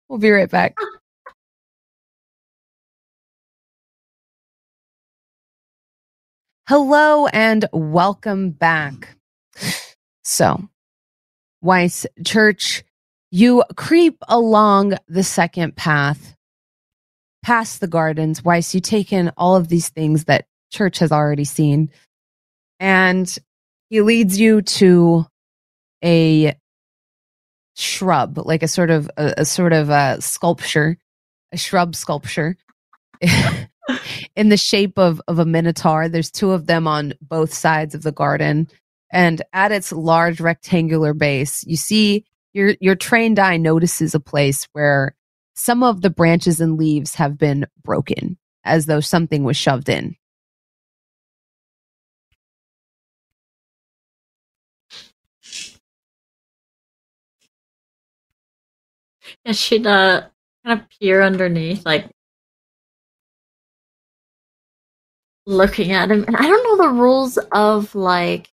we'll 0.09 0.19
be 0.19 0.31
right 0.31 0.49
back. 0.49 0.75
Hello 6.67 7.25
and 7.27 7.65
welcome 7.73 8.51
back. 8.51 9.17
So, 10.23 10.69
Weiss 11.61 12.05
Church, 12.25 12.83
you 13.31 13.63
creep 13.75 14.17
along 14.27 14.93
the 15.07 15.23
second 15.23 15.75
path 15.75 16.35
past 17.43 17.79
the 17.79 17.87
gardens. 17.87 18.43
Weiss, 18.43 18.73
you 18.73 18.81
take 18.81 19.13
in 19.13 19.31
all 19.37 19.55
of 19.55 19.67
these 19.67 19.89
things 19.89 20.25
that 20.25 20.45
Church 20.71 20.99
has 20.99 21.11
already 21.11 21.45
seen. 21.45 21.89
And 22.79 23.37
he 23.89 24.01
leads 24.01 24.39
you 24.39 24.61
to 24.61 25.25
a 26.03 26.55
shrub, 27.75 28.37
like 28.37 28.63
a 28.63 28.67
sort 28.67 28.89
of 28.89 29.09
a, 29.17 29.33
a 29.37 29.45
sort 29.45 29.73
of 29.73 29.89
a 29.89 30.21
sculpture, 30.21 30.97
a 31.51 31.57
shrub 31.57 31.95
sculpture 31.95 32.55
in 34.35 34.49
the 34.49 34.57
shape 34.57 34.97
of 34.97 35.21
of 35.27 35.39
a 35.39 35.45
minotaur. 35.45 36.07
There's 36.07 36.31
two 36.31 36.51
of 36.51 36.67
them 36.67 36.87
on 36.87 37.13
both 37.21 37.53
sides 37.53 37.95
of 37.95 38.03
the 38.03 38.11
garden, 38.11 38.67
and 39.11 39.41
at 39.53 39.71
its 39.71 39.91
large 39.91 40.39
rectangular 40.41 41.13
base, 41.13 41.63
you 41.65 41.77
see 41.77 42.25
your 42.53 42.75
your 42.79 42.95
trained 42.95 43.39
eye 43.39 43.57
notices 43.57 44.15
a 44.15 44.19
place 44.19 44.67
where 44.73 45.15
some 45.53 45.83
of 45.83 46.01
the 46.01 46.09
branches 46.09 46.61
and 46.61 46.77
leaves 46.77 47.15
have 47.15 47.37
been 47.37 47.65
broken, 47.83 48.37
as 48.63 48.85
though 48.85 49.01
something 49.01 49.43
was 49.43 49.57
shoved 49.57 49.89
in. 49.89 50.15
Yeah, 59.45 59.51
she'd 59.53 59.87
uh 59.87 60.27
kind 60.65 60.81
of 60.81 60.87
peer 60.99 61.21
underneath, 61.21 61.85
like 61.85 62.09
looking 65.45 65.91
at 65.91 66.11
him. 66.11 66.23
And 66.27 66.35
I 66.35 66.43
don't 66.43 66.63
know 66.63 66.87
the 66.87 66.93
rules 66.93 67.37
of 67.51 67.95
like 67.95 68.49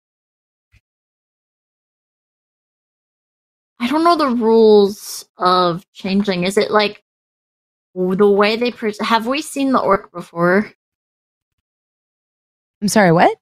I 3.79 3.89
don't 3.89 4.05
know 4.05 4.17
the 4.17 4.29
rules 4.29 5.29
of 5.37 5.85
changing. 5.93 6.45
Is 6.45 6.57
it 6.57 6.71
like 6.71 7.03
the 7.95 8.29
way 8.31 8.57
they 8.57 8.71
pre- 8.71 8.95
have 9.01 9.27
we 9.27 9.43
seen 9.43 9.73
the 9.73 9.81
orc 9.81 10.13
before? 10.13 10.73
I'm 12.83 12.89
sorry, 12.89 13.13
what? 13.13 13.37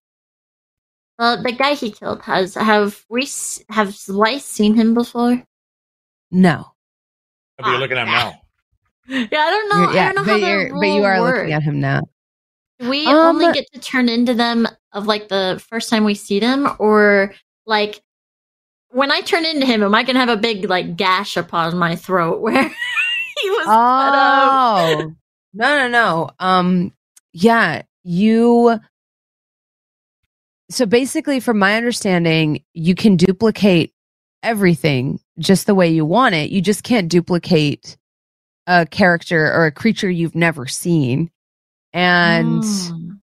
Uh, 1.19 1.36
the 1.43 1.52
guy 1.52 1.74
he 1.74 1.90
killed 1.90 2.23
has 2.23 2.55
have 2.55 3.05
we 3.09 3.28
have 3.69 3.97
Weiss 4.09 4.44
seen 4.44 4.74
him 4.74 4.94
before? 4.94 5.43
No. 6.31 6.73
But 7.56 7.66
you're 7.69 7.78
looking 7.78 7.97
at 7.98 8.06
him 8.09 8.12
now. 8.15 8.35
Yeah, 9.06 9.27
I 9.32 9.51
don't 9.51 9.69
know. 9.69 9.93
Yeah, 9.93 10.09
I 10.09 10.12
don't 10.15 10.15
know 10.15 10.24
but 10.24 10.40
how 10.40 10.48
you're 10.48 10.81
but 10.81 10.86
you 10.86 11.05
are 11.05 11.20
works. 11.20 11.36
looking 11.40 11.52
at 11.52 11.62
him 11.62 11.78
now. 11.78 12.01
We 12.81 13.06
Um, 13.06 13.15
only 13.36 13.52
get 13.52 13.66
to 13.74 13.78
turn 13.78 14.09
into 14.09 14.32
them 14.32 14.66
of 14.94 15.06
like 15.06 15.28
the 15.28 15.62
first 15.69 15.90
time 15.90 16.05
we 16.05 16.15
see 16.15 16.40
them, 16.40 16.74
or 16.78 17.35
like 17.66 18.01
when 18.95 19.11
I 19.11 19.21
turn 19.23 19.45
into 19.45 19.66
him, 19.66 19.83
am 19.83 19.95
I 19.95 20.05
gonna 20.05 20.21
have 20.21 20.29
a 20.29 20.37
big 20.37 20.69
like 20.71 20.97
gash 20.97 21.37
upon 21.37 21.77
my 21.77 21.97
throat 21.97 22.41
where 22.41 22.62
he 23.43 23.51
was 23.51 23.66
cut 23.66 24.15
up? 24.15 24.53
Oh 24.53 25.15
no 25.53 25.77
no 25.77 25.89
no. 25.89 26.31
Um 26.39 26.93
yeah, 27.33 27.83
you 28.05 28.79
so 30.71 30.87
basically 30.87 31.41
from 31.41 31.59
my 31.59 31.77
understanding, 31.77 32.62
you 32.73 32.95
can 32.95 33.16
duplicate 33.16 33.93
everything 34.45 35.19
just 35.41 35.66
the 35.66 35.75
way 35.75 35.89
you 35.89 36.05
want 36.05 36.37
it. 36.37 36.51
You 36.51 36.62
just 36.62 36.85
can't 36.85 37.09
duplicate 37.11 37.97
a 38.69 38.87
character 38.87 39.53
or 39.53 39.66
a 39.66 39.73
creature 39.73 40.11
you've 40.11 40.37
never 40.37 40.66
seen. 40.69 41.31
And 41.93 42.62
Mm. 42.62 43.21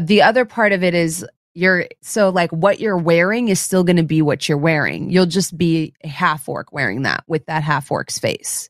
the 0.00 0.22
other 0.22 0.44
part 0.44 0.72
of 0.72 0.84
it 0.84 0.94
is 0.94 1.26
you're 1.54 1.86
so 2.00 2.30
like 2.30 2.50
what 2.50 2.80
you're 2.80 2.96
wearing 2.96 3.48
is 3.48 3.60
still 3.60 3.84
going 3.84 3.96
to 3.96 4.02
be 4.02 4.22
what 4.22 4.48
you're 4.48 4.58
wearing. 4.58 5.10
You'll 5.10 5.26
just 5.26 5.56
be 5.56 5.94
a 6.04 6.08
half 6.08 6.48
orc 6.48 6.72
wearing 6.72 7.02
that 7.02 7.24
with 7.26 7.46
that 7.46 7.62
half 7.62 7.90
orc's 7.90 8.18
face. 8.18 8.68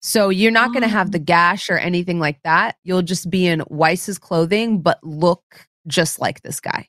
So 0.00 0.28
you're 0.28 0.52
not 0.52 0.72
going 0.72 0.82
to 0.82 0.88
have 0.88 1.12
the 1.12 1.18
um. 1.18 1.24
gash 1.24 1.70
or 1.70 1.78
anything 1.78 2.18
like 2.20 2.42
that. 2.42 2.76
You'll 2.84 3.02
just 3.02 3.30
be 3.30 3.46
in 3.46 3.62
Weiss's 3.68 4.18
clothing, 4.18 4.82
but 4.82 4.98
look 5.02 5.66
just 5.86 6.20
like 6.20 6.42
this 6.42 6.60
guy. 6.60 6.88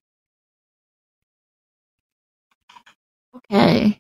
Okay. 3.36 3.99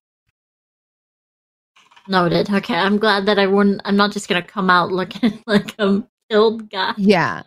Noted. 2.07 2.49
Okay, 2.49 2.75
I'm 2.75 2.97
glad 2.97 3.25
that 3.27 3.39
I 3.39 3.47
wouldn't. 3.47 3.81
I'm 3.85 3.95
not 3.95 4.11
just 4.11 4.27
gonna 4.27 4.43
come 4.43 4.69
out 4.69 4.91
looking 4.91 5.41
like 5.47 5.73
a 5.79 6.03
killed 6.29 6.69
guy. 6.69 6.93
Yeah. 6.97 7.43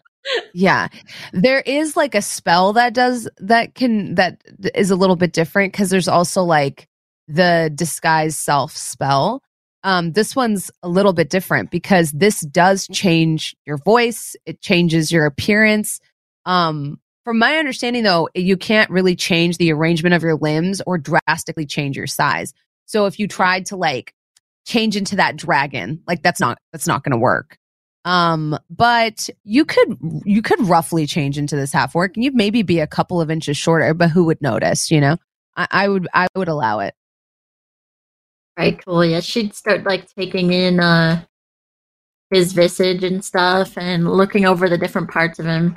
Yeah. 0.52 0.88
There 1.32 1.60
is 1.60 1.96
like 1.96 2.14
a 2.14 2.22
spell 2.22 2.72
that 2.74 2.94
does 2.94 3.28
that 3.38 3.74
can 3.74 4.14
that 4.16 4.42
is 4.74 4.90
a 4.90 4.96
little 4.96 5.16
bit 5.16 5.32
different 5.32 5.72
because 5.72 5.90
there's 5.90 6.08
also 6.08 6.42
like 6.42 6.88
the 7.28 7.70
disguise 7.74 8.38
self 8.38 8.76
spell. 8.76 9.42
Um 9.84 10.12
this 10.12 10.34
one's 10.34 10.70
a 10.82 10.88
little 10.88 11.12
bit 11.12 11.30
different 11.30 11.70
because 11.70 12.12
this 12.12 12.40
does 12.40 12.86
change 12.88 13.56
your 13.66 13.78
voice, 13.78 14.36
it 14.44 14.60
changes 14.60 15.12
your 15.12 15.26
appearance. 15.26 16.00
Um 16.44 16.98
from 17.24 17.38
my 17.38 17.56
understanding 17.56 18.02
though, 18.04 18.28
you 18.34 18.56
can't 18.56 18.90
really 18.90 19.14
change 19.14 19.58
the 19.58 19.72
arrangement 19.72 20.14
of 20.14 20.22
your 20.22 20.36
limbs 20.36 20.80
or 20.86 20.98
drastically 20.98 21.66
change 21.66 21.96
your 21.96 22.06
size. 22.06 22.54
So 22.86 23.06
if 23.06 23.18
you 23.18 23.28
tried 23.28 23.66
to 23.66 23.76
like 23.76 24.14
change 24.66 24.96
into 24.96 25.16
that 25.16 25.36
dragon, 25.36 26.02
like 26.06 26.22
that's 26.22 26.40
not 26.40 26.58
that's 26.72 26.86
not 26.86 27.04
going 27.04 27.12
to 27.12 27.18
work. 27.18 27.58
Um, 28.08 28.58
but 28.70 29.28
you 29.44 29.66
could 29.66 29.98
you 30.24 30.40
could 30.40 30.60
roughly 30.66 31.06
change 31.06 31.36
into 31.36 31.56
this 31.56 31.74
half 31.74 31.94
orc, 31.94 32.16
and 32.16 32.24
you'd 32.24 32.34
maybe 32.34 32.62
be 32.62 32.80
a 32.80 32.86
couple 32.86 33.20
of 33.20 33.30
inches 33.30 33.58
shorter, 33.58 33.92
but 33.92 34.08
who 34.08 34.24
would 34.24 34.40
notice? 34.40 34.90
You 34.90 35.02
know, 35.02 35.16
I, 35.58 35.66
I 35.70 35.88
would 35.88 36.08
I 36.14 36.26
would 36.34 36.48
allow 36.48 36.80
it. 36.80 36.94
Right, 38.58 38.82
cool. 38.82 39.04
Yeah, 39.04 39.20
she'd 39.20 39.54
start 39.54 39.84
like 39.84 40.12
taking 40.14 40.54
in 40.54 40.80
uh 40.80 41.22
his 42.30 42.54
visage 42.54 43.04
and 43.04 43.22
stuff, 43.22 43.76
and 43.76 44.10
looking 44.10 44.46
over 44.46 44.70
the 44.70 44.78
different 44.78 45.10
parts 45.10 45.38
of 45.38 45.44
him. 45.44 45.76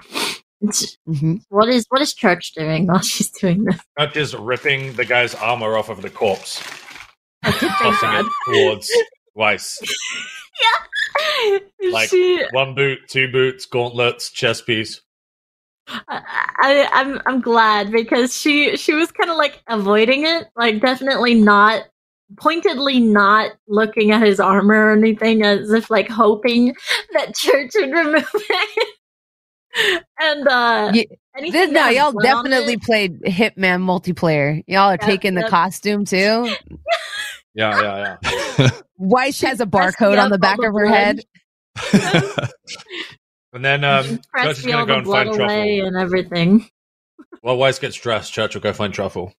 It's- 0.61 0.95
hmm 1.05 1.37
What 1.49 1.67
is 1.67 1.85
what 1.89 2.01
is 2.01 2.13
Church 2.13 2.53
doing 2.53 2.87
while 2.87 3.01
she's 3.01 3.29
doing 3.29 3.65
this? 3.65 3.81
Not 3.99 4.13
just 4.13 4.35
ripping 4.35 4.93
the 4.93 5.03
guy's 5.03 5.35
armor 5.35 5.75
off 5.75 5.89
of 5.89 6.01
the 6.01 6.09
corpse, 6.09 6.63
tossing 7.43 8.09
it 8.13 8.25
towards 8.45 8.89
Weiss. 9.35 9.79
yeah. 10.61 11.59
Like- 11.91 12.09
she, 12.09 12.43
One 12.51 12.75
boot, 12.75 12.99
two 13.07 13.31
boots, 13.31 13.65
gauntlets, 13.65 14.31
chest 14.31 14.65
piece. 14.65 15.01
I, 15.87 16.21
I, 16.57 16.87
I'm 16.93 17.21
I'm 17.25 17.41
glad 17.41 17.91
because 17.91 18.33
she 18.37 18.77
she 18.77 18.93
was 18.93 19.11
kind 19.11 19.29
of 19.29 19.35
like 19.37 19.61
avoiding 19.67 20.25
it, 20.25 20.47
like 20.55 20.79
definitely 20.79 21.33
not 21.33 21.83
pointedly 22.37 22.99
not 23.01 23.51
looking 23.67 24.11
at 24.11 24.21
his 24.21 24.39
armor 24.39 24.85
or 24.87 24.91
anything, 24.93 25.43
as 25.43 25.71
if 25.71 25.89
like 25.89 26.07
hoping 26.07 26.75
that 27.13 27.35
Church 27.35 27.71
would 27.75 27.91
remove 27.91 28.23
it. 28.33 28.87
and 30.19 30.47
uh, 30.47 30.91
Ye- 30.93 31.07
anything 31.35 31.59
This, 31.59 31.71
no, 31.71 31.89
y'all 31.89 32.13
definitely 32.13 32.73
it- 32.73 32.83
played 32.83 33.21
Hitman 33.23 33.81
multiplayer. 33.81 34.63
Y'all 34.67 34.91
are 34.91 34.93
Yep, 34.93 35.01
taking 35.01 35.33
the 35.33 35.41
yep. 35.41 35.49
costume 35.49 36.05
too. 36.05 36.53
Yeah, 37.53 37.81
yeah, 37.81 38.17
yeah. 38.57 38.69
Weiss 38.97 39.35
She 39.35 39.45
has 39.45 39.59
a 39.59 39.65
barcode 39.65 40.21
on 40.21 40.29
the 40.29 40.37
back 40.37 40.59
of 40.63 40.73
her 40.73 40.85
head. 40.85 41.21
And 43.53 43.65
then 43.65 43.83
um, 43.83 44.05
Church 44.05 44.59
is 44.59 44.65
going 44.65 44.77
to 44.77 44.85
go 44.85 44.97
and 44.99 45.05
find 45.05 45.33
Truffle. 45.33 45.85
and 45.85 45.97
everything. 45.97 46.69
While 47.41 47.57
Weiss 47.57 47.79
gets 47.79 47.95
dressed, 47.97 48.31
Church 48.31 48.53
will 48.53 48.61
go 48.61 48.71
find 48.71 48.93
Truffle. 48.93 49.33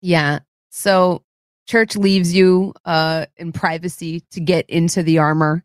Yeah. 0.00 0.38
So 0.70 1.22
church 1.68 1.96
leaves 1.96 2.34
you 2.34 2.72
uh 2.84 3.26
in 3.36 3.52
privacy 3.52 4.24
to 4.32 4.40
get 4.40 4.68
into 4.68 5.02
the 5.04 5.18
armor 5.18 5.62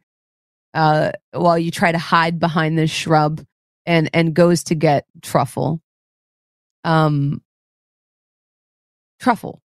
uh 0.76 1.12
while 1.32 1.58
you 1.58 1.72
try 1.72 1.92
to 1.92 1.98
hide 1.98 2.40
behind 2.40 2.78
this 2.78 2.92
shrub 2.92 3.44
and 3.88 4.10
and 4.14 4.34
goes 4.36 4.66
to 4.66 4.76
get 4.76 5.06
truffle. 5.22 5.82
Um 6.84 7.42
Truffle, 9.20 9.62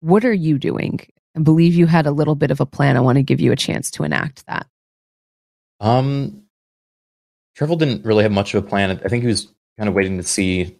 what 0.00 0.24
are 0.24 0.32
you 0.32 0.58
doing? 0.58 1.00
I 1.36 1.40
believe 1.40 1.74
you 1.74 1.86
had 1.86 2.06
a 2.06 2.10
little 2.10 2.34
bit 2.34 2.50
of 2.50 2.60
a 2.60 2.66
plan. 2.66 2.96
I 2.96 3.00
want 3.00 3.16
to 3.16 3.22
give 3.22 3.40
you 3.40 3.52
a 3.52 3.56
chance 3.56 3.90
to 3.92 4.04
enact 4.04 4.46
that. 4.46 4.66
Um, 5.78 6.42
Trevor 7.54 7.76
didn't 7.76 8.04
really 8.04 8.22
have 8.22 8.32
much 8.32 8.54
of 8.54 8.64
a 8.64 8.66
plan. 8.66 8.90
I 8.90 9.08
think 9.08 9.22
he 9.22 9.28
was 9.28 9.52
kind 9.78 9.88
of 9.88 9.94
waiting 9.94 10.16
to 10.16 10.22
see 10.22 10.78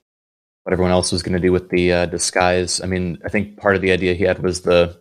what 0.64 0.72
everyone 0.72 0.92
else 0.92 1.12
was 1.12 1.22
going 1.22 1.34
to 1.34 1.40
do 1.40 1.52
with 1.52 1.70
the 1.70 1.92
uh, 1.92 2.06
disguise. 2.06 2.80
I 2.80 2.86
mean, 2.86 3.18
I 3.24 3.28
think 3.28 3.56
part 3.56 3.76
of 3.76 3.82
the 3.82 3.92
idea 3.92 4.14
he 4.14 4.24
had 4.24 4.42
was 4.42 4.62
the 4.62 5.00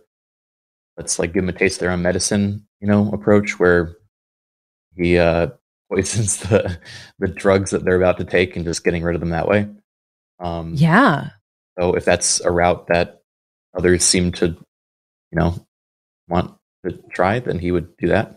let's 0.96 1.18
like 1.18 1.32
give 1.32 1.42
them 1.42 1.54
a 1.54 1.58
taste 1.58 1.76
of 1.76 1.80
their 1.80 1.90
own 1.90 2.02
medicine, 2.02 2.66
you 2.80 2.86
know, 2.86 3.10
approach 3.12 3.58
where 3.58 3.96
he 4.96 5.18
uh, 5.18 5.48
poisons 5.90 6.38
the 6.38 6.78
the 7.18 7.28
drugs 7.28 7.70
that 7.70 7.84
they're 7.84 7.96
about 7.96 8.18
to 8.18 8.24
take 8.24 8.56
and 8.56 8.64
just 8.64 8.84
getting 8.84 9.02
rid 9.02 9.14
of 9.14 9.20
them 9.20 9.30
that 9.30 9.48
way. 9.48 9.68
Um, 10.38 10.74
Yeah. 10.74 11.30
So 11.78 11.94
if 11.94 12.04
that's 12.04 12.40
a 12.40 12.50
route 12.50 12.86
that 12.88 13.19
others 13.74 14.04
seem 14.04 14.32
to, 14.32 14.46
you 14.46 14.56
know, 15.38 15.66
want 16.28 16.54
to 16.84 16.92
try, 17.10 17.38
then 17.40 17.58
he 17.58 17.72
would 17.72 17.96
do 17.96 18.08
that. 18.08 18.36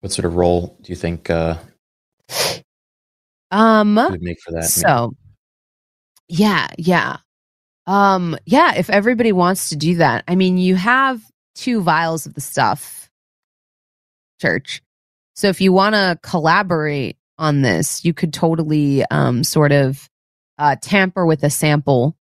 What 0.00 0.12
sort 0.12 0.26
of 0.26 0.34
role 0.34 0.76
do 0.82 0.90
you 0.90 0.96
think 0.96 1.30
uh, 1.30 1.58
Um, 3.50 3.94
would 3.94 4.22
make 4.22 4.40
for 4.40 4.52
that. 4.52 4.64
so 4.64 5.14
yeah, 6.28 6.68
yeah. 6.78 7.18
Um, 7.86 8.36
yeah, 8.46 8.74
if 8.76 8.90
everybody 8.90 9.32
wants 9.32 9.68
to 9.70 9.76
do 9.76 9.96
that, 9.96 10.24
I 10.28 10.34
mean, 10.36 10.56
you 10.56 10.76
have 10.76 11.20
two 11.54 11.82
vials 11.82 12.26
of 12.26 12.34
the 12.34 12.40
stuff, 12.40 13.10
church. 14.40 14.82
So 15.34 15.48
if 15.48 15.60
you 15.60 15.72
want 15.72 15.94
to 15.94 16.18
collaborate 16.22 17.16
on 17.38 17.62
this, 17.62 18.04
you 18.04 18.14
could 18.14 18.32
totally 18.32 19.04
um 19.10 19.44
sort 19.44 19.72
of 19.72 20.08
uh 20.58 20.76
tamper 20.80 21.26
with 21.26 21.42
a 21.42 21.50
sample 21.50 22.16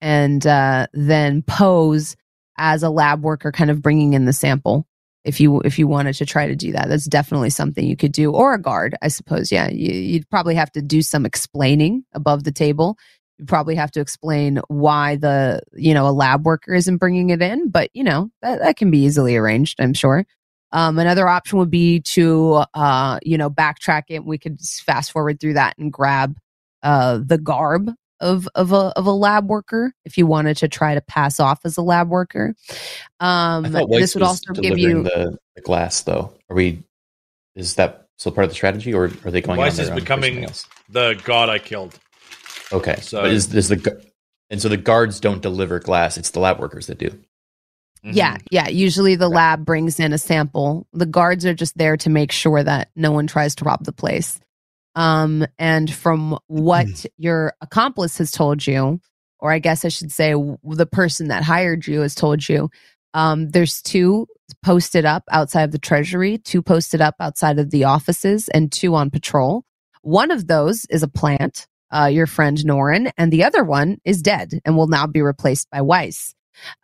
and 0.00 0.46
uh 0.46 0.86
then 0.92 1.42
pose 1.42 2.16
as 2.58 2.82
a 2.82 2.90
lab 2.90 3.22
worker 3.22 3.52
kind 3.52 3.70
of 3.70 3.82
bringing 3.82 4.12
in 4.12 4.24
the 4.24 4.32
sample. 4.32 4.86
If 5.24 5.40
you 5.40 5.60
if 5.60 5.78
you 5.78 5.86
wanted 5.86 6.14
to 6.14 6.26
try 6.26 6.46
to 6.46 6.56
do 6.56 6.72
that 6.72 6.88
that's 6.88 7.06
definitely 7.06 7.50
something 7.50 7.84
you 7.84 7.96
could 7.96 8.12
do. 8.12 8.32
Or 8.32 8.54
a 8.54 8.60
guard 8.60 8.96
i 9.02 9.08
suppose. 9.08 9.52
Yeah 9.52 9.68
you, 9.70 9.92
you'd 9.92 10.30
probably 10.30 10.54
have 10.54 10.72
to 10.72 10.82
do 10.82 11.02
some 11.02 11.26
explaining 11.26 12.04
above 12.14 12.44
the 12.44 12.52
table. 12.52 12.96
You 13.38 13.46
probably 13.46 13.74
have 13.74 13.90
to 13.92 14.00
explain 14.00 14.60
why 14.68 15.16
the 15.16 15.62
you 15.74 15.94
know 15.94 16.06
a 16.06 16.12
lab 16.12 16.44
worker 16.44 16.74
isn't 16.74 16.98
bringing 16.98 17.30
it 17.30 17.40
in 17.42 17.70
but 17.70 17.90
you 17.94 18.04
know 18.04 18.30
that, 18.42 18.60
that 18.60 18.76
can 18.76 18.90
be 18.90 19.04
easily 19.04 19.36
arranged 19.36 19.80
i'm 19.80 19.94
sure. 19.94 20.26
Um, 20.72 20.98
another 20.98 21.26
option 21.26 21.58
would 21.58 21.70
be 21.70 22.00
to 22.00 22.64
uh, 22.74 23.18
you 23.22 23.36
know 23.38 23.50
backtrack 23.50 24.04
it. 24.08 24.24
We 24.24 24.38
could 24.38 24.60
fast 24.60 25.12
forward 25.12 25.40
through 25.40 25.54
that 25.54 25.76
and 25.78 25.92
grab 25.92 26.36
uh, 26.82 27.18
the 27.24 27.38
garb 27.38 27.90
of 28.20 28.48
of 28.54 28.72
a 28.72 28.92
of 28.96 29.06
a 29.06 29.12
lab 29.12 29.48
worker 29.48 29.92
if 30.04 30.18
you 30.18 30.26
wanted 30.26 30.56
to 30.58 30.68
try 30.68 30.94
to 30.94 31.00
pass 31.00 31.40
off 31.40 31.60
as 31.64 31.78
a 31.78 31.82
lab 31.82 32.10
worker 32.10 32.54
um 33.18 33.64
I 33.64 33.70
thought 33.70 33.88
Weiss 33.88 34.00
this 34.00 34.14
would 34.14 34.22
also 34.24 34.52
give 34.52 34.78
you 34.78 35.02
the, 35.02 35.38
the 35.56 35.62
glass, 35.62 36.02
though. 36.02 36.32
Are 36.48 36.56
we? 36.56 36.82
Is 37.54 37.76
that 37.76 38.08
still 38.18 38.32
part 38.32 38.44
of 38.44 38.50
the 38.50 38.54
strategy, 38.54 38.92
or 38.92 39.04
are 39.24 39.30
they 39.30 39.40
going? 39.40 39.58
Weiss 39.58 39.74
on 39.74 39.76
their 39.76 39.84
is 39.84 39.90
own 39.90 39.96
becoming- 39.96 40.46
The 40.90 41.20
god 41.24 41.48
I 41.48 41.58
killed. 41.58 41.98
Okay, 42.72 42.96
So- 43.00 43.22
but 43.22 43.30
is 43.32 43.52
is 43.54 43.68
the 43.68 44.04
and 44.50 44.60
so 44.60 44.68
the 44.68 44.76
guards 44.76 45.20
don't 45.20 45.40
deliver 45.42 45.78
glass; 45.80 46.16
it's 46.18 46.30
the 46.30 46.40
lab 46.40 46.58
workers 46.58 46.86
that 46.88 46.98
do. 46.98 47.18
Yeah, 48.02 48.38
yeah. 48.50 48.68
Usually 48.68 49.14
the 49.14 49.28
lab 49.28 49.64
brings 49.64 50.00
in 50.00 50.12
a 50.14 50.18
sample. 50.18 50.86
The 50.94 51.04
guards 51.06 51.44
are 51.44 51.52
just 51.54 51.76
there 51.76 51.96
to 51.98 52.08
make 52.10 52.32
sure 52.32 52.62
that 52.62 52.88
no 52.96 53.12
one 53.12 53.26
tries 53.26 53.54
to 53.56 53.64
rob 53.64 53.84
the 53.84 53.92
place. 53.92 54.40
Um, 54.94 55.46
and 55.58 55.92
from 55.92 56.38
what 56.48 57.06
your 57.16 57.54
accomplice 57.60 58.18
has 58.18 58.30
told 58.30 58.66
you, 58.66 59.00
or 59.38 59.52
I 59.52 59.58
guess 59.58 59.84
I 59.84 59.88
should 59.88 60.12
say 60.12 60.34
the 60.64 60.86
person 60.86 61.28
that 61.28 61.42
hired 61.42 61.86
you 61.86 62.00
has 62.00 62.14
told 62.14 62.48
you, 62.48 62.70
um, 63.14 63.50
there's 63.50 63.82
two 63.82 64.26
posted 64.64 65.04
up 65.04 65.24
outside 65.30 65.64
of 65.64 65.72
the 65.72 65.78
treasury, 65.78 66.38
two 66.38 66.62
posted 66.62 67.00
up 67.00 67.14
outside 67.20 67.58
of 67.58 67.70
the 67.70 67.84
offices, 67.84 68.48
and 68.48 68.70
two 68.70 68.94
on 68.94 69.10
patrol. 69.10 69.64
One 70.02 70.30
of 70.30 70.46
those 70.46 70.86
is 70.90 71.02
a 71.02 71.08
plant, 71.08 71.66
uh, 71.90 72.06
your 72.06 72.26
friend 72.26 72.56
Norin, 72.58 73.10
and 73.16 73.32
the 73.32 73.44
other 73.44 73.64
one 73.64 73.98
is 74.04 74.22
dead 74.22 74.60
and 74.64 74.76
will 74.76 74.88
now 74.88 75.06
be 75.06 75.22
replaced 75.22 75.68
by 75.70 75.82
Weiss. 75.82 76.34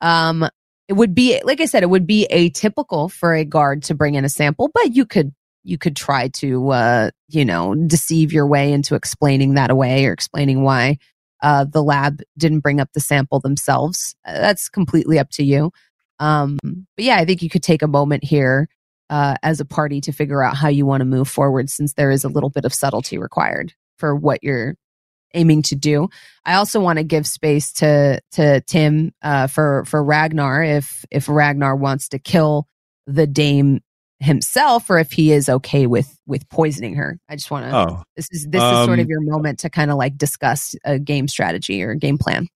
Um, 0.01 0.49
it 0.89 0.93
would 0.93 1.15
be 1.15 1.41
like 1.43 1.61
I 1.61 1.65
said, 1.65 1.83
it 1.83 1.91
would 1.91 2.07
be 2.07 2.27
atypical 2.31 3.11
for 3.11 3.35
a 3.35 3.45
guard 3.45 3.83
to 3.85 3.95
bring 3.95 4.15
in 4.15 4.25
a 4.25 4.29
sample, 4.29 4.71
but 4.73 4.95
you 4.95 5.05
could 5.05 5.35
you 5.67 5.79
could 5.79 5.97
try 5.97 6.29
to 6.29 6.71
uh, 6.71 7.11
you 7.29 7.45
know 7.45 7.75
deceive 7.75 8.33
your 8.33 8.47
way 8.47 8.73
into 8.73 8.95
explaining 8.95 9.55
that 9.55 9.71
away 9.71 10.07
or 10.07 10.13
explaining 10.13 10.63
why 10.63 10.99
uh, 11.43 11.65
the 11.65 11.83
lab 11.83 12.23
didn't 12.39 12.61
bring 12.61 12.81
up 12.81 12.91
the 12.93 13.01
sample 13.01 13.41
themselves. 13.41 14.15
Uh, 14.25 14.33
that's 14.35 14.69
completely 14.69 15.19
up 15.19 15.31
to 15.31 15.45
you. 15.45 15.71
Um, 16.19 16.59
but 16.63 17.05
yeah, 17.05 17.17
I 17.17 17.25
think 17.25 17.43
you 17.43 17.51
could 17.51 17.63
take 17.63 17.83
a 17.83 17.89
moment 17.89 18.25
here 18.25 18.69
uh, 19.11 19.37
as 19.43 19.61
a 19.61 19.65
party 19.65 20.01
to 20.03 20.13
figure 20.13 20.43
out 20.43 20.57
how 20.57 20.69
you 20.69 20.87
want 20.87 21.03
to 21.03 21.05
move 21.05 21.29
forward, 21.29 21.69
since 21.71 21.93
there 21.95 22.11
is 22.11 22.25
a 22.25 22.29
little 22.29 22.51
bit 22.51 22.65
of 22.65 22.73
subtlety 22.73 23.19
required 23.19 23.75
for 23.99 24.15
what 24.15 24.43
you're 24.43 24.77
aiming 25.35 25.63
to 25.63 25.75
do. 25.75 26.09
I 26.45 26.55
also 26.55 26.81
want 26.81 26.99
to 26.99 27.05
give 27.05 27.27
space 27.27 27.73
to 27.75 28.21
to 28.33 28.61
Tim 28.63 29.13
uh, 29.23 29.47
for 29.47 29.85
for 29.85 30.03
Ragnar 30.03 30.63
if 30.63 31.05
if 31.11 31.29
Ragnar 31.29 31.77
wants 31.77 32.09
to 32.11 32.19
kill 32.19 32.67
the 33.07 33.27
dame 33.27 33.81
himself 34.21 34.89
or 34.89 34.99
if 34.99 35.13
he 35.13 35.33
is 35.33 35.49
okay 35.49 35.87
with 35.87 36.19
with 36.27 36.49
poisoning 36.49 36.95
her. 36.95 37.19
I 37.29 37.37
just 37.37 37.51
want 37.51 37.71
to. 37.71 37.77
Oh, 37.77 38.03
This 38.17 38.29
is 38.33 38.47
this 38.51 38.63
is 38.63 38.85
sort 38.85 38.99
of 38.99 39.05
Um, 39.05 39.09
your 39.11 39.21
moment 39.21 39.59
to 39.61 39.71
kind 39.71 39.91
of 39.91 39.97
like 39.99 40.17
discuss 40.17 40.75
a 40.85 40.99
game 40.99 41.29
strategy 41.29 41.83
or 41.83 41.95
game 41.95 42.19
plan. 42.19 42.47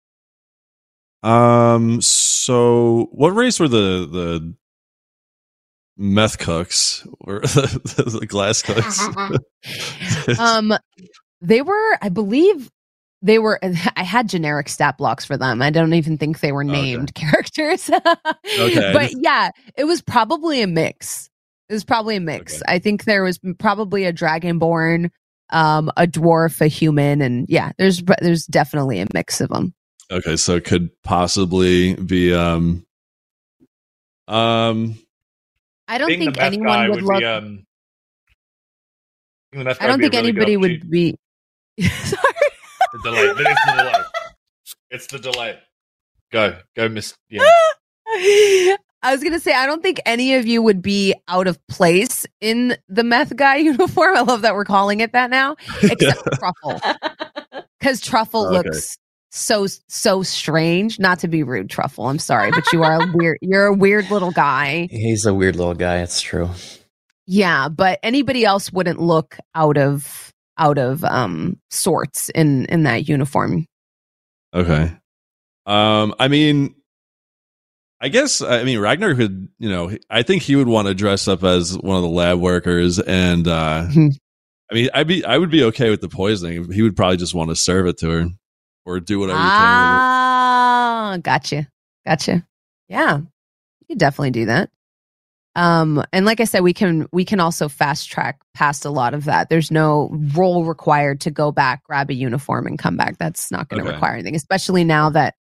um. 1.23 2.01
So, 2.01 3.09
what 3.13 3.31
race 3.31 3.61
were 3.61 3.69
the 3.69 4.07
the 4.11 4.55
meth 5.97 6.39
cooks 6.39 7.07
or 7.21 7.41
the, 7.43 8.19
the 8.21 8.27
glass 8.27 8.63
cooks? 8.63 9.07
um, 10.39 10.73
they 11.43 11.63
were, 11.63 11.99
I 12.03 12.09
believe, 12.09 12.71
they 13.23 13.39
were. 13.39 13.61
I 13.97 14.03
had 14.03 14.29
generic 14.29 14.69
stat 14.69 14.97
blocks 14.99 15.25
for 15.25 15.37
them. 15.37 15.61
I 15.63 15.71
don't 15.71 15.93
even 15.95 16.17
think 16.19 16.41
they 16.41 16.53
were 16.53 16.65
Okay. 16.65 16.73
named 16.73 17.15
characters. 17.15 17.91
Okay. 17.91 18.93
but 18.95 19.11
yeah, 19.19 19.51
it 19.77 19.85
was 19.85 20.01
probably 20.03 20.63
a 20.63 20.67
mix. 20.67 21.29
It 21.71 21.75
was 21.75 21.85
probably 21.85 22.17
a 22.17 22.21
mix. 22.21 22.57
Okay. 22.57 22.63
I 22.67 22.79
think 22.81 23.05
there 23.05 23.23
was 23.23 23.39
probably 23.61 24.05
a 24.05 24.13
dragonborn, 24.13 25.11
um, 25.51 25.89
a 25.97 26.05
dwarf, 26.05 26.61
a 26.61 26.67
human, 26.67 27.23
and 27.23 27.47
yeah, 27.49 27.71
there's 27.79 28.03
there's 28.21 28.45
definitely 28.47 28.99
a 28.99 29.07
mix 29.15 29.41
of 29.41 29.51
them. 29.51 29.73
okay, 30.11 30.35
so 30.35 30.57
it 30.57 30.65
could 30.65 30.91
possibly 31.05 31.95
be 31.95 32.35
um 32.35 32.85
um 34.27 34.99
I 35.87 35.99
don't 35.99 36.09
think 36.09 36.39
anyone 36.39 36.67
guy 36.67 36.89
would 36.89 37.05
look. 37.05 37.21
be 37.21 37.25
um. 37.25 37.65
being 39.53 39.61
the 39.61 39.65
meth 39.65 39.81
I 39.81 39.87
don't 39.87 40.01
would 40.01 40.11
think 40.11 40.15
really 40.15 40.29
anybody 40.31 40.57
would 40.57 40.91
be. 40.91 41.17
Sorry. 41.81 42.35
The 42.93 43.01
delay. 43.05 43.23
It's 43.31 43.47
the 43.65 43.77
delay. 43.77 44.03
It's 44.91 45.07
the 45.07 45.19
delay. 45.21 45.59
Go, 46.33 46.59
go, 46.75 46.89
Miss. 46.89 47.15
Yeah. 47.29 47.45
I 49.03 49.13
was 49.13 49.23
gonna 49.25 49.41
say 49.41 49.53
I 49.55 49.67
don't 49.67 49.83
think 49.83 50.01
any 50.05 50.35
of 50.35 50.47
you 50.47 50.61
would 50.63 50.83
be 50.83 51.15
out 51.29 51.47
of 51.47 51.59
place 51.69 52.27
in 52.41 52.77
the 52.89 53.03
meth 53.05 53.35
guy 53.37 53.57
uniform. 53.57 54.17
I 54.17 54.21
love 54.21 54.43
that 54.43 54.55
we're 54.55 54.65
calling 54.65 55.01
it 55.01 55.13
that 55.13 55.31
now, 55.31 55.57
except 55.83 56.21
for 56.23 56.31
Truffle, 56.39 56.81
because 57.79 58.01
Truffle 58.01 58.47
Okay. 58.47 58.69
looks 58.69 58.97
so 59.31 59.67
so 59.89 60.23
strange. 60.23 60.99
Not 60.99 61.19
to 61.21 61.29
be 61.29 61.43
rude, 61.43 61.71
Truffle. 61.71 62.07
I'm 62.09 62.19
sorry, 62.19 62.51
but 62.53 62.71
you 62.73 62.83
are 62.83 63.01
a 63.01 63.07
weird. 63.15 63.39
You're 63.41 63.67
a 63.67 63.75
weird 63.75 64.11
little 64.11 64.33
guy. 64.33 64.89
He's 64.91 65.25
a 65.25 65.33
weird 65.33 65.57
little 65.57 65.75
guy. 65.75 65.99
It's 65.99 66.21
true. 66.21 66.51
Yeah, 67.27 67.69
but 67.69 68.01
anybody 68.03 68.45
else 68.45 68.73
wouldn't 68.73 69.01
look 69.01 69.39
out 69.55 69.79
of 69.79 70.33
out 70.59 70.79
of 70.79 71.05
um 71.05 71.59
sorts 71.71 72.29
in 72.31 72.65
in 72.67 72.83
that 72.83 73.09
uniform. 73.09 73.67
Okay. 74.53 74.93
Um, 75.67 76.15
I 76.19 76.27
mean, 76.29 76.75
I 78.01 78.09
guess 78.09 78.41
I 78.41 78.65
mean 78.65 78.79
Ragnar 78.79 79.15
could, 79.15 79.49
you 79.59 79.69
know, 79.69 79.91
I 80.09 80.23
think 80.23 80.43
he 80.43 80.57
would 80.57 80.69
want 80.69 80.89
to 80.89 80.95
dress 80.95 81.29
up 81.29 81.45
as 81.45 81.77
one 81.79 81.97
of 81.97 82.03
the 82.03 82.09
lab 82.09 82.39
workers, 82.41 82.99
and 82.99 83.47
uh, 83.47 83.87
Mhm. 83.89 84.17
I 84.71 84.75
mean, 84.75 84.89
I'd 84.95 85.09
be, 85.09 85.25
I 85.25 85.37
would 85.37 85.51
be 85.51 85.65
okay 85.65 85.91
with 85.91 86.01
the 86.01 86.09
poisoning. 86.09 86.71
He 86.73 86.81
would 86.83 86.95
probably 86.97 87.17
just 87.17 87.35
want 87.35 87.51
to 87.51 87.57
serve 87.57 87.87
it 87.89 87.99
to 87.99 88.09
her 88.11 88.27
or 88.87 89.01
do 89.01 89.19
whatever 89.19 89.39
he 89.41 89.45
can. 89.45 89.57
Ah, 89.59 91.19
gotcha, 91.23 91.67
gotcha. 92.07 92.47
Yeah, 92.89 93.19
you 93.19 93.87
could 93.89 93.99
definitely 93.99 94.31
do 94.31 94.47
that. 94.47 94.71
Um, 95.57 96.05
and 96.13 96.25
like 96.25 96.39
I 96.41 96.45
said, 96.45 96.61
we 96.61 96.73
can 96.73 97.09
we 97.13 97.25
can 97.25 97.41
also 97.41 97.69
fast 97.69 98.09
track 98.09 98.41
past 98.55 98.85
a 98.85 98.91
lot 98.91 99.13
of 99.13 99.25
that. 99.25 99.49
There's 99.51 99.73
no 99.73 100.09
roll 100.35 100.65
required 100.65 101.21
to 101.23 101.31
go 101.33 101.51
back, 101.51 101.83
grab 101.83 102.09
a 102.09 102.15
uniform, 102.15 102.67
and 102.69 102.79
come 102.79 102.97
back. 102.97 103.19
That's 103.19 103.51
not 103.51 103.69
going 103.69 103.83
to 103.83 103.89
Okay. 103.89 103.95
require 103.97 104.15
anything, 104.15 104.37
especially 104.37 104.85
now 104.85 105.11
that 105.11 105.35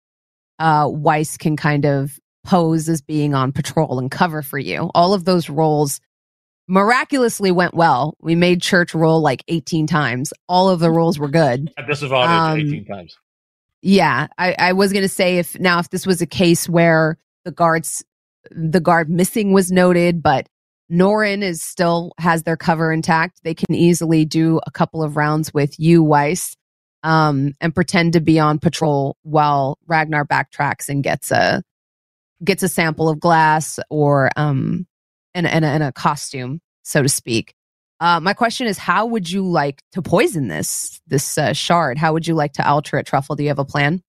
uh, 0.59 0.89
Weiss 0.90 1.36
can 1.36 1.56
kind 1.56 1.85
of 1.85 2.18
pose 2.48 2.88
as 2.88 3.02
being 3.02 3.34
on 3.34 3.52
patrol 3.52 3.98
and 3.98 4.10
cover 4.10 4.40
for 4.40 4.58
you. 4.58 4.90
All 4.94 5.12
of 5.12 5.26
those 5.26 5.50
rolls 5.50 6.00
miraculously 6.66 7.50
went 7.50 7.74
well. 7.74 8.16
We 8.22 8.34
made 8.34 8.62
church 8.62 8.94
roll 8.94 9.20
like 9.20 9.44
18 9.48 9.86
times. 9.86 10.32
All 10.48 10.70
of 10.70 10.80
the 10.80 10.90
rolls 10.90 11.18
were 11.18 11.28
good. 11.28 11.70
At 11.78 11.86
disadvantage 11.86 12.62
Um, 12.62 12.74
18 12.74 12.84
times. 12.86 13.18
Yeah, 13.82 14.28
I, 14.38 14.56
I 14.58 14.72
was 14.72 14.94
gonna 14.94 15.08
say 15.08 15.36
if 15.36 15.60
now 15.60 15.78
if 15.78 15.90
this 15.90 16.06
was 16.06 16.22
a 16.22 16.26
case 16.26 16.66
where 16.68 17.18
the 17.44 17.52
guards 17.52 18.02
the 18.50 18.80
guard 18.80 19.10
missing 19.10 19.52
was 19.52 19.70
noted, 19.70 20.22
but 20.22 20.48
Norin 20.90 21.42
is 21.42 21.62
still 21.62 22.12
has 22.18 22.44
their 22.44 22.56
cover 22.56 22.90
intact, 22.90 23.40
they 23.44 23.54
can 23.54 23.74
easily 23.74 24.24
do 24.24 24.58
a 24.66 24.70
couple 24.70 25.02
of 25.02 25.16
rounds 25.16 25.52
with 25.52 25.78
you, 25.78 26.02
Weiss, 26.02 26.56
um, 27.02 27.52
and 27.60 27.74
pretend 27.74 28.14
to 28.14 28.20
be 28.20 28.40
on 28.40 28.58
patrol 28.58 29.18
while 29.22 29.78
Ragnar 29.86 30.24
backtracks 30.24 30.88
and 30.88 31.04
gets 31.04 31.30
a 31.30 31.62
gets 32.44 32.62
a 32.62 32.69
sample 32.69 33.09
of 33.09 33.20
glass 33.20 33.78
or 33.90 34.31
um 34.36 34.86
and 35.35 35.47
and 35.47 35.65
a, 35.65 35.69
and 35.69 35.82
a 35.82 35.93
costume, 35.93 36.60
so 36.82 37.02
to 37.02 37.09
speak. 37.09 37.55
Uh, 38.01 38.20
my 38.20 38.32
question 38.32 38.66
is, 38.66 38.78
how 38.78 39.06
would 39.06 39.28
you 39.28 39.43
like 39.43 39.82
to 39.93 40.02
poison 40.02 40.48
this 40.48 41.01
this 41.06 41.36
uh, 41.36 41.52
shard? 41.52 41.98
How 41.98 42.12
would 42.12 42.27
you 42.27 42.35
like 42.35 42.52
to 42.55 42.69
alter 42.69 42.97
it, 42.98 43.06
Truffle? 43.06 43.36
Do 43.36 43.43
you 43.43 43.48
have 43.48 43.59
a 43.59 43.65
plan? 43.65 44.02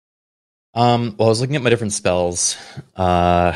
Um, 0.76 1.16
well, 1.18 1.28
I 1.28 1.30
was 1.30 1.42
looking 1.42 1.56
at 1.56 1.64
my 1.64 1.70
different 1.72 1.94
spells. 1.94 2.56
Uh, 2.96 3.56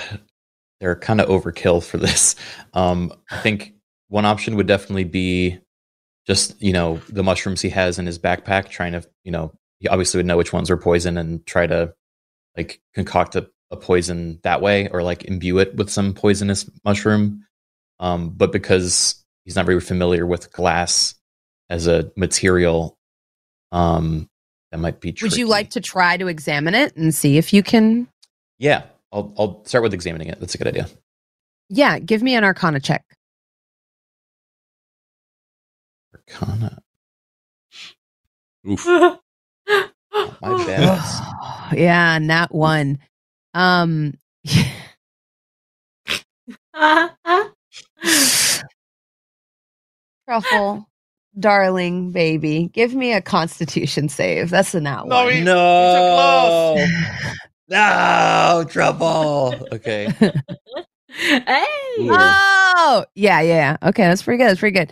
they're 0.80 0.96
kind 0.96 1.22
of 1.22 1.30
overkill 1.30 1.84
for 1.84 1.98
this. 2.00 2.36
Um, 2.74 3.14
I 3.30 3.40
think 3.42 3.74
one 4.08 4.26
option 4.26 4.56
would 4.56 4.68
definitely 4.68 5.04
be 5.04 5.60
just 6.26 6.62
you 6.62 6.74
know 6.74 7.00
the 7.10 7.24
mushrooms 7.24 7.62
he 7.62 7.70
has 7.70 8.00
in 8.00 8.08
his 8.08 8.18
backpack, 8.18 8.70
trying 8.70 8.94
to 8.94 9.04
you 9.24 9.32
know 9.32 9.54
he 9.80 9.88
obviously 9.88 10.18
would 10.18 10.26
know 10.26 10.38
which 10.38 10.54
ones 10.54 10.72
are 10.72 10.78
poison 10.78 11.18
and 11.18 11.46
try 11.46 11.68
to 11.68 11.94
like 12.58 12.82
concoct 12.96 13.36
a, 13.36 13.50
a 13.74 13.78
poison 13.78 14.40
that 14.44 14.62
way 14.62 14.88
or 14.90 15.04
like 15.04 15.26
imbue 15.26 15.60
it 15.60 15.76
with 15.76 15.90
some 15.90 16.14
poisonous 16.14 16.70
mushroom. 16.86 17.46
Um, 18.00 18.30
but 18.30 18.52
because 18.52 19.24
he's 19.44 19.56
not 19.56 19.66
very 19.66 19.82
familiar 19.82 20.26
with 20.26 20.52
glass 20.52 21.16
as 21.70 21.88
a 21.88 22.12
material, 22.16 22.98
um, 23.72 24.30
that 24.72 24.78
might 24.78 25.02
be. 25.02 25.12
Tricky. 25.12 25.32
Would 25.32 25.38
you 25.38 25.48
like 25.48 25.72
to 25.72 25.82
try 25.82 26.18
to 26.18 26.28
examine 26.28 26.76
it 26.76 26.96
and 26.96 27.14
see 27.14 27.38
if 27.38 27.52
you 27.54 27.64
can? 27.64 28.08
Yeah, 28.60 28.84
I'll 29.12 29.34
I'll 29.38 29.66
start 29.66 29.84
with 29.84 29.94
examining 29.94 30.28
it. 30.28 30.40
That's 30.40 30.56
a 30.56 30.58
good 30.58 30.68
idea. 30.68 30.88
Yeah, 31.70 32.00
give 32.00 32.22
me 32.22 32.36
an 32.36 32.44
Arcana 32.44 32.80
check. 32.80 33.04
Arcana. 36.14 36.80
Oof. 38.68 38.86
My 38.86 40.66
bad. 40.66 41.74
yeah, 41.74 42.20
not 42.20 42.54
one. 42.54 43.00
Um, 43.54 44.14
truffle, 50.28 50.88
darling 51.40 52.12
baby, 52.12 52.70
give 52.74 52.94
me 52.94 53.14
a 53.14 53.22
Constitution 53.22 54.10
save. 54.10 54.50
That's 54.50 54.74
a 54.74 54.82
not 54.82 55.08
No, 55.08 55.26
one. 55.26 55.34
he- 55.34 55.42
no, 55.42 56.86
no 57.70 58.66
trouble. 58.70 59.56
Okay, 59.72 60.08
hey. 61.10 61.66
Oh, 62.00 63.06
yeah, 63.16 63.42
yeah. 63.42 63.78
Okay, 63.84 64.04
that's 64.04 64.24
pretty 64.24 64.38
good. 64.42 64.50
That's 64.50 64.60
pretty 64.60 64.78
good. 64.78 64.92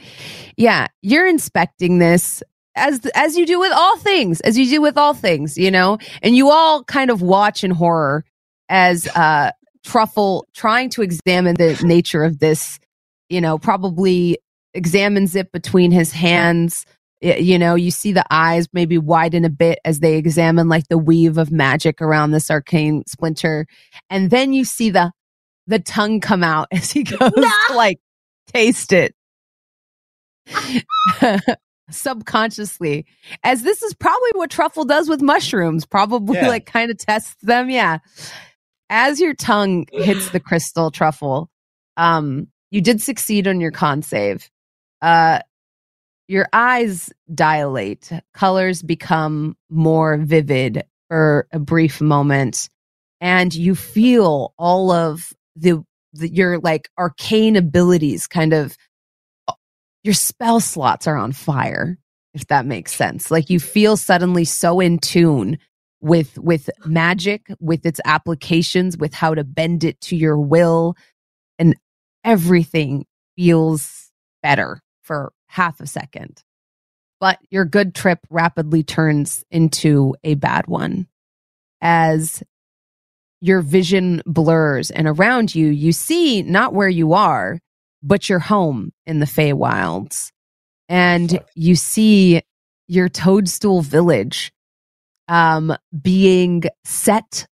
Yeah, 0.58 0.88
you're 1.02 1.28
inspecting 1.28 2.00
this 2.00 2.44
as 2.76 3.06
as 3.16 3.36
you 3.38 3.46
do 3.46 3.60
with 3.60 3.72
all 3.74 3.98
things, 3.98 4.40
as 4.42 4.58
you 4.58 4.66
do 4.70 4.82
with 4.82 4.98
all 4.98 5.14
things, 5.14 5.58
you 5.58 5.72
know. 5.72 5.98
And 6.22 6.36
you 6.36 6.50
all 6.50 6.84
kind 6.84 7.10
of 7.10 7.22
watch 7.22 7.64
in 7.64 7.72
horror 7.72 8.24
as 8.72 9.08
uh 9.16 9.52
Truffle 9.84 10.48
trying 10.54 10.90
to 10.92 11.02
examine 11.02 11.56
the 11.56 11.80
nature 11.84 12.24
of 12.24 12.40
this, 12.40 12.80
you 13.30 13.42
know, 13.42 13.58
probably 13.58 14.38
examines 14.76 15.36
it 15.36 15.52
between 15.52 15.90
his 15.92 16.12
hands. 16.12 16.86
You 17.20 17.58
know, 17.60 17.74
you 17.76 17.90
see 17.92 18.12
the 18.14 18.26
eyes 18.32 18.68
maybe 18.74 18.98
widen 19.00 19.44
a 19.46 19.50
bit 19.50 19.80
as 19.86 20.00
they 20.00 20.16
examine 20.18 20.70
like 20.70 20.88
the 20.88 20.98
weave 21.00 21.38
of 21.40 21.52
magic 21.52 22.02
around 22.02 22.32
this 22.32 22.50
arcane 22.52 23.04
splinter. 23.08 23.66
And 24.10 24.30
then 24.30 24.54
you 24.54 24.66
see 24.66 24.90
the 24.92 25.12
the 25.68 25.80
tongue 25.80 26.20
come 26.20 26.44
out 26.44 26.68
as 26.72 26.92
he 26.92 27.04
goes 27.04 27.32
to 27.32 27.74
like 27.74 28.00
taste 28.54 28.94
it 28.94 29.14
subconsciously 31.90 33.06
as 33.44 33.64
this 33.64 33.82
is 33.82 33.94
probably 33.94 34.30
what 34.34 34.50
truffle 34.50 34.86
does 34.86 35.10
with 35.10 35.22
mushrooms 35.22 35.86
probably 35.86 36.38
Yeah. 36.38 36.48
like 36.48 36.66
kind 36.66 36.90
of 36.90 36.98
tests 36.98 37.36
them 37.42 37.70
yeah 37.70 38.00
as 38.92 39.20
your 39.20 39.34
tongue 39.34 39.88
hits 39.92 40.30
the 40.30 40.40
crystal 40.40 40.92
truffle 40.92 41.50
um 41.98 42.48
you 42.70 42.82
did 42.82 43.02
succeed 43.02 43.48
on 43.48 43.60
your 43.60 43.72
con 43.72 44.02
save. 44.02 44.50
Uh 45.02 45.40
your 46.28 46.48
eyes 46.54 47.12
dilate 47.34 48.12
colors 48.34 48.82
become 48.82 49.58
more 49.70 50.18
vivid 50.18 50.84
for 51.10 51.48
a 51.52 51.60
brief 51.60 52.00
moment 52.00 52.70
and 53.20 53.54
you 53.54 53.76
feel 53.76 54.54
all 54.58 54.92
of 54.92 55.34
the, 55.58 55.84
the 56.14 56.30
your 56.30 56.60
like 56.60 56.90
arcane 56.98 57.58
abilities 57.58 58.28
kind 58.28 58.54
of 58.54 58.78
your 60.04 60.14
spell 60.14 60.60
slots 60.60 61.06
are 61.08 61.18
on 61.18 61.32
fire 61.32 61.98
if 62.34 62.48
that 62.48 62.66
makes 62.66 62.94
sense. 62.94 63.30
Like 63.30 63.50
you 63.50 63.60
feel 63.60 63.98
suddenly 63.98 64.46
so 64.46 64.80
in 64.80 65.00
tune 65.00 65.58
with 66.02 66.38
with 66.38 66.70
magic 66.86 67.48
with 67.60 67.86
its 67.86 68.02
applications 68.06 68.98
with 68.98 69.14
how 69.14 69.36
to 69.36 69.44
bend 69.44 69.84
it 69.84 70.00
to 70.02 70.16
your 70.16 70.38
will. 70.38 70.96
And 71.60 71.76
everything 72.24 73.06
feels 73.36 74.12
better 74.42 74.82
for 75.04 75.32
half 75.48 75.80
a 75.80 75.88
second. 75.88 76.44
But 77.20 77.40
your 77.50 77.66
good 77.66 77.94
trip 77.94 78.20
rapidly 78.30 78.84
turns 78.84 79.46
into 79.52 80.16
a 80.24 80.36
bad 80.36 80.68
one. 80.68 81.08
As 81.82 82.44
your 83.42 83.62
vision 83.62 84.22
blurs 84.26 84.92
and 84.92 85.08
around 85.08 85.56
you 85.56 85.68
you 85.68 85.92
see 85.92 86.44
not 86.44 86.76
where 86.76 86.90
you 86.90 87.14
are 87.14 87.60
but 88.04 88.30
your 88.30 88.40
home 88.40 88.92
in 89.06 89.20
the 89.20 89.26
Feywilds. 89.26 90.32
And 90.90 91.40
you 91.56 91.76
see 91.76 92.42
your 92.88 93.10
toadstool 93.10 93.82
village 93.82 94.52
um 95.32 95.76
being 96.04 96.64
set 96.84 97.48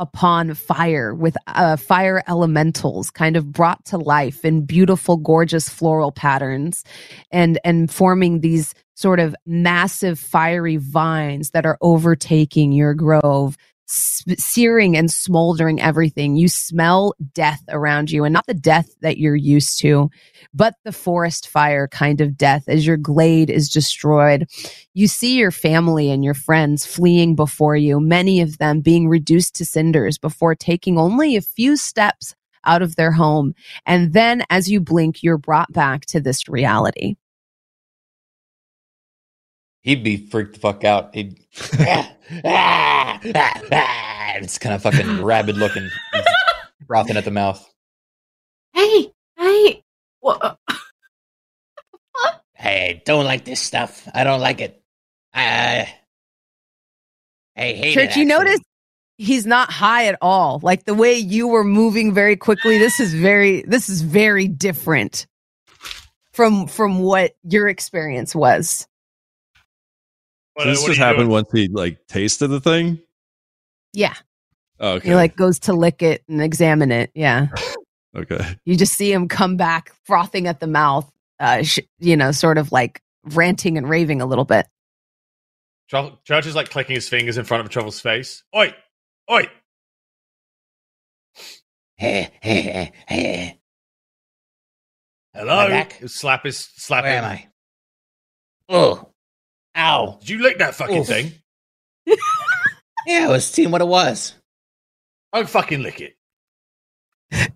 upon 0.00 0.54
fire 0.54 1.14
with 1.14 1.36
uh, 1.46 1.76
fire 1.76 2.22
elementals 2.26 3.10
kind 3.10 3.36
of 3.36 3.52
brought 3.52 3.84
to 3.84 3.98
life 3.98 4.44
in 4.46 4.64
beautiful 4.64 5.18
gorgeous 5.18 5.68
floral 5.68 6.10
patterns 6.10 6.82
and 7.30 7.60
and 7.64 7.92
forming 7.92 8.40
these 8.40 8.74
sort 8.94 9.20
of 9.20 9.36
massive 9.46 10.18
fiery 10.18 10.76
vines 10.76 11.50
that 11.50 11.66
are 11.66 11.78
overtaking 11.82 12.72
your 12.72 12.94
grove 12.94 13.56
searing 13.90 14.96
and 14.96 15.10
smoldering 15.10 15.80
everything 15.80 16.36
you 16.36 16.48
smell 16.48 17.14
death 17.34 17.62
around 17.68 18.10
you 18.10 18.24
and 18.24 18.32
not 18.32 18.46
the 18.46 18.54
death 18.54 18.88
that 19.00 19.18
you're 19.18 19.34
used 19.34 19.78
to 19.80 20.08
but 20.52 20.74
the 20.84 20.92
forest 20.92 21.48
fire 21.48 21.88
kind 21.88 22.20
of 22.20 22.36
death 22.36 22.64
as 22.68 22.86
your 22.86 22.96
glade 22.96 23.50
is 23.50 23.68
destroyed. 23.68 24.48
You 24.94 25.06
see 25.06 25.36
your 25.36 25.50
family 25.50 26.10
and 26.10 26.24
your 26.24 26.34
friends 26.34 26.84
fleeing 26.84 27.34
before 27.34 27.76
you, 27.76 28.00
many 28.00 28.40
of 28.40 28.58
them 28.58 28.80
being 28.80 29.08
reduced 29.08 29.54
to 29.56 29.64
cinders 29.64 30.18
before 30.18 30.54
taking 30.54 30.98
only 30.98 31.36
a 31.36 31.42
few 31.42 31.76
steps 31.76 32.34
out 32.64 32.82
of 32.82 32.96
their 32.96 33.12
home. 33.12 33.54
And 33.86 34.12
then 34.12 34.44
as 34.50 34.70
you 34.70 34.80
blink, 34.80 35.22
you're 35.22 35.38
brought 35.38 35.72
back 35.72 36.04
to 36.06 36.20
this 36.20 36.48
reality. 36.48 37.16
He'd 39.82 40.04
be 40.04 40.28
freaked 40.28 40.54
the 40.54 40.60
fuck 40.60 40.84
out. 40.84 41.14
He'd 41.14 41.38
ah, 41.78 42.12
ah, 42.44 43.20
ah, 43.34 43.60
ah. 43.72 44.32
it's 44.36 44.58
kind 44.58 44.74
of 44.74 44.82
fucking 44.82 45.22
rabid 45.24 45.56
looking, 45.56 45.88
frothing 46.86 47.16
at 47.16 47.24
the 47.24 47.30
mouth. 47.30 47.66
Hey, 48.72 49.12
hey. 49.36 49.82
What? 50.20 50.58
Hey, 52.54 53.02
don't 53.06 53.24
like 53.24 53.46
this 53.46 53.58
stuff. 53.58 54.06
I 54.12 54.22
don't 54.22 54.42
like 54.42 54.60
it. 54.60 54.82
I, 55.32 55.88
I 57.56 57.60
hate 57.60 57.94
Church, 57.94 58.16
you 58.16 58.26
notice 58.26 58.60
he's 59.16 59.46
not 59.46 59.70
high 59.70 60.06
at 60.06 60.18
all. 60.20 60.60
Like 60.62 60.84
the 60.84 60.94
way 60.94 61.14
you 61.14 61.48
were 61.48 61.64
moving 61.64 62.12
very 62.12 62.36
quickly, 62.36 62.78
this 62.78 63.00
is 63.00 63.14
very 63.14 63.62
this 63.62 63.88
is 63.88 64.02
very 64.02 64.46
different 64.46 65.26
from 66.32 66.66
from 66.66 66.98
what 67.00 67.32
your 67.44 67.68
experience 67.68 68.34
was. 68.34 68.86
What- 70.54 70.64
So 70.64 70.70
this 70.70 70.84
just 70.84 70.98
happened 70.98 71.20
doing? 71.24 71.30
once 71.30 71.48
he 71.52 71.68
like 71.68 72.06
tasted 72.08 72.48
the 72.48 72.60
thing. 72.60 73.00
Yeah. 73.92 74.14
Oh, 74.78 74.92
okay. 74.94 75.08
He 75.10 75.14
like 75.14 75.36
goes 75.36 75.58
to 75.60 75.72
lick 75.72 76.02
it 76.02 76.22
and 76.28 76.40
examine 76.40 76.90
it. 76.92 77.10
Yeah. 77.14 77.48
okay. 78.16 78.56
You 78.64 78.76
just 78.76 78.94
see 78.94 79.12
him 79.12 79.28
come 79.28 79.56
back 79.56 79.92
frothing 80.04 80.46
at 80.46 80.60
the 80.60 80.66
mouth, 80.66 81.10
uh, 81.38 81.62
sh- 81.62 81.80
you 81.98 82.16
know, 82.16 82.32
sort 82.32 82.56
of 82.58 82.72
like 82.72 83.02
ranting 83.24 83.76
and 83.78 83.88
raving 83.88 84.20
a 84.22 84.26
little 84.26 84.44
bit. 84.46 84.66
Truffle, 85.88 86.18
Church 86.24 86.46
is 86.46 86.54
like 86.54 86.70
clicking 86.70 86.94
his 86.94 87.08
fingers 87.08 87.36
in 87.36 87.44
front 87.44 87.62
of 87.64 87.68
Truffle's 87.70 88.00
face. 88.00 88.42
Oi! 88.56 88.74
Oi! 89.30 89.48
Hey, 91.96 92.30
hey, 92.40 92.60
hey, 92.62 92.92
hey. 93.08 93.60
Hello? 95.34 95.68
Back? 95.68 96.00
Slap 96.06 96.44
his 96.44 96.58
slap 96.76 97.04
Where 97.04 97.18
him. 97.18 97.24
am 97.24 97.30
I? 97.30 97.46
Oh, 98.68 99.09
ow. 99.76 100.18
Did 100.20 100.30
you 100.30 100.42
lick 100.42 100.58
that 100.58 100.74
fucking 100.74 100.98
Oof. 100.98 101.06
thing? 101.06 101.32
Yeah, 103.06 103.24
I 103.24 103.28
was 103.28 103.46
seeing 103.46 103.70
what 103.70 103.80
it 103.80 103.88
was. 103.88 104.34
Don't 105.32 105.48
fucking 105.48 105.82
lick 105.82 106.00
it. 106.00 106.16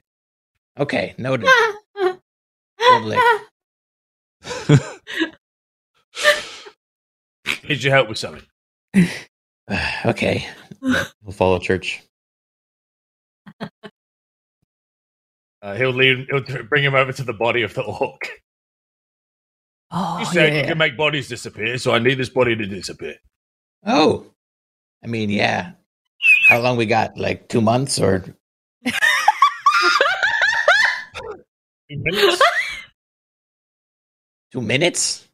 Okay, 0.76 1.14
noted. 1.18 1.48
Good 1.94 3.02
lick. 3.02 3.20
Need 7.68 7.84
your 7.84 7.92
help 7.92 8.08
with 8.08 8.18
something. 8.18 8.42
okay, 10.04 10.48
we'll 10.80 11.32
follow 11.32 11.60
church. 11.60 12.02
Uh, 15.62 15.76
he'll 15.76 15.92
lead. 15.92 16.26
He'll 16.28 16.42
bring 16.64 16.82
him 16.82 16.96
over 16.96 17.12
to 17.12 17.22
the 17.22 17.32
body 17.32 17.62
of 17.62 17.72
the 17.74 17.82
orc. 17.82 18.28
Oh, 19.96 20.18
you 20.18 20.24
said 20.24 20.52
yeah. 20.52 20.60
you 20.60 20.66
can 20.66 20.78
make 20.78 20.96
bodies 20.96 21.28
disappear, 21.28 21.78
so 21.78 21.92
I 21.92 22.00
need 22.00 22.18
this 22.18 22.28
body 22.28 22.56
to 22.56 22.66
disappear. 22.66 23.14
Oh, 23.86 24.26
I 25.04 25.06
mean, 25.06 25.30
yeah. 25.30 25.72
How 26.48 26.58
long 26.60 26.76
we 26.76 26.86
got? 26.86 27.16
Like 27.16 27.48
two 27.48 27.60
months 27.60 28.00
or? 28.00 28.24
Two 31.88 32.02
minutes? 32.02 32.42
Two 34.52 34.60
minutes? 34.60 35.28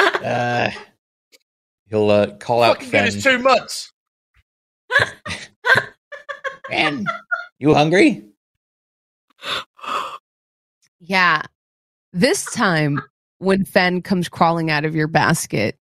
Uh, 0.00 0.70
he'll 1.86 2.10
uh, 2.10 2.28
call 2.36 2.62
out 2.62 2.76
Fucking 2.76 2.88
Fen. 2.90 3.04
good, 3.04 3.14
it's 3.14 3.24
two 3.24 3.38
months. 3.40 3.92
Fen, 6.70 7.04
you 7.58 7.74
hungry? 7.74 8.24
Yeah. 11.00 11.42
This 12.12 12.44
time, 12.52 13.00
when 13.38 13.64
Fen 13.64 14.02
comes 14.02 14.28
crawling 14.28 14.70
out 14.70 14.84
of 14.84 14.94
your 14.94 15.08
basket, 15.08 15.76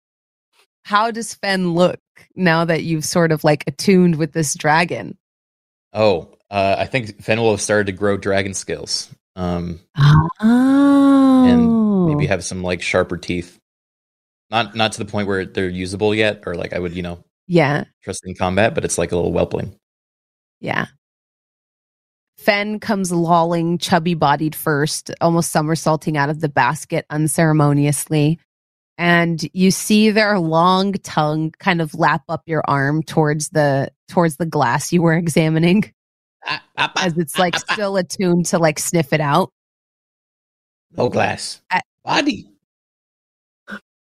how 0.83 1.11
does 1.11 1.33
Fen 1.33 1.73
look 1.73 1.99
now 2.35 2.65
that 2.65 2.83
you've 2.83 3.05
sort 3.05 3.31
of 3.31 3.43
like 3.43 3.63
attuned 3.67 4.15
with 4.15 4.31
this 4.33 4.53
dragon? 4.55 5.17
Oh, 5.93 6.29
uh, 6.49 6.75
I 6.79 6.85
think 6.85 7.21
Fen 7.21 7.39
will 7.39 7.51
have 7.51 7.61
started 7.61 7.87
to 7.87 7.91
grow 7.93 8.17
dragon 8.17 8.53
skills. 8.53 9.09
Um, 9.35 9.79
Oh. 10.41 12.05
maybe 12.07 12.25
have 12.27 12.43
some 12.43 12.63
like 12.63 12.81
sharper 12.81 13.17
teeth. 13.17 13.59
Not 14.49 14.75
not 14.75 14.91
to 14.93 14.99
the 15.03 15.09
point 15.09 15.27
where 15.27 15.45
they're 15.45 15.69
usable 15.69 16.13
yet, 16.13 16.43
or 16.45 16.55
like 16.55 16.73
I 16.73 16.79
would, 16.79 16.93
you 16.93 17.01
know, 17.01 17.23
yeah. 17.47 17.85
trust 18.03 18.21
in 18.25 18.35
combat, 18.35 18.75
but 18.75 18.85
it's 18.85 18.97
like 18.97 19.11
a 19.11 19.15
little 19.15 19.31
whelpling. 19.31 19.75
Yeah. 20.59 20.87
Fen 22.37 22.79
comes 22.79 23.11
lolling, 23.11 23.77
chubby 23.77 24.15
bodied 24.15 24.55
first, 24.55 25.11
almost 25.21 25.51
somersaulting 25.51 26.17
out 26.17 26.29
of 26.29 26.41
the 26.41 26.49
basket 26.49 27.05
unceremoniously. 27.09 28.39
And 28.97 29.43
you 29.53 29.71
see 29.71 30.11
their 30.11 30.39
long 30.39 30.93
tongue 30.93 31.51
kind 31.59 31.81
of 31.81 31.95
lap 31.95 32.23
up 32.29 32.43
your 32.45 32.63
arm 32.67 33.01
towards 33.01 33.49
the 33.49 33.91
towards 34.07 34.37
the 34.37 34.45
glass 34.45 34.91
you 34.93 35.01
were 35.01 35.13
examining 35.13 35.91
as 36.97 37.17
it's 37.17 37.39
like 37.39 37.57
still 37.57 37.97
attuned 37.97 38.45
to 38.47 38.59
like 38.59 38.77
sniff 38.77 39.13
it 39.13 39.21
out. 39.21 39.49
no 40.95 41.09
glass 41.09 41.61
I- 41.71 41.81
body. 42.03 42.49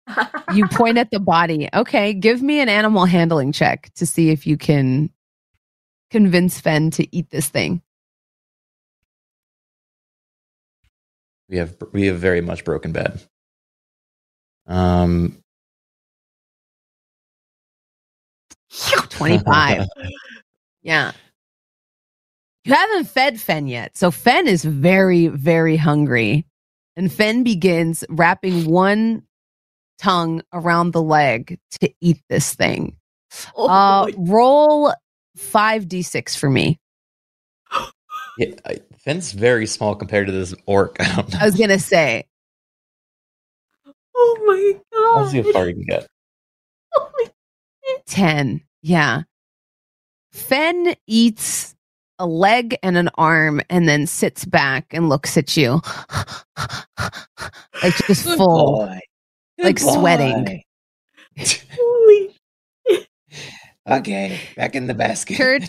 You 0.52 0.66
point 0.68 0.98
at 0.98 1.10
the 1.10 1.20
body. 1.20 1.70
Okay, 1.72 2.12
give 2.12 2.42
me 2.42 2.60
an 2.60 2.68
animal 2.68 3.06
handling 3.06 3.52
check 3.52 3.90
to 3.94 4.04
see 4.04 4.28
if 4.28 4.46
you 4.46 4.59
can 4.59 5.09
convince 6.10 6.60
Fen 6.60 6.90
to 6.90 7.16
eat 7.16 7.30
this 7.30 7.48
thing. 7.48 7.80
We 11.52 11.58
have 11.58 11.76
we 11.92 12.06
have 12.06 12.18
very 12.18 12.40
much 12.40 12.64
broken 12.64 12.92
bad. 12.92 13.20
Um, 14.66 15.38
25. 19.10 19.86
Yeah. 20.84 21.12
You 22.64 22.74
haven't 22.74 23.04
fed 23.04 23.40
Fen 23.40 23.68
yet. 23.68 23.96
So 23.96 24.10
Fen 24.10 24.48
is 24.48 24.64
very, 24.64 25.28
very 25.28 25.76
hungry. 25.76 26.44
And 26.96 27.12
Fen 27.12 27.44
begins 27.44 28.02
wrapping 28.08 28.64
one 28.64 29.22
tongue 30.00 30.42
around 30.52 30.90
the 30.90 31.02
leg 31.02 31.60
to 31.80 31.92
eat 32.00 32.20
this 32.28 32.54
thing. 32.54 32.96
Oh, 33.54 33.68
Uh, 33.68 34.10
roll 34.16 34.92
5d6 35.38 36.36
for 36.36 36.50
me. 36.50 36.80
yeah, 38.38 38.54
I, 39.02 39.10
Fen's 39.10 39.32
very 39.32 39.66
small 39.66 39.94
compared 39.94 40.26
to 40.26 40.32
this 40.32 40.54
orc. 40.66 40.96
I 41.00 41.16
don't 41.16 41.32
know. 41.32 41.38
I 41.40 41.44
was 41.44 41.56
going 41.56 41.70
to 41.70 41.78
say, 41.78 42.24
oh 44.16 44.42
my 44.46 44.78
god! 44.92 45.18
I'll 45.18 45.30
see 45.30 45.42
how 45.42 45.52
far 45.52 45.68
you 45.68 45.74
can 45.74 45.84
get. 45.84 46.06
10. 48.06 48.62
Yeah. 48.82 49.22
Fen 50.32 50.94
eats 51.06 51.74
a 52.18 52.26
leg 52.26 52.76
and 52.82 52.96
an 52.96 53.10
arm 53.16 53.60
and 53.68 53.88
then 53.88 54.06
sits 54.06 54.44
back 54.44 54.86
and 54.92 55.08
looks 55.08 55.36
at 55.36 55.56
you. 55.56 55.80
like 57.82 57.96
just 58.06 58.24
full. 58.24 58.88
like 59.58 59.78
sweating. 59.78 60.62
Holy 61.38 62.34
Okay, 63.88 64.40
back 64.56 64.76
in 64.76 64.86
the 64.86 64.94
basket. 64.94 65.36
Kurt? 65.36 65.68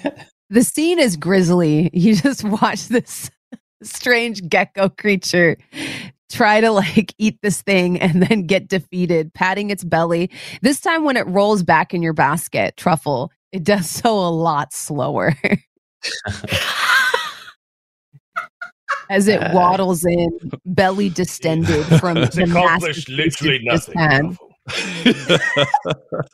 The 0.54 0.64
scene 0.64 1.00
is 1.00 1.18
grisly. 1.18 1.90
You 1.94 2.16
just 2.16 2.44
watch 2.44 2.88
this 2.88 3.32
strange 3.84 4.48
gecko 4.48 4.88
creature 4.90 5.58
try 6.32 6.62
to 6.62 6.72
like 6.72 7.14
eat 7.18 7.40
this 7.42 7.62
thing 7.64 8.00
and 8.00 8.22
then 8.22 8.46
get 8.46 8.68
defeated, 8.68 9.34
patting 9.34 9.72
its 9.72 9.84
belly. 9.84 10.30
This 10.62 10.80
time, 10.80 11.04
when 11.06 11.18
it 11.18 11.26
rolls 11.28 11.64
back 11.64 11.94
in 11.94 12.04
your 12.04 12.14
basket, 12.14 12.78
truffle, 12.78 13.32
it 13.52 13.64
does 13.64 13.90
so 13.90 14.14
a 14.14 14.30
lot 14.30 14.74
slower 14.74 15.36
as 19.10 19.28
it 19.28 19.42
Uh. 19.42 19.52
waddles 19.54 20.06
in, 20.06 20.30
belly 20.66 21.10
distended 21.10 21.86
from 22.00 22.16
the 22.16 22.46
accomplished 22.48 23.10
massive 23.10 23.42
literally 23.42 23.60
nothing. 23.64 24.38
just 25.04 25.40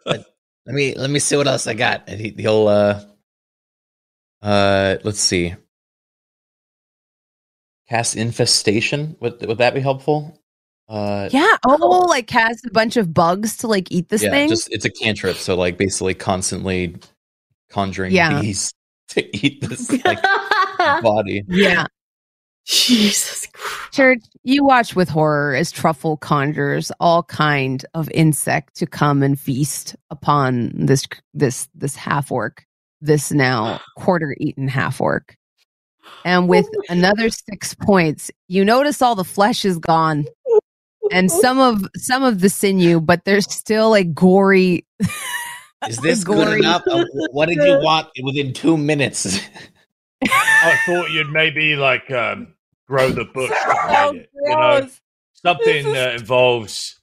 let 0.05 0.75
me 0.75 0.93
let 0.95 1.09
me 1.09 1.19
see 1.19 1.37
what 1.37 1.47
else 1.47 1.67
I 1.67 1.73
got. 1.73 2.05
The, 2.05 2.15
he, 2.15 2.35
he'll 2.37 2.67
uh 2.67 3.01
uh 4.41 4.97
let's 5.03 5.19
see. 5.19 5.55
Cast 7.89 8.15
infestation. 8.15 9.15
Would 9.19 9.45
would 9.47 9.57
that 9.57 9.73
be 9.73 9.79
helpful? 9.79 10.39
Uh 10.87 11.27
Yeah. 11.31 11.55
Oh, 11.65 12.05
like 12.09 12.27
cast 12.27 12.65
a 12.65 12.71
bunch 12.71 12.97
of 12.97 13.13
bugs 13.13 13.57
to 13.57 13.67
like 13.67 13.91
eat 13.91 14.09
this 14.09 14.23
yeah, 14.23 14.29
thing. 14.31 14.49
just 14.49 14.71
it's 14.71 14.85
a 14.85 14.89
cantrip, 14.91 15.37
so 15.37 15.55
like 15.55 15.77
basically 15.77 16.13
constantly 16.13 16.95
conjuring 17.69 18.11
Yeah. 18.11 18.41
bees 18.41 18.71
to 19.09 19.37
eat 19.45 19.61
this 19.67 19.89
like 20.05 20.21
body. 21.01 21.43
yeah. 21.47 21.85
Jesus 22.65 23.47
Christ. 23.47 23.93
Church, 23.93 24.19
you 24.43 24.63
watch 24.63 24.95
with 24.95 25.09
horror 25.09 25.55
as 25.55 25.71
Truffle 25.71 26.17
conjures 26.17 26.91
all 26.99 27.23
kind 27.23 27.83
of 27.95 28.07
insect 28.11 28.75
to 28.75 28.85
come 28.85 29.23
and 29.23 29.39
feast 29.39 29.95
upon 30.11 30.71
this 30.75 31.07
this 31.33 31.67
this 31.73 31.95
half 31.95 32.31
orc, 32.31 32.63
this 33.01 33.31
now 33.31 33.79
quarter 33.97 34.35
eaten 34.39 34.67
half 34.67 34.99
orc. 35.01 35.35
And 36.25 36.49
with 36.49 36.67
another 36.89 37.29
six 37.29 37.73
points, 37.75 38.31
you 38.47 38.65
notice 38.65 39.01
all 39.01 39.15
the 39.15 39.23
flesh 39.23 39.63
is 39.63 39.77
gone 39.77 40.25
and 41.11 41.31
some 41.41 41.59
of 41.59 41.85
some 41.95 42.23
of 42.23 42.41
the 42.41 42.49
sinew, 42.49 42.99
but 42.99 43.23
there's 43.25 43.51
still 43.51 43.93
a 43.95 44.03
gory. 44.03 44.85
Is 45.87 45.97
this 45.99 46.25
good 46.25 46.45
Gory. 46.45 46.59
enough? 46.59 46.83
Uh, 46.87 47.05
What 47.31 47.45
did 47.47 47.55
you 47.59 47.79
want 47.81 48.09
within 48.21 48.51
two 48.51 48.75
minutes? 48.75 49.39
I 50.21 50.77
thought 50.85 51.09
you'd 51.09 51.29
maybe 51.29 51.77
like 51.77 52.11
um, 52.11 52.53
grow 52.85 53.09
the 53.11 53.23
bush 53.33 53.49
behind 53.49 54.17
it. 54.17 54.29
You 54.33 54.49
know, 54.49 54.89
something 55.31 55.93
that 55.93 56.15
involves 56.15 56.98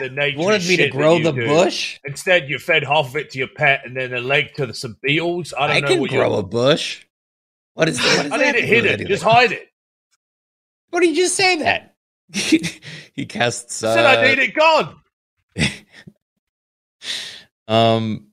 the 0.00 0.08
nature. 0.10 0.38
You 0.38 0.44
wanted 0.44 0.66
me 0.68 0.76
to 0.78 0.88
grow 0.88 1.18
the 1.22 1.32
do. 1.32 1.46
bush? 1.46 1.98
Instead, 2.04 2.48
you 2.48 2.58
fed 2.58 2.84
half 2.84 3.06
of 3.08 3.16
it 3.16 3.30
to 3.30 3.38
your 3.38 3.48
pet 3.48 3.82
and 3.84 3.96
then 3.96 4.12
a 4.14 4.20
leg 4.20 4.54
to 4.54 4.66
the, 4.66 4.74
some 4.74 4.96
beetles. 5.02 5.52
I 5.58 5.66
don't 5.66 5.76
I, 5.76 5.80
know 5.80 5.88
can 5.88 6.00
what 6.00 6.10
grow 6.10 6.30
you're. 6.30 6.40
a 6.40 6.42
bush. 6.42 7.04
What 7.74 7.88
is, 7.88 7.98
what 8.00 8.26
is 8.26 8.32
I 8.32 8.36
need 8.36 8.44
it 8.48 8.52
to 8.52 8.52
do 8.52 8.60
with 8.60 8.68
hidden. 8.68 8.88
anything? 8.90 9.06
Just 9.08 9.22
hide 9.22 9.52
it. 9.52 9.68
What 10.90 11.00
did 11.00 11.10
you 11.16 11.22
just 11.24 11.34
say 11.34 11.56
that? 11.60 11.94
he 13.14 13.24
casts. 13.26 13.82
I 13.82 13.88
Uh, 13.90 13.94
said 13.94 14.06
I 14.06 14.28
need 14.28 14.38
it 14.38 14.54
gone. 14.54 14.96
Um. 17.68 18.28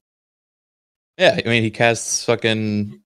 Yeah, 1.17 1.39
I 1.45 1.47
mean, 1.49 1.63
he 1.63 1.71
casts 1.71 2.23
fucking 2.25 3.01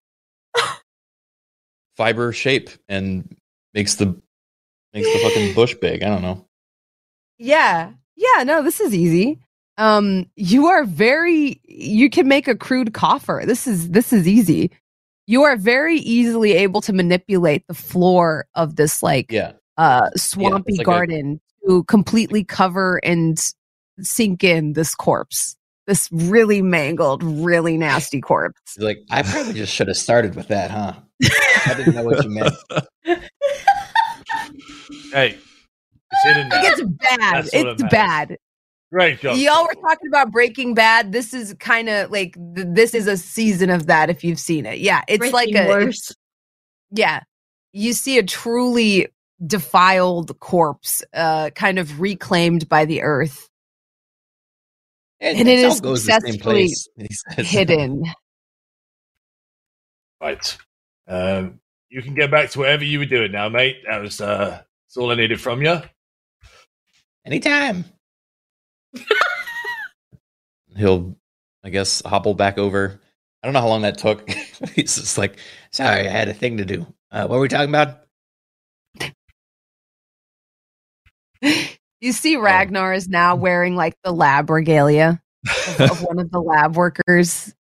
fiber 1.97 2.31
shape 2.31 2.69
and 2.87 3.35
makes 3.73 3.95
the 3.95 4.19
makes 4.93 5.11
the 5.11 5.19
fucking 5.19 5.53
bush 5.55 5.75
big. 5.75 6.03
I 6.03 6.09
don't 6.09 6.21
know. 6.21 6.45
Yeah. 7.39 7.93
Yeah, 8.15 8.43
no, 8.43 8.61
this 8.63 8.79
is 8.79 8.93
easy. 8.93 9.39
Um 9.77 10.25
you 10.35 10.67
are 10.67 10.83
very 10.85 11.59
you 11.65 12.09
can 12.09 12.27
make 12.27 12.47
a 12.47 12.55
crude 12.55 12.93
coffer. 12.93 13.43
This 13.45 13.65
is 13.67 13.89
this 13.89 14.13
is 14.13 14.27
easy. 14.27 14.69
You 15.25 15.43
are 15.43 15.55
very 15.55 15.97
easily 15.97 16.51
able 16.53 16.81
to 16.81 16.93
manipulate 16.93 17.65
the 17.67 17.73
floor 17.73 18.45
of 18.55 18.75
this 18.75 19.01
like 19.01 19.31
Yeah, 19.31 19.53
uh 19.77 20.09
swampy 20.15 20.73
it's 20.73 20.77
like 20.79 20.87
a- 20.87 20.89
garden 20.91 21.41
to 21.65 21.83
completely 21.85 22.43
cover 22.43 22.99
and 23.03 23.39
sink 24.01 24.43
in 24.43 24.73
this 24.73 24.93
corpse. 24.95 25.55
This 25.87 26.07
really 26.11 26.61
mangled, 26.61 27.23
really 27.23 27.75
nasty 27.77 28.21
corpse. 28.21 28.77
Like 28.77 28.99
I 29.09 29.23
probably 29.23 29.53
just 29.53 29.73
should 29.73 29.87
have 29.87 29.97
started 29.97 30.35
with 30.35 30.47
that, 30.49 30.71
huh? 30.71 30.93
I 31.65 31.73
didn't 31.75 31.95
know 31.95 32.03
what 32.03 32.23
you 32.23 32.29
meant. 32.29 32.53
Hey, 35.11 35.37
it's 35.37 35.52
hidden. 36.23 36.49
Like 36.49 36.65
it's 36.65 36.81
bad. 36.81 37.49
It's 37.53 37.83
bad. 37.91 38.37
Right, 38.91 39.19
job. 39.19 39.37
Y'all 39.37 39.63
were 39.63 39.73
talking 39.81 40.07
about 40.07 40.31
Breaking 40.31 40.75
Bad. 40.75 41.11
This 41.11 41.33
is 41.33 41.55
kind 41.59 41.89
of 41.89 42.11
like 42.11 42.35
th- 42.55 42.67
this 42.71 42.93
is 42.93 43.07
a 43.07 43.17
season 43.17 43.69
of 43.71 43.87
that 43.87 44.09
if 44.11 44.23
you've 44.23 44.39
seen 44.39 44.65
it. 44.67 44.79
Yeah, 44.79 45.01
it's 45.07 45.17
Breaking 45.17 45.55
like 45.55 45.65
a 45.65 45.67
worse. 45.67 46.15
yeah. 46.91 47.21
You 47.71 47.93
see 47.93 48.19
a 48.19 48.23
truly 48.23 49.07
defiled 49.47 50.39
corpse, 50.39 51.03
uh, 51.15 51.49
kind 51.55 51.79
of 51.79 51.99
reclaimed 51.99 52.69
by 52.69 52.85
the 52.85 53.01
earth, 53.01 53.49
And, 55.19 55.39
And 55.39 55.49
it 55.49 55.57
it 55.59 55.65
all 55.65 55.71
is 55.71 55.81
goes 55.81 56.05
the 56.05 56.11
same 56.11 56.21
successfully 56.33 56.53
place. 56.67 56.87
He 56.97 57.07
says. 57.09 57.49
hidden. 57.49 58.03
Right. 60.21 60.57
Um, 61.07 61.59
you 61.89 62.01
can 62.01 62.13
get 62.13 62.31
back 62.31 62.49
to 62.51 62.59
whatever 62.59 62.83
you 62.83 62.99
were 62.99 63.05
doing 63.05 63.31
now, 63.31 63.49
mate. 63.49 63.77
That 63.89 64.01
was 64.01 64.21
uh, 64.21 64.61
that's 64.85 64.97
all 64.97 65.11
I 65.11 65.15
needed 65.15 65.41
from 65.41 65.61
you. 65.61 65.81
Anytime. 67.25 67.85
he'll, 70.75 71.15
I 71.63 71.69
guess, 71.69 72.01
hobble 72.05 72.33
back 72.33 72.57
over. 72.57 72.99
I 73.41 73.47
don't 73.47 73.53
know 73.53 73.61
how 73.61 73.67
long 73.67 73.83
that 73.83 73.97
took. 73.97 74.29
He's 74.75 74.95
just 74.95 75.17
like, 75.17 75.37
sorry, 75.71 76.07
I 76.07 76.11
had 76.11 76.29
a 76.29 76.33
thing 76.33 76.57
to 76.57 76.65
do. 76.65 76.85
Uh, 77.11 77.27
what 77.27 77.35
were 77.35 77.41
we 77.41 77.47
talking 77.47 77.69
about? 77.69 77.99
You 81.99 82.11
see, 82.11 82.35
Ragnar 82.35 82.91
is 82.91 83.07
now 83.07 83.37
wearing 83.37 83.77
like 83.77 83.93
the 84.03 84.11
lab 84.11 84.49
regalia 84.49 85.21
of, 85.69 85.79
of 85.79 86.03
one 86.03 86.19
of 86.19 86.29
the 86.31 86.41
lab 86.41 86.75
workers. 86.75 87.55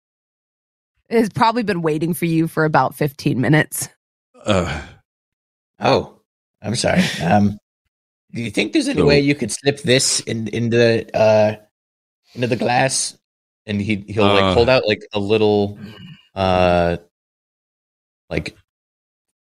Has 1.12 1.30
probably 1.30 1.62
been 1.62 1.84
waiting 1.84 2.16
for 2.16 2.26
you 2.26 2.48
for 2.48 2.66
about 2.66 2.96
15 2.96 3.40
minutes. 3.40 3.88
Uh, 4.44 4.82
Oh, 5.82 6.20
I'm 6.62 6.76
sorry. 6.76 7.02
Um, 7.24 7.58
do 8.34 8.42
you 8.42 8.52
think 8.52 8.74
there's 8.74 8.88
any 8.88 9.00
So- 9.02 9.06
way 9.06 9.20
you 9.20 9.36
could 9.36 9.52
slip 9.52 9.82
this 9.82 10.20
in 10.22 10.48
into 10.50 10.78
the 10.78 11.18
uh 11.18 11.56
into 12.34 12.48
the 12.48 12.56
glass? 12.56 13.18
And 13.68 13.80
he 13.80 14.04
he'll 14.08 14.26
like 14.26 14.44
Uh. 14.44 14.54
hold 14.56 14.70
out 14.70 14.88
like 14.88 15.02
a 15.14 15.20
little, 15.20 15.78
uh, 16.34 16.98
like 18.30 18.56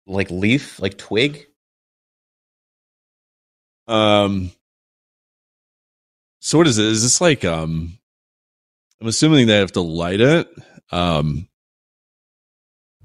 like 0.06 0.30
leaf, 0.30 0.78
like 0.80 0.98
twig. 0.98 1.46
um, 3.88 4.50
so 6.40 6.58
what 6.58 6.66
is 6.66 6.78
it? 6.78 6.86
Is 6.86 7.02
this 7.02 7.20
like 7.20 7.44
um? 7.44 7.98
I'm 9.00 9.06
assuming 9.08 9.46
they 9.46 9.56
have 9.56 9.72
to 9.72 9.80
light 9.80 10.20
it. 10.20 10.48
Um. 10.92 11.48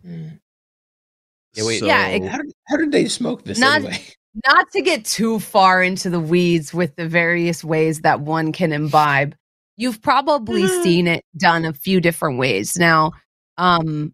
Hmm. 0.03 0.28
Yeah, 1.53 1.64
wait. 1.66 1.82
Yeah, 1.82 2.07
it- 2.07 2.24
How 2.28 2.38
did, 2.40 2.53
how 2.68 2.78
did 2.78 2.91
they 2.91 3.07
smoke 3.07 3.45
this 3.45 3.57
Not- 3.57 3.78
anyway? 3.78 4.02
Not 4.45 4.70
to 4.72 4.82
get 4.82 5.06
too 5.06 5.40
far 5.40 5.82
into 5.82 6.10
the 6.10 6.20
weeds 6.20 6.74
with 6.74 6.95
the 6.95 7.07
various 7.07 7.64
ways 7.64 8.02
that 8.02 8.20
one 8.20 8.52
can 8.52 8.74
imbibe, 8.74 9.36
you've 9.78 10.02
probably 10.02 10.68
seen 10.84 11.07
it 11.07 11.24
done 11.38 11.64
a 11.64 11.74
few 11.74 12.02
different 12.02 12.38
ways. 12.38 12.76
Now, 12.78 13.14
um, 13.57 14.14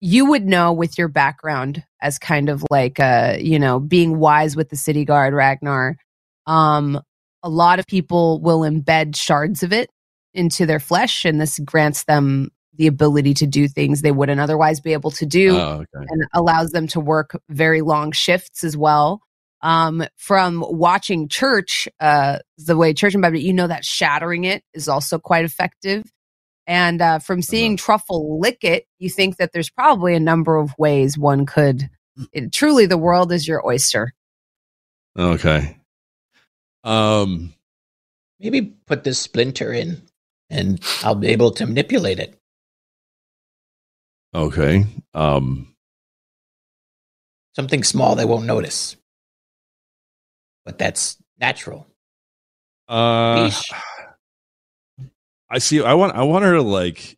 you 0.00 0.26
would 0.26 0.44
know 0.44 0.70
with 0.70 0.98
your 0.98 1.08
background 1.08 1.82
as 2.02 2.18
kind 2.18 2.50
of 2.50 2.62
like 2.70 3.00
uh 3.00 3.36
you 3.40 3.58
know 3.58 3.80
being 3.80 4.18
wise 4.18 4.54
with 4.54 4.68
the 4.68 4.76
city 4.76 5.02
guard 5.02 5.32
ragnar 5.32 5.96
um 6.46 7.00
a 7.42 7.48
lot 7.48 7.78
of 7.78 7.86
people 7.86 8.38
will 8.42 8.60
embed 8.60 9.16
shards 9.16 9.62
of 9.62 9.72
it 9.72 9.88
into 10.34 10.66
their 10.66 10.78
flesh 10.78 11.24
and 11.24 11.40
this 11.40 11.58
grants 11.60 12.04
them 12.04 12.50
the 12.76 12.86
ability 12.86 13.34
to 13.34 13.46
do 13.46 13.68
things 13.68 14.02
they 14.02 14.12
wouldn't 14.12 14.40
otherwise 14.40 14.80
be 14.80 14.92
able 14.92 15.10
to 15.12 15.26
do 15.26 15.56
Oh, 15.56 15.84
okay. 15.94 16.06
and 16.08 16.24
allows 16.34 16.70
them 16.70 16.86
to 16.88 17.00
work 17.00 17.40
very 17.48 17.80
long 17.82 18.12
shifts 18.12 18.64
as 18.64 18.76
well. 18.76 19.20
Um, 19.62 20.04
from 20.16 20.62
watching 20.66 21.28
church, 21.28 21.88
uh, 22.00 22.40
the 22.58 22.76
way 22.76 22.92
church 22.92 23.14
and 23.14 23.22
Bible, 23.22 23.38
you 23.38 23.52
know 23.54 23.66
that 23.66 23.84
shattering 23.84 24.44
it 24.44 24.62
is 24.74 24.88
also 24.88 25.18
quite 25.18 25.44
effective. 25.44 26.04
And 26.66 27.00
uh, 27.00 27.18
from 27.18 27.42
seeing 27.42 27.76
Truffle 27.76 28.40
lick 28.40 28.58
it, 28.62 28.86
you 28.98 29.08
think 29.10 29.36
that 29.36 29.52
there's 29.52 29.70
probably 29.70 30.14
a 30.14 30.20
number 30.20 30.56
of 30.56 30.72
ways 30.78 31.16
one 31.16 31.46
could. 31.46 31.88
It, 32.32 32.52
truly, 32.52 32.86
the 32.86 32.98
world 32.98 33.32
is 33.32 33.46
your 33.48 33.66
oyster. 33.66 34.12
Okay. 35.18 35.76
Um. 36.82 37.54
Maybe 38.40 38.62
put 38.86 39.04
this 39.04 39.18
splinter 39.18 39.72
in, 39.72 40.02
and 40.50 40.80
I'll 41.02 41.14
be 41.14 41.28
able 41.28 41.52
to 41.52 41.66
manipulate 41.66 42.18
it. 42.18 42.36
Okay. 44.34 44.86
Um. 45.14 45.74
Something 47.54 47.84
small 47.84 48.16
they 48.16 48.24
won't 48.24 48.46
notice, 48.46 48.96
but 50.64 50.78
that's 50.78 51.16
natural. 51.38 51.86
Uh. 52.88 53.46
Yeesh. 53.48 53.72
I 55.50 55.58
see. 55.58 55.82
I 55.82 55.94
want. 55.94 56.16
I 56.16 56.22
want 56.24 56.44
her 56.44 56.54
to 56.54 56.62
like 56.62 57.16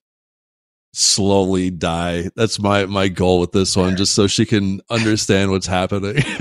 slowly 0.93 1.71
die. 1.71 2.29
That's 2.37 2.59
my 2.59 2.85
my 2.87 3.09
goal 3.09 3.41
with 3.41 3.53
this 3.53 3.77
one, 3.77 3.97
just 3.97 4.15
so 4.15 4.27
she 4.27 4.45
can 4.45 4.81
understand 4.91 5.51
what's 5.51 5.67
happening. 5.67 6.23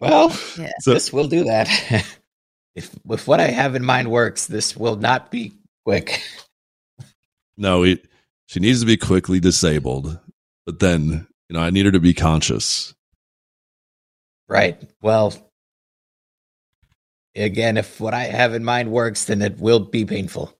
Well, 0.00 0.36
Yeah. 0.58 0.72
So- 0.80 0.94
this 0.94 1.12
will 1.12 1.28
do 1.28 1.44
that. 1.44 1.68
if 2.74 2.90
if 3.08 3.28
what 3.28 3.38
I 3.38 3.48
have 3.48 3.76
in 3.76 3.84
mind 3.84 4.10
works, 4.10 4.46
this 4.46 4.76
will 4.76 4.96
not 4.96 5.30
be 5.30 5.52
quick. 5.84 6.20
no, 7.56 7.80
we, 7.80 8.02
she 8.52 8.60
needs 8.60 8.80
to 8.80 8.86
be 8.86 8.98
quickly 8.98 9.40
disabled, 9.40 10.18
but 10.66 10.78
then 10.78 11.26
you 11.48 11.54
know 11.54 11.60
I 11.60 11.70
need 11.70 11.86
her 11.86 11.92
to 11.92 12.00
be 12.00 12.12
conscious. 12.12 12.94
Right. 14.46 14.78
Well, 15.00 15.32
again, 17.34 17.78
if 17.78 17.98
what 17.98 18.12
I 18.12 18.24
have 18.24 18.52
in 18.52 18.62
mind 18.62 18.92
works, 18.92 19.24
then 19.24 19.40
it 19.40 19.58
will 19.58 19.80
be 19.80 20.04
painful. 20.04 20.54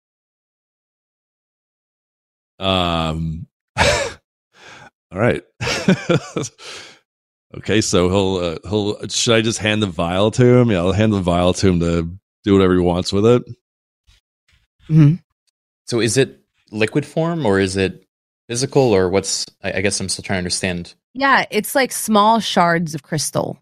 Um. 2.58 3.46
all 3.76 3.84
right. 5.12 5.42
okay, 7.58 7.82
so 7.82 8.08
he'll 8.08 8.36
uh, 8.36 8.68
he'll. 8.70 9.06
Should 9.08 9.34
I 9.34 9.42
just 9.42 9.58
hand 9.58 9.82
the 9.82 9.86
vial 9.86 10.30
to 10.30 10.46
him? 10.46 10.70
Yeah, 10.70 10.78
I'll 10.78 10.92
hand 10.92 11.12
the 11.12 11.20
vial 11.20 11.52
to 11.52 11.68
him 11.68 11.80
to 11.80 12.10
do 12.42 12.54
whatever 12.54 12.72
he 12.72 12.80
wants 12.80 13.12
with 13.12 13.26
it. 13.26 13.42
Hmm. 14.86 15.16
So 15.86 16.00
is 16.00 16.16
it 16.16 16.41
liquid 16.72 17.06
form 17.06 17.46
or 17.46 17.60
is 17.60 17.76
it 17.76 18.04
physical 18.48 18.82
or 18.94 19.08
what's? 19.08 19.46
I, 19.62 19.74
I 19.74 19.80
guess 19.80 20.00
I'm 20.00 20.08
still 20.08 20.22
trying 20.24 20.36
to 20.38 20.40
understand. 20.40 20.94
Yeah, 21.14 21.44
it's 21.50 21.74
like 21.74 21.92
small 21.92 22.40
shards 22.40 22.94
of 22.94 23.02
crystal. 23.02 23.58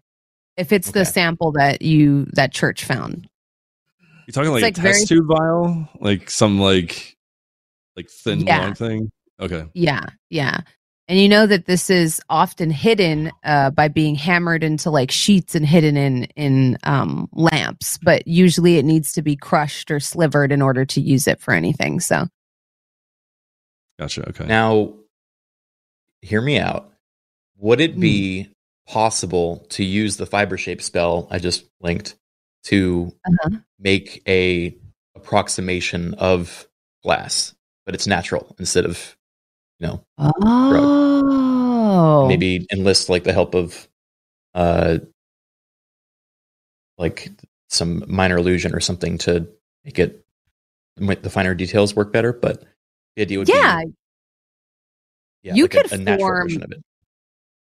If 0.57 0.71
it's 0.71 0.91
the 0.91 1.05
sample 1.05 1.51
that 1.53 1.81
you 1.81 2.25
that 2.33 2.51
church 2.51 2.85
found, 2.85 3.27
you're 4.27 4.33
talking 4.33 4.51
like, 4.51 4.63
like 4.63 4.77
a 4.77 4.81
very- 4.81 4.93
test 4.93 5.07
tube 5.07 5.27
vial, 5.27 5.87
like 5.99 6.29
some 6.29 6.59
like 6.59 7.17
like 7.95 8.09
thin 8.09 8.41
Yeah. 8.41 8.61
long 8.61 8.73
thing? 8.75 9.11
Okay. 9.39 9.65
Yeah, 9.73 10.05
yeah. 10.29 10.59
And 11.07 11.19
you 11.19 11.27
know 11.27 11.45
that 11.45 11.65
this 11.65 11.89
is 11.89 12.21
often 12.29 12.69
hidden 12.69 13.31
uh, 13.43 13.71
by 13.71 13.89
being 13.89 14.15
hammered 14.15 14.63
into 14.63 14.89
like 14.89 15.11
sheets 15.11 15.55
and 15.55 15.65
hidden 15.65 15.97
in 15.97 16.23
in 16.35 16.77
um, 16.83 17.27
lamps, 17.33 17.97
but 17.97 18.25
usually 18.27 18.77
it 18.77 18.85
needs 18.85 19.11
to 19.13 19.21
be 19.21 19.35
crushed 19.35 19.91
or 19.91 19.99
slivered 19.99 20.51
in 20.51 20.61
order 20.61 20.85
to 20.85 21.01
use 21.01 21.27
it 21.27 21.41
for 21.41 21.53
anything. 21.53 21.99
So 21.99 22.27
Gotcha. 24.01 24.27
Okay. 24.29 24.47
Now, 24.47 24.93
hear 26.23 26.41
me 26.41 26.57
out. 26.57 26.91
Would 27.59 27.79
it 27.79 27.99
be 27.99 28.49
possible 28.87 29.63
to 29.69 29.83
use 29.83 30.17
the 30.17 30.25
fiber 30.25 30.57
shape 30.57 30.81
spell 30.81 31.27
I 31.29 31.37
just 31.37 31.65
linked 31.81 32.15
to 32.63 33.13
Uh-huh. 33.23 33.57
make 33.77 34.23
a 34.27 34.75
approximation 35.15 36.15
of 36.15 36.67
glass, 37.03 37.53
but 37.85 37.93
it's 37.93 38.07
natural 38.07 38.55
instead 38.57 38.85
of 38.85 39.15
you 39.79 39.87
know 39.87 40.03
oh, 40.17 42.25
maybe 42.27 42.65
enlist 42.73 43.07
like 43.07 43.23
the 43.23 43.33
help 43.33 43.53
of 43.53 43.87
uh 44.55 44.97
like 46.97 47.29
some 47.69 48.03
minor 48.07 48.37
illusion 48.37 48.73
or 48.73 48.79
something 48.79 49.19
to 49.19 49.47
make 49.85 49.99
it 49.99 50.25
make 50.97 51.21
the 51.21 51.29
finer 51.29 51.53
details 51.55 51.95
work 51.95 52.11
better 52.11 52.33
but 52.33 52.63
the 53.21 53.25
idea 53.25 53.39
would 53.39 53.49
yeah, 53.49 53.81
be 53.83 53.91
yeah, 55.43 55.53
you 55.55 55.63
like 55.63 55.71
could 55.71 55.91
a, 55.91 55.97
natural 55.97 56.27
form- 56.27 56.47
version 56.47 56.63
of 56.63 56.71
it 56.71 56.83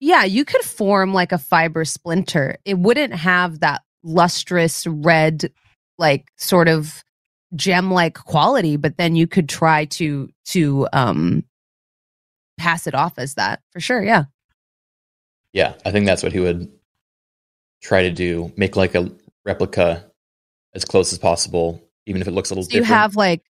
yeah. 0.01 0.23
You 0.23 0.45
could 0.45 0.61
form 0.61 1.13
like 1.13 1.33
a 1.33 1.37
fiber 1.37 1.83
splinter. 1.83 2.55
It 2.63 2.79
wouldn't 2.79 3.13
have 3.13 3.59
that 3.59 3.81
lustrous 4.01 4.87
red, 4.87 5.51
like 5.97 6.31
sort 6.37 6.69
of 6.69 7.03
gem 7.53 7.91
like 7.91 8.13
quality, 8.13 8.77
but 8.77 8.95
then 8.95 9.17
you 9.17 9.27
could 9.27 9.49
try 9.49 9.85
to 9.85 10.29
to 10.45 10.87
um 10.93 11.43
pass 12.57 12.87
it 12.87 12.95
off 12.95 13.17
as 13.17 13.35
that 13.35 13.61
for 13.71 13.79
sure. 13.79 14.03
Yeah. 14.03 14.25
yeah 15.53 15.73
i 15.85 15.91
think 15.91 16.05
that's 16.05 16.23
what 16.23 16.31
he 16.33 16.39
would 16.39 16.71
try 17.81 18.03
to 18.03 18.11
do 18.11 18.51
make 18.57 18.75
like 18.75 18.95
a 18.95 19.09
replica 19.45 20.05
as 20.73 20.85
close 20.85 21.11
as 21.13 21.19
possible 21.19 21.81
even 22.05 22.21
if 22.21 22.27
it 22.27 22.31
looks 22.31 22.49
a 22.49 22.53
little 22.53 22.63
So 22.63 22.75
you 22.75 22.81
different 22.81 22.99
have 22.99 23.15
like 23.15 23.41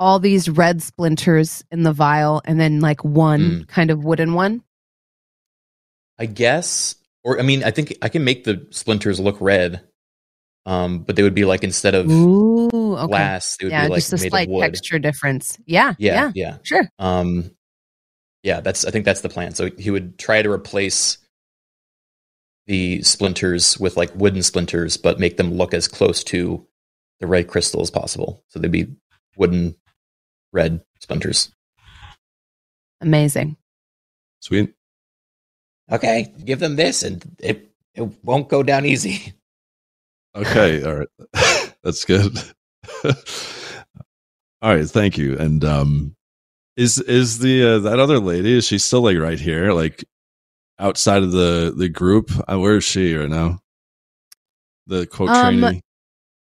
all 0.00 0.18
these 0.18 0.48
red 0.48 0.82
splinters 0.82 1.62
in 1.70 1.82
the 1.84 1.92
vial 1.92 2.40
and 2.46 2.58
then 2.58 2.80
like 2.80 3.04
one 3.04 3.60
Mm. 3.60 3.68
kind 3.68 3.90
of 3.90 4.02
wooden 4.02 4.34
one. 4.34 4.64
I 6.18 6.26
guess, 6.26 6.96
or 7.22 7.38
I 7.38 7.42
mean, 7.42 7.62
I 7.64 7.70
think 7.70 7.96
I 8.02 8.08
can 8.08 8.24
make 8.24 8.44
the 8.44 8.66
splinters 8.70 9.20
look 9.20 9.36
red, 9.40 9.82
um, 10.66 11.00
but 11.00 11.16
they 11.16 11.22
would 11.22 11.34
be 11.34 11.44
like 11.44 11.62
instead 11.64 11.94
of 11.94 12.10
Ooh, 12.10 12.96
okay. 12.96 13.06
glass, 13.06 13.56
they 13.58 13.66
would 13.66 13.72
Yeah, 13.72 13.84
be 13.84 13.90
like 13.90 14.00
just 14.00 14.12
a 14.12 14.18
slight 14.18 14.48
texture 14.58 14.98
difference. 14.98 15.58
Yeah, 15.66 15.94
Yeah, 15.98 16.14
yeah, 16.14 16.32
yeah, 16.34 16.58
sure. 16.62 16.88
Um, 16.98 17.50
yeah, 18.42 18.60
that's. 18.60 18.84
I 18.86 18.90
think 18.90 19.04
that's 19.04 19.20
the 19.20 19.28
plan. 19.28 19.54
So 19.54 19.70
he 19.78 19.90
would 19.90 20.18
try 20.18 20.40
to 20.42 20.50
replace 20.50 21.18
the 22.66 23.02
splinters 23.02 23.78
with 23.78 23.96
like 23.96 24.14
wooden 24.14 24.42
splinters, 24.42 24.96
but 24.96 25.18
make 25.20 25.36
them 25.36 25.52
look 25.54 25.74
as 25.74 25.88
close 25.88 26.22
to 26.24 26.66
the 27.18 27.26
red 27.26 27.48
crystal 27.48 27.82
as 27.82 27.90
possible. 27.90 28.44
So 28.48 28.58
they'd 28.58 28.70
be 28.70 28.88
wooden 29.36 29.74
red 30.52 30.80
splinters. 30.98 31.52
Amazing. 33.00 33.56
Sweet. 34.40 34.74
Okay, 35.90 36.32
give 36.44 36.60
them 36.60 36.76
this, 36.76 37.02
and 37.02 37.24
it 37.40 37.70
it 37.94 38.08
won't 38.24 38.48
go 38.48 38.62
down 38.62 38.84
easy. 38.86 39.32
Okay. 40.34 40.82
All 40.84 40.94
right. 40.94 41.74
That's 41.82 42.04
good. 42.04 42.38
All 44.62 44.74
right, 44.74 44.88
thank 44.88 45.16
you. 45.18 45.38
And 45.38 45.64
um, 45.64 46.14
is 46.76 46.98
is 46.98 47.38
the 47.38 47.64
uh, 47.64 47.78
that 47.80 47.98
other 47.98 48.18
lady? 48.18 48.52
Is 48.52 48.66
she 48.66 48.78
still 48.78 49.02
like 49.02 49.18
right 49.18 49.40
here, 49.40 49.72
like 49.72 50.04
outside 50.78 51.22
of 51.22 51.32
the 51.32 51.72
the 51.76 51.88
group? 51.88 52.30
Uh, 52.46 52.58
where 52.58 52.76
is 52.76 52.84
she 52.84 53.14
right 53.14 53.28
now? 53.28 53.60
The 54.86 55.06
quote 55.06 55.30
Um, 55.30 55.60
trainee. 55.60 55.82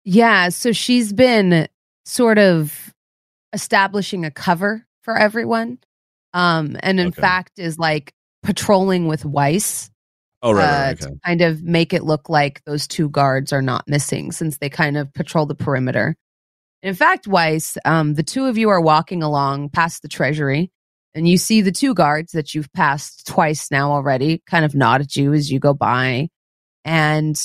Yeah, 0.04 0.48
so 0.48 0.72
she's 0.72 1.12
been 1.12 1.68
sort 2.04 2.38
of 2.38 2.91
establishing 3.52 4.24
a 4.24 4.30
cover 4.30 4.86
for 5.02 5.16
everyone. 5.16 5.78
Um, 6.34 6.76
and 6.80 6.98
in 7.00 7.08
Okay. 7.08 7.20
fact 7.20 7.58
is 7.58 7.78
like 7.78 8.14
patrolling 8.42 9.06
with 9.06 9.24
Weiss 9.24 9.90
Oh 10.42 10.52
right, 10.52 10.64
uh, 10.64 10.66
right, 10.66 10.92
okay. 10.94 11.06
to 11.06 11.20
kind 11.24 11.40
of 11.42 11.62
make 11.62 11.92
it 11.92 12.02
look 12.04 12.28
like 12.28 12.64
those 12.64 12.88
two 12.88 13.08
guards 13.08 13.52
are 13.52 13.62
not 13.62 13.86
missing 13.86 14.32
since 14.32 14.58
they 14.58 14.68
kind 14.68 14.96
of 14.96 15.12
patrol 15.14 15.46
the 15.46 15.54
perimeter. 15.54 16.16
In 16.82 16.94
fact, 16.94 17.28
Weiss, 17.28 17.78
um, 17.84 18.14
the 18.14 18.24
two 18.24 18.46
of 18.46 18.58
you 18.58 18.68
are 18.68 18.80
walking 18.80 19.22
along 19.22 19.68
past 19.70 20.02
the 20.02 20.08
treasury, 20.08 20.72
and 21.14 21.28
you 21.28 21.38
see 21.38 21.60
the 21.60 21.70
two 21.70 21.94
guards 21.94 22.32
that 22.32 22.54
you've 22.54 22.72
passed 22.72 23.26
twice 23.26 23.70
now 23.70 23.92
already 23.92 24.42
kind 24.46 24.64
of 24.64 24.74
nod 24.74 25.00
at 25.00 25.14
you 25.14 25.32
as 25.32 25.52
you 25.52 25.60
go 25.60 25.74
by. 25.74 26.28
And 26.84 27.40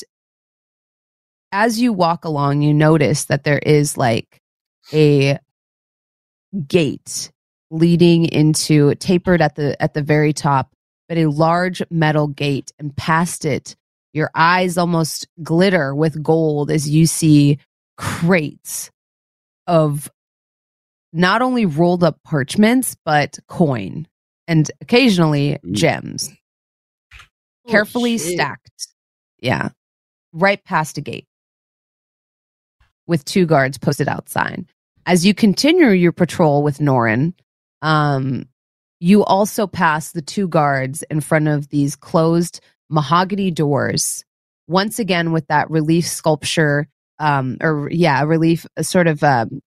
as 1.52 1.80
you 1.80 1.94
walk 1.94 2.26
along, 2.26 2.64
you 2.64 2.74
notice 2.74 3.26
that 3.26 3.44
there 3.44 3.60
is 3.60 3.96
like 3.96 4.42
a 4.92 5.38
gate 6.68 7.32
leading 7.72 8.26
into 8.26 8.96
tapered 8.96 9.42
at 9.42 9.56
the 9.56 9.82
at 9.82 9.94
the 9.94 10.02
very 10.04 10.34
top 10.34 10.72
but 11.10 11.18
a 11.18 11.28
large 11.28 11.82
metal 11.92 12.28
gate 12.28 12.72
and 12.80 12.96
past 12.98 13.46
it 13.46 13.76
your 14.14 14.32
eyes 14.36 14.78
almost 14.78 15.28
glitter 15.44 15.96
with 15.96 16.22
gold 16.24 16.72
as 16.72 16.90
you 16.90 17.06
see 17.08 17.60
crates 17.98 18.92
of 19.68 20.12
not 21.14 21.42
only 21.42 21.66
rolled 21.66 22.04
up 22.04 22.20
parchments 22.24 22.96
but 23.06 23.38
coin 23.48 24.08
and 24.48 24.72
occasionally 24.82 25.60
Ooh. 25.66 25.72
gems 25.74 26.32
carefully 27.68 28.18
Oh, 28.18 28.18
shit. 28.18 28.34
stacked 28.36 28.90
yeah 29.42 29.70
right 30.34 30.64
past 30.66 30.98
a 30.98 31.02
gate 31.02 31.28
with 33.08 33.26
two 33.26 33.46
guards 33.46 33.78
posted 33.78 34.08
outside 34.10 34.66
as 35.08 35.26
you 35.26 35.34
continue 35.34 35.88
your 35.90 36.12
patrol 36.12 36.62
with 36.62 36.80
Norin, 36.80 37.34
um, 37.82 38.46
you 39.00 39.24
also 39.24 39.66
pass 39.66 40.12
the 40.12 40.22
two 40.22 40.50
guards 40.50 41.02
in 41.10 41.22
front 41.22 41.48
of 41.48 41.70
these 41.70 41.96
closed 41.96 42.60
mahogany 42.90 43.50
doors. 43.50 44.26
Once 44.68 45.00
again, 45.00 45.32
with 45.32 45.48
that 45.48 45.70
relief 45.70 46.06
sculpture, 46.06 46.90
um, 47.20 47.58
or 47.62 47.90
yeah, 47.90 48.22
relief 48.24 48.66
sort 48.82 49.08
of 49.08 49.24
um, 49.24 49.62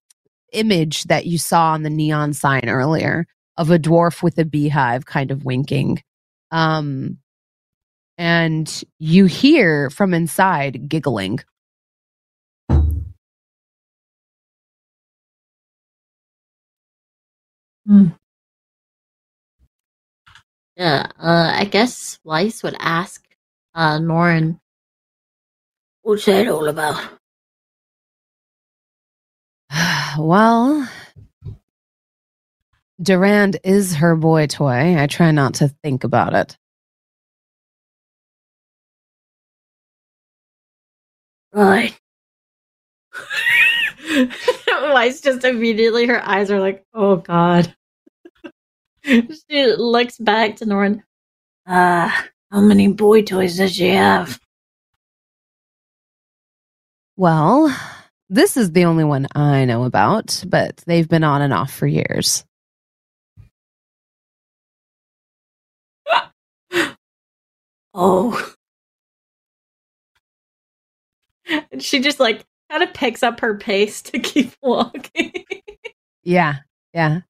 image 0.53 1.05
that 1.05 1.25
you 1.25 1.39
saw 1.39 1.73
on 1.73 1.85
the 1.85 1.91
neon 1.91 2.35
sign 2.35 2.69
earlier 2.69 3.27
of 3.57 3.71
a 3.71 3.79
dwarf 3.79 4.23
with 4.23 4.39
a 4.39 4.45
beehive 4.45 5.07
kind 5.07 5.31
of 5.31 5.45
winking. 5.45 6.03
Um, 6.51 7.19
and 8.19 8.85
you 8.99 9.25
hear 9.25 9.89
from 9.89 10.13
inside 10.13 10.89
giggling. 10.89 11.41
Yeah, 20.77 21.07
uh, 21.19 21.53
I 21.55 21.65
guess 21.65 22.19
Weiss 22.25 22.63
would 22.63 22.77
ask 22.79 23.23
uh, 23.75 23.99
Norin, 23.99 24.59
what's 26.03 26.25
that 26.27 26.49
all 26.49 26.69
about? 26.69 27.03
well, 30.19 30.89
Durand 33.03 33.59
is 33.65 33.97
her 33.97 34.17
boy 34.17 34.47
toy. 34.47 34.97
I 34.99 35.07
try 35.07 35.31
not 35.33 35.55
to 35.55 35.69
think 35.83 36.05
about 36.05 36.35
it. 36.35 36.57
Right. 41.53 41.99
Weiss 44.69 45.21
just 45.21 45.45
immediately, 45.45 46.07
her 46.07 46.25
eyes 46.27 46.51
are 46.51 46.61
like, 46.61 46.85
oh 46.95 47.17
god. 47.17 47.75
She 49.05 49.67
looks 49.77 50.19
back 50.19 50.57
to 50.57 50.67
Norin. 50.67 51.03
Ah, 51.67 52.29
how 52.51 52.61
many 52.61 52.89
boy 52.89 53.23
toys 53.23 53.57
does 53.57 53.75
she 53.75 53.89
have? 53.89 54.41
Well, 57.17 57.75
this 58.29 58.57
is 58.57 58.73
the 58.73 58.85
only 58.85 59.05
one 59.05 59.27
I 59.35 59.65
know 59.65 59.85
about, 59.85 60.43
but 60.47 60.77
they've 60.87 61.09
been 61.09 61.25
on 61.25 61.43
and 61.43 61.53
off 61.53 61.73
for 61.73 61.87
years. 61.87 62.45
Oh. 67.93 68.55
And 71.73 71.83
she 71.83 71.99
just 71.99 72.21
like 72.21 72.47
kind 72.71 72.85
of 72.85 72.95
picks 72.95 73.25
up 73.25 73.41
her 73.41 73.59
pace 73.59 74.01
to 74.03 74.21
keep 74.21 74.53
walking. 74.63 75.45
Yeah, 76.23 76.59
yeah. 76.95 77.21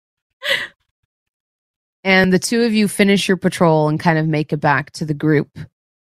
And 2.03 2.33
the 2.33 2.39
two 2.39 2.63
of 2.63 2.73
you 2.73 2.89
finish 2.89 3.29
your 3.29 3.37
patrol 3.37 3.89
and 3.89 4.01
kind 4.01 4.19
of 4.19 4.27
make 4.27 4.53
it 4.53 4.59
back 4.59 4.91
to 4.93 5.05
the 5.05 5.15
group. 5.15 5.59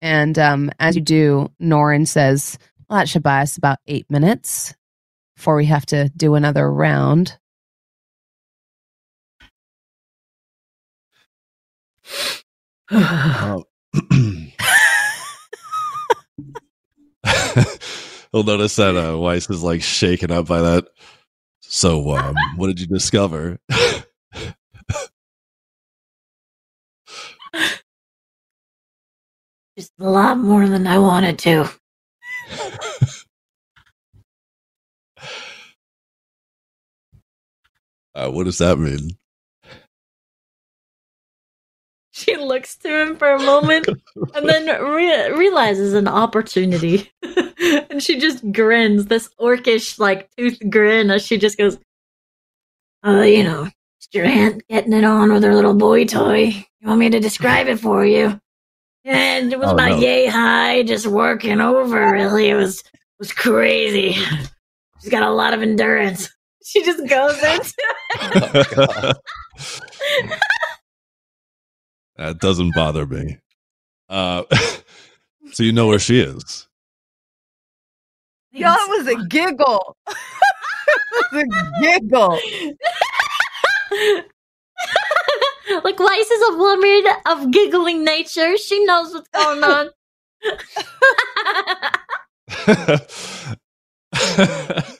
And 0.02 0.38
um, 0.40 0.72
as 0.80 0.96
you 0.96 1.02
do, 1.02 1.52
Norin 1.62 2.08
says, 2.08 2.58
Well, 2.90 3.00
that 3.00 3.10
should 3.10 3.24
buy 3.24 3.42
us 3.42 3.58
about 3.58 3.80
eight 3.88 4.10
minutes 4.10 4.74
before 5.36 5.56
we 5.56 5.66
have 5.66 5.86
to 5.88 6.10
do 6.16 6.36
another 6.36 6.72
round. 6.72 7.38
Um, 12.92 13.64
He'll 18.32 18.44
notice 18.44 18.76
that 18.76 18.98
uh, 18.98 19.18
Weiss 19.18 19.50
is 19.50 19.64
like 19.64 19.82
shaken 19.82 20.30
up 20.30 20.48
by 20.48 20.62
that. 20.62 20.88
So, 21.62 22.12
um, 22.18 22.36
what 22.58 22.68
did 22.68 22.82
you 22.82 22.88
discover? 22.88 23.60
a 30.00 30.10
lot 30.10 30.38
more 30.38 30.68
than 30.68 30.88
I 30.88 31.00
wanted 31.00 31.40
to. 31.40 31.70
uh, 38.16 38.30
what 38.30 38.46
does 38.46 38.58
that 38.60 38.78
mean? 38.78 39.18
She 42.12 42.38
looks 42.38 42.78
to 42.78 43.02
him 43.02 43.18
for 43.18 43.32
a 43.32 43.40
moment 43.40 43.88
and 44.34 44.48
then 44.48 44.68
re- 44.82 45.32
realizes 45.32 45.94
an 45.94 46.08
opportunity. 46.08 47.12
and 47.90 48.02
she 48.02 48.20
just 48.20 48.52
grins, 48.54 49.08
this 49.08 49.30
orcish, 49.40 50.00
like, 50.00 50.30
tooth 50.38 50.60
grin 50.70 51.12
as 51.12 51.26
she 51.26 51.38
just 51.38 51.58
goes, 51.58 51.78
Uh, 53.06 53.22
you 53.22 53.44
know, 53.44 53.66
just 54.00 54.14
your 54.16 54.26
aunt 54.26 54.68
getting 54.68 54.94
it 54.94 55.04
on 55.04 55.32
with 55.32 55.44
her 55.44 55.54
little 55.56 55.76
boy 55.76 56.06
toy. 56.06 56.46
You 56.82 56.88
want 56.88 57.00
me 57.00 57.10
to 57.10 57.20
describe 57.20 57.68
it 57.68 57.80
for 57.80 58.06
you? 58.06 58.40
And 59.06 59.54
it 59.54 59.60
was 59.60 59.70
Oh, 59.70 59.74
about 59.74 59.90
no. 59.92 59.98
yay 60.00 60.26
high, 60.26 60.82
just 60.84 61.06
working 61.06 61.62
over, 61.62 62.12
really. 62.12 62.50
It 62.50 62.56
was, 62.56 62.80
it 62.80 62.86
was 63.20 63.32
crazy. 63.32 64.14
She's 65.02 65.12
got 65.12 65.22
a 65.24 65.30
lot 65.32 65.54
of 65.54 65.62
endurance. 65.62 66.30
She 66.68 66.84
just 66.84 67.08
goes 67.08 67.38
into 67.44 67.74
it. 68.16 69.18
that 72.18 72.40
doesn't 72.40 72.74
bother 72.74 73.06
me. 73.06 73.38
Uh, 74.10 74.44
so 75.52 75.62
you 75.62 75.72
know 75.72 75.86
where 75.88 76.00
she 76.00 76.20
is. 76.20 76.68
That 78.54 78.84
was 78.90 79.08
a 79.08 79.28
giggle. 79.28 79.96
it 80.08 80.16
was 81.32 81.44
a 81.44 81.82
giggle. 81.82 82.40
Like 85.84 86.00
Weiss 86.00 86.32
is 86.32 86.50
a 86.50 86.58
woman 86.58 87.04
of 87.26 87.52
giggling 87.52 88.04
nature. 88.04 88.58
She 88.58 88.84
knows 88.86 89.14
what's 89.14 89.30
going 89.30 89.64
on. 89.64 89.90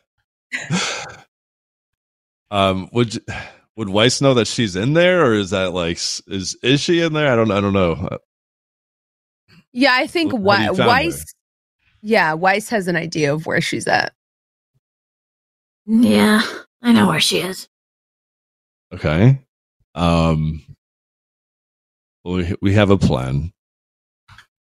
um, 2.52 2.90
would 2.94 3.16
you- 3.16 3.22
would 3.76 3.90
Weiss 3.90 4.22
know 4.22 4.34
that 4.36 4.48
she's 4.48 4.76
in 4.78 4.94
there, 4.94 5.26
or 5.26 5.34
is 5.34 5.50
that 5.50 5.74
like 5.74 5.98
is 5.98 6.58
is 6.64 6.80
she 6.80 7.02
in 7.02 7.12
there? 7.14 7.30
I 7.32 7.36
don't 7.36 7.52
I 7.52 7.60
don't 7.60 7.74
know. 7.74 7.92
Uh, 7.94 8.18
Yeah, 9.74 9.94
I 9.94 10.08
think 10.08 10.32
How 10.32 10.38
do 10.38 10.44
Wei- 10.44 10.64
you 10.64 10.76
found 10.76 10.88
Weiss. 10.88 11.34
Yeah, 12.02 12.34
Weiss 12.34 12.70
has 12.70 12.88
an 12.88 12.96
idea 12.96 13.34
of 13.34 13.46
where 13.46 13.60
she's 13.62 13.88
at. 13.88 14.14
yeah, 15.86 16.42
I 16.82 16.92
know 16.94 17.08
where 17.08 17.20
she 17.20 17.40
is. 17.40 17.68
Okay. 18.94 19.40
Um. 19.96 20.62
We 22.24 22.56
we 22.62 22.74
have 22.74 22.90
a 22.90 22.98
plan. 22.98 23.54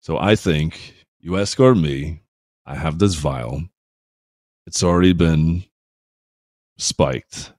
So 0.00 0.18
I 0.18 0.36
think 0.36 0.94
you 1.18 1.38
escort 1.38 1.78
me. 1.78 2.20
I 2.66 2.74
have 2.74 2.98
this 2.98 3.14
vial. 3.14 3.62
It's 4.66 4.82
already 4.82 5.14
been 5.14 5.64
spiked. 6.76 7.52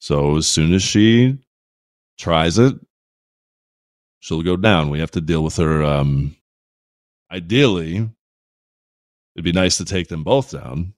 So 0.00 0.36
as 0.36 0.48
soon 0.48 0.74
as 0.74 0.82
she 0.82 1.38
tries 2.18 2.58
it, 2.58 2.74
she'll 4.20 4.42
go 4.42 4.56
down. 4.56 4.90
We 4.90 4.98
have 4.98 5.12
to 5.12 5.20
deal 5.20 5.44
with 5.44 5.56
her. 5.56 5.84
Um, 5.84 6.36
ideally, 7.30 8.08
it'd 9.36 9.44
be 9.44 9.52
nice 9.52 9.76
to 9.78 9.84
take 9.84 10.08
them 10.08 10.24
both 10.24 10.50
down, 10.50 10.94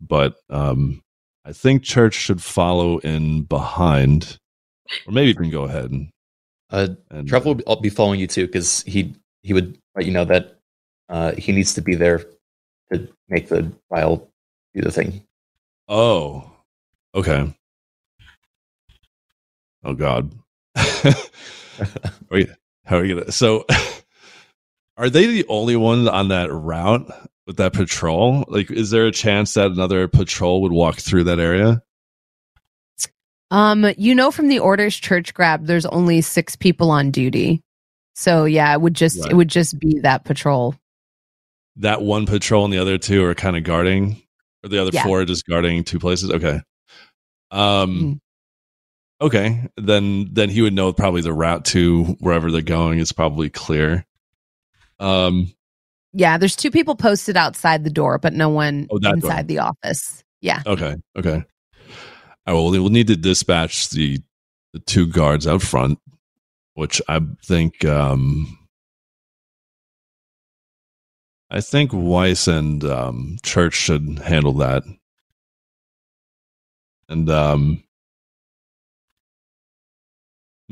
but 0.00 0.36
um, 0.50 1.02
I 1.44 1.52
think 1.52 1.82
Church 1.82 2.14
should 2.14 2.42
follow 2.42 2.98
in 2.98 3.44
behind, 3.44 4.38
or 5.06 5.12
maybe 5.12 5.28
you 5.28 5.34
can 5.34 5.50
go 5.50 5.64
ahead 5.64 5.90
and. 5.90 6.10
Uh, 6.70 6.88
and 7.10 7.26
Truffle 7.26 7.54
will 7.66 7.80
be 7.80 7.88
following 7.88 8.20
you 8.20 8.26
too 8.26 8.46
because 8.46 8.82
he 8.82 9.14
he 9.42 9.54
would 9.54 9.78
let 9.96 10.04
you 10.04 10.12
know 10.12 10.26
that 10.26 10.58
uh, 11.08 11.32
he 11.32 11.52
needs 11.52 11.72
to 11.74 11.80
be 11.80 11.94
there 11.94 12.24
to 12.92 13.08
make 13.28 13.48
the 13.48 13.72
vial 13.90 14.30
do 14.74 14.82
the 14.82 14.90
thing. 14.90 15.24
Oh, 15.88 16.50
okay. 17.14 17.54
Oh 19.84 19.94
God. 19.94 20.32
we, 22.30 22.46
how 22.84 22.98
are 22.98 23.02
we 23.02 23.08
gonna? 23.08 23.32
So, 23.32 23.64
are 24.96 25.08
they 25.08 25.26
the 25.26 25.46
only 25.48 25.76
ones 25.76 26.08
on 26.08 26.28
that 26.28 26.52
route 26.52 27.10
with 27.46 27.56
that 27.56 27.72
patrol? 27.72 28.44
Like, 28.48 28.70
is 28.70 28.90
there 28.90 29.06
a 29.06 29.12
chance 29.12 29.54
that 29.54 29.70
another 29.70 30.08
patrol 30.08 30.62
would 30.62 30.72
walk 30.72 30.96
through 30.96 31.24
that 31.24 31.40
area? 31.40 31.82
Um, 33.50 33.86
you 33.96 34.14
know 34.14 34.30
from 34.30 34.48
the 34.48 34.58
orders 34.58 34.96
church 34.96 35.32
grab, 35.34 35.66
there's 35.66 35.86
only 35.86 36.20
six 36.20 36.54
people 36.56 36.90
on 36.90 37.10
duty. 37.10 37.62
So 38.14 38.44
yeah, 38.44 38.72
it 38.72 38.80
would 38.80 38.94
just 38.94 39.20
Right. 39.22 39.30
it 39.32 39.34
would 39.34 39.48
just 39.48 39.78
be 39.78 40.00
that 40.00 40.24
patrol. 40.24 40.74
That 41.76 42.02
one 42.02 42.26
patrol 42.26 42.64
and 42.64 42.72
the 42.74 42.78
other 42.78 42.98
two 42.98 43.24
are 43.24 43.34
kind 43.34 43.56
of 43.56 43.62
guarding, 43.64 44.20
or 44.64 44.68
the 44.68 44.80
other 44.82 44.90
Yeah. 44.92 45.04
four 45.04 45.20
are 45.20 45.24
just 45.24 45.46
guarding 45.46 45.84
two 45.84 45.98
places. 45.98 46.30
Okay. 46.30 46.60
Um. 47.50 48.20
Okay, 49.20 49.66
then 49.76 50.28
then 50.32 50.48
he 50.50 50.62
would 50.62 50.74
know 50.74 50.92
probably 50.92 51.22
the 51.22 51.32
route 51.32 51.64
to 51.66 52.04
wherever 52.20 52.50
they're 52.52 52.62
going 52.62 52.98
is 52.98 53.12
probably 53.12 53.48
clear. 53.50 54.04
Um. 55.00 55.52
Yeah, 56.12 56.38
there's 56.38 56.56
two 56.56 56.70
people 56.70 56.96
posted 56.96 57.36
outside 57.36 57.84
the 57.84 57.90
door, 57.90 58.18
but 58.18 58.32
no 58.32 58.48
one 58.48 58.86
Oh, 58.90 58.98
that 58.98 59.20
door. 59.20 59.30
inside 59.30 59.46
the 59.48 59.58
office. 59.60 60.22
Yeah. 60.40 60.62
Okay. 60.66 60.96
Okay. 61.16 61.44
Well, 62.52 62.70
need 62.70 63.08
to 63.08 63.16
dispatch 63.16 63.90
the 63.90 64.20
the 64.72 64.78
two 64.80 65.06
guards 65.06 65.46
out 65.46 65.62
front, 65.62 65.98
which 66.74 67.00
I 67.08 67.20
think 67.44 67.84
um 67.84 68.58
I 71.50 71.60
think 71.60 71.92
Weiss 71.92 72.48
and 72.48 72.84
um 72.84 73.36
Church 73.42 73.74
should 73.74 74.20
handle 74.24 74.54
that. 74.54 74.82
And 77.08 77.28
um 77.30 77.84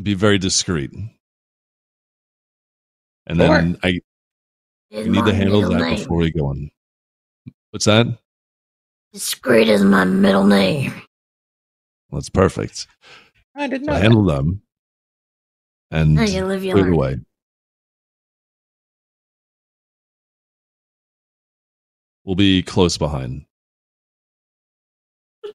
be 0.03 0.15
very 0.15 0.39
discreet. 0.39 0.93
And 3.27 3.41
then 3.41 3.79
I 3.83 4.01
need 4.91 5.25
to 5.27 5.35
handle 5.35 5.69
that 5.69 5.81
name. 5.81 5.97
before 5.97 6.19
we 6.19 6.31
go 6.31 6.47
on. 6.47 6.71
What's 7.71 7.87
that? 7.87 8.07
Discreet 9.13 9.69
is 9.69 9.83
my 9.83 10.05
middle 10.05 10.47
name. 10.47 10.93
That's 12.11 12.29
perfect. 12.29 12.87
I 13.55 13.67
didn't 13.69 13.87
So 13.87 13.93
know. 13.93 13.99
handle 13.99 14.25
them 14.25 14.63
and 15.91 16.15
Now 16.15 16.25
you 16.25 16.45
live 16.45 16.63
your 16.65 16.77
clear 16.77 16.91
the 16.91 16.97
life. 16.97 17.19
We'll 22.25 22.35
be 22.37 22.63
close 22.63 22.99
behind. 22.99 23.47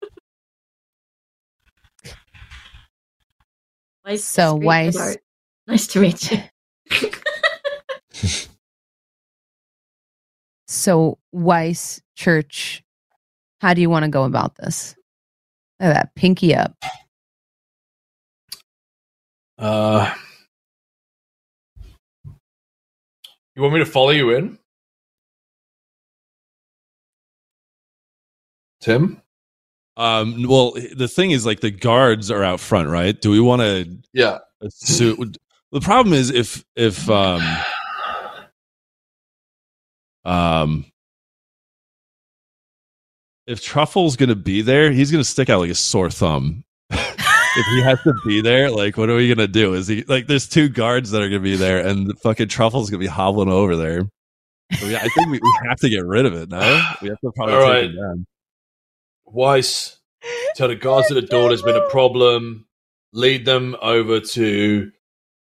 Weiss 4.06 4.24
So, 4.24 4.58
Discreet 4.58 4.66
Weiss- 4.66 5.18
Nice 5.68 5.88
to 5.88 6.00
meet 6.02 6.32
you. 6.32 6.40
So 10.68 11.18
Weiss 11.34 12.02
Church, 12.16 12.82
how 13.60 13.74
do 13.74 13.82
you 13.82 13.90
want 13.90 14.06
to 14.06 14.10
go 14.10 14.24
about 14.24 14.56
this? 14.56 14.96
Look 15.82 15.90
at 15.90 15.94
that 15.96 16.14
pinky 16.16 16.54
up. 16.54 16.76
Uh, 19.58 20.14
you 23.56 23.62
want 23.64 23.74
me 23.74 23.80
to 23.80 23.86
follow 23.86 24.12
you 24.12 24.30
in, 24.30 24.60
Tim? 28.80 29.20
Um, 29.98 30.46
well, 30.48 30.74
the 30.96 31.08
thing 31.08 31.32
is, 31.32 31.48
like, 31.48 31.62
the 31.62 31.72
guards 31.72 32.30
are 32.30 32.44
out 32.44 32.60
front, 32.60 32.88
right? 32.88 33.20
Do 33.20 33.32
we 33.32 33.40
want 33.40 33.64
to 33.64 33.98
Yeah. 34.14 34.38
assume? 34.62 35.34
The 35.72 35.82
problem 35.82 36.14
is 36.14 36.30
if 36.30 36.64
if 36.76 37.10
um 37.10 37.42
um 40.26 40.91
if 43.48 43.62
Truffle's 43.62 44.16
gonna 44.16 44.36
be 44.36 44.62
there, 44.62 44.92
he's 44.92 45.12
gonna 45.12 45.24
stick 45.24 45.50
out 45.50 45.60
like 45.60 45.72
a 45.72 45.76
sore 45.76 46.10
thumb. 46.10 46.64
if 46.90 47.66
he 47.68 47.82
has 47.82 48.02
to 48.04 48.14
be 48.26 48.42
there, 48.42 48.70
like, 48.70 48.98
what 48.98 49.10
are 49.10 49.16
we 49.16 49.28
gonna 49.34 49.48
do? 49.48 49.74
Is 49.74 49.88
he 49.88 50.04
like? 50.04 50.28
There's 50.28 50.48
two 50.48 50.70
guards 50.70 51.12
that 51.12 51.22
are 51.22 51.30
gonna 51.30 51.40
be 51.40 51.56
there, 51.56 51.86
and 51.86 52.08
the 52.08 52.16
fucking 52.16 52.48
Truffle's 52.48 52.90
gonna 52.90 53.00
be 53.00 53.08
hobbling 53.08 53.50
over 53.50 53.76
there. 53.76 54.04
So, 54.80 54.88
yeah, 54.88 55.00
I 55.00 55.10
think 55.10 55.28
we, 55.28 55.40
we 55.40 55.54
have 55.68 55.80
to 55.80 55.90
get 55.90 56.06
rid 56.06 56.26
of 56.26 56.34
it. 56.34 56.50
No, 56.50 56.60
we 57.02 57.10
have 57.10 57.20
to 57.20 57.32
probably 57.36 57.56
All 57.56 57.62
take 57.62 57.70
right. 57.70 57.84
it 57.86 57.96
down. 57.96 58.26
Weiss, 59.26 60.00
tell 60.56 60.70
the 60.70 60.76
guards 60.76 61.12
at 61.12 61.16
the 61.16 61.22
door 61.22 61.50
there's 61.50 61.62
been 61.62 61.76
a 61.76 61.90
problem. 61.90 62.66
Lead 63.14 63.46
them 63.46 63.76
over 63.82 64.22
to 64.22 64.92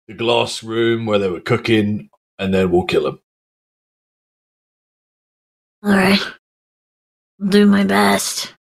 the 0.07 0.13
glass 0.13 0.63
room 0.63 1.05
where 1.05 1.19
they 1.19 1.29
were 1.29 1.41
cooking, 1.41 2.09
and 2.37 2.53
then 2.53 2.71
we'll 2.71 2.85
kill 2.85 3.03
them. 3.03 3.19
All 5.83 5.91
right. 5.91 6.19
Do 7.47 7.65
my 7.65 7.83
best. 7.85 8.53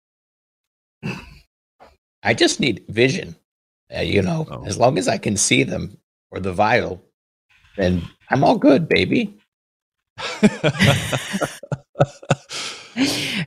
I 2.22 2.34
just 2.34 2.60
need 2.60 2.84
vision. 2.88 3.36
Uh, 3.94 4.00
you 4.00 4.20
know, 4.20 4.46
Oh. 4.50 4.64
as 4.66 4.76
long 4.78 4.98
as 4.98 5.06
I 5.08 5.16
can 5.18 5.36
see 5.36 5.62
them 5.62 5.96
or 6.30 6.40
the 6.40 6.52
vial, 6.52 7.02
then 7.76 8.02
I'm 8.30 8.42
all 8.44 8.58
good, 8.58 8.88
baby. 8.88 9.38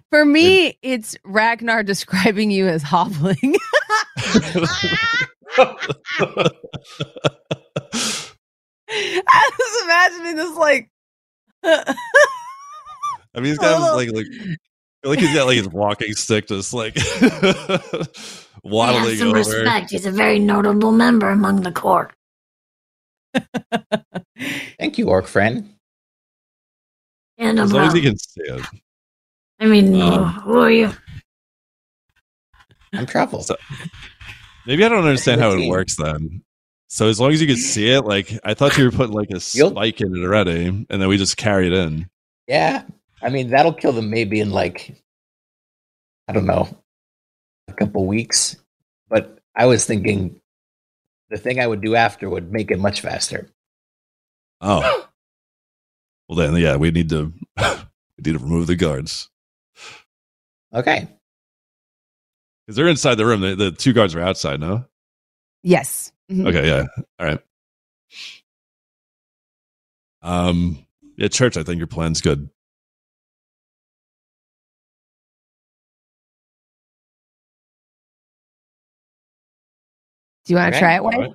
For 0.10 0.24
me, 0.26 0.78
it's 0.82 1.16
Ragnar 1.26 1.84
describing 1.84 2.52
you 2.52 2.68
as 2.68 2.82
hobbling. 2.84 3.38
I 8.82 9.50
was 9.58 9.84
imagining 9.84 10.36
this 10.38 10.56
like 10.58 10.90
I 11.64 11.86
mean, 13.36 13.46
he's 13.46 13.58
got 13.60 13.80
his, 13.80 13.92
like, 13.96 14.12
like, 14.12 14.26
I 14.26 14.32
feel 14.32 14.69
like 15.04 15.20
he's 15.20 15.34
got 15.34 15.46
like 15.48 15.58
his 15.58 15.70
walking 15.70 16.14
stick, 16.14 16.48
just 16.48 16.74
like 16.74 16.96
Yeah, 17.22 17.78
waddling 18.64 19.16
some 19.18 19.28
over. 19.30 19.38
respect. 19.38 19.92
He's 19.92 20.06
a 20.06 20.12
very 20.12 20.40
notable 20.40 20.92
member 20.92 21.30
among 21.30 21.62
the 21.62 21.72
court. 21.72 22.12
Thank 24.78 24.98
you, 24.98 25.08
orc 25.10 25.28
friend. 25.28 25.74
And 27.38 27.58
no 27.58 27.64
As 27.64 27.72
long 27.74 27.88
as 27.88 27.94
he 27.94 28.02
can 28.02 28.18
see 28.18 28.42
it. 28.42 28.66
I 29.60 29.66
mean, 29.66 30.02
Um, 30.02 30.26
who 30.34 30.60
are 30.60 30.72
you? 30.72 30.92
I'm 32.94 33.06
Truffle. 33.06 33.44
So- 33.44 33.56
Maybe 34.66 34.84
I 34.84 34.90
don't 34.90 35.06
understand 35.06 35.40
how 35.42 35.52
it 35.52 35.68
works 35.70 35.96
then. 35.96 36.44
So 36.90 37.08
as 37.08 37.20
long 37.20 37.32
as 37.32 37.40
you 37.42 37.48
can 37.48 37.56
see 37.56 37.90
it, 37.90 38.02
like 38.02 38.38
I 38.44 38.54
thought 38.56 38.78
you 38.78 38.84
were 38.86 38.92
putting 38.92 39.14
like 39.14 39.30
a 39.32 39.40
spike 39.40 40.02
in 40.02 40.16
it 40.16 40.24
already, 40.24 40.66
and 40.68 40.86
then 40.90 41.08
we 41.08 41.18
just 41.18 41.38
carry 41.38 41.68
it 41.68 41.74
in. 41.74 42.10
Yeah, 42.48 42.84
I 43.22 43.30
mean 43.30 43.50
that'll 43.50 43.74
kill 43.74 43.92
them 43.92 44.10
maybe 44.10 44.40
in 44.40 44.52
like 44.52 44.96
I 46.28 46.34
don't 46.34 46.46
know 46.46 46.70
a 47.68 47.74
couple 47.74 48.06
weeks. 48.06 48.56
But 49.10 49.40
I 49.56 49.66
was 49.66 49.86
thinking 49.86 50.40
the 51.30 51.38
thing 51.38 51.60
I 51.60 51.68
would 51.68 51.82
do 51.82 51.96
after 51.96 52.30
would 52.30 52.52
make 52.52 52.72
it 52.72 52.80
much 52.80 53.02
faster. 53.02 53.50
Oh, 54.62 55.08
well 56.28 56.36
then, 56.38 56.56
yeah, 56.62 56.76
we 56.76 56.92
need 56.92 57.10
to 57.10 57.34
we 57.58 57.66
need 58.24 58.34
to 58.34 58.40
remove 58.40 58.68
the 58.68 58.76
guards 58.76 59.30
Okay, 60.74 61.08
because 62.62 62.76
they're 62.76 62.88
inside 62.88 63.16
the 63.16 63.26
room. 63.26 63.42
The, 63.42 63.56
the 63.56 63.72
two 63.72 63.94
guards 63.94 64.14
are 64.14 64.22
outside. 64.22 64.60
No, 64.60 64.86
yes. 65.64 66.12
Mhm. 66.32 66.48
okay, 66.48 66.68
yeah, 66.68 66.86
all 67.20 67.26
right. 67.26 67.40
Um, 70.22 70.86
yeah, 71.18 71.30
church. 71.30 71.58
I 71.58 71.64
think 71.64 71.80
your 71.80 71.88
plan's 71.88 72.22
good. 72.22 72.50
Do 80.50 80.56
you 80.56 80.58
want 80.60 80.74
to 80.76 80.78
Okay. 80.78 80.80
try 80.80 80.96
it, 80.98 81.06
All 81.06 81.06
White? 81.06 81.20
right. 81.20 81.34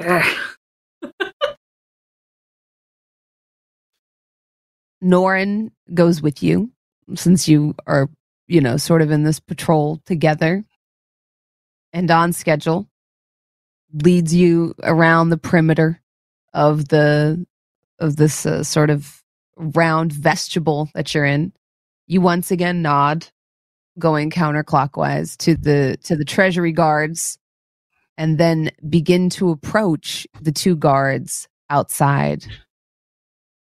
Sure. 0.00 0.22
Norin 5.02 5.70
goes 5.94 6.22
with 6.22 6.42
you 6.42 6.72
since 7.16 7.48
you 7.48 7.74
are 7.86 8.10
you 8.48 8.60
know, 8.60 8.76
sort 8.76 9.02
of 9.02 9.10
in 9.10 9.24
this 9.24 9.40
patrol 9.40 10.00
together 10.06 10.64
and 11.92 12.10
on 12.10 12.32
schedule, 12.32 12.88
leads 13.92 14.34
you 14.34 14.74
around 14.82 15.30
the 15.30 15.38
perimeter 15.38 16.00
of 16.54 16.88
the 16.88 17.46
of 18.00 18.16
this 18.16 18.46
uh, 18.46 18.64
sort 18.64 18.90
of 18.90 19.22
round 19.56 20.12
vestibule 20.12 20.90
that 20.94 21.14
you're 21.14 21.24
in. 21.26 21.52
You 22.08 22.20
once 22.22 22.50
again 22.50 22.82
nod, 22.82 23.28
going 23.98 24.30
counterclockwise 24.30 25.36
to 25.38 25.56
the 25.56 25.98
to 26.04 26.16
the 26.16 26.24
treasury 26.24 26.72
guards, 26.72 27.38
and 28.18 28.38
then 28.38 28.70
begin 28.88 29.30
to 29.30 29.50
approach 29.50 30.26
the 30.40 30.52
two 30.52 30.76
guards 30.76 31.48
outside 31.70 32.44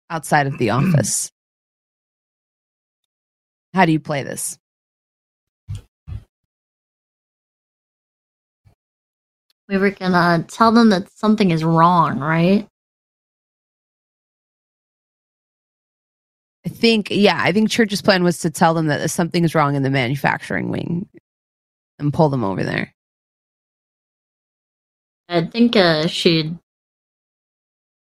outside 0.10 0.48
of 0.48 0.58
the 0.58 0.70
office. 0.72 1.32
How 3.74 3.86
do 3.86 3.92
you 3.92 4.00
play 4.00 4.24
this? 4.24 4.58
We 9.70 9.78
were 9.78 9.92
gonna 9.92 10.46
tell 10.48 10.72
them 10.72 10.90
that 10.90 11.12
something 11.12 11.52
is 11.52 11.64
wrong, 11.64 12.20
right? 12.20 12.68
I 16.66 16.70
think, 16.70 17.08
yeah, 17.10 17.40
I 17.42 17.52
think 17.52 17.70
Church's 17.70 18.02
plan 18.02 18.24
was 18.24 18.40
to 18.40 18.50
tell 18.50 18.74
them 18.74 18.88
that 18.88 19.10
something 19.10 19.44
is 19.44 19.56
wrong 19.56 19.76
in 19.76 19.84
the 19.84 19.90
manufacturing 19.90 20.70
wing 20.70 21.08
and 21.98 22.14
pull 22.14 22.30
them 22.30 22.44
over 22.44 22.64
there. 22.64 22.94
I 25.30 25.46
think 25.46 25.76
uh, 25.76 26.08
she'd 26.08 26.58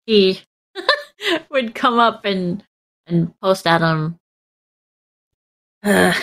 he 0.06 0.42
would 1.50 1.74
come 1.74 2.00
up 2.00 2.26
and 2.26 2.64
and 3.08 3.34
post 3.40 3.66
at 3.68 3.82
him. 3.82 4.20
Uh, 5.84 6.14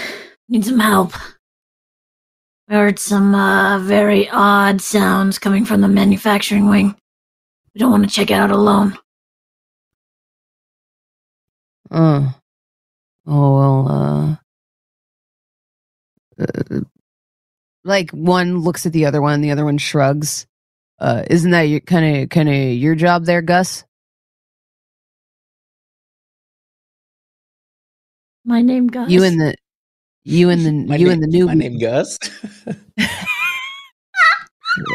need 0.48 0.64
some 0.64 0.78
help. 0.80 1.14
I 2.68 2.74
heard 2.74 2.98
some 2.98 3.34
uh, 3.34 3.78
very 3.78 4.28
odd 4.30 4.80
sounds 4.80 5.38
coming 5.38 5.64
from 5.64 5.80
the 5.80 5.88
manufacturing 5.88 6.68
wing. 6.68 6.96
We 7.74 7.78
don't 7.78 7.90
want 7.90 8.08
to 8.08 8.14
check 8.14 8.30
it 8.30 8.34
out 8.34 8.50
alone. 8.50 8.98
Oh, 11.92 12.34
oh 13.26 13.54
well. 13.54 14.38
Uh, 16.38 16.42
uh, 16.42 16.80
like 17.84 18.10
one 18.12 18.60
looks 18.60 18.86
at 18.86 18.92
the 18.92 19.04
other 19.04 19.20
one, 19.20 19.42
the 19.42 19.50
other 19.50 19.64
one 19.66 19.76
shrugs. 19.76 20.46
Uh, 20.98 21.24
isn't 21.28 21.50
that 21.50 21.62
your 21.62 21.80
kind 21.80 22.22
of 22.22 22.30
kind 22.30 22.48
of 22.48 22.54
your 22.54 22.94
job 22.94 23.26
there, 23.26 23.42
Gus? 23.42 23.84
My 28.44 28.62
name 28.62 28.86
Gus. 28.86 29.10
You 29.10 29.22
and 29.24 29.38
the 29.38 29.54
you 30.24 30.48
and 30.48 30.64
the 30.64 30.72
My 30.88 30.96
you 30.96 31.08
name, 31.08 31.14
and 31.14 31.22
the 31.22 31.26
new. 31.26 31.46
My 31.46 31.54
name 31.54 31.78
Gus. 31.78 32.18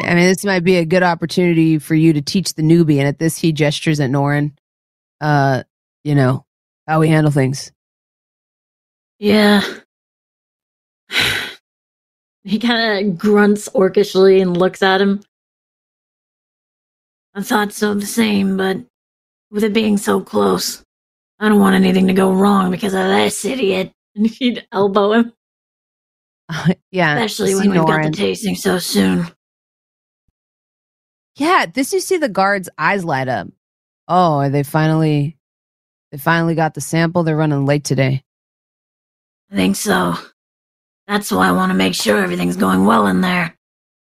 I 0.03 0.15
mean, 0.15 0.26
this 0.26 0.44
might 0.44 0.64
be 0.64 0.78
a 0.78 0.86
good 0.86 1.03
opportunity 1.03 1.78
for 1.78 1.94
you 1.94 2.14
to 2.14 2.22
teach 2.24 2.56
the 2.56 2.64
newbie. 2.64 2.98
And 2.98 3.07
at 3.07 3.19
this, 3.19 3.38
he 3.38 3.52
gestures 3.52 3.99
at 3.99 4.10
Norin. 4.10 4.53
Uh, 5.22 5.61
you 6.03 6.15
know 6.15 6.47
how 6.88 6.99
we 6.99 7.09
handle 7.09 7.31
things. 7.31 7.72
Yeah. 9.19 9.61
he 12.43 12.59
kind 12.59 13.09
of 13.09 13.18
grunts 13.18 13.68
orcishly 13.73 14.41
and 14.41 14.57
looks 14.57 14.81
at 14.81 15.01
him. 15.01 15.22
I 17.34 17.43
thought 17.43 17.73
so 17.73 17.93
the 17.93 18.05
same, 18.05 18.57
but 18.57 18.77
with 19.51 19.64
it 19.64 19.73
being 19.73 19.97
so 19.97 20.22
close, 20.22 20.84
I 21.39 21.49
don't 21.49 21.59
want 21.59 21.76
anything 21.76 22.07
to 22.07 22.14
go 22.14 22.34
wrong 22.34 22.72
because 22.72 22.93
of 22.93 23.07
this 23.07 23.45
idiot. 23.45 23.91
And 24.18 24.26
he'd 24.26 24.65
elbow 24.72 25.11
him, 25.11 25.34
yeah, 26.91 27.18
especially 27.18 27.53
when 27.53 27.69
we've 27.69 27.85
got 27.85 28.01
the 28.01 28.09
tasting 28.09 28.55
so 28.55 28.80
soon. 28.80 29.27
Yeah, 31.35 31.68
this 31.72 31.93
you 31.93 31.99
see 31.99 32.18
the 32.18 32.27
guards' 32.27 32.68
eyes 32.80 33.05
light 33.05 33.27
up. 33.27 33.47
Oh, 34.07 34.39
are 34.39 34.49
they 34.49 34.64
finally 34.64 35.36
they 36.11 36.17
finally 36.17 36.55
got 36.55 36.73
the 36.73 36.81
sample? 36.81 37.23
They're 37.23 37.35
running 37.35 37.65
late 37.65 37.84
today. 37.84 38.23
I 39.51 39.55
think 39.55 39.75
so. 39.75 40.15
That's 41.07 41.31
why 41.31 41.47
I 41.47 41.51
want 41.51 41.71
to 41.71 41.77
make 41.77 41.93
sure 41.93 42.21
everything's 42.21 42.57
going 42.57 42.85
well 42.85 43.07
in 43.07 43.21
there. 43.21 43.55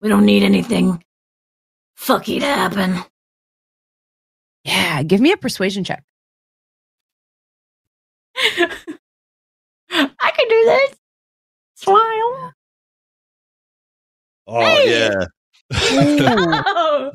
We 0.02 0.10
don't 0.10 0.26
need 0.26 0.44
anything 0.44 1.04
fucky 1.98 2.40
to 2.40 2.46
happen. 2.46 2.98
Yeah, 4.64 5.04
give 5.04 5.20
me 5.22 5.32
a 5.32 5.38
persuasion 5.38 5.84
check. 5.84 6.04
I 9.92 10.32
can 10.32 10.48
do 10.50 10.66
this. 10.66 10.96
Smile. 11.76 12.54
Oh 14.48 14.60
Hey! 14.60 15.10
yeah. 15.12 15.26
Oh. 16.68 17.12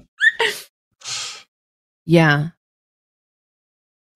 Yeah. 2.04 2.48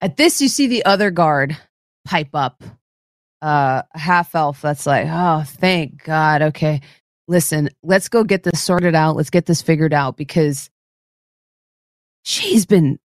At 0.05 0.17
this, 0.17 0.39
you 0.39 0.49
see 0.49 0.67
the 0.67 0.85
other 0.85 1.09
guard 1.09 1.57
pipe 2.05 2.29
up. 2.35 2.63
Uh, 3.41 3.81
a 3.91 3.97
half 3.97 4.35
elf 4.35 4.61
that's 4.61 4.85
like, 4.85 5.07
oh, 5.09 5.43
thank 5.47 6.03
God. 6.03 6.43
Okay. 6.43 6.81
Listen, 7.27 7.71
let's 7.81 8.07
go 8.07 8.23
get 8.23 8.43
this 8.43 8.61
sorted 8.61 8.93
out. 8.93 9.15
Let's 9.15 9.31
get 9.31 9.47
this 9.47 9.63
figured 9.63 9.93
out 9.93 10.15
because 10.15 10.69
she's 12.21 12.67
been 12.67 12.99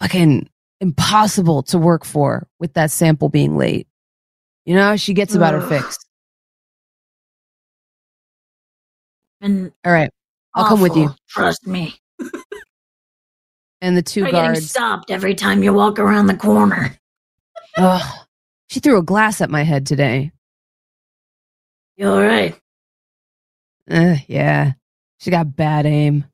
fucking 0.00 0.48
impossible 0.80 1.62
to 1.62 1.78
work 1.78 2.04
for 2.04 2.48
with 2.58 2.72
that 2.72 2.90
sample 2.90 3.28
being 3.28 3.56
late. 3.56 3.86
You 4.64 4.74
know, 4.74 4.96
she 4.96 5.14
gets 5.14 5.36
about 5.36 5.54
her 5.54 5.62
fix. 5.62 5.96
And 9.40 9.70
All 9.84 9.92
right. 9.92 10.10
I'll 10.56 10.66
come 10.66 10.80
with 10.80 10.96
you. 10.96 11.14
Trust 11.28 11.68
me. 11.68 12.01
And 13.82 13.96
the 13.96 14.02
two 14.02 14.20
You're 14.20 14.30
getting 14.30 14.52
guards. 14.52 14.70
stopped 14.70 15.10
every 15.10 15.34
time 15.34 15.64
you 15.64 15.72
walk 15.74 15.98
around 15.98 16.28
the 16.28 16.36
corner. 16.36 16.96
Ugh. 17.76 18.26
She 18.70 18.78
threw 18.78 18.96
a 18.96 19.02
glass 19.02 19.40
at 19.40 19.50
my 19.50 19.64
head 19.64 19.86
today. 19.86 20.30
You 21.96 22.08
all 22.08 22.22
right? 22.22 22.56
Uh, 23.90 24.14
yeah. 24.28 24.74
She 25.18 25.32
got 25.32 25.56
bad 25.56 25.84
aim. 25.84 26.24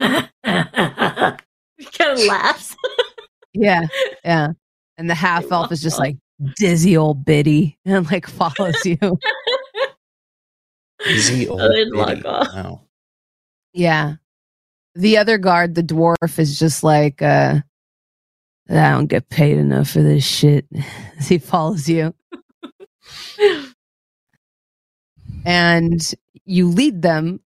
he 0.00 0.08
kind 0.08 0.30
of 2.12 2.18
laughs. 2.26 2.76
Yeah, 3.52 3.86
yeah. 4.24 4.52
And 4.98 5.10
the 5.10 5.14
half 5.14 5.50
elf 5.50 5.72
is 5.72 5.82
just 5.82 5.98
like 5.98 6.16
dizzy 6.56 6.96
old 6.96 7.24
biddy 7.24 7.76
and 7.84 8.08
like 8.10 8.28
follows 8.28 8.84
you. 8.84 8.98
Easy 11.08 11.48
old 11.48 11.60
didn't 11.60 12.06
biddy. 12.06 12.22
Wow. 12.24 12.82
Yeah. 13.72 14.14
The 14.96 15.18
other 15.18 15.36
guard, 15.36 15.74
the 15.74 15.82
dwarf, 15.82 16.38
is 16.38 16.58
just 16.58 16.82
like, 16.82 17.20
uh, 17.20 17.60
I 18.68 18.90
don't 18.90 19.06
get 19.06 19.28
paid 19.28 19.58
enough 19.58 19.90
for 19.90 20.02
this 20.02 20.24
shit. 20.24 20.66
As 21.18 21.28
he 21.28 21.38
follows 21.38 21.88
you. 21.88 22.14
And 25.44 26.02
you 26.44 26.68
lead 26.68 27.02
them 27.02 27.40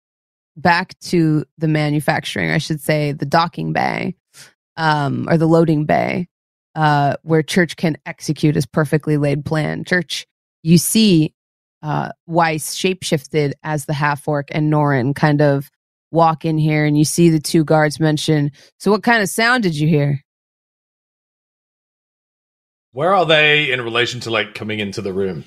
back 0.57 0.99
to 1.01 1.45
the 1.57 1.69
manufacturing, 1.69 2.51
I 2.51 2.59
should 2.59 2.81
say, 2.81 3.13
the 3.13 3.27
docking 3.27 3.73
bay, 3.73 4.15
um, 4.77 5.29
or 5.29 5.37
the 5.37 5.47
loading 5.47 5.85
bay, 5.85 6.29
uh, 6.75 7.17
where 7.23 7.43
Church 7.43 7.77
can 7.77 7.97
execute 8.07 8.55
his 8.55 8.67
perfectly 8.67 9.17
laid 9.17 9.45
plan. 9.45 9.85
Church, 9.85 10.27
you 10.63 10.79
see 10.79 11.35
uh, 11.83 12.11
Weiss 12.27 12.77
shapeshifted 12.77 13.53
as 13.65 13.87
the 13.87 13.95
half 13.95 14.29
orc 14.29 14.49
and 14.53 14.73
Norin 14.73 15.15
kind 15.15 15.41
of 15.41 15.71
walk 16.11 16.45
in 16.45 16.59
here, 16.59 16.85
and 16.85 16.99
you 16.99 17.05
see 17.05 17.31
the 17.31 17.41
two 17.41 17.65
guards 17.65 18.01
mention. 18.01 18.53
So, 18.79 18.91
what 18.91 19.03
kind 19.03 19.23
of 19.23 19.29
sound 19.29 19.63
did 19.63 19.77
you 19.77 19.89
hear? 19.89 20.25
Where 22.93 23.15
are 23.15 23.27
they 23.27 23.71
in 23.73 23.81
relation 23.83 24.21
to 24.21 24.31
like 24.31 24.55
coming 24.55 24.81
into 24.81 25.03
the 25.03 25.13
room? 25.13 25.45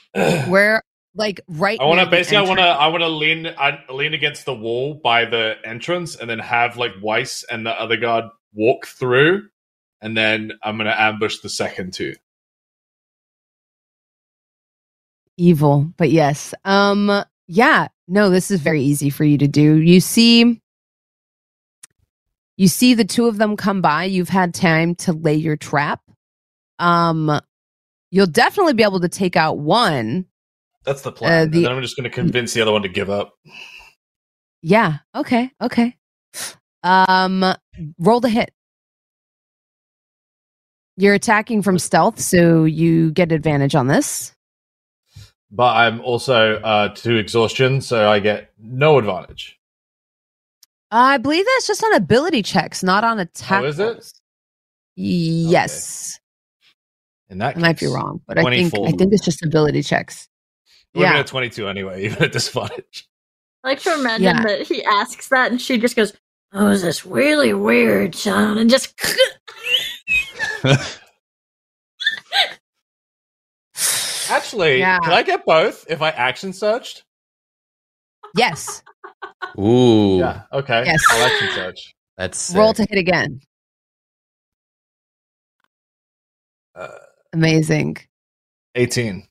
Where, 0.14 0.82
like, 1.14 1.40
right? 1.48 1.78
I 1.80 1.84
want 1.84 2.00
to 2.00 2.06
basically, 2.06 2.38
I 2.38 2.42
want 2.42 2.60
to, 2.60 2.66
I 2.66 2.86
want 2.88 3.02
to 3.02 3.08
lean, 3.08 3.46
I 3.46 3.78
lean 3.90 4.14
against 4.14 4.44
the 4.44 4.54
wall 4.54 4.94
by 4.94 5.26
the 5.26 5.56
entrance, 5.64 6.16
and 6.16 6.28
then 6.28 6.38
have 6.40 6.76
like 6.76 6.92
Weiss 7.02 7.44
and 7.44 7.66
the 7.66 7.70
other 7.70 7.96
guard 7.96 8.24
walk 8.54 8.86
through, 8.86 9.48
and 10.00 10.16
then 10.16 10.52
I'm 10.62 10.76
gonna 10.78 10.94
ambush 10.96 11.38
the 11.38 11.48
second 11.48 11.92
two. 11.92 12.14
evil 15.36 15.92
but 15.96 16.10
yes 16.10 16.54
um 16.64 17.24
yeah 17.46 17.88
no 18.08 18.30
this 18.30 18.50
is 18.50 18.60
very 18.60 18.82
easy 18.82 19.10
for 19.10 19.24
you 19.24 19.38
to 19.38 19.48
do. 19.48 19.76
You 19.80 20.00
see 20.00 20.60
you 22.56 22.68
see 22.68 22.94
the 22.94 23.04
two 23.04 23.26
of 23.26 23.38
them 23.38 23.56
come 23.56 23.80
by. 23.80 24.04
You've 24.04 24.28
had 24.28 24.54
time 24.54 24.94
to 24.96 25.12
lay 25.12 25.34
your 25.34 25.56
trap. 25.56 26.00
Um 26.78 27.40
you'll 28.10 28.26
definitely 28.26 28.74
be 28.74 28.82
able 28.82 29.00
to 29.00 29.08
take 29.08 29.36
out 29.36 29.58
one. 29.58 30.26
That's 30.84 31.02
the 31.02 31.12
plan. 31.12 31.48
Uh, 31.48 31.50
the- 31.50 31.62
then 31.62 31.72
I'm 31.72 31.82
just 31.82 31.96
gonna 31.96 32.10
convince 32.10 32.52
the 32.52 32.60
other 32.62 32.72
one 32.72 32.82
to 32.82 32.88
give 32.88 33.10
up. 33.10 33.34
yeah. 34.62 34.98
Okay. 35.14 35.50
Okay. 35.60 35.96
Um 36.82 37.44
roll 37.98 38.20
the 38.20 38.28
hit. 38.28 38.52
You're 40.96 41.14
attacking 41.14 41.62
from 41.62 41.78
stealth 41.78 42.20
so 42.20 42.64
you 42.64 43.10
get 43.10 43.32
advantage 43.32 43.74
on 43.74 43.88
this 43.88 44.33
but 45.54 45.76
I'm 45.76 46.00
also 46.00 46.56
uh, 46.56 46.88
to 46.94 47.16
exhaustion, 47.16 47.80
so 47.80 48.10
I 48.10 48.18
get 48.18 48.52
no 48.58 48.98
advantage. 48.98 49.58
I 50.90 51.18
believe 51.18 51.44
that's 51.44 51.66
just 51.66 51.82
on 51.82 51.94
ability 51.94 52.42
checks, 52.42 52.82
not 52.82 53.04
on 53.04 53.18
attack. 53.18 53.62
Oh, 53.62 53.66
is 53.66 53.78
it? 53.78 53.84
rolls. 53.84 54.14
Yes, 54.96 56.20
In 57.28 57.38
that 57.38 57.56
I 57.56 57.60
might 57.60 57.80
be 57.80 57.86
wrong, 57.86 58.20
but 58.28 58.38
I 58.38 58.44
think 58.44 58.72
I 58.78 58.92
think 58.92 59.12
it's 59.12 59.24
just 59.24 59.44
ability 59.44 59.82
checks. 59.82 60.28
Women 60.94 61.12
Yeah. 61.14 61.18
at 61.20 61.26
22 61.26 61.66
anyway, 61.68 62.04
even 62.04 62.22
at 62.22 62.32
disadvantage. 62.32 63.08
I 63.64 63.68
like 63.68 63.80
to 63.80 63.94
imagine 63.94 64.22
Yeah. 64.24 64.42
that 64.42 64.62
he 64.68 64.84
asks 64.84 65.28
that 65.30 65.50
and 65.50 65.60
she 65.60 65.78
just 65.78 65.96
goes, 65.96 66.12
Oh, 66.52 66.68
is 66.68 66.82
this 66.82 67.04
really 67.04 67.52
weird, 67.54 68.14
son? 68.14 68.58
And 68.58 68.70
just 68.70 68.94
Actually, 74.30 74.78
Yeah. 74.78 74.98
can 75.00 75.12
I 75.12 75.22
get 75.22 75.44
both 75.44 75.84
if 75.88 76.02
I 76.02 76.10
action 76.10 76.52
searched? 76.52 77.04
Yes, 78.36 78.82
Ooh, 79.58 80.18
Yeah. 80.18 80.42
Okay. 80.52 80.84
Yes. 80.86 81.00
I'll 81.10 81.24
action 81.24 81.48
search. 81.54 81.94
that's 82.16 82.52
roll 82.54 82.72
to 82.74 82.82
hit 82.88 82.98
again. 82.98 83.40
Uh, 86.74 86.88
Amazing. 87.32 87.96
18. 88.74 89.26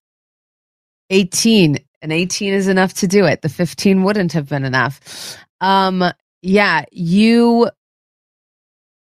18 1.10 1.78
and 2.02 2.14
18 2.14 2.54
is 2.54 2.68
enough 2.70 2.94
to 2.96 3.08
do 3.08 3.26
it 3.26 3.42
the 3.42 3.50
15 3.50 4.04
wouldn't 4.04 4.32
have 4.32 4.48
been 4.50 4.64
enough 4.64 5.38
um 5.62 6.04
yeah 6.42 6.86
you 6.92 7.70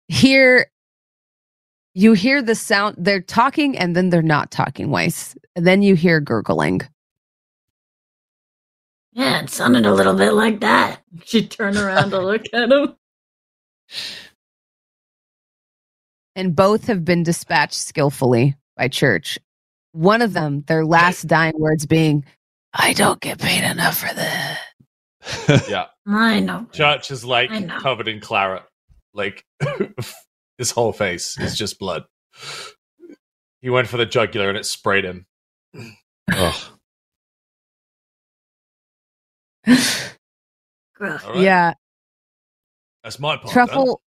hear 0.08 0.66
you 1.94 2.12
hear 2.12 2.40
the 2.42 2.54
sound 2.54 2.96
they're 2.98 3.20
talking 3.20 3.76
and 3.76 3.94
then 3.96 4.10
they're 4.10 4.22
not 4.22 4.50
talking 4.50 4.90
weiss 4.90 5.34
and 5.56 5.66
then 5.66 5.82
you 5.82 5.94
hear 5.94 6.20
gurgling 6.20 6.80
Yeah, 9.12 9.42
it 9.42 9.50
sounded 9.50 9.86
a 9.86 9.92
little 9.94 10.14
bit 10.14 10.32
like 10.32 10.60
that. 10.60 11.00
She 11.24 11.46
turned 11.46 11.76
around 11.76 12.10
to 12.10 12.20
look 12.20 12.44
at 12.52 12.70
him. 12.70 12.94
and 16.36 16.54
both 16.54 16.86
have 16.86 17.04
been 17.04 17.22
dispatched 17.24 17.74
skillfully 17.74 18.54
by 18.76 18.88
church 18.88 19.38
one 19.92 20.22
of 20.22 20.32
them 20.32 20.62
their 20.68 20.84
last 20.84 21.26
dying 21.26 21.58
words 21.58 21.86
being 21.86 22.24
i 22.72 22.92
don't 22.92 23.20
get 23.20 23.40
paid 23.40 23.68
enough 23.68 23.98
for 23.98 24.14
this 24.14 24.58
Yeah. 25.68 25.86
I 26.06 26.40
know. 26.40 26.66
Church 26.72 27.10
is 27.10 27.24
like 27.26 27.50
covered 27.80 28.08
in 28.08 28.20
claret. 28.20 28.62
Like 29.12 29.44
his 30.61 30.70
whole 30.73 30.93
face 30.93 31.39
is 31.41 31.57
just 31.57 31.78
blood. 31.78 32.05
He 33.62 33.70
went 33.70 33.89
for 33.89 33.97
the 33.97 34.05
jugular 34.05 34.51
and 34.51 34.59
it 34.59 34.66
sprayed 34.66 35.07
him. 35.07 35.24
Ugh. 36.31 36.55
Gruff. 40.95 41.27
All 41.27 41.32
right. 41.32 41.43
yeah 41.43 41.73
That's 43.03 43.19
my 43.19 43.39
part. 43.39 43.53
truffle 43.53 44.03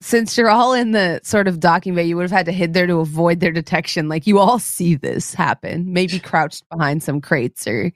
since 0.00 0.38
you're 0.38 0.50
all 0.50 0.72
in 0.72 0.92
the 0.92 1.20
sort 1.24 1.48
of 1.48 1.58
docking 1.58 1.96
bay 1.96 2.04
you 2.04 2.16
would 2.16 2.22
have 2.22 2.30
had 2.30 2.46
to 2.46 2.52
hid 2.52 2.74
there 2.74 2.86
to 2.86 2.98
avoid 2.98 3.40
their 3.40 3.50
detection 3.50 4.08
like 4.08 4.26
you 4.26 4.38
all 4.38 4.58
see 4.60 4.94
this 4.94 5.34
happen 5.34 5.92
maybe 5.92 6.20
crouched 6.20 6.64
behind 6.68 7.02
some 7.02 7.20
crates 7.20 7.66
or 7.66 7.92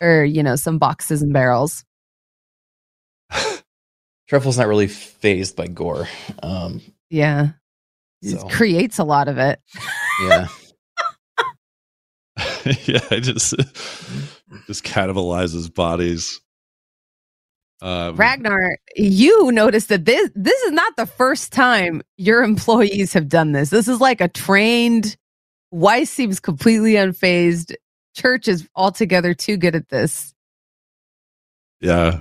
or 0.00 0.24
you 0.24 0.42
know 0.44 0.54
some 0.56 0.78
boxes 0.78 1.22
and 1.22 1.32
barrels 1.32 1.84
Truffle's 4.28 4.58
not 4.58 4.66
really 4.66 4.88
phased 4.88 5.54
by 5.54 5.68
gore. 5.68 6.08
Um, 6.42 6.80
yeah 7.10 7.50
So. 8.22 8.36
it 8.48 8.52
creates 8.52 8.98
a 8.98 9.04
lot 9.04 9.28
of 9.28 9.38
it 9.38 9.60
yeah, 10.28 10.48
yeah, 12.86 13.00
I 13.10 13.20
just 13.20 13.54
just 14.66 14.84
cannibalizes 14.84 15.72
bodies. 15.72 16.40
Um, 17.82 18.16
ragnar 18.16 18.78
you 18.96 19.52
notice 19.52 19.86
that 19.86 20.06
this 20.06 20.30
this 20.34 20.60
is 20.62 20.72
not 20.72 20.96
the 20.96 21.06
first 21.06 21.52
time 21.52 22.02
your 22.16 22.42
employees 22.42 23.12
have 23.12 23.28
done 23.28 23.52
this 23.52 23.68
this 23.70 23.86
is 23.86 24.00
like 24.00 24.22
a 24.22 24.28
trained 24.28 25.16
weiss 25.72 26.10
seems 26.10 26.40
completely 26.40 26.94
unfazed 26.94 27.74
church 28.16 28.48
is 28.48 28.66
altogether 28.76 29.34
too 29.34 29.58
good 29.58 29.74
at 29.74 29.90
this 29.90 30.32
Yeah. 31.80 32.20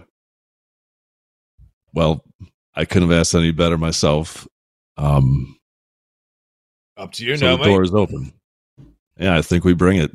Well, 1.94 2.24
I 2.76 2.86
couldn't 2.86 3.10
have 3.10 3.20
asked 3.20 3.36
any 3.36 3.52
better 3.52 3.78
myself. 3.78 4.48
Um, 4.98 5.58
Up 6.98 7.12
to 7.14 7.26
you, 7.26 7.36
so 7.38 7.46
know 7.46 7.58
the 7.58 7.64
door 7.66 7.84
is 7.84 7.94
open. 7.94 8.34
Yeah, 9.18 9.38
I 9.38 9.42
think 9.42 9.64
we 9.64 9.74
bring 9.74 9.98
it. 9.98 10.12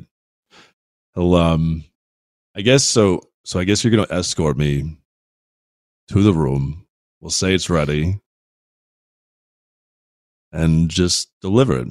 He'll, 1.15 1.35
um, 1.35 1.83
I 2.55 2.61
guess 2.61 2.83
so. 2.83 3.21
So 3.43 3.59
I 3.59 3.63
guess 3.63 3.83
you're 3.83 3.91
going 3.91 4.07
to 4.07 4.13
escort 4.13 4.57
me 4.57 4.97
to 6.09 6.21
the 6.21 6.33
room. 6.33 6.85
We'll 7.19 7.31
say 7.31 7.53
it's 7.53 7.69
ready, 7.69 8.19
and 10.51 10.89
just 10.89 11.31
deliver 11.41 11.79
it. 11.79 11.87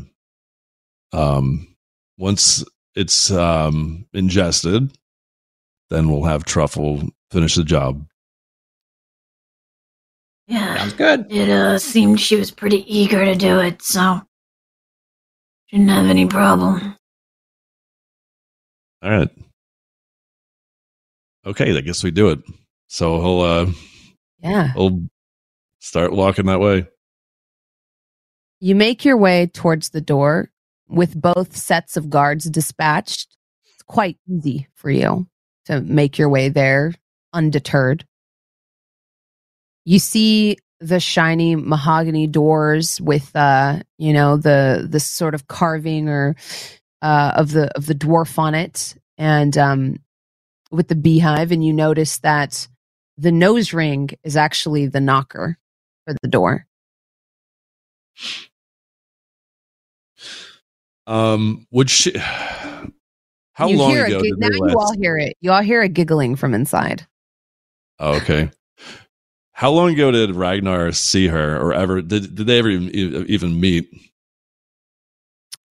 Um, 1.13 1.77
once 2.19 2.65
it's 2.95 3.31
um 3.31 4.07
ingested, 4.13 4.97
then 5.91 6.11
we'll 6.11 6.25
have 6.25 6.45
truffle 6.45 7.03
finish 7.31 7.55
the 7.55 7.65
job. 7.65 8.07
Yeah. 10.51 10.77
sounds 10.79 10.93
good. 10.95 11.27
It 11.31 11.49
uh, 11.49 11.79
seemed 11.79 12.21
she 12.21 12.35
was 12.35 12.51
pretty 12.51 12.85
eager 12.93 13.25
to 13.25 13.37
do 13.37 13.61
it, 13.61 13.83
so 13.83 14.21
didn't 15.71 15.89
have 15.89 16.07
any 16.07 16.27
problem. 16.27 16.97
All 19.03 19.11
right. 19.11 19.31
Okay, 21.47 21.77
I 21.77 21.81
guess 21.81 22.03
we 22.03 22.11
do 22.11 22.31
it. 22.31 22.41
So 22.89 23.21
he'll 23.21 23.41
uh 23.41 23.67
yeah 24.43 24.73
he'll 24.73 25.07
start 25.79 26.13
walking 26.13 26.47
that 26.47 26.61
way. 26.61 26.89
You 28.59 28.75
make 28.75 29.05
your 29.05 29.17
way 29.17 29.47
towards 29.47 29.91
the 29.91 30.01
door 30.01 30.51
with 30.89 31.19
both 31.19 31.57
sets 31.57 31.97
of 31.97 32.11
guards 32.11 32.45
dispatched. 32.51 33.37
It's 33.73 33.83
quite 33.85 34.19
easy 34.29 34.67
for 34.75 34.91
you 34.91 35.29
to 35.67 35.81
make 35.81 36.19
your 36.19 36.29
way 36.29 36.49
there 36.49 36.93
undeterred. 37.33 38.05
You 39.85 39.99
see 39.99 40.57
the 40.81 40.99
shiny 40.99 41.57
mahogany 41.57 42.27
doors 42.27 43.01
with 43.01 43.35
uh 43.37 43.81
you 43.99 44.13
know 44.13 44.37
the 44.37 44.87
the 44.89 44.99
sort 44.99 45.35
of 45.35 45.47
carving 45.47 46.09
or 46.09 46.35
uh 47.03 47.33
of 47.37 47.53
the 47.53 47.71
of 47.77 47.87
the 47.87 47.95
dwarf 47.95 48.39
on 48.39 48.55
it 48.55 48.97
and 49.19 49.57
um 49.59 49.97
with 50.71 50.89
the 50.89 50.95
beehive 50.95 51.53
and 51.53 51.65
you 51.65 51.73
notice 51.73 52.19
that 52.19 52.67
the 53.19 53.31
nose 53.31 53.75
ring 53.75 54.09
is 54.25 54.37
actually 54.37 54.87
the 54.87 55.01
knocker 55.01 55.59
for 56.07 56.15
the 56.23 56.29
door. 56.29 56.67
Um 61.07 61.67
would 61.71 61.91
she 61.91 62.17
How 63.53 63.69
you 63.69 63.77
long 63.77 63.91
hear 63.91 64.07
ago 64.07 64.21
a 64.21 64.31
now 64.39 64.49
you 64.49 64.79
all 64.79 64.95
hear 64.99 65.19
it. 65.19 65.37
You 65.43 65.53
all 65.53 65.63
hear 65.63 65.83
a 65.83 65.89
giggling 65.89 66.37
from 66.37 66.55
inside. 66.55 67.07
Oh, 67.99 68.15
okay. 68.15 68.51
How 69.61 69.71
long 69.71 69.93
ago 69.93 70.11
did 70.11 70.35
Ragnar 70.35 70.91
see 70.93 71.27
her 71.29 71.61
or 71.61 71.75
ever 71.75 72.01
did 72.01 72.35
did 72.35 72.47
they 72.47 72.59
ever 72.61 72.71
even, 72.71 73.27
even 73.29 73.61
meet? 73.61 73.91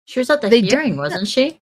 She 0.05 0.19
was 0.19 0.29
at 0.29 0.41
the 0.41 0.49
They 0.49 0.61
did- 0.61 0.69
hearing, 0.69 0.97
wasn't 0.97 1.27
she? 1.27 1.59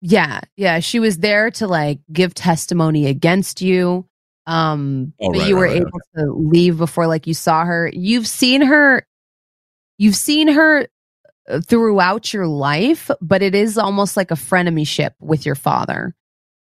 Yeah, 0.00 0.40
yeah. 0.56 0.78
She 0.80 1.00
was 1.00 1.18
there 1.18 1.50
to 1.50 1.66
like 1.66 1.98
give 2.10 2.32
testimony 2.32 3.04
against 3.08 3.60
you. 3.60 4.06
Um, 4.46 5.12
Oh, 5.20 5.32
but 5.32 5.40
right, 5.40 5.48
you 5.48 5.56
were 5.56 5.62
right, 5.64 5.82
right, 5.82 5.82
able 5.82 6.00
to 6.16 6.32
leave 6.32 6.78
before 6.78 7.06
like 7.06 7.26
you 7.26 7.34
saw 7.34 7.62
her. 7.66 7.90
You've 7.92 8.26
seen 8.26 8.62
her. 8.62 9.06
You've 9.98 10.16
seen 10.16 10.48
her 10.48 10.86
uh, 11.50 11.60
throughout 11.60 12.32
your 12.32 12.46
life, 12.46 13.10
but 13.20 13.42
it 13.42 13.54
is 13.54 13.76
almost 13.76 14.16
like 14.16 14.30
a 14.30 14.34
frenemyship 14.34 15.10
with 15.20 15.44
your 15.44 15.56
father. 15.56 16.14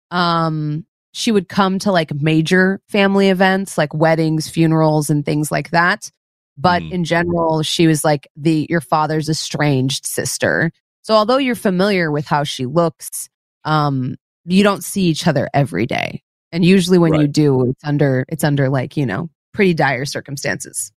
Um, 0.10 0.87
she 1.18 1.32
would 1.32 1.50
come 1.50 1.80
to 1.80 1.92
like 1.92 2.14
major 2.14 2.80
family 2.90 3.30
events, 3.30 3.76
like 3.76 3.92
weddings, 3.92 4.48
funerals, 4.48 5.10
and 5.10 5.26
things 5.26 5.52
like 5.52 5.72
that. 5.72 6.12
But 6.60 6.84
Hmm. 6.84 6.92
in 6.92 7.04
general, 7.06 7.64
she 7.64 7.88
was 7.88 8.04
like 8.04 8.28
the 8.36 8.68
your 8.70 8.82
father's 8.82 9.28
estranged 9.28 10.06
sister. 10.06 10.72
So 11.02 11.16
although 11.16 11.38
you're 11.38 11.56
familiar 11.56 12.12
with 12.12 12.28
how 12.28 12.44
she 12.44 12.68
looks, 12.68 13.30
um, 13.66 14.16
you 14.46 14.62
don't 14.62 14.84
see 14.84 15.04
each 15.04 15.26
other 15.26 15.50
every 15.56 15.88
day. 15.88 16.22
And 16.52 16.64
usually 16.64 17.00
when 17.00 17.16
you 17.16 17.28
do, 17.28 17.70
it's 17.72 17.84
under 17.84 18.24
it's 18.30 18.44
under 18.44 18.70
like, 18.70 18.96
you 18.96 19.08
know, 19.08 19.30
pretty 19.54 19.74
dire 19.74 20.06
circumstances. 20.06 20.92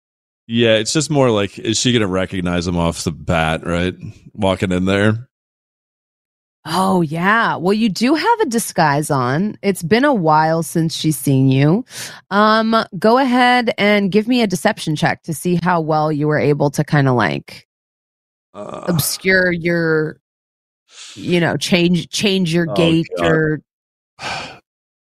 Yeah, 0.49 0.77
it's 0.77 0.93
just 0.93 1.11
more 1.11 1.31
like 1.31 1.61
is 1.61 1.78
she 1.78 1.93
gonna 1.93 2.09
recognize 2.09 2.66
him 2.66 2.77
off 2.77 3.05
the 3.05 3.12
bat, 3.12 3.65
right? 3.65 3.95
Walking 4.32 4.73
in 4.73 4.85
there. 4.85 5.28
Oh 6.70 7.01
yeah. 7.01 7.57
Well, 7.57 7.73
you 7.73 7.89
do 7.89 8.15
have 8.15 8.40
a 8.40 8.47
disguise 8.47 9.11
on. 9.11 9.57
It's 9.62 9.82
been 9.82 10.05
a 10.05 10.12
while 10.12 10.62
since 10.62 10.95
she's 10.95 11.16
seen 11.16 11.49
you. 11.49 11.82
Um, 12.31 12.77
go 12.99 13.16
ahead 13.16 13.73
and 13.78 14.12
give 14.12 14.28
me 14.28 14.43
a 14.43 14.47
deception 14.47 14.95
check 14.95 15.23
to 15.23 15.32
see 15.32 15.59
how 15.62 15.81
well 15.81 16.12
you 16.12 16.28
were 16.28 16.39
able 16.39 16.70
to 16.73 16.85
kind 16.85 17.09
of 17.09 17.15
like 17.15 17.66
Uh, 18.53 18.85
obscure 18.86 19.51
your 19.51 20.20
you 21.15 21.40
know, 21.40 21.57
change 21.57 22.11
change 22.11 22.53
your 22.53 22.66
Oh, 22.69 22.74
gait 22.74 23.07
God. 23.16 23.27
or 23.27 23.61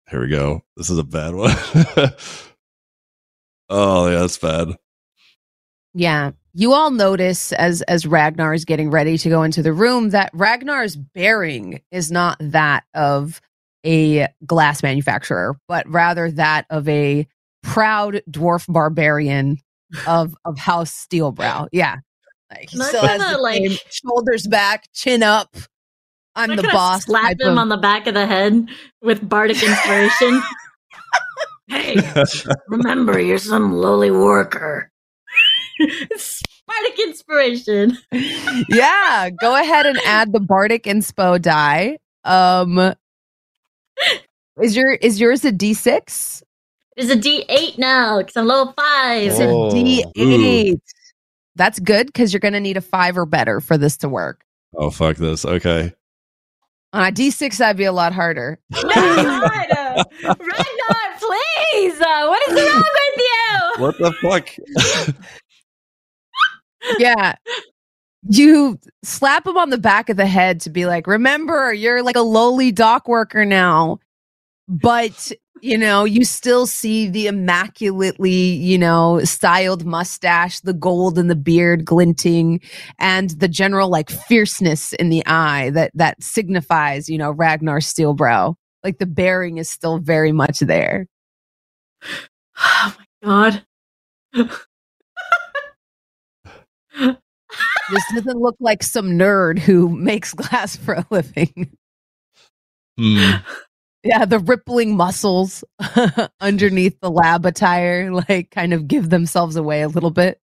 Here 0.09 0.21
we 0.21 0.29
go. 0.29 0.63
This 0.77 0.89
is 0.89 0.97
a 0.97 1.03
bad 1.03 1.35
one. 1.35 1.51
oh 3.69 4.07
yeah, 4.09 4.19
that's 4.19 4.37
bad. 4.37 4.69
Yeah. 5.93 6.31
You 6.53 6.73
all 6.73 6.91
notice 6.91 7.53
as 7.53 7.81
as 7.83 8.05
Ragnar 8.05 8.53
is 8.53 8.65
getting 8.65 8.89
ready 8.91 9.17
to 9.17 9.29
go 9.29 9.43
into 9.43 9.61
the 9.63 9.71
room 9.73 10.09
that 10.09 10.31
Ragnar's 10.33 10.95
bearing 10.95 11.81
is 11.91 12.11
not 12.11 12.37
that 12.41 12.83
of 12.93 13.39
a 13.85 14.27
glass 14.45 14.83
manufacturer, 14.83 15.57
but 15.67 15.87
rather 15.89 16.29
that 16.31 16.65
of 16.69 16.87
a 16.89 17.27
proud 17.63 18.21
dwarf 18.29 18.65
barbarian 18.67 19.59
of 20.07 20.35
of 20.45 20.57
House 20.57 21.07
Steelbrow. 21.07 21.67
Yeah. 21.71 21.97
Like 22.51 22.69
he 22.69 22.77
still 22.79 23.05
has 23.07 23.31
the 23.31 23.37
like- 23.37 23.81
shoulders 23.89 24.45
back, 24.45 24.89
chin 24.93 25.23
up. 25.23 25.55
I'm 26.35 26.51
I'm 26.51 26.57
the 26.57 26.63
boss. 26.63 27.05
Slap 27.05 27.39
him 27.39 27.53
of- 27.53 27.57
on 27.57 27.69
the 27.69 27.77
back 27.77 28.07
of 28.07 28.13
the 28.13 28.25
head 28.25 28.67
with 29.01 29.27
bardic 29.27 29.61
inspiration. 29.63 30.41
hey, 31.67 31.95
remember, 32.67 33.19
you're 33.19 33.37
some 33.37 33.73
lowly 33.73 34.11
worker. 34.11 34.90
Bardic 36.67 36.99
inspiration. 36.99 37.97
yeah, 38.69 39.29
go 39.41 39.55
ahead 39.55 39.85
and 39.85 39.97
add 40.05 40.31
the 40.33 40.39
bardic 40.39 40.83
inspo 40.83 41.41
die. 41.41 41.97
Um 42.23 42.93
is 44.61 44.75
your 44.75 44.93
is 44.93 45.19
yours 45.19 45.43
a 45.45 45.51
D6? 45.51 46.43
It's 46.97 47.09
a 47.09 47.15
D8 47.15 47.77
now 47.77 48.19
because 48.19 48.35
I'm 48.37 48.45
level 48.47 48.73
five. 48.77 49.23
It's 49.31 49.39
a 49.39 49.47
Oh, 49.47 49.71
D8. 49.71 50.79
That's 51.55 51.79
good 51.79 52.07
because 52.07 52.31
you're 52.33 52.39
going 52.39 52.53
to 52.53 52.59
need 52.59 52.77
a 52.77 52.81
five 52.81 53.17
or 53.17 53.25
better 53.25 53.59
for 53.59 53.77
this 53.77 53.97
to 53.97 54.09
work. 54.09 54.43
oh 54.75 54.89
fuck 54.89 55.17
this. 55.17 55.45
Okay. 55.45 55.93
On 56.93 57.01
a 57.07 57.11
D6, 57.11 57.57
that'd 57.57 57.77
be 57.77 57.85
a 57.85 57.91
lot 57.93 58.11
harder. 58.13 58.59
No, 58.83 58.89
uh, 58.89 60.03
Ragnar, 60.23 61.19
please. 61.19 61.99
Uh, 62.01 62.27
what 62.27 62.49
is 62.49 62.55
wrong 62.55 62.83
with 62.93 63.17
you? 63.17 63.81
What 63.81 63.97
the 63.97 64.11
fuck? 64.21 65.15
Yeah. 66.99 67.35
You 68.29 68.79
slap 69.03 69.47
him 69.47 69.57
on 69.57 69.69
the 69.71 69.77
back 69.77 70.09
of 70.09 70.17
the 70.17 70.27
head 70.27 70.61
to 70.61 70.69
be 70.69 70.85
like, 70.85 71.07
remember, 71.07 71.73
you're 71.73 72.03
like 72.03 72.15
a 72.15 72.21
lowly 72.21 72.71
dock 72.71 73.07
worker 73.07 73.45
now. 73.45 73.99
But, 74.69 75.31
you 75.61 75.77
know, 75.77 76.05
you 76.05 76.25
still 76.25 76.67
see 76.67 77.07
the 77.09 77.27
immaculately, 77.27 78.31
you 78.33 78.77
know, 78.77 79.21
styled 79.25 79.85
mustache, 79.85 80.61
the 80.61 80.73
gold 80.73 81.19
in 81.19 81.27
the 81.27 81.35
beard 81.35 81.85
glinting, 81.85 82.61
and 82.99 83.31
the 83.31 83.47
general 83.49 83.89
like 83.89 84.09
fierceness 84.09 84.93
in 84.93 85.09
the 85.09 85.25
eye 85.27 85.71
that 85.71 85.91
that 85.95 86.21
signifies, 86.23 87.09
you 87.09 87.17
know, 87.17 87.31
Ragnar 87.31 87.79
Steelbrow. 87.79 88.55
Like 88.83 88.99
the 88.99 89.07
bearing 89.07 89.57
is 89.57 89.69
still 89.69 89.99
very 89.99 90.31
much 90.31 90.59
there. 90.59 91.07
Oh 92.63 92.95
my 93.23 93.51
God. 94.33 94.51
This 97.91 98.03
doesn't 98.13 98.39
look 98.39 98.55
like 98.59 98.83
some 98.83 99.11
nerd 99.11 99.59
who 99.59 99.89
makes 99.89 100.33
glass 100.33 100.75
for 100.75 100.95
a 100.95 101.05
living. 101.09 101.71
Hmm. 102.97 103.35
Yeah, 104.03 104.25
the 104.25 104.39
rippling 104.39 104.97
muscles 104.97 105.63
underneath 106.41 106.99
the 107.01 107.11
lab 107.11 107.45
attire 107.45 108.11
like 108.11 108.49
kind 108.49 108.73
of 108.73 108.87
give 108.87 109.09
themselves 109.09 109.55
away 109.55 109.81
a 109.81 109.87
little 109.87 110.09
bit. 110.09 110.39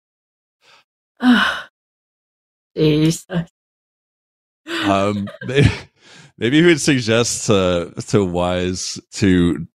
Jesus. 2.77 3.47
Um, 4.83 5.27
maybe, 5.45 5.69
maybe 6.37 6.59
he 6.59 6.65
would 6.65 6.81
suggest 6.81 7.47
to 7.47 7.93
to 8.07 8.25
Wise 8.25 8.99
to 9.13 9.67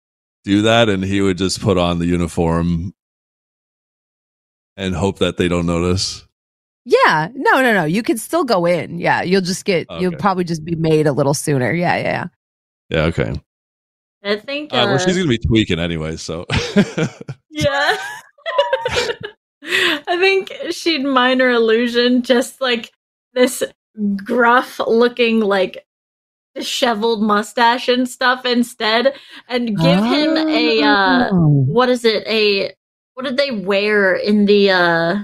do 0.43 0.63
that, 0.63 0.89
and 0.89 1.03
he 1.03 1.21
would 1.21 1.37
just 1.37 1.61
put 1.61 1.77
on 1.77 1.99
the 1.99 2.05
uniform 2.05 2.93
and 4.75 4.95
hope 4.95 5.19
that 5.19 5.37
they 5.37 5.47
don't 5.47 5.65
notice. 5.65 6.25
Yeah, 6.85 7.29
no, 7.35 7.61
no, 7.61 7.73
no. 7.73 7.83
You 7.85 8.01
can 8.03 8.17
still 8.17 8.43
go 8.43 8.65
in. 8.65 8.99
Yeah, 8.99 9.21
you'll 9.21 9.41
just 9.41 9.65
get. 9.65 9.87
You'll 9.99 10.15
probably 10.15 10.43
just 10.43 10.63
be 10.63 10.75
made 10.75 11.05
a 11.07 11.11
little 11.11 11.33
sooner. 11.33 11.71
Yeah, 11.71 11.95
yeah, 11.97 12.03
yeah. 12.03 12.25
Yeah. 12.89 13.03
Okay. 13.05 13.33
I 14.23 14.35
think. 14.37 14.73
Uh, 14.73 14.77
Uh, 14.77 14.85
well, 14.87 14.97
she's 14.97 15.15
gonna 15.17 15.29
be 15.29 15.37
tweaking 15.37 15.79
anyway, 15.79 16.15
so 16.17 16.45
Yeah. 17.51 17.97
I 19.63 20.17
think 20.19 20.51
she'd 20.71 21.03
minor 21.03 21.49
illusion 21.49 22.21
just 22.23 22.61
like 22.61 22.91
this 23.33 23.61
gruff 24.15 24.79
looking 24.79 25.41
like 25.41 25.85
disheveled 26.55 27.21
mustache 27.21 27.87
and 27.89 28.07
stuff 28.09 28.45
instead 28.45 29.13
and 29.47 29.77
give 29.77 30.03
him 30.03 30.35
a 30.37 30.81
uh 30.81 31.29
Oh. 31.31 31.65
what 31.67 31.89
is 31.89 32.05
it 32.05 32.25
a 32.27 32.73
what 33.13 33.25
did 33.25 33.37
they 33.37 33.51
wear 33.51 34.15
in 34.15 34.45
the 34.45 34.71
uh 34.71 35.15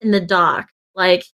in 0.00 0.10
the 0.10 0.20
dock 0.20 0.68
like 0.94 1.24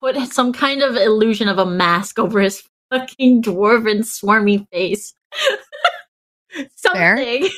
put 0.00 0.16
some 0.32 0.52
kind 0.52 0.82
of 0.82 0.96
illusion 0.96 1.48
of 1.48 1.58
a 1.58 1.66
mask 1.66 2.18
over 2.18 2.40
his 2.40 2.62
fucking 2.90 3.42
dwarven 3.42 4.00
swarmy 4.00 4.66
face. 4.70 5.14
Something. 6.76 7.48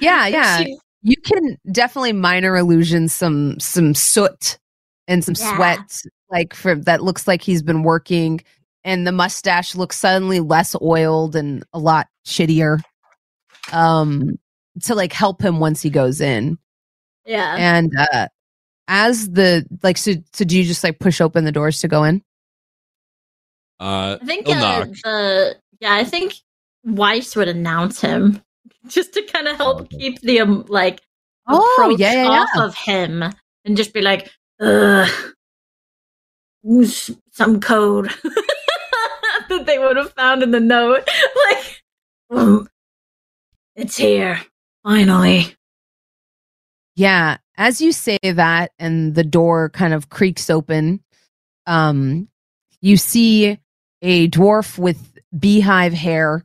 Yeah, 0.00 0.26
yeah. 0.28 0.58
She- 0.58 0.78
you 1.02 1.16
can 1.24 1.56
definitely 1.70 2.12
minor 2.12 2.56
illusion 2.56 3.08
some 3.08 3.60
some 3.60 3.94
soot 3.94 4.58
and 5.06 5.24
some 5.24 5.34
Yeah. 5.38 5.54
sweat 5.56 5.96
like 6.30 6.52
for 6.52 6.74
that 6.74 7.02
looks 7.04 7.28
like 7.28 7.42
he's 7.42 7.62
been 7.62 7.84
working 7.84 8.40
and 8.82 9.06
the 9.06 9.12
mustache 9.12 9.76
looks 9.76 9.96
suddenly 9.96 10.40
less 10.40 10.74
oiled 10.82 11.36
and 11.36 11.62
a 11.72 11.78
lot 11.78 12.08
shittier 12.26 12.80
um 13.72 14.36
to 14.82 14.94
like 14.96 15.12
help 15.12 15.40
him 15.40 15.60
once 15.60 15.80
he 15.80 15.90
goes 15.90 16.20
in. 16.20 16.58
Yeah. 17.24 17.54
And 17.56 17.92
uh 18.12 18.26
as 18.88 19.30
the 19.30 19.66
like 19.82 19.96
so, 19.96 20.12
so 20.32 20.44
do 20.44 20.56
you 20.56 20.64
just 20.64 20.84
like 20.84 20.98
push 20.98 21.20
open 21.20 21.44
the 21.44 21.52
doors 21.52 21.80
to 21.80 21.88
go 21.88 22.04
in 22.04 22.22
uh, 23.80 24.16
I 24.20 24.24
think 24.24 24.46
he'll 24.46 24.56
uh, 24.56 24.84
knock. 24.84 24.88
the 25.04 25.56
yeah, 25.80 25.94
I 25.94 26.04
think 26.04 26.34
Weiss 26.84 27.36
would 27.36 27.48
announce 27.48 28.00
him 28.00 28.40
just 28.88 29.12
to 29.14 29.22
kind 29.22 29.48
of 29.48 29.56
help 29.56 29.80
Okay. 29.82 29.98
keep 29.98 30.20
the 30.20 30.40
um, 30.40 30.64
like 30.68 31.00
Oh, 31.48 31.60
approach 31.78 32.00
yeah, 32.00 32.12
yeah, 32.24 32.28
off 32.28 32.48
yeah. 32.54 32.64
of 32.64 32.74
him 32.74 33.22
and 33.64 33.76
just 33.76 33.92
be 33.92 34.00
like, 34.00 34.30
Ugh, 34.60 35.08
some 37.30 37.60
code 37.60 38.10
that 39.48 39.64
they 39.66 39.78
would 39.78 39.96
have 39.96 40.12
found 40.14 40.42
in 40.42 40.50
the 40.50 40.60
note, 40.60 41.06
like 41.50 41.82
"Um, 42.30 42.68
it's 43.76 43.96
here 43.96 44.40
finally. 44.82 45.54
Yeah, 46.96 47.36
as 47.56 47.80
you 47.80 47.92
say 47.92 48.18
that 48.22 48.72
and 48.78 49.14
the 49.14 49.24
door 49.24 49.70
kind 49.70 49.94
of 49.94 50.08
creaks 50.08 50.50
open, 50.50 51.00
um 51.66 52.28
you 52.80 52.96
see 52.96 53.58
a 54.02 54.28
dwarf 54.28 54.78
with 54.78 55.12
beehive 55.36 55.92
hair 55.92 56.44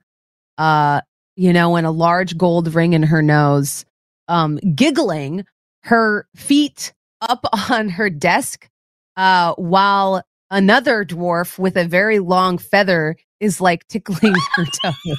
uh 0.57 1.01
you 1.35 1.53
know 1.53 1.75
and 1.75 1.85
a 1.85 1.91
large 1.91 2.37
gold 2.37 2.73
ring 2.73 2.93
in 2.93 3.03
her 3.03 3.21
nose 3.21 3.85
um 4.27 4.57
giggling 4.75 5.45
her 5.83 6.27
feet 6.35 6.93
up 7.21 7.45
on 7.69 7.89
her 7.89 8.09
desk 8.09 8.67
uh 9.17 9.53
while 9.55 10.23
another 10.49 11.05
dwarf 11.05 11.59
with 11.59 11.77
a 11.77 11.85
very 11.85 12.19
long 12.19 12.57
feather 12.57 13.15
is 13.39 13.59
like 13.59 13.87
tickling 13.87 14.35
her 14.55 14.65
toe. 14.83 15.15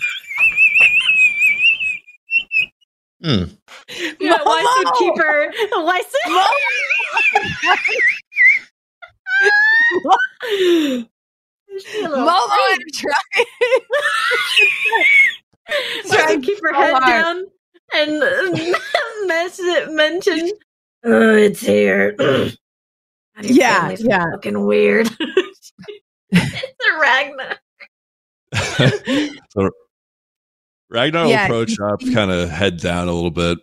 Hmm. 3.23 3.45
Yeah, 4.21 4.39
Weiss 4.45 4.67
Momo! 4.67 4.93
keep 4.99 5.17
her. 5.19 5.53
Weiss. 5.85 6.15
Is 11.75 11.85
she 11.85 12.03
a 12.05 12.09
little 12.09 12.27
Momo, 12.27 12.41
freak? 12.49 12.81
I'm 12.81 12.91
trying. 12.93 13.47
Try 16.09 16.35
to 16.35 16.41
keep 16.41 16.59
her 16.63 16.75
head 16.75 16.93
hard. 16.95 17.05
down 17.07 17.45
and 17.95 18.19
mess 19.27 19.61
mention. 19.91 20.51
Oh, 21.05 21.35
it's 21.35 21.61
here. 21.61 22.17
Yeah, 23.41 23.81
family's 23.81 24.05
yeah. 24.05 24.31
Fucking 24.33 24.67
weird. 24.67 25.09
it's 25.19 25.73
a 26.33 26.99
Ragnar. 27.01 27.57
so 29.49 29.71
Ragnar 30.93 31.27
Yeah, 31.27 31.49
will 31.49 31.63
approach 31.63 31.81
up, 31.81 32.01
kind 32.13 32.31
of 32.31 32.51
head 32.51 32.77
down 32.79 33.09
a 33.09 33.13
little 33.13 33.31
bit. 33.31 33.59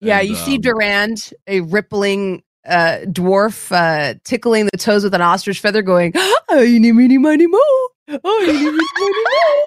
Yeah, 0.00 0.20
And, 0.20 0.28
you 0.28 0.34
see 0.34 0.54
um, 0.56 0.60
Durand, 0.62 1.18
a 1.46 1.60
rippling 1.60 2.42
uh, 2.66 3.00
dwarf, 3.04 3.70
uh, 3.70 4.14
tickling 4.24 4.66
the 4.72 4.78
toes 4.78 5.04
with 5.04 5.14
an 5.14 5.20
ostrich 5.20 5.60
feather, 5.60 5.82
going, 5.82 6.12
"Oh, 6.16 6.62
eeny, 6.62 6.92
meeny, 6.92 7.18
miny, 7.18 7.46
mo! 7.46 7.58
Oh, 7.58 8.42
eeny, 8.42 8.52
meeny, 8.52 8.70
miny, 8.72 9.22
mo!" 9.24 9.62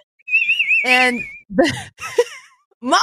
And 0.85 1.21
the 1.49 1.73
Momo, 2.83 2.97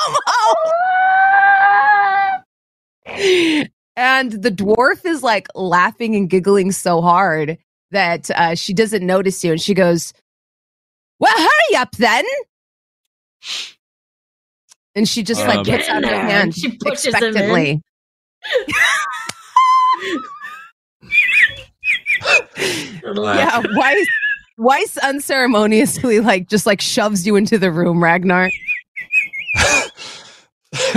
and 3.96 4.32
the 4.32 4.50
dwarf 4.50 5.04
is 5.04 5.22
like 5.22 5.48
laughing 5.54 6.16
and 6.16 6.28
giggling 6.30 6.72
so 6.72 7.00
hard, 7.00 7.58
that 7.90 8.30
uh, 8.30 8.54
she 8.54 8.74
doesn't 8.74 9.04
notice 9.06 9.44
you, 9.44 9.52
and 9.52 9.60
she 9.60 9.74
goes, 9.74 10.12
"Well, 11.20 11.36
hurry 11.36 11.76
up 11.76 11.92
then." 11.92 12.24
And 14.94 15.08
she 15.08 15.22
just 15.22 15.40
like 15.46 15.58
Um, 15.58 15.64
puts 15.64 15.88
out 15.88 16.04
her 16.04 16.10
Get 16.10 16.30
hand 16.30 16.54
She 16.54 16.76
pushes 16.78 17.14
him 17.16 17.36
in. 17.36 17.82
Yeah, 23.06 23.62
Weiss, 23.74 24.06
Weiss 24.56 24.96
unceremoniously 24.98 26.20
like 26.20 26.48
just 26.48 26.66
like 26.66 26.80
shoves 26.80 27.26
you 27.26 27.36
into 27.36 27.58
the 27.58 27.70
room, 27.70 28.02
Ragnar. 28.02 28.50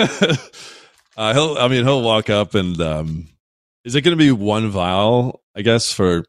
uh, 1.17 1.33
he'll. 1.33 1.57
I 1.57 1.67
mean, 1.67 1.83
he'll 1.83 2.01
walk 2.03 2.29
up 2.29 2.55
and 2.55 2.79
um, 2.81 3.27
is 3.83 3.95
it 3.95 4.01
going 4.01 4.17
to 4.17 4.23
be 4.23 4.31
one 4.31 4.69
vial? 4.69 5.41
I 5.55 5.61
guess 5.61 5.91
for 5.91 6.25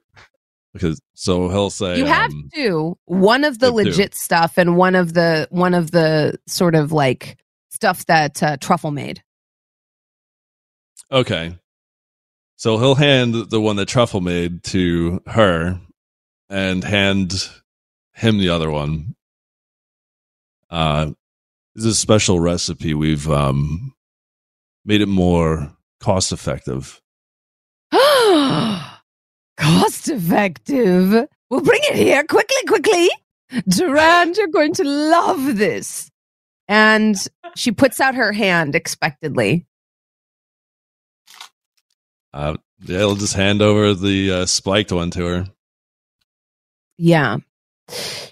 because 0.78 1.00
so 1.14 1.48
he'll 1.48 1.70
say 1.70 1.98
you 1.98 2.06
have 2.06 2.30
um, 2.30 2.48
two, 2.54 2.98
one 3.06 3.44
of 3.44 3.58
the 3.58 3.66
have 3.66 3.74
two. 3.74 3.84
legit 3.84 4.14
stuff 4.14 4.58
and 4.58 4.76
one 4.76 4.94
of 4.94 5.14
the 5.14 5.48
one 5.50 5.74
of 5.74 5.90
the 5.90 6.38
sort 6.46 6.74
of 6.74 6.92
like 6.92 7.38
stuff 7.70 8.06
that 8.06 8.42
uh, 8.42 8.56
Truffle 8.58 8.90
made. 8.90 9.22
Okay. 11.10 11.58
So 12.56 12.78
he'll 12.78 12.96
hand 12.96 13.34
the 13.50 13.60
one 13.60 13.76
that 13.76 13.86
Truffle 13.86 14.20
made 14.20 14.64
to 14.64 15.22
her 15.26 15.80
and 16.50 16.82
hand 16.82 17.50
him 18.14 18.38
the 18.38 18.48
other 18.50 18.70
one. 18.70 19.14
Uh 20.70 21.12
this 21.74 21.84
is 21.84 21.92
a 21.92 21.94
special 21.94 22.40
recipe. 22.40 22.94
We've 22.94 23.28
um 23.30 23.94
made 24.84 25.00
it 25.00 25.08
more 25.08 25.72
cost 26.00 26.32
effective. 26.32 27.00
Cost 29.58 30.08
effective. 30.08 31.28
We'll 31.50 31.60
bring 31.60 31.80
it 31.84 31.96
here 31.96 32.22
quickly, 32.24 32.62
quickly. 32.66 33.10
Durand, 33.68 34.36
you're 34.36 34.46
going 34.48 34.74
to 34.74 34.84
love 34.84 35.56
this. 35.56 36.10
And 36.68 37.16
she 37.56 37.72
puts 37.72 37.98
out 38.00 38.14
her 38.14 38.32
hand 38.32 38.74
expectedly. 38.74 39.66
Uh 42.32 42.56
yeah, 42.80 42.98
he'll 42.98 43.16
just 43.16 43.34
hand 43.34 43.60
over 43.60 43.94
the 43.94 44.30
uh, 44.32 44.46
spiked 44.46 44.92
one 44.92 45.10
to 45.12 45.26
her. 45.26 45.46
Yeah. 46.96 47.38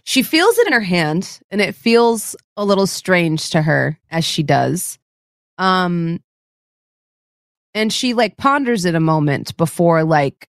She 0.04 0.22
feels 0.22 0.56
it 0.58 0.66
in 0.68 0.72
her 0.74 0.80
hand 0.80 1.40
and 1.50 1.60
it 1.60 1.74
feels 1.74 2.36
a 2.56 2.64
little 2.64 2.86
strange 2.86 3.50
to 3.50 3.62
her 3.62 3.98
as 4.10 4.24
she 4.24 4.42
does. 4.42 4.98
Um 5.58 6.20
and 7.74 7.92
she 7.92 8.14
like 8.14 8.36
ponders 8.36 8.84
it 8.84 8.94
a 8.94 9.00
moment 9.00 9.56
before 9.56 10.04
like 10.04 10.48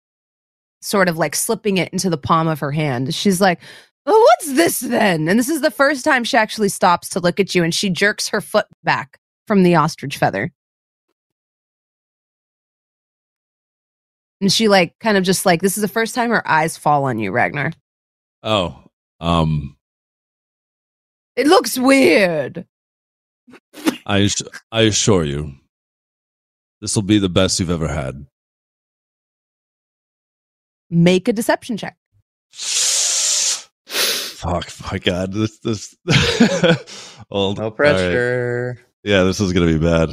sort 0.82 1.08
of 1.08 1.16
like 1.16 1.34
slipping 1.34 1.78
it 1.78 1.92
into 1.92 2.10
the 2.10 2.18
palm 2.18 2.48
of 2.48 2.60
her 2.60 2.72
hand. 2.72 3.14
She's 3.14 3.40
like, 3.40 3.60
oh, 4.06 4.20
"What's 4.20 4.54
this 4.54 4.80
then?" 4.80 5.28
And 5.28 5.38
this 5.38 5.48
is 5.48 5.60
the 5.60 5.70
first 5.70 6.04
time 6.04 6.24
she 6.24 6.36
actually 6.36 6.68
stops 6.68 7.08
to 7.10 7.20
look 7.20 7.40
at 7.40 7.54
you 7.54 7.62
and 7.64 7.74
she 7.74 7.90
jerks 7.90 8.28
her 8.28 8.40
foot 8.40 8.66
back 8.84 9.18
from 9.46 9.62
the 9.62 9.76
ostrich 9.76 10.18
feather. 10.18 10.52
And 14.40 14.52
she 14.52 14.68
like 14.68 14.98
kind 15.00 15.16
of 15.16 15.24
just 15.24 15.46
like 15.46 15.62
this 15.62 15.78
is 15.78 15.82
the 15.82 15.88
first 15.88 16.14
time 16.14 16.30
her 16.30 16.46
eyes 16.46 16.76
fall 16.76 17.04
on 17.04 17.18
you, 17.18 17.30
Ragnar. 17.32 17.72
Oh. 18.42 18.82
Um 19.20 19.76
It 21.36 21.46
looks 21.46 21.78
weird. 21.78 22.66
I 24.06 24.28
I 24.72 24.82
assure 24.82 25.24
you 25.24 25.54
this 26.80 26.94
will 26.94 27.02
be 27.02 27.18
the 27.18 27.28
best 27.28 27.58
you've 27.58 27.70
ever 27.70 27.88
had. 27.88 28.26
Make 30.90 31.28
a 31.28 31.32
deception 31.32 31.76
check. 31.76 31.96
Fuck 33.86 34.70
my 34.92 34.98
god. 34.98 35.32
This 35.32 35.58
this 35.60 35.96
well, 37.30 37.54
No 37.54 37.64
all 37.64 37.70
right. 37.70 37.76
pressure. 37.76 38.78
Yeah, 39.02 39.22
this 39.24 39.40
is 39.40 39.52
gonna 39.52 39.66
be 39.66 39.78
bad. 39.78 40.10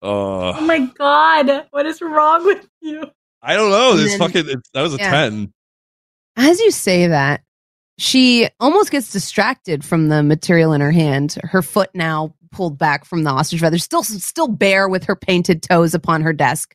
Oh, 0.00 0.54
Oh 0.56 0.60
my 0.60 0.78
god, 0.96 1.66
what 1.70 1.86
is 1.86 2.00
wrong 2.00 2.44
with 2.44 2.66
you? 2.80 3.04
I 3.42 3.54
don't 3.56 3.70
know. 3.70 3.96
This 3.96 4.10
then- 4.12 4.18
fucking 4.18 4.48
it, 4.48 4.58
that 4.74 4.82
was 4.82 4.94
a 4.94 4.98
Yeah. 4.98 5.10
ten. 5.10 5.52
As 6.36 6.60
you 6.60 6.70
say 6.70 7.08
that, 7.08 7.42
she 7.98 8.48
almost 8.60 8.92
gets 8.92 9.10
distracted 9.12 9.84
from 9.84 10.08
the 10.08 10.22
material 10.22 10.72
in 10.72 10.80
her 10.80 10.92
hand. 10.92 11.36
Her 11.42 11.62
foot 11.62 11.90
now 11.94 12.34
pulled 12.52 12.78
back 12.78 13.04
from 13.04 13.24
the 13.24 13.30
ostrich 13.30 13.60
feather, 13.60 13.78
still 13.78 14.04
still 14.04 14.46
bare 14.48 14.88
with 14.88 15.04
her 15.04 15.16
painted 15.16 15.62
toes 15.62 15.94
upon 15.94 16.22
her 16.22 16.32
desk. 16.32 16.74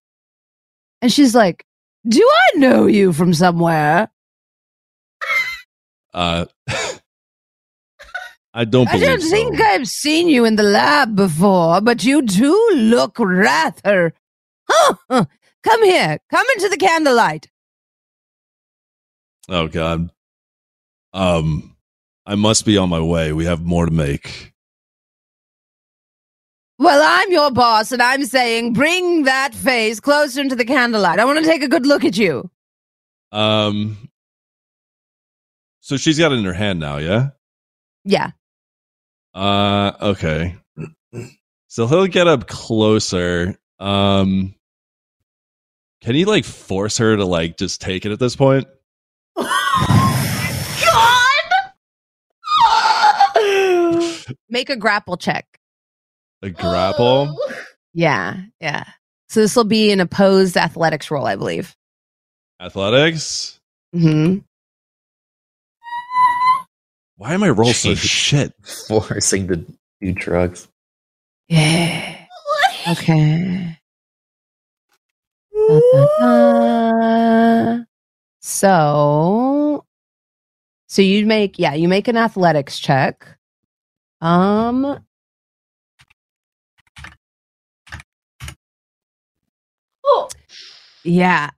And 1.01 1.11
she's 1.11 1.33
like, 1.33 1.65
"Do 2.07 2.27
I 2.29 2.57
know 2.59 2.87
you 2.87 3.13
from 3.13 3.33
somewhere?" 3.33 4.09
Uh, 6.13 6.45
I 8.53 8.65
don't 8.65 8.87
I 8.87 8.99
don't 8.99 9.21
so. 9.21 9.29
think 9.29 9.59
I've 9.61 9.87
seen 9.87 10.29
you 10.29 10.45
in 10.45 10.55
the 10.57 10.63
lab 10.63 11.15
before, 11.15 11.81
but 11.81 12.03
you 12.03 12.21
do 12.21 12.71
look 12.75 13.17
rather. 13.19 14.13
Huh, 14.69 14.95
huh. 15.09 15.25
Come 15.63 15.83
here. 15.83 16.19
Come 16.29 16.45
into 16.55 16.69
the 16.69 16.77
candlelight. 16.77 17.47
oh 19.49 19.67
god. 19.67 20.11
Um, 21.13 21.75
I 22.25 22.35
must 22.35 22.65
be 22.65 22.77
on 22.77 22.89
my 22.89 22.99
way. 23.01 23.33
We 23.33 23.45
have 23.45 23.63
more 23.63 23.85
to 23.85 23.91
make. 23.91 24.52
Well, 26.83 27.01
I'm 27.01 27.31
your 27.31 27.49
boss, 27.49 27.93
and 27.93 28.01
I'm 28.01 28.25
saying 28.25 28.73
bring 28.73 29.23
that 29.23 29.55
face 29.55 30.01
closer 30.01 30.41
into 30.41 30.53
the 30.53 30.65
candlelight. 30.65 31.17
I 31.17 31.23
want 31.23 31.39
to 31.39 31.45
take 31.45 31.63
a 31.63 31.69
good 31.69 31.85
look 31.85 32.03
at 32.03 32.17
you. 32.17 32.51
Um, 33.31 34.09
so 35.79 35.95
she's 35.95 36.19
got 36.19 36.33
it 36.33 36.39
in 36.39 36.43
her 36.43 36.51
hand 36.51 36.81
now. 36.81 36.97
Yeah. 36.97 37.29
Yeah. 38.03 38.31
Uh, 39.33 39.93
okay. 40.01 40.57
So 41.69 41.87
he'll 41.87 42.07
get 42.07 42.27
up 42.27 42.47
closer. 42.47 43.57
Um, 43.79 44.53
can 46.01 46.15
he 46.15 46.25
like 46.25 46.43
force 46.43 46.97
her 46.97 47.15
to 47.15 47.23
like 47.23 47.55
just 47.55 47.79
take 47.79 48.05
it 48.05 48.11
at 48.11 48.19
this 48.19 48.35
point? 48.35 48.67
God! 49.37 49.53
Make 54.49 54.69
a 54.69 54.75
grapple 54.75 55.15
check. 55.15 55.61
A 56.43 56.49
grapple? 56.49 57.37
Yeah. 57.93 58.41
Yeah. 58.59 58.83
So 59.29 59.39
this 59.39 59.55
will 59.55 59.63
be 59.63 59.91
an 59.91 60.01
opposed 60.01 60.57
athletics 60.57 61.09
roll, 61.09 61.25
I 61.25 61.37
believe. 61.37 61.73
Athletics? 62.59 63.59
hmm 63.93 64.39
Why 67.15 67.33
am 67.33 67.43
I 67.43 67.49
roll 67.49 67.71
so 67.73 67.95
shit? 67.95 68.53
Forcing 68.87 69.47
to 69.47 69.65
do 70.01 70.11
drugs. 70.11 70.67
Yeah. 71.47 72.25
Okay. 72.89 73.79
Da, 75.53 75.79
da, 75.93 76.05
da. 76.19 77.83
So, 78.41 79.85
so 80.87 81.01
you 81.01 81.25
make 81.25 81.57
yeah, 81.57 81.73
you 81.73 81.87
make 81.87 82.09
an 82.09 82.17
athletics 82.17 82.79
check. 82.79 83.25
Um, 84.19 84.99
yeah. 91.03 91.49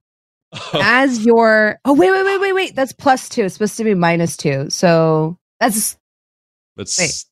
As 0.73 1.26
your 1.26 1.80
oh 1.85 1.93
wait 1.93 2.11
wait 2.11 2.23
wait 2.23 2.39
wait 2.39 2.53
wait 2.53 2.76
that's 2.76 2.93
plus 2.93 3.27
two. 3.30 3.43
It's 3.43 3.55
supposed 3.55 3.77
to 3.77 3.84
be 3.84 3.93
minus 3.93 4.38
two. 4.38 4.69
So 4.69 5.38
that's 5.59 5.97
That's 6.77 6.97
Wait. 6.99 7.26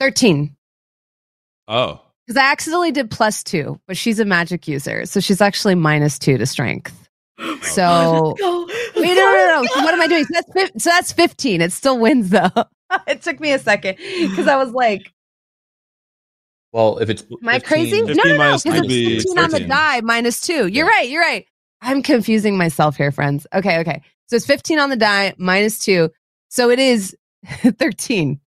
thirteen. 0.00 0.56
oh. 1.68 2.00
Because 2.26 2.42
I 2.42 2.52
accidentally 2.52 2.92
did 2.92 3.10
plus 3.10 3.42
two, 3.42 3.80
but 3.86 3.96
she's 3.96 4.20
a 4.20 4.24
magic 4.26 4.68
user, 4.68 5.06
so 5.06 5.18
she's 5.18 5.40
actually 5.40 5.74
minus 5.74 6.18
two 6.18 6.36
to 6.38 6.46
strength. 6.46 6.94
So 7.62 8.34
go. 8.38 8.66
Wait, 8.96 9.14
no, 9.14 9.14
no, 9.14 9.62
no. 9.62 9.64
So 9.72 9.82
what 9.82 9.94
am 9.94 10.00
I 10.00 10.06
doing? 10.08 10.24
So 10.24 10.40
that's, 10.54 10.84
so 10.84 10.90
that's 10.90 11.12
15. 11.12 11.60
It 11.60 11.72
still 11.72 11.98
wins, 11.98 12.30
though. 12.30 12.50
it 13.06 13.22
took 13.22 13.40
me 13.40 13.52
a 13.52 13.58
second 13.58 13.96
because 13.96 14.48
I 14.48 14.56
was 14.56 14.72
like, 14.72 15.12
Well, 16.72 16.98
if 16.98 17.08
it's 17.10 17.22
am 17.22 17.48
I 17.48 17.58
15 17.60 17.66
crazy? 17.66 18.00
No, 18.02 18.06
15 18.08 18.16
no, 18.16 18.30
no. 18.32 18.38
minus 18.38 18.62
Because 18.62 18.80
would 18.80 18.90
it's 18.90 18.94
be 18.94 19.14
15 19.16 19.38
on 19.38 19.50
the 19.50 19.60
die 19.60 20.00
minus 20.02 20.40
two. 20.40 20.66
You're 20.66 20.86
Yeah. 20.86 20.90
right. 20.90 21.08
You're 21.08 21.22
right. 21.22 21.46
I'm 21.80 22.02
confusing 22.02 22.56
myself 22.58 22.96
here, 22.96 23.10
friends. 23.12 23.46
Okay, 23.54 23.78
okay. 23.78 24.02
So 24.26 24.36
it's 24.36 24.46
15 24.46 24.78
on 24.78 24.90
the 24.90 24.96
die 24.96 25.34
minus 25.38 25.78
two. 25.78 26.10
So 26.48 26.70
it 26.70 26.78
is 26.78 27.16
13. 27.46 28.40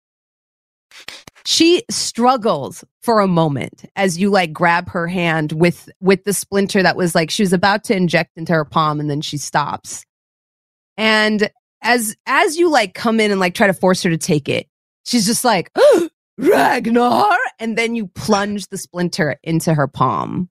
She 1.46 1.82
struggles 1.90 2.84
for 3.02 3.20
a 3.20 3.26
moment 3.26 3.84
as 3.96 4.18
you 4.18 4.28
like 4.30 4.52
grab 4.52 4.90
her 4.90 5.06
hand 5.06 5.52
with 5.52 5.88
with 6.00 6.24
the 6.24 6.34
splinter 6.34 6.82
that 6.82 6.96
was 6.96 7.14
like 7.14 7.30
she 7.30 7.42
was 7.42 7.52
about 7.54 7.82
to 7.84 7.96
inject 7.96 8.36
into 8.36 8.52
her 8.52 8.64
palm 8.66 9.00
and 9.00 9.08
then 9.08 9.22
she 9.22 9.38
stops. 9.38 10.04
And 10.98 11.50
as 11.82 12.14
as 12.26 12.58
you 12.58 12.70
like 12.70 12.92
come 12.92 13.20
in 13.20 13.30
and 13.30 13.40
like 13.40 13.54
try 13.54 13.66
to 13.68 13.72
force 13.72 14.02
her 14.02 14.10
to 14.10 14.18
take 14.18 14.48
it, 14.50 14.66
she's 15.06 15.24
just 15.24 15.44
like 15.44 15.72
Ragnar 16.38 17.36
and 17.60 17.78
then 17.78 17.94
you 17.94 18.08
plunge 18.08 18.66
the 18.68 18.78
splinter 18.78 19.36
into 19.44 19.72
her 19.72 19.86
palm. 19.86 20.48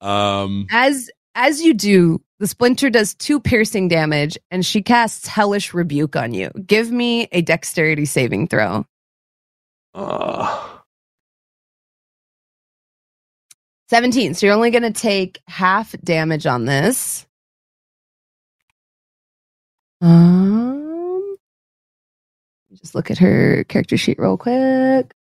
Um, 0.00 0.66
As 0.70 1.10
as 1.34 1.62
you 1.62 1.74
do, 1.74 2.20
the 2.40 2.46
splinter 2.46 2.90
does 2.90 3.14
two 3.14 3.38
piercing 3.38 3.88
damage, 3.88 4.36
and 4.50 4.66
she 4.66 4.82
casts 4.82 5.26
hellish 5.26 5.72
rebuke 5.72 6.16
on 6.16 6.34
you. 6.34 6.50
Give 6.66 6.90
me 6.90 7.28
a 7.32 7.40
dexterity 7.40 8.04
saving 8.04 8.48
throw. 8.48 8.84
Uh, 9.94 10.68
17. 13.88 14.34
So 14.34 14.46
you're 14.46 14.54
only 14.54 14.70
going 14.70 14.82
to 14.82 14.90
take 14.90 15.40
half 15.46 15.92
damage 16.02 16.46
on 16.46 16.64
this. 16.64 17.26
Um, 20.00 20.51
just 22.76 22.94
look 22.94 23.10
at 23.10 23.18
her 23.18 23.64
character 23.64 23.96
sheet 23.96 24.18
real 24.18 24.36
quick. 24.36 25.12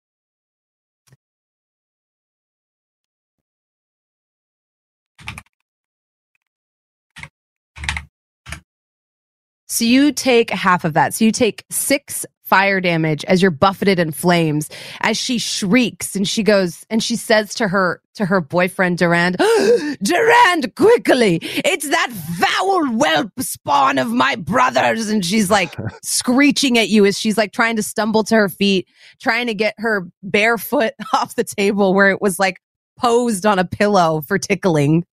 So 9.68 9.86
you 9.86 10.12
take 10.12 10.50
half 10.50 10.84
of 10.84 10.94
that. 10.96 11.14
So 11.14 11.24
you 11.24 11.32
take 11.32 11.64
six 11.72 12.26
fire 12.52 12.82
damage 12.82 13.24
as 13.30 13.42
you're 13.42 13.50
buffeted 13.50 13.98
in 13.98 14.12
flames 14.12 14.70
as 15.00 15.18
she 15.18 15.38
shrieks 15.38 16.18
and 16.18 16.28
she 16.28 16.44
goes 16.44 16.86
and 16.90 17.02
she 17.02 17.16
says 17.16 17.56
to 17.56 17.66
her 17.66 18.02
to 18.14 18.26
her 18.26 18.42
boyfriend 18.42 18.98
Durand, 18.98 19.38
Durand, 20.04 20.76
quickly! 20.76 21.40
It's 21.42 21.88
that 21.88 22.12
foul 22.12 22.88
whelp 22.88 23.32
spawn 23.40 23.98
of 23.98 24.10
my 24.12 24.36
brothers! 24.36 25.08
And 25.08 25.24
she's 25.24 25.50
like 25.50 25.74
screeching 26.04 26.78
at 26.78 26.90
you 26.90 27.06
as 27.06 27.18
she's 27.18 27.38
like 27.38 27.54
trying 27.54 27.78
to 27.78 27.84
stumble 27.84 28.26
to 28.26 28.36
her 28.36 28.50
feet, 28.50 28.86
trying 29.22 29.48
to 29.48 29.54
get 29.54 29.74
her 29.78 30.06
bare 30.22 30.58
foot 30.58 30.94
off 31.14 31.36
the 31.36 31.46
table 31.46 31.94
where 31.94 32.10
it 32.10 32.22
was 32.22 32.38
like 32.38 32.58
posed 33.00 33.46
on 33.46 33.60
a 33.60 33.66
pillow 33.66 34.20
for 34.28 34.38
tickling. 34.38 35.06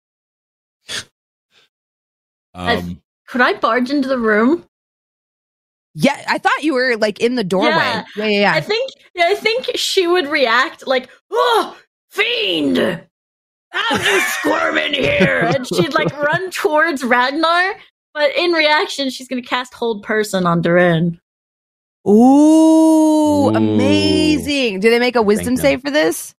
um, 2.53 3.01
Could 3.27 3.39
I 3.39 3.53
barge 3.53 3.91
into 3.91 4.09
the 4.09 4.19
room? 4.19 4.65
Yeah, 6.01 6.23
I 6.29 6.37
thought 6.37 6.63
you 6.63 6.75
were 6.75 6.95
like 6.95 7.19
in 7.19 7.35
the 7.35 7.43
doorway. 7.43 7.71
Yeah. 7.71 8.03
Yeah, 8.15 8.25
yeah, 8.25 8.39
yeah. 8.39 8.53
I 8.53 8.61
think 8.61 8.89
yeah, 9.15 9.25
I 9.27 9.35
think 9.35 9.71
she 9.75 10.07
would 10.07 10.27
react 10.27 10.87
like, 10.87 11.09
"Oh, 11.29 11.77
fiend! 12.09 12.77
How'd 13.71 14.05
you 14.05 14.21
squirm 14.21 14.77
in 14.77 14.93
here?" 14.93 15.51
And 15.53 15.67
she'd 15.67 15.93
like 15.93 16.17
run 16.17 16.51
towards 16.51 17.03
Ragnar, 17.03 17.73
but 18.13 18.33
in 18.37 18.53
reaction, 18.53 19.09
she's 19.09 19.27
gonna 19.27 19.41
cast 19.41 19.73
Hold 19.73 20.03
Person 20.03 20.47
on 20.47 20.61
Duran. 20.61 21.19
Ooh, 22.07 22.11
Ooh. 22.11 23.49
amazing. 23.49 24.79
Do 24.79 24.89
they 24.89 24.99
make 24.99 25.17
a 25.17 25.21
wisdom 25.21 25.55
them. 25.55 25.61
save 25.61 25.81
for 25.81 25.91
this? 25.91 26.33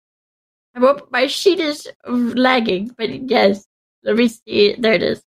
I 0.74 0.80
hope 0.80 1.12
my 1.12 1.26
sheet 1.26 1.60
is 1.60 1.86
lagging, 2.06 2.94
but 2.96 3.28
yes, 3.28 3.66
let 4.04 4.16
me 4.16 4.28
see. 4.28 4.74
There 4.78 4.94
it 4.94 5.02
is. 5.02 5.22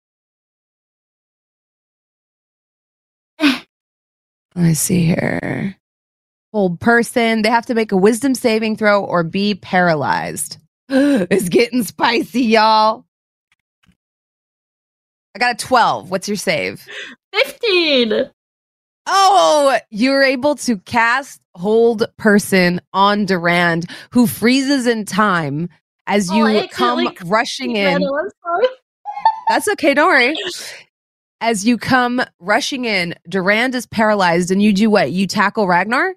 Let 4.56 4.64
me 4.64 4.74
see 4.74 5.06
here. 5.06 5.76
Hold 6.52 6.80
person. 6.80 7.42
They 7.42 7.50
have 7.50 7.66
to 7.68 7.76
make 7.76 7.92
a 7.92 7.98
wisdom 7.98 8.36
saving 8.36 8.78
throw 8.78 9.04
or 9.04 9.24
be 9.24 9.56
paralyzed. 9.56 10.58
it's 10.90 11.50
getting 11.50 11.84
spicy, 11.84 12.44
y'all. 12.44 13.06
I 15.36 15.40
got 15.40 15.56
a 15.56 15.66
12. 15.66 16.12
What's 16.12 16.28
your 16.28 16.38
save? 16.38 16.88
Fifteen. 17.34 18.30
Oh, 19.08 19.78
you're 19.90 20.22
able 20.24 20.56
to 20.56 20.78
cast 20.78 21.42
hold 21.56 22.06
person 22.18 22.80
on 22.94 23.26
Durand, 23.26 23.90
who 24.12 24.28
freezes 24.28 24.88
in 24.88 25.06
time 25.06 25.70
as 26.08 26.30
Oh, 26.30 26.36
you 26.36 26.46
I 26.46 26.68
come 26.68 27.10
rushing 27.26 27.76
in. 27.76 27.98
Gretel, 27.98 28.16
I'm 28.16 28.30
sorry. 28.44 28.68
That's 29.50 29.68
okay. 29.70 29.94
Don't 29.94 30.08
worry. 30.08 30.36
As 31.44 31.66
you 31.66 31.78
come 31.78 32.22
rushing 32.40 32.86
in, 32.86 33.16
Durand 33.28 33.76
is 33.76 33.86
paralyzed, 33.86 34.50
and 34.50 34.64
you 34.64 34.72
do 34.72 34.90
what? 34.90 35.12
You 35.12 35.28
tackle 35.28 35.68
Ragnar? 35.68 36.16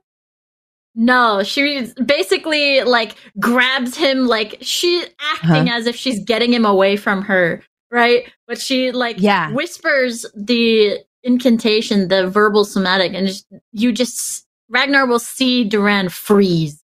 No, 0.94 1.42
she 1.42 1.88
basically 2.04 2.82
like 2.84 3.16
grabs 3.40 3.96
him, 3.96 4.28
like 4.28 4.58
she 4.60 5.04
acting 5.34 5.68
as 5.68 5.88
if 5.88 5.96
she's 5.96 6.22
getting 6.22 6.52
him 6.52 6.64
away 6.64 6.96
from 6.96 7.22
her, 7.22 7.60
right? 7.90 8.32
But 8.46 8.60
she 8.60 8.92
like 8.92 9.16
Yeah. 9.18 9.50
whispers 9.52 10.24
the 10.36 11.00
incantation, 11.24 12.06
the 12.06 12.28
verbal 12.28 12.64
somatic, 12.64 13.12
and 13.12 13.28
you 13.72 13.90
just 13.90 14.46
Ragnar 14.68 15.06
will 15.06 15.18
see 15.18 15.64
Duran 15.64 16.08
freeze, 16.08 16.80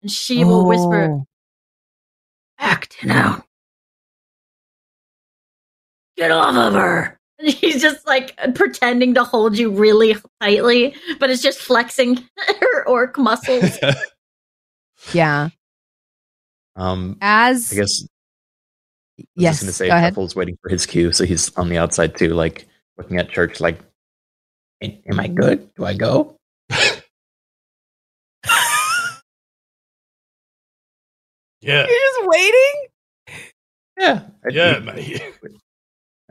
and 0.00 0.12
she 0.12 0.44
will 0.44 0.64
whisper, 0.64 1.08
Oh. 1.10 1.26
"Act 2.60 2.98
now, 3.04 3.44
get 6.16 6.30
off 6.30 6.54
of 6.54 6.74
her." 6.74 7.19
And 7.40 7.48
he's 7.54 7.80
just 7.82 8.06
like 8.06 8.36
pretending 8.54 9.14
to 9.14 9.24
hold 9.24 9.56
you 9.58 9.70
really 9.70 10.16
tightly, 10.40 10.94
but 11.18 11.30
it's 11.30 11.42
just 11.42 11.58
flexing 11.60 12.16
her 12.60 12.86
orc 12.88 13.18
muscles. 13.18 13.78
Yeah. 15.14 15.48
Um, 16.76 17.16
As 17.22 17.72
I 17.72 17.76
guess 17.76 18.04
I 19.18 19.24
yes, 19.34 19.54
just 19.54 19.62
gonna 19.62 19.72
say 19.72 19.88
go 19.88 19.96
ahead. 19.96 20.14
Waiting 20.36 20.58
for 20.62 20.68
his 20.68 20.84
cue, 20.84 21.10
so 21.10 21.24
he's 21.24 21.54
on 21.56 21.70
the 21.70 21.78
outside 21.78 22.16
too, 22.16 22.34
like 22.34 22.66
looking 22.98 23.16
at 23.16 23.30
church, 23.30 23.60
like, 23.60 23.78
"Am 24.82 24.92
am 25.10 25.18
I 25.18 25.28
good? 25.28 25.72
Do 25.74 25.86
I 25.86 25.94
go?" 25.94 26.36
yeah, 26.70 26.86
You're 31.62 31.86
just 31.86 32.20
waiting. 32.26 32.86
Yeah, 33.98 34.20
yeah, 34.50 34.78
mate. 34.80 35.22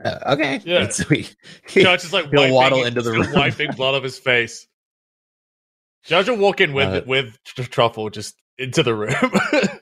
Uh, 0.02 0.18
okay, 0.34 0.60
Yeah. 0.64 0.84
And 0.84 0.92
so 0.92 1.04
he- 1.04 1.28
Judge 1.68 2.04
is 2.04 2.12
like 2.12 2.24
He'll 2.30 2.40
wiping, 2.40 2.54
waddle 2.54 2.84
into 2.84 3.02
the 3.02 3.12
room. 3.20 3.32
wiping 3.32 3.72
blood 3.72 3.94
off 3.94 4.02
his 4.02 4.18
face. 4.18 4.66
Judge 6.04 6.28
will 6.28 6.36
walk 6.38 6.60
in 6.62 6.72
with 6.72 6.88
Uh, 6.88 7.02
with 7.06 7.36
Truffle 7.44 8.08
just 8.10 8.34
into 8.58 8.82
the 8.82 8.94
room. 8.94 9.14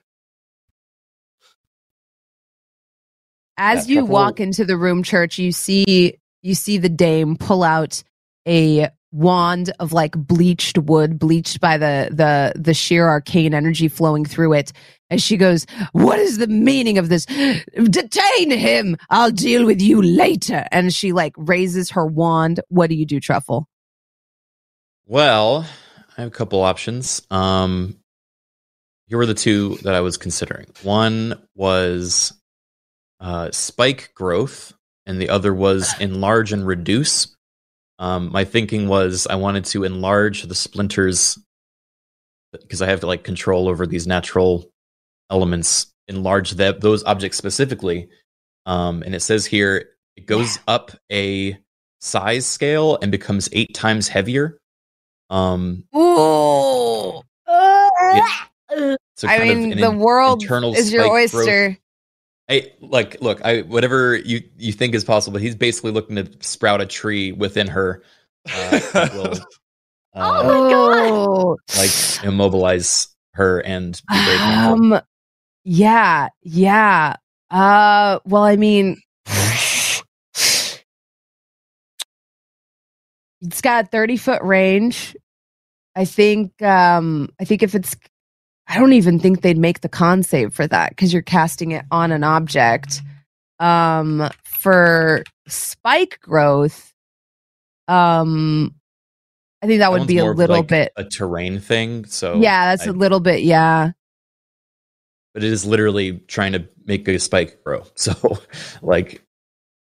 As 3.57 3.89
Yeah, 3.89 3.95
you 3.95 4.01
Truffle- 4.01 4.13
walk 4.15 4.41
into 4.41 4.65
the 4.65 4.77
room, 4.77 5.03
church, 5.03 5.39
you 5.39 5.53
see 5.53 6.15
you 6.43 6.55
see 6.55 6.79
the 6.79 6.89
dame 6.89 7.37
pull 7.37 7.63
out 7.65 8.03
a 8.47 8.89
wand 9.11 9.73
of 9.81 9.93
like 9.93 10.13
bleached 10.17 10.79
wood, 10.79 11.19
bleached 11.19 11.61
by 11.61 11.77
the 11.79 12.09
the 12.13 12.53
the 12.61 12.75
sheer 12.75 13.07
arcane 13.09 13.55
energy 13.55 13.89
flowing 13.89 14.25
through 14.25 14.53
it. 14.55 14.73
As 15.11 15.23
she 15.23 15.37
goes, 15.37 15.67
"What 15.93 16.19
is 16.19 16.39
the 16.39 16.49
meaning 16.49 16.99
of 16.99 17.09
this? 17.09 17.25
Detain 17.25 18.51
him. 18.51 18.97
I'll 19.09 19.31
deal 19.31 19.65
with 19.65 19.81
you 19.81 20.03
later." 20.03 20.67
And 20.71 20.93
she 20.93 21.13
like 21.13 21.33
raises 21.37 21.91
her 21.93 22.07
wand. 22.07 22.61
What 22.69 22.91
do 22.91 22.97
you 22.97 23.07
do, 23.07 23.19
Truffle? 23.19 23.69
Well, 25.07 25.67
I 26.17 26.23
have 26.23 26.29
a 26.29 26.35
couple 26.35 26.63
options. 26.63 27.23
Um, 27.31 27.97
here 29.07 29.17
were 29.17 29.27
the 29.27 29.35
two 29.35 29.77
that 29.79 29.95
I 29.95 30.03
was 30.03 30.19
considering. 30.19 30.67
One 30.83 31.43
was 31.55 32.35
uh, 33.21 33.51
spike 33.53 34.13
growth, 34.15 34.75
and 35.07 35.21
the 35.21 35.31
other 35.31 35.55
was 35.55 35.95
enlarge 36.01 36.53
and 36.53 36.67
reduce. 36.67 37.35
Um, 37.99 38.31
my 38.31 38.45
thinking 38.45 38.87
was 38.87 39.27
I 39.27 39.37
wanted 39.37 39.65
to 39.67 39.85
enlarge 39.85 40.43
the 40.43 40.55
splinters 40.55 41.39
because 42.53 42.83
I 42.83 42.87
have 42.87 43.01
to 43.01 43.07
like 43.07 43.25
control 43.25 43.69
over 43.69 43.87
these 43.87 44.07
natural 44.07 44.71
elements. 45.31 45.87
Enlarge 46.09 46.53
that 46.53 46.81
those 46.81 47.05
objects 47.05 47.37
specifically, 47.37 48.09
um, 48.65 49.03
and 49.03 49.15
it 49.15 49.21
says 49.21 49.45
here 49.45 49.91
it 50.17 50.25
goes 50.27 50.59
up 50.67 50.91
a 51.13 51.59
size 52.01 52.47
scale 52.47 52.99
and 53.03 53.13
becomes 53.13 53.49
eight 53.53 53.75
times 53.75 54.09
heavier. 54.09 54.59
Um, 55.29 55.85
Ooh. 55.95 57.21
so 59.17 59.29
I 59.29 59.39
mean, 59.41 59.71
the 59.77 59.91
in- 59.91 59.99
world 59.99 60.43
is 60.43 60.91
your 60.93 61.03
spike 61.05 61.11
growth. 61.31 61.35
oyster. 61.35 61.79
Hey, 62.47 62.73
like, 62.81 63.21
look, 63.21 63.45
I 63.45 63.61
whatever 63.63 64.17
you 64.17 64.41
you 64.57 64.73
think 64.73 64.95
is 64.95 65.05
possible. 65.05 65.39
He's 65.39 65.55
basically 65.55 65.91
looking 65.93 66.17
to 66.17 66.27
sprout 66.41 66.81
a 66.81 66.87
tree 66.87 67.33
within 67.33 67.67
her. 67.67 68.03
Uh, 68.51 68.81
will, 69.13 69.33
uh, 69.33 69.39
Oh 70.15 70.43
my 70.43 70.71
God. 70.71 70.99
Oh. 71.11 71.57
like 71.77 72.25
immobilize 72.25 73.09
her 73.35 73.61
and 73.61 74.01
be. 74.09 74.17
Um, 74.17 74.99
yeah, 75.71 76.29
yeah. 76.43 77.17
Uh, 77.51 78.21
well, 78.25 78.43
I 78.43 78.57
mean, 78.57 78.97
it's 83.43 83.61
got 83.61 83.91
30 83.91 84.17
foot 84.17 84.41
range. 84.43 85.15
I 85.95 86.07
think, 86.07 86.63
um, 86.63 87.29
I 87.39 87.45
think 87.45 87.63
if 87.63 87.75
it's, 87.75 87.95
I 88.67 88.79
don't 88.79 88.95
even 88.95 89.19
think 89.19 89.43
they'd 89.43 89.59
make 89.59 89.83
the 89.83 89.91
con 89.91 90.23
save 90.23 90.55
for 90.55 90.67
that 90.67 90.91
because 90.91 91.13
you're 91.13 91.21
casting 91.21 91.73
it 91.73 91.85
on 91.91 92.13
an 92.13 92.25
object. 92.25 93.03
Um, 93.61 94.27
for 94.45 95.23
spike 95.49 96.19
growth, 96.23 96.95
um, 97.89 98.75
I 99.61 99.67
think 99.67 99.81
that 99.81 99.93
would 99.93 100.07
be 100.07 100.19
a 100.19 100.25
little 100.25 100.57
like 100.57 100.69
bit. 100.69 100.93
a 100.97 101.05
terrain 101.05 101.59
thing. 101.61 102.07
So 102.07 102.41
yeah, 102.41 102.75
that's 102.75 102.87
I- 102.87 102.91
a 102.91 102.95
little 102.95 103.21
bit. 103.21 103.43
Yeah. 103.43 103.93
But 105.35 105.45
it 105.45 105.53
is 105.53 105.65
literally 105.67 106.19
trying 106.29 106.53
to 106.53 106.69
make 106.87 107.07
a 107.09 107.19
spike 107.19 107.63
grow. 107.65 107.85
So, 107.95 108.39
like 108.83 109.23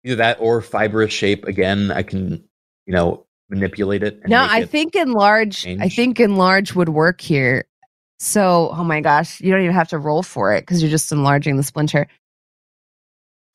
either 0.03 0.18
that 0.18 0.38
or 0.40 0.62
fibrous 0.62 1.14
shape. 1.14 1.45
Again, 1.45 1.92
I 1.92 2.03
can 2.03 2.44
you 2.86 2.94
know 2.94 3.26
manipulate 3.50 4.03
it. 4.03 4.28
No, 4.28 4.42
I 4.42 4.62
it- 4.62 4.70
think 4.70 4.95
enlarge. 4.95 5.66
I 5.68 5.90
think 5.90 6.20
enlarge 6.20 6.74
would 6.76 6.90
work 6.90 7.22
here. 7.22 7.66
So, 8.20 8.70
oh 8.74 8.84
my 8.84 9.02
gosh, 9.02 9.42
you 9.42 9.52
don't 9.52 9.62
even 9.64 9.74
have 9.76 9.90
to 9.90 9.98
roll 9.98 10.24
for 10.24 10.53
it 10.53 10.62
because 10.62 10.82
you're 10.82 10.92
just 10.92 11.12
enlarging 11.12 11.58
the 11.58 11.64
splinter. 11.64 12.08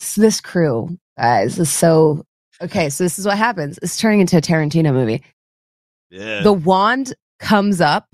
S- 0.01 0.15
This 0.17 0.41
crew, 0.41 0.99
guys, 1.19 1.59
is 1.59 1.71
so 1.71 2.25
okay. 2.61 2.91
So 2.91 3.05
this 3.05 3.19
is 3.19 3.27
what 3.27 3.39
happens. 3.39 3.79
It's 3.83 3.97
turning 3.97 4.21
into 4.21 4.37
a 4.37 4.41
Tarantino 4.43 4.93
movie. 4.93 5.23
Yeah. 6.11 6.43
The 6.43 6.53
wand 6.53 7.15
comes 7.41 7.81
up. 7.81 8.09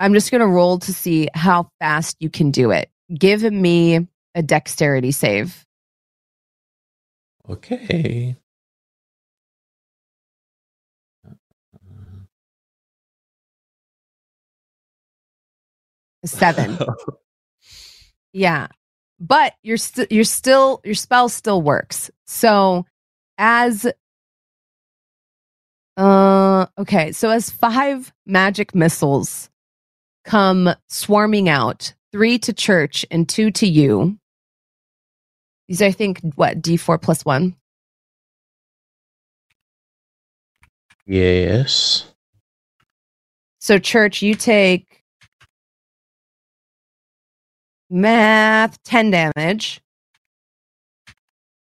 I'm 0.00 0.14
just 0.14 0.32
gonna 0.32 0.48
roll 0.48 0.78
to 0.80 0.92
see 0.92 1.28
how 1.34 1.70
fast 1.78 2.16
you 2.20 2.30
can 2.30 2.50
do 2.50 2.70
it. 2.70 2.90
Give 3.14 3.42
me 3.42 4.08
a 4.34 4.42
dexterity 4.42 5.12
save. 5.12 5.64
okay. 7.48 8.36
Seven. 16.24 16.78
Yeah. 18.32 18.68
But 19.18 19.54
you're 19.62 19.76
still 19.76 20.06
you're 20.10 20.24
still 20.24 20.80
your 20.84 20.94
spell 20.94 21.28
still 21.28 21.60
works. 21.60 22.10
So 22.26 22.86
as 23.38 23.86
uh 25.96 26.66
okay, 26.78 27.12
so 27.12 27.28
as 27.30 27.50
five 27.50 28.12
magic 28.24 28.74
missiles 28.74 29.50
come 30.24 30.70
swarming 30.88 31.48
out, 31.48 31.92
three 32.12 32.38
to 32.40 32.52
church 32.52 33.04
and 33.10 33.28
two 33.28 33.50
to 33.52 33.66
you. 33.66 34.18
These 35.68 35.82
are, 35.82 35.86
I 35.86 35.92
think 35.92 36.20
what, 36.34 36.60
D 36.60 36.76
four 36.76 36.98
plus 36.98 37.24
one? 37.24 37.54
Yes. 41.06 42.06
So 43.58 43.78
church, 43.78 44.22
you 44.22 44.34
take 44.34 45.02
math 47.90 48.82
10 48.84 49.10
damage. 49.10 49.80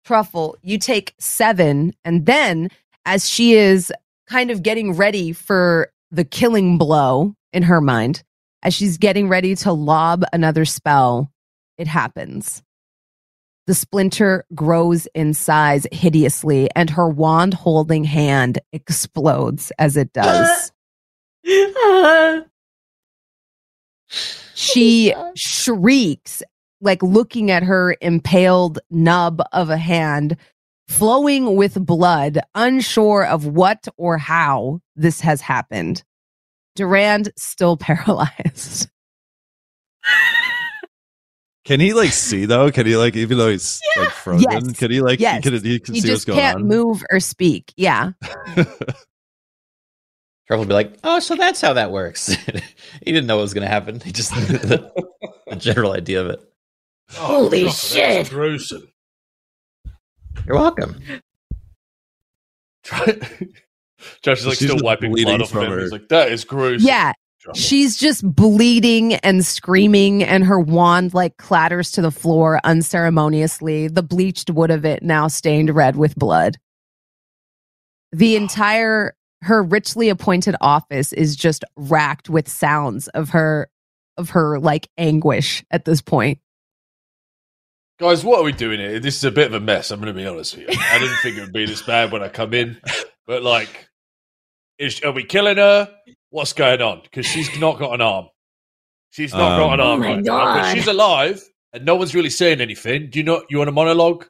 Truffle, 0.05 0.57
you 0.63 0.79
take 0.79 1.15
seven. 1.19 1.95
And 2.05 2.27
then 2.27 2.69
as 3.07 3.29
she 3.29 3.55
is 3.55 3.93
kind 4.29 4.51
of 4.51 4.63
getting 4.63 4.95
ready 4.95 5.33
for 5.33 5.91
the 6.11 6.25
killing 6.25 6.79
blow 6.79 7.35
in 7.53 7.63
her 7.63 7.81
mind, 7.81 8.23
as 8.65 8.75
she's 8.75 8.99
getting 8.99 9.29
ready 9.29 9.55
to 9.57 9.73
lob 9.73 10.25
another 10.33 10.65
spell, 10.65 11.31
it 11.77 11.87
happens. 11.87 12.63
The 13.67 13.75
splinter 13.75 14.45
grows 14.55 15.07
in 15.15 15.35
size 15.35 15.87
hideously, 15.93 16.69
and 16.75 16.91
her 16.91 17.09
wand 17.09 17.55
holding 17.55 18.05
hand 18.05 18.59
explodes 18.73 19.73
as 19.79 19.97
it 19.97 20.13
does. 20.13 20.73
she 24.55 25.15
shrieks 25.35 26.43
like 26.81 27.03
looking 27.03 27.51
at 27.51 27.63
her 27.63 27.97
impaled 28.01 28.79
nub 28.91 29.43
of 29.53 29.71
a 29.71 29.77
hand 29.79 30.37
flowing 30.89 31.57
with 31.57 31.87
blood 31.87 32.39
unsure 32.55 33.25
of 33.25 33.47
what 33.47 33.89
or 33.97 34.19
how 34.19 34.81
this 34.95 35.21
has 35.21 35.41
happened 35.41 36.05
durand 36.75 37.33
still 37.37 37.77
paralyzed 37.79 38.89
Can 41.65 41.81
he 41.81 41.95
like 41.95 42.13
see 42.13 42.45
though? 42.45 42.71
Can 42.71 42.85
he 42.87 42.97
like 42.97 43.17
even 43.17 43.39
though 43.39 43.49
he's 43.49 43.81
like 43.97 44.11
frozen? 44.11 44.47
Yes. 44.51 44.79
Can 44.79 44.91
he 44.91 45.01
like 45.01 45.19
Yes. 45.19 45.43
he 45.45 45.51
can, 45.51 45.65
he 45.65 45.81
can 45.81 45.95
he 45.95 46.01
see 46.03 46.11
what's 46.11 46.19
just 46.19 46.27
going 46.27 46.39
can't 46.39 46.57
on? 46.61 46.69
move 46.69 47.03
or 47.11 47.21
speak 47.21 47.73
yeah 47.77 48.11
Trevor 50.47 50.61
will 50.61 50.67
be 50.67 50.75
like, 50.75 50.99
"Oh, 51.03 51.21
so 51.21 51.37
that's 51.37 51.61
how 51.61 51.73
that 51.73 51.91
works." 51.91 52.27
he 52.45 52.61
didn't 53.07 53.27
know 53.27 53.37
what 53.37 53.43
was 53.43 53.55
going 53.55 53.63
to 53.63 53.69
happen. 53.69 54.01
He 54.01 54.13
just 54.13 54.31
the, 54.35 54.93
the 55.47 55.57
general 55.57 55.93
idea 55.93 56.21
of 56.21 56.29
it. 56.29 56.41
Holy 57.11 57.63
oh, 57.63 57.67
God, 57.67 57.75
shit. 57.75 58.31
gruesome. 58.31 58.89
You're 60.47 60.57
welcome. 60.57 61.01
Josh 64.23 64.41
is 64.41 64.47
like 64.47 64.59
She's 64.59 64.71
still 64.71 64.83
wiping 64.85 65.11
bleeding 65.13 65.31
blood 65.39 65.43
off 65.43 65.49
of 65.49 65.53
from 65.53 65.65
him. 65.65 65.71
her- 65.73 65.81
He's 65.81 65.93
like, 65.93 66.09
that 66.09 66.31
is 66.33 66.45
gruesome. 66.45 66.87
yeah 66.87 67.13
Josh. 67.41 67.59
she's 67.59 67.97
just 67.99 68.25
bleeding 68.35 69.15
and 69.17 69.45
screaming 69.45 70.23
and 70.25 70.45
her 70.45 70.59
wand 70.59 71.13
like 71.13 71.37
clatters 71.37 71.91
to 71.93 72.01
the 72.03 72.11
floor 72.11 72.59
unceremoniously 72.65 73.87
the 73.89 74.03
bleached 74.03 74.49
wood 74.51 74.71
of 74.71 74.85
it 74.87 75.03
now 75.03 75.29
stained 75.29 75.75
red 75.75 75.97
with 75.97 76.15
blood 76.17 76.57
the 78.13 78.37
entire 78.37 79.15
her 79.43 79.63
richly 79.63 80.09
appointed 80.09 80.57
office 80.63 81.13
is 81.13 81.37
just 81.37 81.65
racked 81.77 82.31
with 82.31 82.49
sounds 82.49 83.09
of 83.09 83.29
her 83.31 83.69
of 84.17 84.31
her 84.31 84.59
like 84.59 84.89
anguish 84.97 85.63
at 85.71 85.85
this 85.85 86.01
point 86.01 86.39
Guys, 88.01 88.25
what 88.25 88.41
are 88.41 88.43
we 88.43 88.51
doing 88.51 88.81
here? 88.81 88.99
This 88.99 89.17
is 89.17 89.23
a 89.25 89.31
bit 89.31 89.47
of 89.47 89.55
a 89.55 89.61
mess. 89.61 89.93
I'm 89.93 90.01
going 90.01 90.13
to 90.13 90.21
be 90.21 90.27
honest 90.27 90.57
with 90.57 90.69
you. 90.69 90.77
I 90.81 90.99
didn't 90.99 91.17
think 91.19 91.37
it 91.39 91.43
would 91.43 91.53
be 91.53 91.65
this 91.65 91.81
bad 91.83 92.11
when 92.11 92.25
I 92.25 92.29
come 92.29 92.53
in, 92.53 92.77
but 93.25 93.45
like, 93.45 93.89
is, 94.79 95.01
are 95.03 95.13
we 95.13 95.25
killing 95.25 95.57
her? 95.57 95.89
What's 96.31 96.53
going 96.53 96.83
on? 96.83 97.01
Because 97.03 97.27
she's 97.27 97.59
not 97.59 97.79
got 97.79 97.95
an 97.95 98.01
arm. 98.01 98.27
She's 99.11 99.33
not 99.33 99.53
Um, 99.53 99.59
got 99.61 99.75
an 99.75 99.81
Oh 99.81 99.85
arm 99.91 100.01
my 100.01 100.07
right 100.15 100.23
now, 100.25 100.55
but 100.57 100.75
she's 100.75 100.87
alive, 100.89 101.41
and 101.73 101.85
no 101.85 101.95
one's 101.95 102.15
really 102.15 102.31
saying 102.31 102.61
anything. 102.61 103.11
Do 103.11 103.19
you 103.21 103.25
not? 103.25 103.45
You 103.49 103.59
want 103.59 103.69
a 103.69 103.73
monologue, 103.73 104.27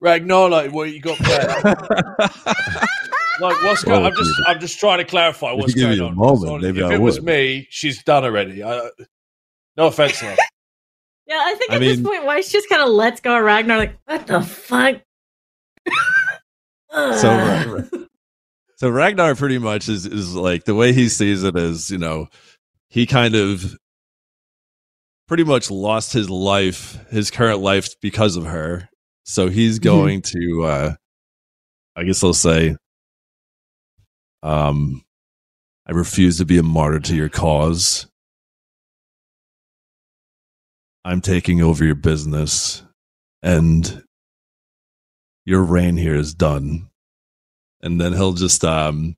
Ragnar? 0.00 0.50
Like, 0.50 0.72
what 0.72 0.90
you 0.92 1.00
got 1.00 1.16
planned? 1.16 1.64
like, 3.40 3.62
what's 3.62 3.82
going? 3.84 4.02
Well, 4.02 4.06
I'm 4.10 4.14
just, 4.16 4.30
if 4.40 4.46
I'm 4.48 4.60
just 4.60 4.78
trying 4.78 4.98
to 4.98 5.04
clarify 5.04 5.52
what's 5.52 5.72
give 5.72 5.84
going 5.84 5.98
me 5.98 6.04
a 6.04 6.08
on. 6.08 6.16
moment, 6.16 6.42
So, 6.42 6.58
maybe 6.58 6.80
if 6.80 6.86
I 6.90 6.94
it 6.94 7.00
was 7.00 7.22
me, 7.22 7.66
she's 7.70 8.02
done 8.02 8.24
already. 8.24 8.62
I, 8.62 8.90
no 9.76 9.86
offense, 9.86 10.22
love. 10.22 10.38
Yeah, 11.28 11.42
I 11.44 11.54
think 11.56 11.72
I 11.72 11.74
at 11.76 11.80
this 11.80 12.00
point, 12.00 12.24
why 12.24 12.40
she 12.40 12.52
just 12.52 12.68
kind 12.68 12.82
of 12.82 12.88
lets 12.90 13.20
go 13.20 13.36
of 13.36 13.42
Ragnar, 13.42 13.78
like, 13.78 13.96
what 14.04 14.28
the 14.28 14.40
fuck? 14.42 15.00
So, 16.92 17.28
right, 17.74 18.05
so 18.76 18.90
Ragnar 18.90 19.34
pretty 19.34 19.58
much 19.58 19.88
is 19.88 20.06
is 20.06 20.34
like 20.34 20.64
the 20.64 20.74
way 20.74 20.92
he 20.92 21.08
sees 21.08 21.42
it 21.42 21.56
is, 21.56 21.90
you 21.90 21.98
know, 21.98 22.28
he 22.88 23.06
kind 23.06 23.34
of 23.34 23.76
pretty 25.26 25.44
much 25.44 25.70
lost 25.70 26.12
his 26.12 26.28
life, 26.30 26.98
his 27.10 27.30
current 27.30 27.60
life 27.60 27.88
because 28.00 28.36
of 28.36 28.44
her. 28.44 28.88
So 29.24 29.48
he's 29.48 29.78
going 29.78 30.22
to 30.22 30.62
uh 30.64 30.94
I 31.96 32.04
guess 32.04 32.22
I'll 32.22 32.34
say 32.34 32.76
um 34.42 35.02
I 35.86 35.92
refuse 35.92 36.38
to 36.38 36.44
be 36.44 36.58
a 36.58 36.62
martyr 36.62 37.00
to 37.00 37.16
your 37.16 37.28
cause. 37.28 38.06
I'm 41.04 41.20
taking 41.22 41.62
over 41.62 41.84
your 41.84 41.94
business 41.94 42.82
and 43.42 44.02
your 45.44 45.62
reign 45.62 45.96
here 45.96 46.16
is 46.16 46.34
done. 46.34 46.88
And 47.86 48.00
then 48.00 48.12
he'll 48.12 48.32
just 48.32 48.64
um 48.64 49.16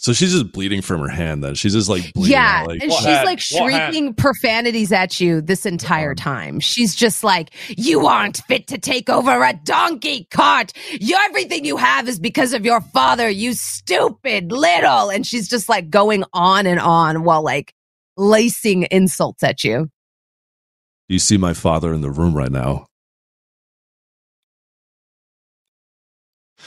so 0.00 0.12
she's 0.12 0.32
just 0.32 0.52
bleeding 0.52 0.80
from 0.80 1.00
her 1.00 1.08
hand 1.08 1.42
then. 1.42 1.56
She's 1.56 1.72
just 1.72 1.88
like 1.88 2.12
bleeding 2.12 2.32
yeah 2.32 2.60
out, 2.62 2.68
like 2.68 2.82
and 2.82 2.92
she's 2.92 3.04
hand? 3.04 3.26
like 3.26 3.40
What 3.50 3.70
shrieking 3.72 4.14
profanities 4.14 4.92
at 4.92 5.20
you 5.20 5.40
this 5.40 5.66
entire 5.66 6.10
arm? 6.10 6.16
time 6.16 6.60
she's 6.60 6.94
just 6.94 7.24
like 7.24 7.50
you 7.68 8.06
aren't 8.06 8.38
fit 8.46 8.68
to 8.68 8.78
take 8.78 9.10
over 9.10 9.42
a 9.42 9.54
donkey 9.64 10.26
cart 10.30 10.72
you, 10.92 11.16
everything 11.24 11.64
you 11.64 11.76
have 11.76 12.08
is 12.08 12.18
because 12.20 12.52
of 12.52 12.64
your 12.64 12.80
father 12.80 13.28
you 13.28 13.54
stupid 13.54 14.52
little 14.52 15.10
and 15.10 15.26
she's 15.26 15.48
just 15.48 15.68
like 15.68 15.90
going 15.90 16.22
on 16.32 16.66
and 16.66 16.78
on 16.80 17.24
while 17.24 17.42
like 17.42 17.74
lacing 18.16 18.86
insults 18.90 19.42
at 19.42 19.64
you 19.64 19.90
Do 21.08 21.14
you 21.14 21.18
see 21.18 21.36
my 21.38 21.54
father 21.54 21.92
in 21.92 22.02
the 22.02 22.10
room 22.10 22.36
right 22.36 22.52
now? 22.52 22.87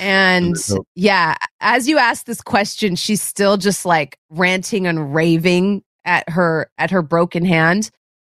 And 0.01 0.55
yeah, 0.95 1.35
as 1.59 1.87
you 1.87 1.99
ask 1.99 2.25
this 2.25 2.41
question, 2.41 2.95
she's 2.95 3.21
still 3.21 3.55
just 3.57 3.85
like 3.85 4.17
ranting 4.31 4.87
and 4.87 5.13
raving 5.13 5.83
at 6.05 6.27
her 6.29 6.69
at 6.77 6.89
her 6.89 7.03
broken 7.03 7.45
hand. 7.45 7.91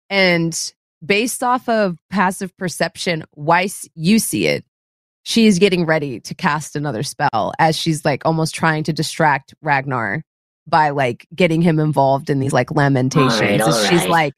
And 0.09 0.73
based 1.05 1.43
off 1.43 1.69
of 1.69 1.97
passive 2.09 2.55
perception, 2.57 3.23
Weiss, 3.35 3.87
you 3.95 4.17
see 4.19 4.47
it. 4.47 4.65
She's 5.23 5.59
getting 5.59 5.85
ready 5.85 6.19
to 6.21 6.33
cast 6.33 6.75
another 6.75 7.03
spell 7.03 7.53
as 7.59 7.77
she's 7.77 8.03
like 8.03 8.25
almost 8.25 8.55
trying 8.55 8.83
to 8.85 8.93
distract 8.93 9.53
Ragnar 9.61 10.23
by 10.67 10.89
like 10.89 11.27
getting 11.35 11.61
him 11.61 11.79
involved 11.79 12.31
in 12.31 12.39
these 12.39 12.53
like 12.53 12.71
lamentations. 12.71 13.33
All 13.33 13.39
right, 13.39 13.51
And 13.51 13.61
all 13.61 13.71
she's 13.85 14.01
right. 14.01 14.09
like, 14.09 14.33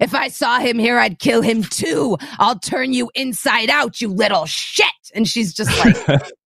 if 0.00 0.14
I 0.14 0.28
saw 0.28 0.58
him 0.60 0.78
here, 0.78 0.98
I'd 0.98 1.18
kill 1.18 1.42
him 1.42 1.62
too. 1.62 2.16
I'll 2.38 2.58
turn 2.58 2.94
you 2.94 3.10
inside 3.14 3.68
out, 3.68 4.00
you 4.00 4.08
little 4.08 4.46
shit. 4.46 4.86
And 5.14 5.28
she's 5.28 5.52
just 5.52 5.70
like, 5.84 6.22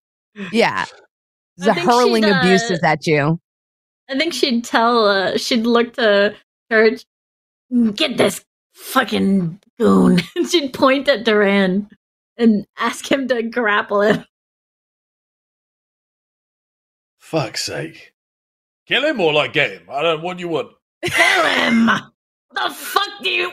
yeah. 0.52 0.84
The 1.60 1.75
hurling 1.75 2.25
uh, 2.25 2.39
abuses 2.39 2.78
at 2.84 3.05
you. 3.05 3.41
I 4.08 4.17
think 4.17 4.33
she'd 4.33 4.62
tell, 4.62 5.07
uh, 5.07 5.36
she'd 5.36 5.67
look 5.67 5.94
to 5.94 6.36
Church, 6.70 7.05
get 7.94 8.17
this 8.17 8.44
fucking 8.75 9.58
goon. 9.78 10.20
And 10.36 10.49
she'd 10.49 10.73
point 10.73 11.08
at 11.08 11.25
Duran 11.25 11.89
and 12.36 12.65
ask 12.76 13.10
him 13.10 13.26
to 13.26 13.42
grapple 13.42 14.02
him. 14.02 14.25
Fuck's 17.18 17.65
sake. 17.65 18.15
Kill 18.86 19.05
him 19.05 19.20
or 19.20 19.33
like 19.33 19.52
get 19.52 19.70
him? 19.70 19.83
I 19.91 20.00
don't 20.02 20.23
what 20.23 20.36
do 20.36 20.42
you 20.42 20.49
want. 20.49 20.73
Kill 21.05 21.44
him! 21.44 21.91
The 22.55 22.70
fuck 22.70 23.23
do 23.23 23.28
you? 23.28 23.52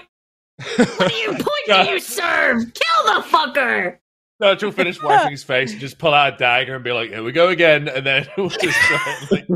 What 0.78 1.10
do 1.10 1.16
you 1.16 1.32
point 1.34 1.66
do 1.68 1.92
you 1.92 2.00
serve? 2.00 2.60
Kill 2.74 3.04
the 3.04 3.22
fucker! 3.28 3.98
Nigel 4.40 4.72
finish 4.72 5.02
wiping 5.02 5.32
his 5.32 5.44
face 5.44 5.72
and 5.72 5.80
just 5.80 5.98
pull 5.98 6.14
out 6.14 6.34
a 6.34 6.38
dagger 6.38 6.76
and 6.76 6.84
be 6.84 6.92
like, 6.92 7.10
here 7.10 7.24
we 7.24 7.32
go 7.32 7.50
again. 7.50 7.88
And 7.88 8.06
then 8.06 8.28
we'll 8.38 8.50
just 8.50 8.78
try 8.78 9.18
and 9.22 9.32
like, 9.32 9.48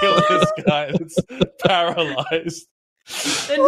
kill 0.00 0.16
this 0.28 0.52
guy 0.66 0.92
that's 0.92 1.18
paralyzed. 1.62 2.66
And 3.50 3.62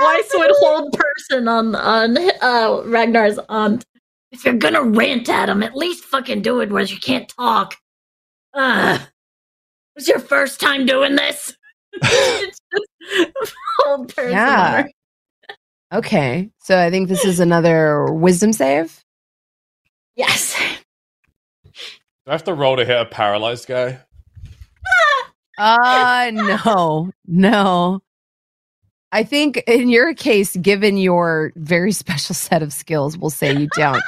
Weiss 0.00 0.30
would 0.34 0.50
hold 0.58 0.92
person 0.92 1.48
on 1.48 1.74
on 1.74 2.18
uh, 2.18 2.82
Ragnar's 2.84 3.38
aunt. 3.48 3.86
If 4.32 4.44
you're 4.44 4.54
gonna 4.54 4.82
rant 4.82 5.28
at 5.28 5.48
him, 5.48 5.62
at 5.62 5.76
least 5.76 6.04
fucking 6.04 6.42
do 6.42 6.60
it 6.60 6.70
where 6.70 6.82
you 6.82 6.98
can't 6.98 7.28
talk. 7.28 7.76
Uh, 8.52 8.98
was 9.94 10.08
your 10.08 10.18
first 10.18 10.60
time 10.60 10.84
doing 10.84 11.16
this? 11.16 11.56
it's 12.02 12.60
just 13.16 13.54
hold 13.78 14.14
person. 14.14 14.32
Yeah. 14.32 14.86
Okay. 15.94 16.50
So 16.58 16.78
I 16.78 16.90
think 16.90 17.08
this 17.08 17.24
is 17.24 17.40
another 17.40 18.12
wisdom 18.12 18.52
save. 18.52 19.02
Yes. 20.16 20.54
Do 21.64 21.70
I 22.26 22.32
have 22.32 22.44
to 22.44 22.54
roll 22.54 22.76
to 22.76 22.84
hit 22.84 22.96
a 23.00 23.04
paralyzed 23.04 23.68
guy? 23.68 24.00
Uh 25.58 26.30
no. 26.34 27.10
No. 27.26 28.00
I 29.12 29.22
think 29.24 29.62
in 29.66 29.88
your 29.88 30.12
case, 30.14 30.56
given 30.56 30.96
your 30.98 31.52
very 31.56 31.92
special 32.02 32.34
set 32.34 32.62
of 32.62 32.72
skills, 32.72 33.16
we'll 33.16 33.30
say 33.30 33.54
you 33.56 33.68
don't. 33.74 34.02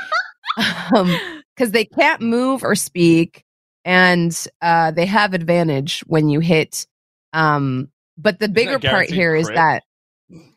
um 0.95 1.17
because 1.57 1.71
they 1.73 1.85
can't 1.85 2.21
move 2.21 2.63
or 2.65 2.75
speak 2.75 3.45
and 3.85 4.47
uh 4.63 4.91
they 4.91 5.07
have 5.07 5.35
advantage 5.35 6.01
when 6.07 6.29
you 6.29 6.41
hit 6.41 6.87
um 7.33 7.89
but 8.17 8.41
the 8.41 8.49
bigger 8.49 8.73
part 8.73 8.83
guaranteed 8.83 9.15
here 9.15 9.35
is 9.37 9.47
crit? 9.47 9.57
that 9.57 9.83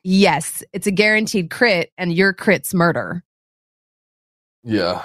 yes 0.03 0.63
it's 0.73 0.87
a 0.87 0.91
guaranteed 0.91 1.49
crit 1.51 1.91
and 1.99 2.13
your 2.13 2.33
crit's 2.33 2.73
murder 2.73 3.23
Yeah. 4.63 5.03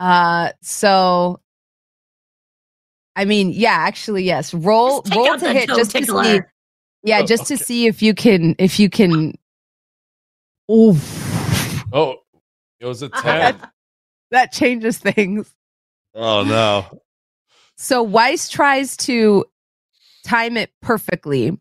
Uh 0.00 0.50
so 0.62 1.38
i 3.14 3.24
mean 3.24 3.50
yeah 3.52 3.76
actually 3.76 4.24
yes 4.24 4.52
roll 4.52 5.04
roll 5.14 5.38
to 5.38 5.52
hit 5.52 5.68
toe 5.68 5.76
just 5.76 5.92
to 5.92 6.04
see 6.04 6.40
yeah 7.04 7.20
Oh, 7.20 7.26
just 7.26 7.46
to 7.46 7.56
see 7.56 7.86
if 7.86 8.02
you 8.02 8.14
can 8.14 8.56
if 8.58 8.80
you 8.80 8.90
can 8.90 9.34
Oof. 10.70 11.84
Oh, 11.92 12.16
it 12.78 12.86
was 12.86 13.02
a 13.02 13.08
10. 13.08 13.60
that 14.30 14.52
changes 14.52 14.98
things 14.98 15.52
Oh 16.14 16.42
no. 16.42 17.02
So 17.76 18.02
Weiss 18.02 18.48
tries 18.48 18.96
to 18.98 19.44
time 20.24 20.56
it 20.56 20.70
perfectly, 20.82 21.58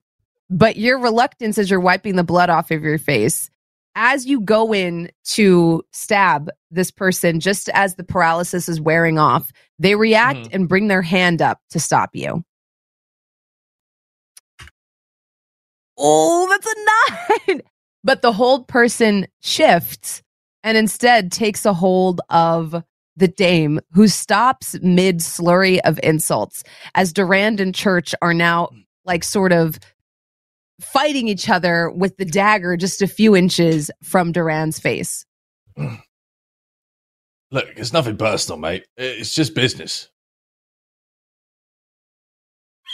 but 0.49 0.75
your 0.75 0.99
reluctance 0.99 1.57
as 1.57 1.69
you're 1.69 1.79
wiping 1.79 2.15
the 2.15 2.23
blood 2.23 2.49
off 2.49 2.71
of 2.71 2.83
your 2.83 2.97
face, 2.97 3.49
as 3.95 4.25
you 4.25 4.41
go 4.41 4.73
in 4.73 5.09
to 5.25 5.83
stab 5.91 6.49
this 6.71 6.91
person, 6.91 7.39
just 7.39 7.69
as 7.69 7.95
the 7.95 8.03
paralysis 8.03 8.69
is 8.69 8.79
wearing 8.79 9.17
off, 9.19 9.51
they 9.79 9.95
react 9.95 10.39
Mhm. 10.39 10.53
and 10.53 10.69
bring 10.69 10.87
their 10.87 11.01
hand 11.01 11.41
up 11.41 11.59
to 11.71 11.79
stop 11.79 12.11
you. 12.13 12.43
Oh, 15.97 16.47
that's 16.49 16.67
a 17.47 17.47
nine. 17.53 17.61
But 18.03 18.21
the 18.21 18.31
hold 18.31 18.67
person 18.67 19.27
shifts 19.41 20.21
and 20.63 20.77
instead 20.77 21.31
takes 21.31 21.65
a 21.65 21.73
hold 21.73 22.21
of 22.29 22.83
the 23.17 23.27
dame 23.27 23.81
who 23.91 24.07
stops 24.07 24.77
mid 24.81 25.17
slurry 25.19 25.79
of 25.83 25.99
insults 26.01 26.63
as 26.95 27.11
Durand 27.11 27.59
and 27.59 27.75
Church 27.75 28.15
are 28.21 28.33
now 28.33 28.69
like 29.03 29.25
sort 29.25 29.51
of 29.51 29.77
fighting 30.79 31.27
each 31.27 31.49
other 31.49 31.89
with 31.89 32.17
the 32.17 32.25
dagger 32.25 32.77
just 32.77 33.01
a 33.01 33.07
few 33.07 33.35
inches 33.35 33.91
from 34.03 34.31
Duran's 34.31 34.79
face. 34.79 35.25
Look, 37.51 37.67
it's 37.77 37.93
nothing 37.93 38.17
personal, 38.17 38.59
mate. 38.59 38.85
It's 38.95 39.33
just 39.33 39.55
business. 39.55 40.09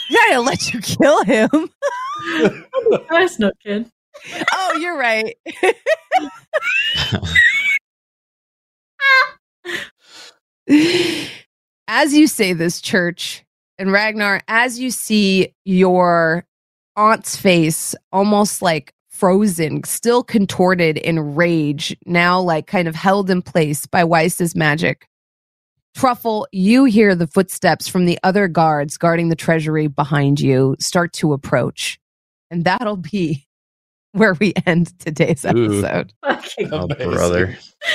Yeah, 0.08 0.18
I'll 0.32 0.44
let 0.44 0.72
you 0.72 0.80
kill 0.80 1.24
him. 1.24 1.50
That's 3.10 3.38
no 3.38 3.50
kid. 3.62 3.90
oh, 4.52 4.78
you're 4.80 4.96
right. 4.96 5.36
as 11.88 12.14
you 12.14 12.26
say 12.26 12.52
this, 12.52 12.80
church 12.80 13.44
and 13.78 13.92
Ragnar, 13.92 14.40
as 14.48 14.78
you 14.78 14.90
see 14.90 15.54
your 15.64 16.46
aunt's 16.96 17.36
face 17.36 17.94
almost 18.12 18.62
like 18.62 18.92
frozen, 19.10 19.82
still 19.84 20.22
contorted 20.22 20.98
in 20.98 21.34
rage, 21.34 21.96
now 22.06 22.40
like 22.40 22.66
kind 22.66 22.86
of 22.88 22.94
held 22.94 23.30
in 23.30 23.42
place 23.42 23.86
by 23.86 24.04
Weiss's 24.04 24.54
magic. 24.54 25.06
Truffle, 25.94 26.46
you 26.52 26.84
hear 26.84 27.14
the 27.14 27.26
footsteps 27.26 27.88
from 27.88 28.04
the 28.04 28.18
other 28.22 28.48
guards 28.48 28.98
guarding 28.98 29.30
the 29.30 29.36
treasury 29.36 29.86
behind 29.86 30.38
you 30.40 30.76
start 30.78 31.14
to 31.14 31.32
approach. 31.32 31.98
And 32.50 32.64
that'll 32.64 32.98
be 32.98 33.46
where 34.12 34.34
we 34.34 34.52
end 34.66 34.98
today's 34.98 35.44
episode. 35.44 36.12
Fucking 36.22 36.72
Oh, 36.72 36.86
brother. 36.86 37.56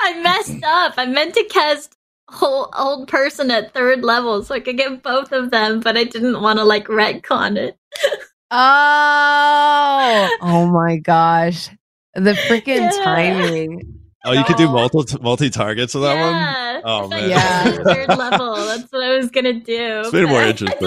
I 0.00 0.20
messed 0.22 0.64
up. 0.64 0.94
I 0.96 1.04
meant 1.06 1.34
to 1.34 1.44
cast 1.44 1.94
whole 2.30 2.72
old 2.78 3.08
person 3.08 3.50
at 3.50 3.74
third 3.74 4.04
level 4.04 4.42
so 4.42 4.54
I 4.54 4.60
could 4.60 4.76
get 4.78 5.02
both 5.02 5.32
of 5.32 5.50
them, 5.50 5.80
but 5.80 5.96
I 5.96 6.04
didn't 6.04 6.40
want 6.40 6.58
to 6.60 6.64
like 6.64 6.86
retcon 6.86 7.56
it. 7.58 7.76
Oh, 8.50 10.36
oh 10.42 10.66
my 10.66 10.96
gosh. 10.98 11.68
The 12.14 12.32
freaking 12.32 12.90
Yeah. 12.90 13.04
timing. 13.04 13.96
Oh, 14.24 14.32
you 14.32 14.44
could 14.44 14.56
do 14.56 14.66
No. 14.66 14.72
multi 14.72 15.16
multi 15.22 15.48
targets 15.50 15.94
with 15.94 16.02
that 16.02 16.14
one. 16.20 16.34
yeah. 16.34 16.80
Oh, 16.84 17.04
I 17.06 17.08
man. 17.08 17.30
Yeah. 17.30 17.64
third 17.84 18.08
level. 18.08 18.54
That's 18.56 18.90
what 18.92 19.02
I 19.02 19.16
was 19.16 19.30
gonna 19.30 19.54
do. 19.54 20.00
It's 20.00 20.12
made 20.12 20.24
it 20.24 20.26
more 20.28 20.40
but 20.40 20.42
I- 20.42 20.46
I 20.46 20.50
interesting. 20.50 20.78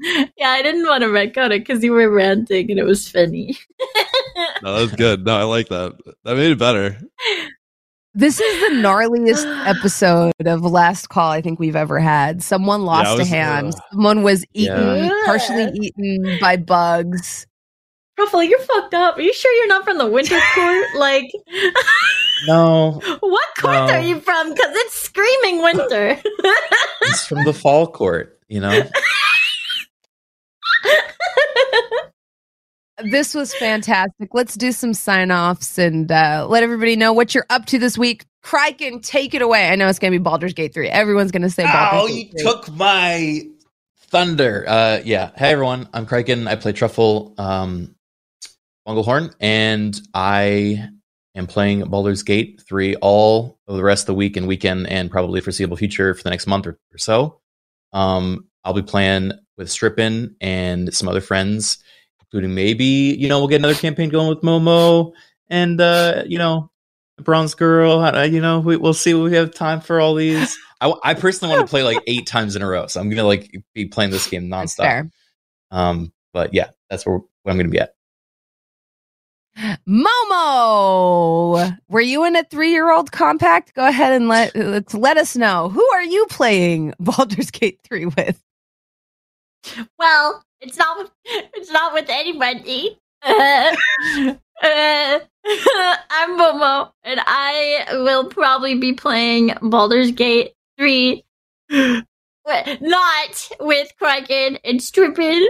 didn't- 0.00 0.30
yeah, 0.38 0.48
I 0.50 0.62
didn't 0.62 0.86
want 0.86 1.02
to 1.02 1.08
retcon 1.08 1.46
it 1.50 1.60
because 1.66 1.82
you 1.84 1.92
were 1.92 2.08
ranting 2.10 2.70
and 2.70 2.78
it 2.80 2.84
was 2.84 3.08
funny. 3.08 3.56
No, 4.62 4.74
that 4.74 4.80
was 4.82 4.92
good. 4.92 5.24
No, 5.26 5.36
I 5.36 5.42
like 5.42 5.68
that. 5.68 5.94
That 6.24 6.36
made 6.36 6.52
it 6.52 6.58
better. 6.58 6.96
This 8.18 8.40
is 8.40 8.60
the 8.68 8.74
gnarliest 8.82 9.46
episode 9.66 10.32
of 10.44 10.62
Last 10.62 11.08
Call 11.08 11.30
I 11.30 11.40
think 11.40 11.60
we've 11.60 11.76
ever 11.76 12.00
had. 12.00 12.42
Someone 12.42 12.82
lost 12.84 13.14
it 13.14 13.18
was, 13.18 13.28
a 13.28 13.30
hand. 13.30 13.68
uh, 13.74 13.80
Someone 13.92 14.24
was 14.24 14.44
eaten, 14.54 15.04
Yeah. 15.04 15.22
partially 15.24 15.70
eaten 15.78 16.36
by 16.40 16.56
bugs. 16.56 17.46
Ruffle, 18.18 18.42
you're 18.42 18.58
fucked 18.58 18.94
up. 18.94 19.18
Are 19.18 19.20
you 19.20 19.32
sure 19.32 19.52
you're 19.52 19.68
not 19.68 19.84
from 19.84 19.98
the 19.98 20.06
Winter 20.08 20.36
Court? 20.54 20.86
Like, 20.96 21.30
No, 22.48 23.00
what 23.20 23.46
court 23.56 23.74
No. 23.74 23.94
are 23.94 24.00
you 24.00 24.18
from? 24.18 24.52
Because 24.52 24.72
it's 24.74 24.94
screaming 24.94 25.62
winter. 25.62 26.18
it's 27.02 27.24
from 27.24 27.44
the 27.44 27.52
fall 27.54 27.86
court, 27.86 28.40
you 28.48 28.58
know? 28.58 28.82
This 33.04 33.34
was 33.34 33.54
fantastic. 33.54 34.30
Let's 34.32 34.54
do 34.56 34.72
some 34.72 34.92
sign 34.94 35.30
offs 35.30 35.78
and 35.78 36.10
uh, 36.10 36.46
let 36.48 36.62
everybody 36.62 36.96
know 36.96 37.12
what 37.12 37.34
you're 37.34 37.46
up 37.50 37.66
to 37.66 37.78
this 37.78 37.96
week. 37.96 38.24
Criken, 38.44 39.02
take 39.06 39.34
it 39.34 39.42
away. 39.42 39.68
I 39.68 39.76
know 39.76 39.88
it's 39.88 39.98
going 39.98 40.12
to 40.12 40.18
be 40.18 40.22
Baldur's 40.22 40.54
Gate 40.54 40.74
3. 40.74 40.88
Everyone's 40.88 41.30
going 41.30 41.42
to 41.42 41.50
say 41.50 41.64
Baldur's 41.64 42.00
Oh, 42.02 42.08
Gate 42.08 42.32
you 42.32 42.32
3. 42.32 42.42
took 42.42 42.72
my 42.74 43.42
thunder. 44.08 44.64
Uh, 44.66 45.00
yeah. 45.04 45.30
Hey, 45.36 45.50
everyone. 45.50 45.88
I'm 45.92 46.06
Criken. 46.06 46.48
I 46.48 46.56
play 46.56 46.72
Truffle 46.72 47.34
um, 47.38 47.94
Bunglehorn, 48.86 49.34
and 49.38 50.00
I 50.14 50.88
am 51.34 51.46
playing 51.46 51.84
Baldur's 51.88 52.22
Gate 52.22 52.62
3 52.66 52.96
all 52.96 53.58
of 53.68 53.76
the 53.76 53.84
rest 53.84 54.04
of 54.04 54.06
the 54.06 54.14
week 54.14 54.36
and 54.36 54.48
weekend 54.48 54.86
and 54.88 55.10
probably 55.10 55.40
foreseeable 55.40 55.76
future 55.76 56.14
for 56.14 56.22
the 56.22 56.30
next 56.30 56.46
month 56.46 56.66
or, 56.66 56.78
or 56.92 56.98
so. 56.98 57.40
Um, 57.92 58.46
I'll 58.64 58.72
be 58.74 58.82
playing 58.82 59.32
with 59.56 59.68
Strippin 59.70 60.36
and 60.40 60.92
some 60.94 61.08
other 61.08 61.20
friends, 61.20 61.78
including 62.30 62.54
maybe, 62.54 62.84
you 63.18 63.28
know, 63.28 63.38
we'll 63.38 63.48
get 63.48 63.56
another 63.56 63.74
campaign 63.74 64.10
going 64.10 64.28
with 64.28 64.42
Momo 64.42 65.12
and, 65.48 65.80
uh, 65.80 66.24
you 66.26 66.38
know, 66.38 66.70
Bronze 67.22 67.54
Girl. 67.54 68.00
Uh, 68.00 68.22
you 68.22 68.40
know, 68.40 68.60
we, 68.60 68.76
we'll 68.76 68.94
see. 68.94 69.14
We 69.14 69.34
have 69.34 69.54
time 69.54 69.80
for 69.80 70.00
all 70.00 70.14
these. 70.14 70.56
I, 70.80 70.92
I 71.02 71.14
personally 71.14 71.54
want 71.54 71.66
to 71.66 71.70
play 71.70 71.82
like 71.82 71.98
eight 72.06 72.26
times 72.26 72.54
in 72.54 72.62
a 72.62 72.68
row, 72.68 72.86
so 72.86 73.00
I'm 73.00 73.10
gonna 73.10 73.24
like 73.24 73.50
be 73.74 73.86
playing 73.86 74.10
this 74.10 74.28
game 74.28 74.48
That's 74.48 74.74
nonstop. 74.74 74.82
fair. 74.82 75.10
Um, 75.70 76.12
but 76.32 76.54
yeah, 76.54 76.68
that's 76.88 77.04
where, 77.04 77.18
where 77.42 77.52
I'm 77.52 77.56
gonna 77.56 77.68
be 77.68 77.80
at. 77.80 77.94
Momo, 79.88 81.76
were 81.88 82.00
you 82.00 82.24
in 82.24 82.36
a 82.36 82.44
three-year-old 82.44 83.10
compact? 83.10 83.74
Go 83.74 83.88
ahead 83.88 84.12
and 84.12 84.28
let 84.28 84.54
let's 84.54 84.94
let 84.94 85.16
us 85.16 85.34
know. 85.34 85.68
Who 85.68 85.84
are 85.94 86.04
you 86.04 86.26
playing 86.30 86.94
Baldur's 87.00 87.50
Gate 87.50 87.80
3 87.82 88.06
with? 88.06 88.40
well, 89.98 90.44
it's 90.60 90.76
not. 90.76 91.10
It's 91.24 91.70
not 91.70 91.94
with 91.94 92.06
anybody. 92.08 92.98
Uh, 93.22 93.74
uh, 94.62 95.18
I'm 96.10 96.38
Momo, 96.38 96.92
and 97.02 97.20
I 97.26 97.86
will 97.92 98.26
probably 98.26 98.74
be 98.76 98.92
playing 98.92 99.54
Baldur's 99.62 100.12
Gate 100.12 100.54
3. 100.78 101.24
Wait, 101.70 102.04
Not 102.80 103.50
with 103.60 103.92
Criken 104.00 104.58
and 104.64 104.82
Strippin 104.82 105.46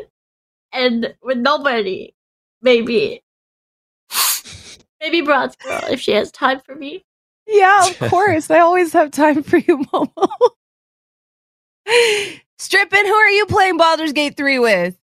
and 0.72 1.14
with 1.22 1.38
nobody. 1.38 2.14
Maybe. 2.62 3.22
Maybe 5.00 5.20
Bronze 5.20 5.56
Girl 5.56 5.80
if 5.90 6.00
she 6.00 6.12
has 6.12 6.30
time 6.32 6.60
for 6.60 6.74
me. 6.74 7.04
Yeah, 7.46 7.86
of 7.88 7.98
course. 8.10 8.50
I 8.50 8.58
always 8.60 8.92
have 8.92 9.10
time 9.10 9.42
for 9.42 9.56
you, 9.58 9.78
Momo. 9.78 10.28
Strippin, 12.58 13.06
who 13.06 13.14
are 13.14 13.28
you 13.30 13.46
playing 13.46 13.76
Baldur's 13.76 14.12
Gate 14.12 14.36
3 14.36 14.58
with? 14.58 14.96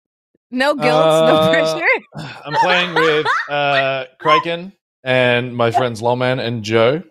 No 0.52 0.76
guilt, 0.76 0.86
no 1.06 1.36
Uh, 1.36 1.52
pressure. 1.52 2.36
I'm 2.46 2.54
playing 2.56 2.94
with 2.94 3.26
uh, 3.50 4.06
Criken 4.22 4.72
and 5.04 5.56
my 5.56 5.72
friends 5.72 6.02
Lawman 6.02 6.40
and 6.40 6.64
Joe, 6.64 7.04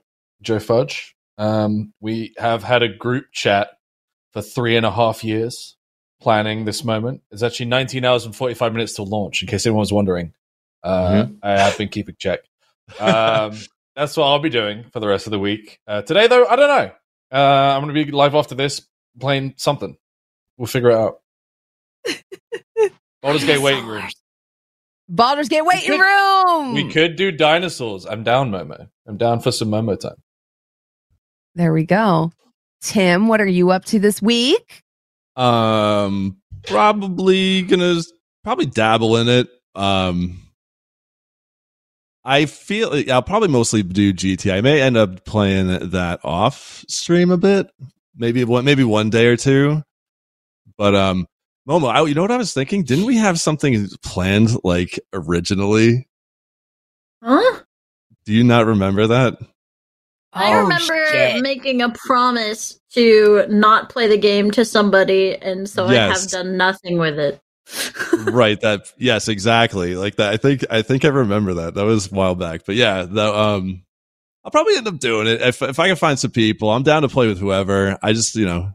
Joe 0.42 0.58
Fudge. 0.60 1.14
Um, 1.36 1.92
we 2.00 2.32
have 2.38 2.62
had 2.62 2.82
a 2.82 2.88
group 2.88 3.26
chat 3.32 3.70
for 4.32 4.40
three 4.40 4.76
and 4.76 4.86
a 4.86 4.90
half 4.90 5.24
years 5.24 5.76
planning 6.20 6.64
this 6.64 6.84
moment. 6.84 7.22
It's 7.32 7.42
actually 7.42 7.66
19 7.66 8.04
hours 8.04 8.24
and 8.24 8.34
45 8.34 8.72
minutes 8.72 8.94
till 8.94 9.06
launch, 9.06 9.42
in 9.42 9.48
case 9.48 9.66
anyone 9.66 9.80
was 9.80 9.92
wondering. 9.92 10.32
Uh, 10.82 11.26
I 11.42 11.58
have 11.58 11.76
been 11.76 11.88
keeping 11.88 12.14
check. 12.18 12.40
Um, 13.00 13.56
that's 13.96 14.16
what 14.16 14.26
I'll 14.26 14.38
be 14.38 14.50
doing 14.50 14.84
for 14.92 15.00
the 15.00 15.08
rest 15.08 15.26
of 15.26 15.32
the 15.32 15.38
week. 15.38 15.80
Uh, 15.86 16.02
today, 16.02 16.26
though, 16.28 16.46
I 16.46 16.56
don't 16.56 16.68
know. 16.68 16.92
Uh, 17.32 17.74
I'm 17.76 17.82
going 17.82 17.94
to 17.94 18.04
be 18.04 18.10
live 18.12 18.34
after 18.34 18.54
this 18.54 18.86
playing 19.18 19.54
something. 19.56 19.96
We'll 20.56 20.66
figure 20.66 20.90
it 20.90 20.96
out. 20.96 21.20
Baldur's 23.22 23.44
Gate 23.44 23.60
waiting 23.60 23.86
rooms. 23.86 24.14
Baldur's 25.08 25.48
Gate 25.48 25.64
waiting 25.64 25.90
could- 25.90 26.00
room. 26.00 26.74
We 26.74 26.90
could 26.90 27.16
do 27.16 27.32
dinosaurs. 27.32 28.06
I'm 28.06 28.22
down, 28.22 28.50
Momo. 28.50 28.88
I'm 29.06 29.16
down 29.16 29.40
for 29.40 29.50
some 29.52 29.68
Momo 29.68 29.98
time. 29.98 30.16
There 31.54 31.72
we 31.72 31.84
go. 31.84 32.32
Tim, 32.82 33.28
what 33.28 33.40
are 33.40 33.46
you 33.46 33.70
up 33.70 33.84
to 33.86 33.98
this 33.98 34.20
week? 34.20 34.82
Um, 35.36 36.36
probably 36.66 37.62
gonna 37.62 38.00
probably 38.42 38.66
dabble 38.66 39.16
in 39.16 39.28
it. 39.28 39.48
Um, 39.74 40.40
I 42.24 42.46
feel 42.46 42.92
I'll 43.10 43.22
probably 43.22 43.48
mostly 43.48 43.82
do 43.82 44.12
GT. 44.12 44.52
I 44.52 44.60
may 44.60 44.80
end 44.80 44.96
up 44.96 45.24
playing 45.24 45.90
that 45.90 46.20
off 46.24 46.84
stream 46.88 47.30
a 47.30 47.36
bit, 47.36 47.70
maybe 48.16 48.44
one 48.44 48.64
maybe 48.64 48.84
one 48.84 49.10
day 49.10 49.26
or 49.26 49.36
two. 49.36 49.82
But 50.76 50.94
um, 50.94 51.26
Momo, 51.68 51.92
I, 51.92 52.02
you 52.04 52.14
know 52.14 52.22
what 52.22 52.30
I 52.30 52.36
was 52.36 52.52
thinking? 52.52 52.84
Didn't 52.84 53.06
we 53.06 53.16
have 53.16 53.40
something 53.40 53.88
planned 54.02 54.50
like 54.64 54.98
originally? 55.12 56.08
Huh? 57.22 57.60
Do 58.26 58.32
you 58.32 58.44
not 58.44 58.66
remember 58.66 59.06
that? 59.06 59.34
I 60.32 60.52
Oh, 60.52 60.62
remember 60.62 61.06
shit. 61.06 61.42
making 61.42 61.80
a 61.80 61.90
promise 61.90 62.80
to 62.92 63.46
not 63.48 63.88
play 63.88 64.08
the 64.08 64.18
game 64.18 64.50
to 64.52 64.64
somebody, 64.64 65.36
and 65.36 65.68
so 65.68 65.86
I 65.86 65.94
have 65.94 66.28
done 66.28 66.56
nothing 66.56 66.98
with 66.98 67.18
it. 67.18 67.40
right 68.24 68.60
that 68.60 68.92
yes 68.98 69.26
exactly 69.26 69.96
like 69.96 70.16
that 70.16 70.34
i 70.34 70.36
think 70.36 70.62
i 70.68 70.82
think 70.82 71.02
i 71.02 71.08
remember 71.08 71.54
that 71.54 71.72
that 71.74 71.84
was 71.84 72.12
a 72.12 72.14
while 72.14 72.34
back 72.34 72.60
but 72.66 72.74
yeah 72.74 73.04
the, 73.04 73.34
um 73.34 73.82
i'll 74.44 74.50
probably 74.50 74.76
end 74.76 74.86
up 74.88 74.98
doing 74.98 75.26
it 75.26 75.40
if, 75.42 75.62
if 75.62 75.78
i 75.78 75.88
can 75.88 75.96
find 75.96 76.18
some 76.18 76.30
people 76.30 76.70
i'm 76.70 76.82
down 76.82 77.02
to 77.02 77.08
play 77.08 77.26
with 77.26 77.38
whoever 77.38 77.98
i 78.02 78.12
just 78.12 78.34
you 78.34 78.46
know 78.46 78.70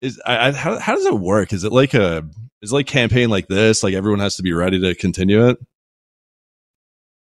is 0.00 0.20
I, 0.24 0.48
I 0.48 0.52
how, 0.52 0.78
how 0.78 0.94
does 0.94 1.06
it 1.06 1.14
work 1.18 1.52
is 1.52 1.64
it 1.64 1.72
like 1.72 1.94
a 1.94 2.24
is 2.62 2.72
it 2.72 2.74
like 2.74 2.86
campaign 2.86 3.28
like 3.30 3.48
this 3.48 3.82
like 3.82 3.94
everyone 3.94 4.20
has 4.20 4.36
to 4.36 4.42
be 4.42 4.52
ready 4.52 4.80
to 4.80 4.94
continue 4.94 5.48
it 5.48 5.58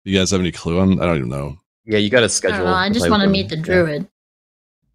you 0.06 0.18
guys 0.18 0.32
have 0.32 0.40
any 0.42 0.52
clue 0.52 0.80
I'm, 0.80 1.02
i 1.02 1.06
don't 1.06 1.18
even 1.18 1.30
know 1.30 1.58
Yeah, 1.86 1.98
you 2.00 2.10
got 2.10 2.20
to 2.20 2.26
I 2.26 2.28
schedule. 2.28 2.66
don't. 2.66 2.68
I 2.74 2.90
just 2.90 3.00
play 3.02 3.10
want 3.10 3.24
to 3.24 3.30
meet 3.30 3.50
the 3.50 3.58
druid. 3.58 4.04
Yeah. 4.04 4.08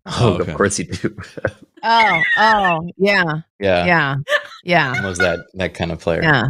Oh, 0.06 0.12
oh, 0.20 0.34
Okay. 0.42 0.50
of 0.52 0.56
course 0.58 0.78
you 0.78 0.84
do. 0.84 1.16
Oh, 1.82 2.22
oh, 2.38 2.88
yeah, 2.98 3.24
yeah, 3.58 3.84
yeah, 3.86 4.16
yeah, 4.64 5.06
was 5.06 5.16
that 5.18 5.40
that 5.54 5.72
kind 5.74 5.90
of 5.92 5.98
player? 6.00 6.22
yeah, 6.22 6.44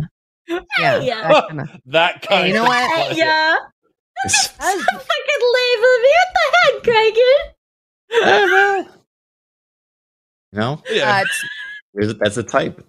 yeah. 0.78 1.00
Yeah. 1.02 1.28
that 1.28 1.48
kinda- 1.48 1.80
that 1.86 2.22
kind 2.22 2.42
Hey, 2.42 2.48
you 2.48 2.54
know 2.54 2.62
of 2.62 2.68
what? 2.68 3.08
player. 3.08 3.24
yeah. 3.24 3.56
It's- 4.24 4.50
So 4.60 4.98
fucking 4.98 5.42
lame 5.54 5.82
of 5.84 6.00
me. 6.02 6.12
What 6.18 6.30
the 6.34 6.44
heck, 6.56 6.82
Criken? 6.82 7.34
you 10.52 10.60
know, 10.60 10.82
yeah 10.90 11.22
Uh, 11.98 12.12
that's 12.20 12.36
a 12.36 12.42
type. 12.42 12.84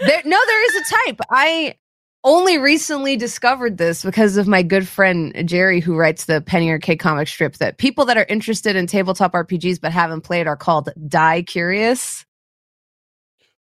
there, 0.00 0.22
no, 0.24 0.38
there 0.46 0.64
is 0.64 0.74
a 0.76 0.94
type. 1.06 1.20
I 1.30 1.76
only 2.24 2.58
recently 2.58 3.16
discovered 3.16 3.78
this 3.78 4.04
because 4.04 4.36
of 4.36 4.46
my 4.46 4.62
good 4.62 4.86
friend 4.86 5.32
Jerry, 5.48 5.80
who 5.80 5.96
writes 5.96 6.24
the 6.26 6.40
Penny 6.40 6.70
Arcade 6.70 6.98
comic 7.00 7.28
strip. 7.28 7.56
That 7.58 7.78
people 7.78 8.04
that 8.06 8.16
are 8.16 8.26
interested 8.28 8.76
in 8.76 8.86
tabletop 8.86 9.32
RPGs 9.32 9.80
but 9.80 9.92
haven't 9.92 10.20
played 10.22 10.46
are 10.46 10.56
called 10.56 10.90
die 11.08 11.42
curious. 11.42 12.24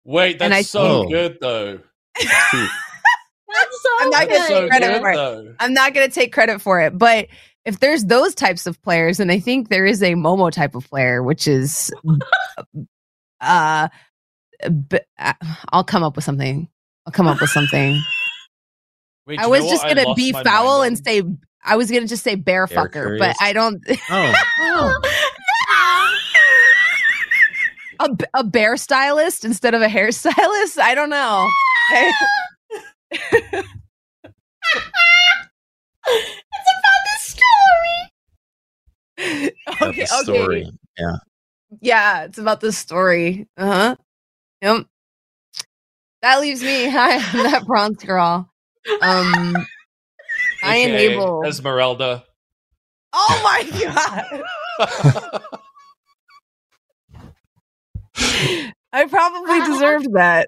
Wait, 0.05 0.41
And 0.41 0.53
that's 0.53 0.59
I 0.59 0.61
so 0.63 0.99
think- 1.01 1.11
good 1.11 1.37
though. 1.41 1.79
That's 3.59 3.81
so 3.81 3.89
I'm 3.99 4.09
not 4.09 4.27
gonna 4.29 4.47
so 4.47 4.67
credit 4.67 4.87
good 4.87 5.01
for 5.01 5.11
it. 5.11 5.15
though. 5.15 5.53
I'm 5.59 5.73
not 5.73 5.93
going 5.93 6.07
to 6.07 6.13
take 6.13 6.33
credit 6.33 6.61
for 6.61 6.79
it, 6.81 6.97
but 6.97 7.27
if 7.65 7.79
there's 7.79 8.05
those 8.05 8.33
types 8.35 8.65
of 8.65 8.81
players, 8.81 9.19
and 9.19 9.31
I 9.31 9.39
think 9.39 9.69
there 9.69 9.85
is 9.85 10.01
a 10.03 10.13
Momo 10.13 10.51
type 10.51 10.75
of 10.75 10.89
player, 10.89 11.21
which 11.23 11.47
is, 11.47 11.91
uh, 13.41 13.89
b- 14.87 14.99
uh, 15.19 15.33
I'll 15.71 15.83
come 15.83 16.03
up 16.03 16.15
with 16.15 16.25
something. 16.25 16.69
I'll 17.05 17.13
come 17.13 17.27
up 17.27 17.41
with 17.41 17.49
something. 17.49 18.01
Wait, 19.25 19.39
I 19.39 19.47
was 19.47 19.65
just 19.69 19.83
gonna 19.85 20.13
be 20.15 20.31
foul 20.31 20.83
and 20.83 20.97
say 20.97 21.21
I 21.63 21.75
was 21.75 21.91
gonna 21.91 22.07
just 22.07 22.23
say 22.23 22.35
bear 22.35 22.67
Bear 22.67 22.87
fucker, 22.87 23.19
but. 23.19 23.35
I 23.41 23.51
don't. 23.53 23.83
Oh, 24.09 25.01
A, 27.99 28.13
b- 28.13 28.25
a 28.35 28.43
bear 28.43 28.77
stylist 28.77 29.43
instead 29.43 29.73
of 29.73 29.81
a 29.81 29.87
hairstylist. 29.87 30.77
I 30.79 30.93
don't 30.93 31.09
know. 31.09 31.49
it's 33.11 33.21
about 36.73 37.01
the 37.03 37.17
story. 37.19 38.11
that's 39.65 39.81
okay, 39.81 40.01
the 40.01 40.05
story. 40.07 40.69
Yeah. 40.97 41.15
Yeah, 41.81 42.23
it's 42.23 42.37
about 42.37 42.61
the 42.61 42.71
story. 42.71 43.47
Uh 43.57 43.71
huh. 43.71 43.95
Yep. 44.61 44.85
That 46.21 46.39
leaves 46.41 46.63
me. 46.63 46.89
Hi, 46.89 47.15
I'm 47.15 47.51
that 47.51 47.65
bronze 47.65 48.03
girl. 48.03 48.49
Um, 49.01 49.57
I 50.63 50.77
AKA 50.77 51.05
enable. 51.13 51.43
Esmeralda. 51.45 52.23
Oh 53.13 53.41
my 53.43 53.63
god! 54.79 55.41
I 58.93 59.05
probably 59.05 59.61
deserved 59.65 60.13
that. 60.13 60.47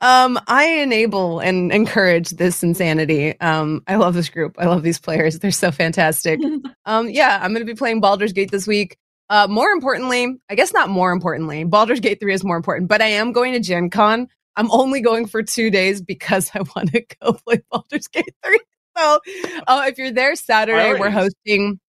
Um, 0.00 0.38
I 0.48 0.66
enable 0.82 1.40
and 1.40 1.72
encourage 1.72 2.30
this 2.30 2.62
insanity. 2.62 3.38
Um, 3.40 3.82
I 3.86 3.96
love 3.96 4.14
this 4.14 4.28
group. 4.28 4.56
I 4.58 4.66
love 4.66 4.82
these 4.82 4.98
players. 4.98 5.38
They're 5.38 5.50
so 5.50 5.70
fantastic. 5.70 6.40
Um, 6.88 7.08
yeah, 7.08 7.40
I'm 7.42 7.52
going 7.52 7.66
to 7.66 7.72
be 7.72 7.76
playing 7.76 8.00
Baldur's 8.00 8.32
Gate 8.32 8.52
this 8.52 8.64
week. 8.64 8.96
Uh, 9.28 9.48
more 9.50 9.70
importantly, 9.70 10.36
I 10.48 10.54
guess 10.54 10.72
not 10.72 10.88
more 10.88 11.10
importantly, 11.10 11.64
Baldur's 11.64 11.98
Gate 11.98 12.20
3 12.20 12.32
is 12.32 12.44
more 12.44 12.56
important, 12.56 12.88
but 12.88 13.02
I 13.02 13.06
am 13.06 13.32
going 13.32 13.52
to 13.54 13.60
Gen 13.60 13.90
Con. 13.90 14.28
I'm 14.54 14.70
only 14.70 15.00
going 15.00 15.26
for 15.26 15.42
two 15.42 15.68
days 15.68 16.00
because 16.00 16.48
I 16.54 16.60
want 16.60 16.92
to 16.92 17.04
go 17.20 17.32
play 17.32 17.60
Baldur's 17.72 18.06
Gate 18.06 18.34
3. 18.44 18.58
So 18.96 19.20
uh, 19.66 19.84
if 19.88 19.98
you're 19.98 20.12
there 20.12 20.36
Saturday, 20.36 20.94
we're 20.98 21.10
hosting. 21.10 21.80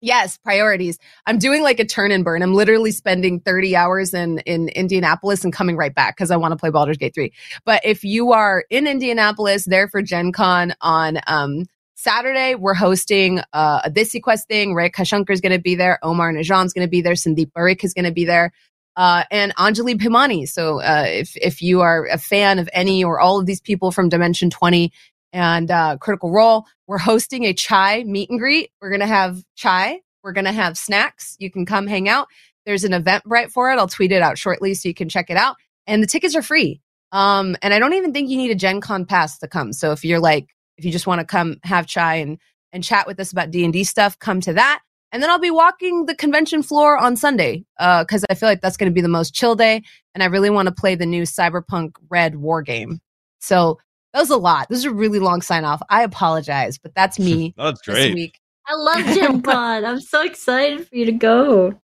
Yes, 0.00 0.38
priorities. 0.38 0.98
I'm 1.26 1.38
doing 1.38 1.62
like 1.62 1.80
a 1.80 1.84
turn 1.84 2.12
and 2.12 2.24
burn. 2.24 2.42
I'm 2.42 2.54
literally 2.54 2.92
spending 2.92 3.40
30 3.40 3.74
hours 3.74 4.14
in 4.14 4.38
in 4.40 4.68
Indianapolis 4.68 5.42
and 5.42 5.52
coming 5.52 5.76
right 5.76 5.94
back 5.94 6.16
because 6.16 6.30
I 6.30 6.36
want 6.36 6.52
to 6.52 6.56
play 6.56 6.70
Baldur's 6.70 6.98
Gate 6.98 7.14
3. 7.14 7.32
But 7.64 7.84
if 7.84 8.04
you 8.04 8.32
are 8.32 8.64
in 8.70 8.86
Indianapolis, 8.86 9.64
there 9.64 9.88
for 9.88 10.00
Gen 10.02 10.30
Con 10.32 10.74
on 10.80 11.18
um 11.26 11.64
Saturday, 11.96 12.54
we're 12.54 12.74
hosting 12.74 13.40
uh, 13.52 13.80
a 13.84 13.90
This 13.90 14.14
Quest 14.22 14.46
thing. 14.46 14.72
Rekha 14.72 15.04
Shankar 15.04 15.32
is 15.32 15.40
going 15.40 15.50
to 15.50 15.58
be 15.58 15.74
there. 15.74 15.98
Omar 16.04 16.32
Najam's 16.32 16.72
going 16.72 16.86
to 16.86 16.90
be 16.90 17.02
there. 17.02 17.14
Sandeep 17.14 17.50
Parikh 17.50 17.82
is 17.82 17.92
going 17.92 18.04
to 18.04 18.12
be 18.12 18.24
there. 18.24 18.52
Uh, 18.94 19.24
and 19.32 19.54
Anjali 19.56 19.98
Bhimani. 19.98 20.48
So 20.48 20.80
uh, 20.80 21.06
if 21.06 21.36
if 21.36 21.60
you 21.60 21.80
are 21.80 22.06
a 22.06 22.18
fan 22.18 22.60
of 22.60 22.68
any 22.72 23.02
or 23.02 23.18
all 23.18 23.40
of 23.40 23.46
these 23.46 23.60
people 23.60 23.90
from 23.90 24.08
Dimension 24.08 24.48
20 24.48 24.92
and 25.32 25.70
uh, 25.70 25.96
Critical 26.00 26.30
Role, 26.30 26.66
we're 26.86 26.98
hosting 26.98 27.44
a 27.44 27.52
chai 27.52 28.04
meet 28.04 28.30
and 28.30 28.38
greet. 28.38 28.70
We're 28.80 28.90
going 28.90 29.00
to 29.00 29.06
have 29.06 29.42
chai. 29.56 30.00
We're 30.22 30.32
going 30.32 30.46
to 30.46 30.52
have 30.52 30.76
snacks. 30.76 31.36
You 31.38 31.50
can 31.50 31.66
come 31.66 31.86
hang 31.86 32.08
out. 32.08 32.28
There's 32.66 32.84
an 32.84 32.92
Eventbrite 32.92 33.50
for 33.50 33.70
it. 33.70 33.78
I'll 33.78 33.88
tweet 33.88 34.12
it 34.12 34.22
out 34.22 34.38
shortly 34.38 34.74
so 34.74 34.88
you 34.88 34.94
can 34.94 35.08
check 35.08 35.30
it 35.30 35.36
out. 35.36 35.56
And 35.86 36.02
the 36.02 36.06
tickets 36.06 36.34
are 36.34 36.42
free. 36.42 36.80
Um, 37.12 37.56
and 37.62 37.72
I 37.72 37.78
don't 37.78 37.94
even 37.94 38.12
think 38.12 38.28
you 38.28 38.36
need 38.36 38.50
a 38.50 38.54
Gen 38.54 38.80
Con 38.80 39.06
pass 39.06 39.38
to 39.38 39.48
come. 39.48 39.72
So 39.72 39.92
if 39.92 40.04
you're 40.04 40.20
like, 40.20 40.48
if 40.76 40.84
you 40.84 40.92
just 40.92 41.06
want 41.06 41.20
to 41.20 41.26
come 41.26 41.56
have 41.62 41.86
chai 41.86 42.16
and 42.16 42.38
and 42.72 42.84
chat 42.84 43.06
with 43.06 43.18
us 43.18 43.32
about 43.32 43.50
D 43.50 43.64
and 43.64 43.72
D 43.72 43.84
stuff, 43.84 44.18
come 44.18 44.40
to 44.42 44.52
that. 44.52 44.80
And 45.10 45.22
then 45.22 45.30
I'll 45.30 45.38
be 45.38 45.50
walking 45.50 46.04
the 46.04 46.14
convention 46.14 46.62
floor 46.62 46.98
on 46.98 47.16
Sunday 47.16 47.64
because 47.78 48.26
I 48.28 48.34
feel 48.34 48.48
like 48.48 48.60
that's 48.60 48.76
going 48.76 48.90
to 48.90 48.94
be 48.94 49.00
the 49.00 49.08
most 49.08 49.34
chill 49.34 49.54
day, 49.54 49.82
and 50.14 50.22
I 50.22 50.26
really 50.26 50.50
want 50.50 50.66
to 50.66 50.74
play 50.74 50.94
the 50.94 51.06
new 51.06 51.22
Cyberpunk 51.22 51.92
Red 52.10 52.36
War 52.36 52.60
game. 52.60 53.00
So 53.40 53.78
That 54.18 54.22
was 54.22 54.30
a 54.30 54.36
lot. 54.36 54.68
This 54.68 54.78
is 54.80 54.84
a 54.84 54.90
really 54.90 55.20
long 55.20 55.42
sign 55.42 55.64
off. 55.64 55.80
I 55.90 56.02
apologize, 56.02 56.76
but 56.76 56.92
that's 56.92 57.20
me 57.20 57.54
That's 57.56 57.80
this 57.82 57.94
great. 57.94 58.14
week. 58.14 58.40
I 58.66 58.74
love 58.74 59.04
Gen 59.14 59.42
Con. 59.42 59.84
I'm 59.84 60.00
so 60.00 60.24
excited 60.24 60.88
for 60.88 60.96
you 60.96 61.04
to 61.04 61.12
go. 61.12 61.80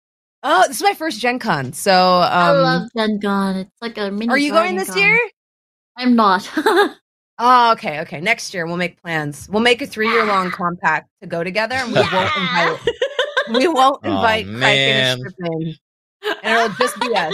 Oh, 0.43 0.63
this 0.67 0.77
is 0.77 0.83
my 0.83 0.93
first 0.93 1.19
Gen 1.19 1.39
Con. 1.39 1.73
So, 1.73 1.91
um, 1.91 2.31
I 2.31 2.51
love 2.51 2.89
Gen 2.95 3.19
Con. 3.19 3.55
It's 3.55 3.81
like 3.81 3.97
a 3.97 4.11
mini. 4.11 4.29
are 4.29 4.37
you 4.37 4.51
going 4.51 4.75
this 4.75 4.91
Con. 4.91 4.99
year? 4.99 5.19
I'm 5.97 6.15
not. 6.15 6.47
Oh, 7.41 7.71
okay, 7.71 8.01
okay. 8.01 8.19
Next 8.19 8.53
year 8.53 8.67
we'll 8.67 8.75
make 8.75 9.01
plans. 9.01 9.47
We'll 9.49 9.61
make 9.61 9.81
a 9.81 9.87
three-year 9.87 10.25
long 10.25 10.51
compact 10.51 11.09
to 11.21 11.27
go 11.27 11.41
together, 11.41 11.75
and 11.75 11.87
we 11.93 12.01
won't 12.01 12.35
invite. 12.35 12.79
We 13.53 13.67
won't 13.69 14.05
invite 14.05 14.45
Crike 14.45 14.59
man. 14.59 15.17
and 15.17 15.19
Strippin. 15.21 15.75
And 16.43 16.57
it'll 16.57 16.75
just 16.75 16.99
be 16.99 17.15
us. 17.15 17.33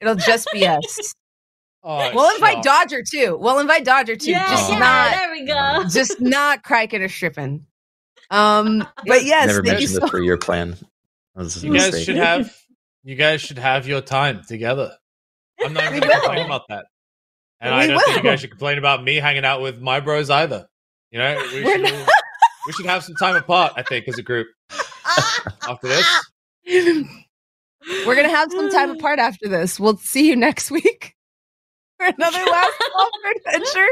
It'll 0.00 0.14
just 0.14 0.48
be 0.52 0.64
us. 0.68 1.12
Oh, 1.88 2.10
We'll 2.12 2.34
invite 2.34 2.64
stop. 2.64 2.88
Dodger 2.88 3.02
too. 3.08 3.36
We'll 3.40 3.60
invite 3.60 3.84
Dodger 3.84 4.16
too. 4.16 4.32
yeah, 4.32 4.50
just 4.50 4.70
yeah, 4.72 4.78
not, 4.78 5.10
there 5.12 5.30
we 5.30 5.46
go. 5.46 5.84
just 5.88 6.20
not 6.20 6.64
Criken 6.64 7.00
or 7.00 7.08
Strippin. 7.08 7.64
Um, 8.30 8.78
but 9.06 9.24
yes, 9.24 9.46
Never 9.46 9.62
thank 9.62 9.66
you 9.66 9.86
mentioned 9.86 9.90
so 9.90 10.00
the 10.00 10.08
three 10.08 10.24
year 10.24 10.36
plan. 10.36 10.70
That 11.36 11.42
was 11.44 11.62
a 11.62 11.66
You 11.66 11.72
guys 11.74 11.86
mistake. 11.92 12.04
should 12.06 12.16
have. 12.16 12.52
You 13.04 13.14
guys 13.14 13.40
should 13.40 13.58
have 13.58 13.86
your 13.86 14.00
time 14.00 14.42
together. 14.48 14.90
I'm 15.64 15.72
not 15.72 15.84
even 15.94 16.00
going 16.00 16.02
to 16.02 16.08
will. 16.08 16.20
complain 16.24 16.46
about 16.46 16.62
that. 16.70 16.86
And 17.60 17.72
We 17.74 17.80
I 17.82 17.86
don't 17.86 18.00
think 18.04 18.16
you 18.16 18.22
guys 18.24 18.40
should 18.40 18.50
complain 18.50 18.78
about 18.78 19.04
me 19.04 19.14
hanging 19.16 19.44
out 19.44 19.62
with 19.62 19.80
my 19.80 20.00
bros 20.00 20.28
either. 20.28 20.66
You 21.12 21.20
know, 21.20 21.38
we 21.52 21.62
should, 21.64 21.80
not- 21.82 22.08
we 22.66 22.72
should 22.72 22.86
have 22.86 23.04
some 23.04 23.14
time 23.14 23.36
apart. 23.36 23.74
I 23.76 23.82
think 23.82 24.08
as 24.08 24.18
a 24.18 24.22
group 24.22 24.48
after 25.68 25.86
this. 25.86 26.24
We're 28.04 28.16
gonna 28.16 28.28
have 28.28 28.50
some 28.50 28.70
time 28.70 28.90
apart 28.90 29.20
after 29.20 29.48
this. 29.48 29.78
We'll 29.78 29.96
see 29.98 30.28
you 30.28 30.34
next 30.36 30.70
week 30.72 31.14
for 31.98 32.06
another 32.06 32.44
last 32.44 32.78
call 32.92 33.10
for 33.22 33.30
adventure. 33.50 33.88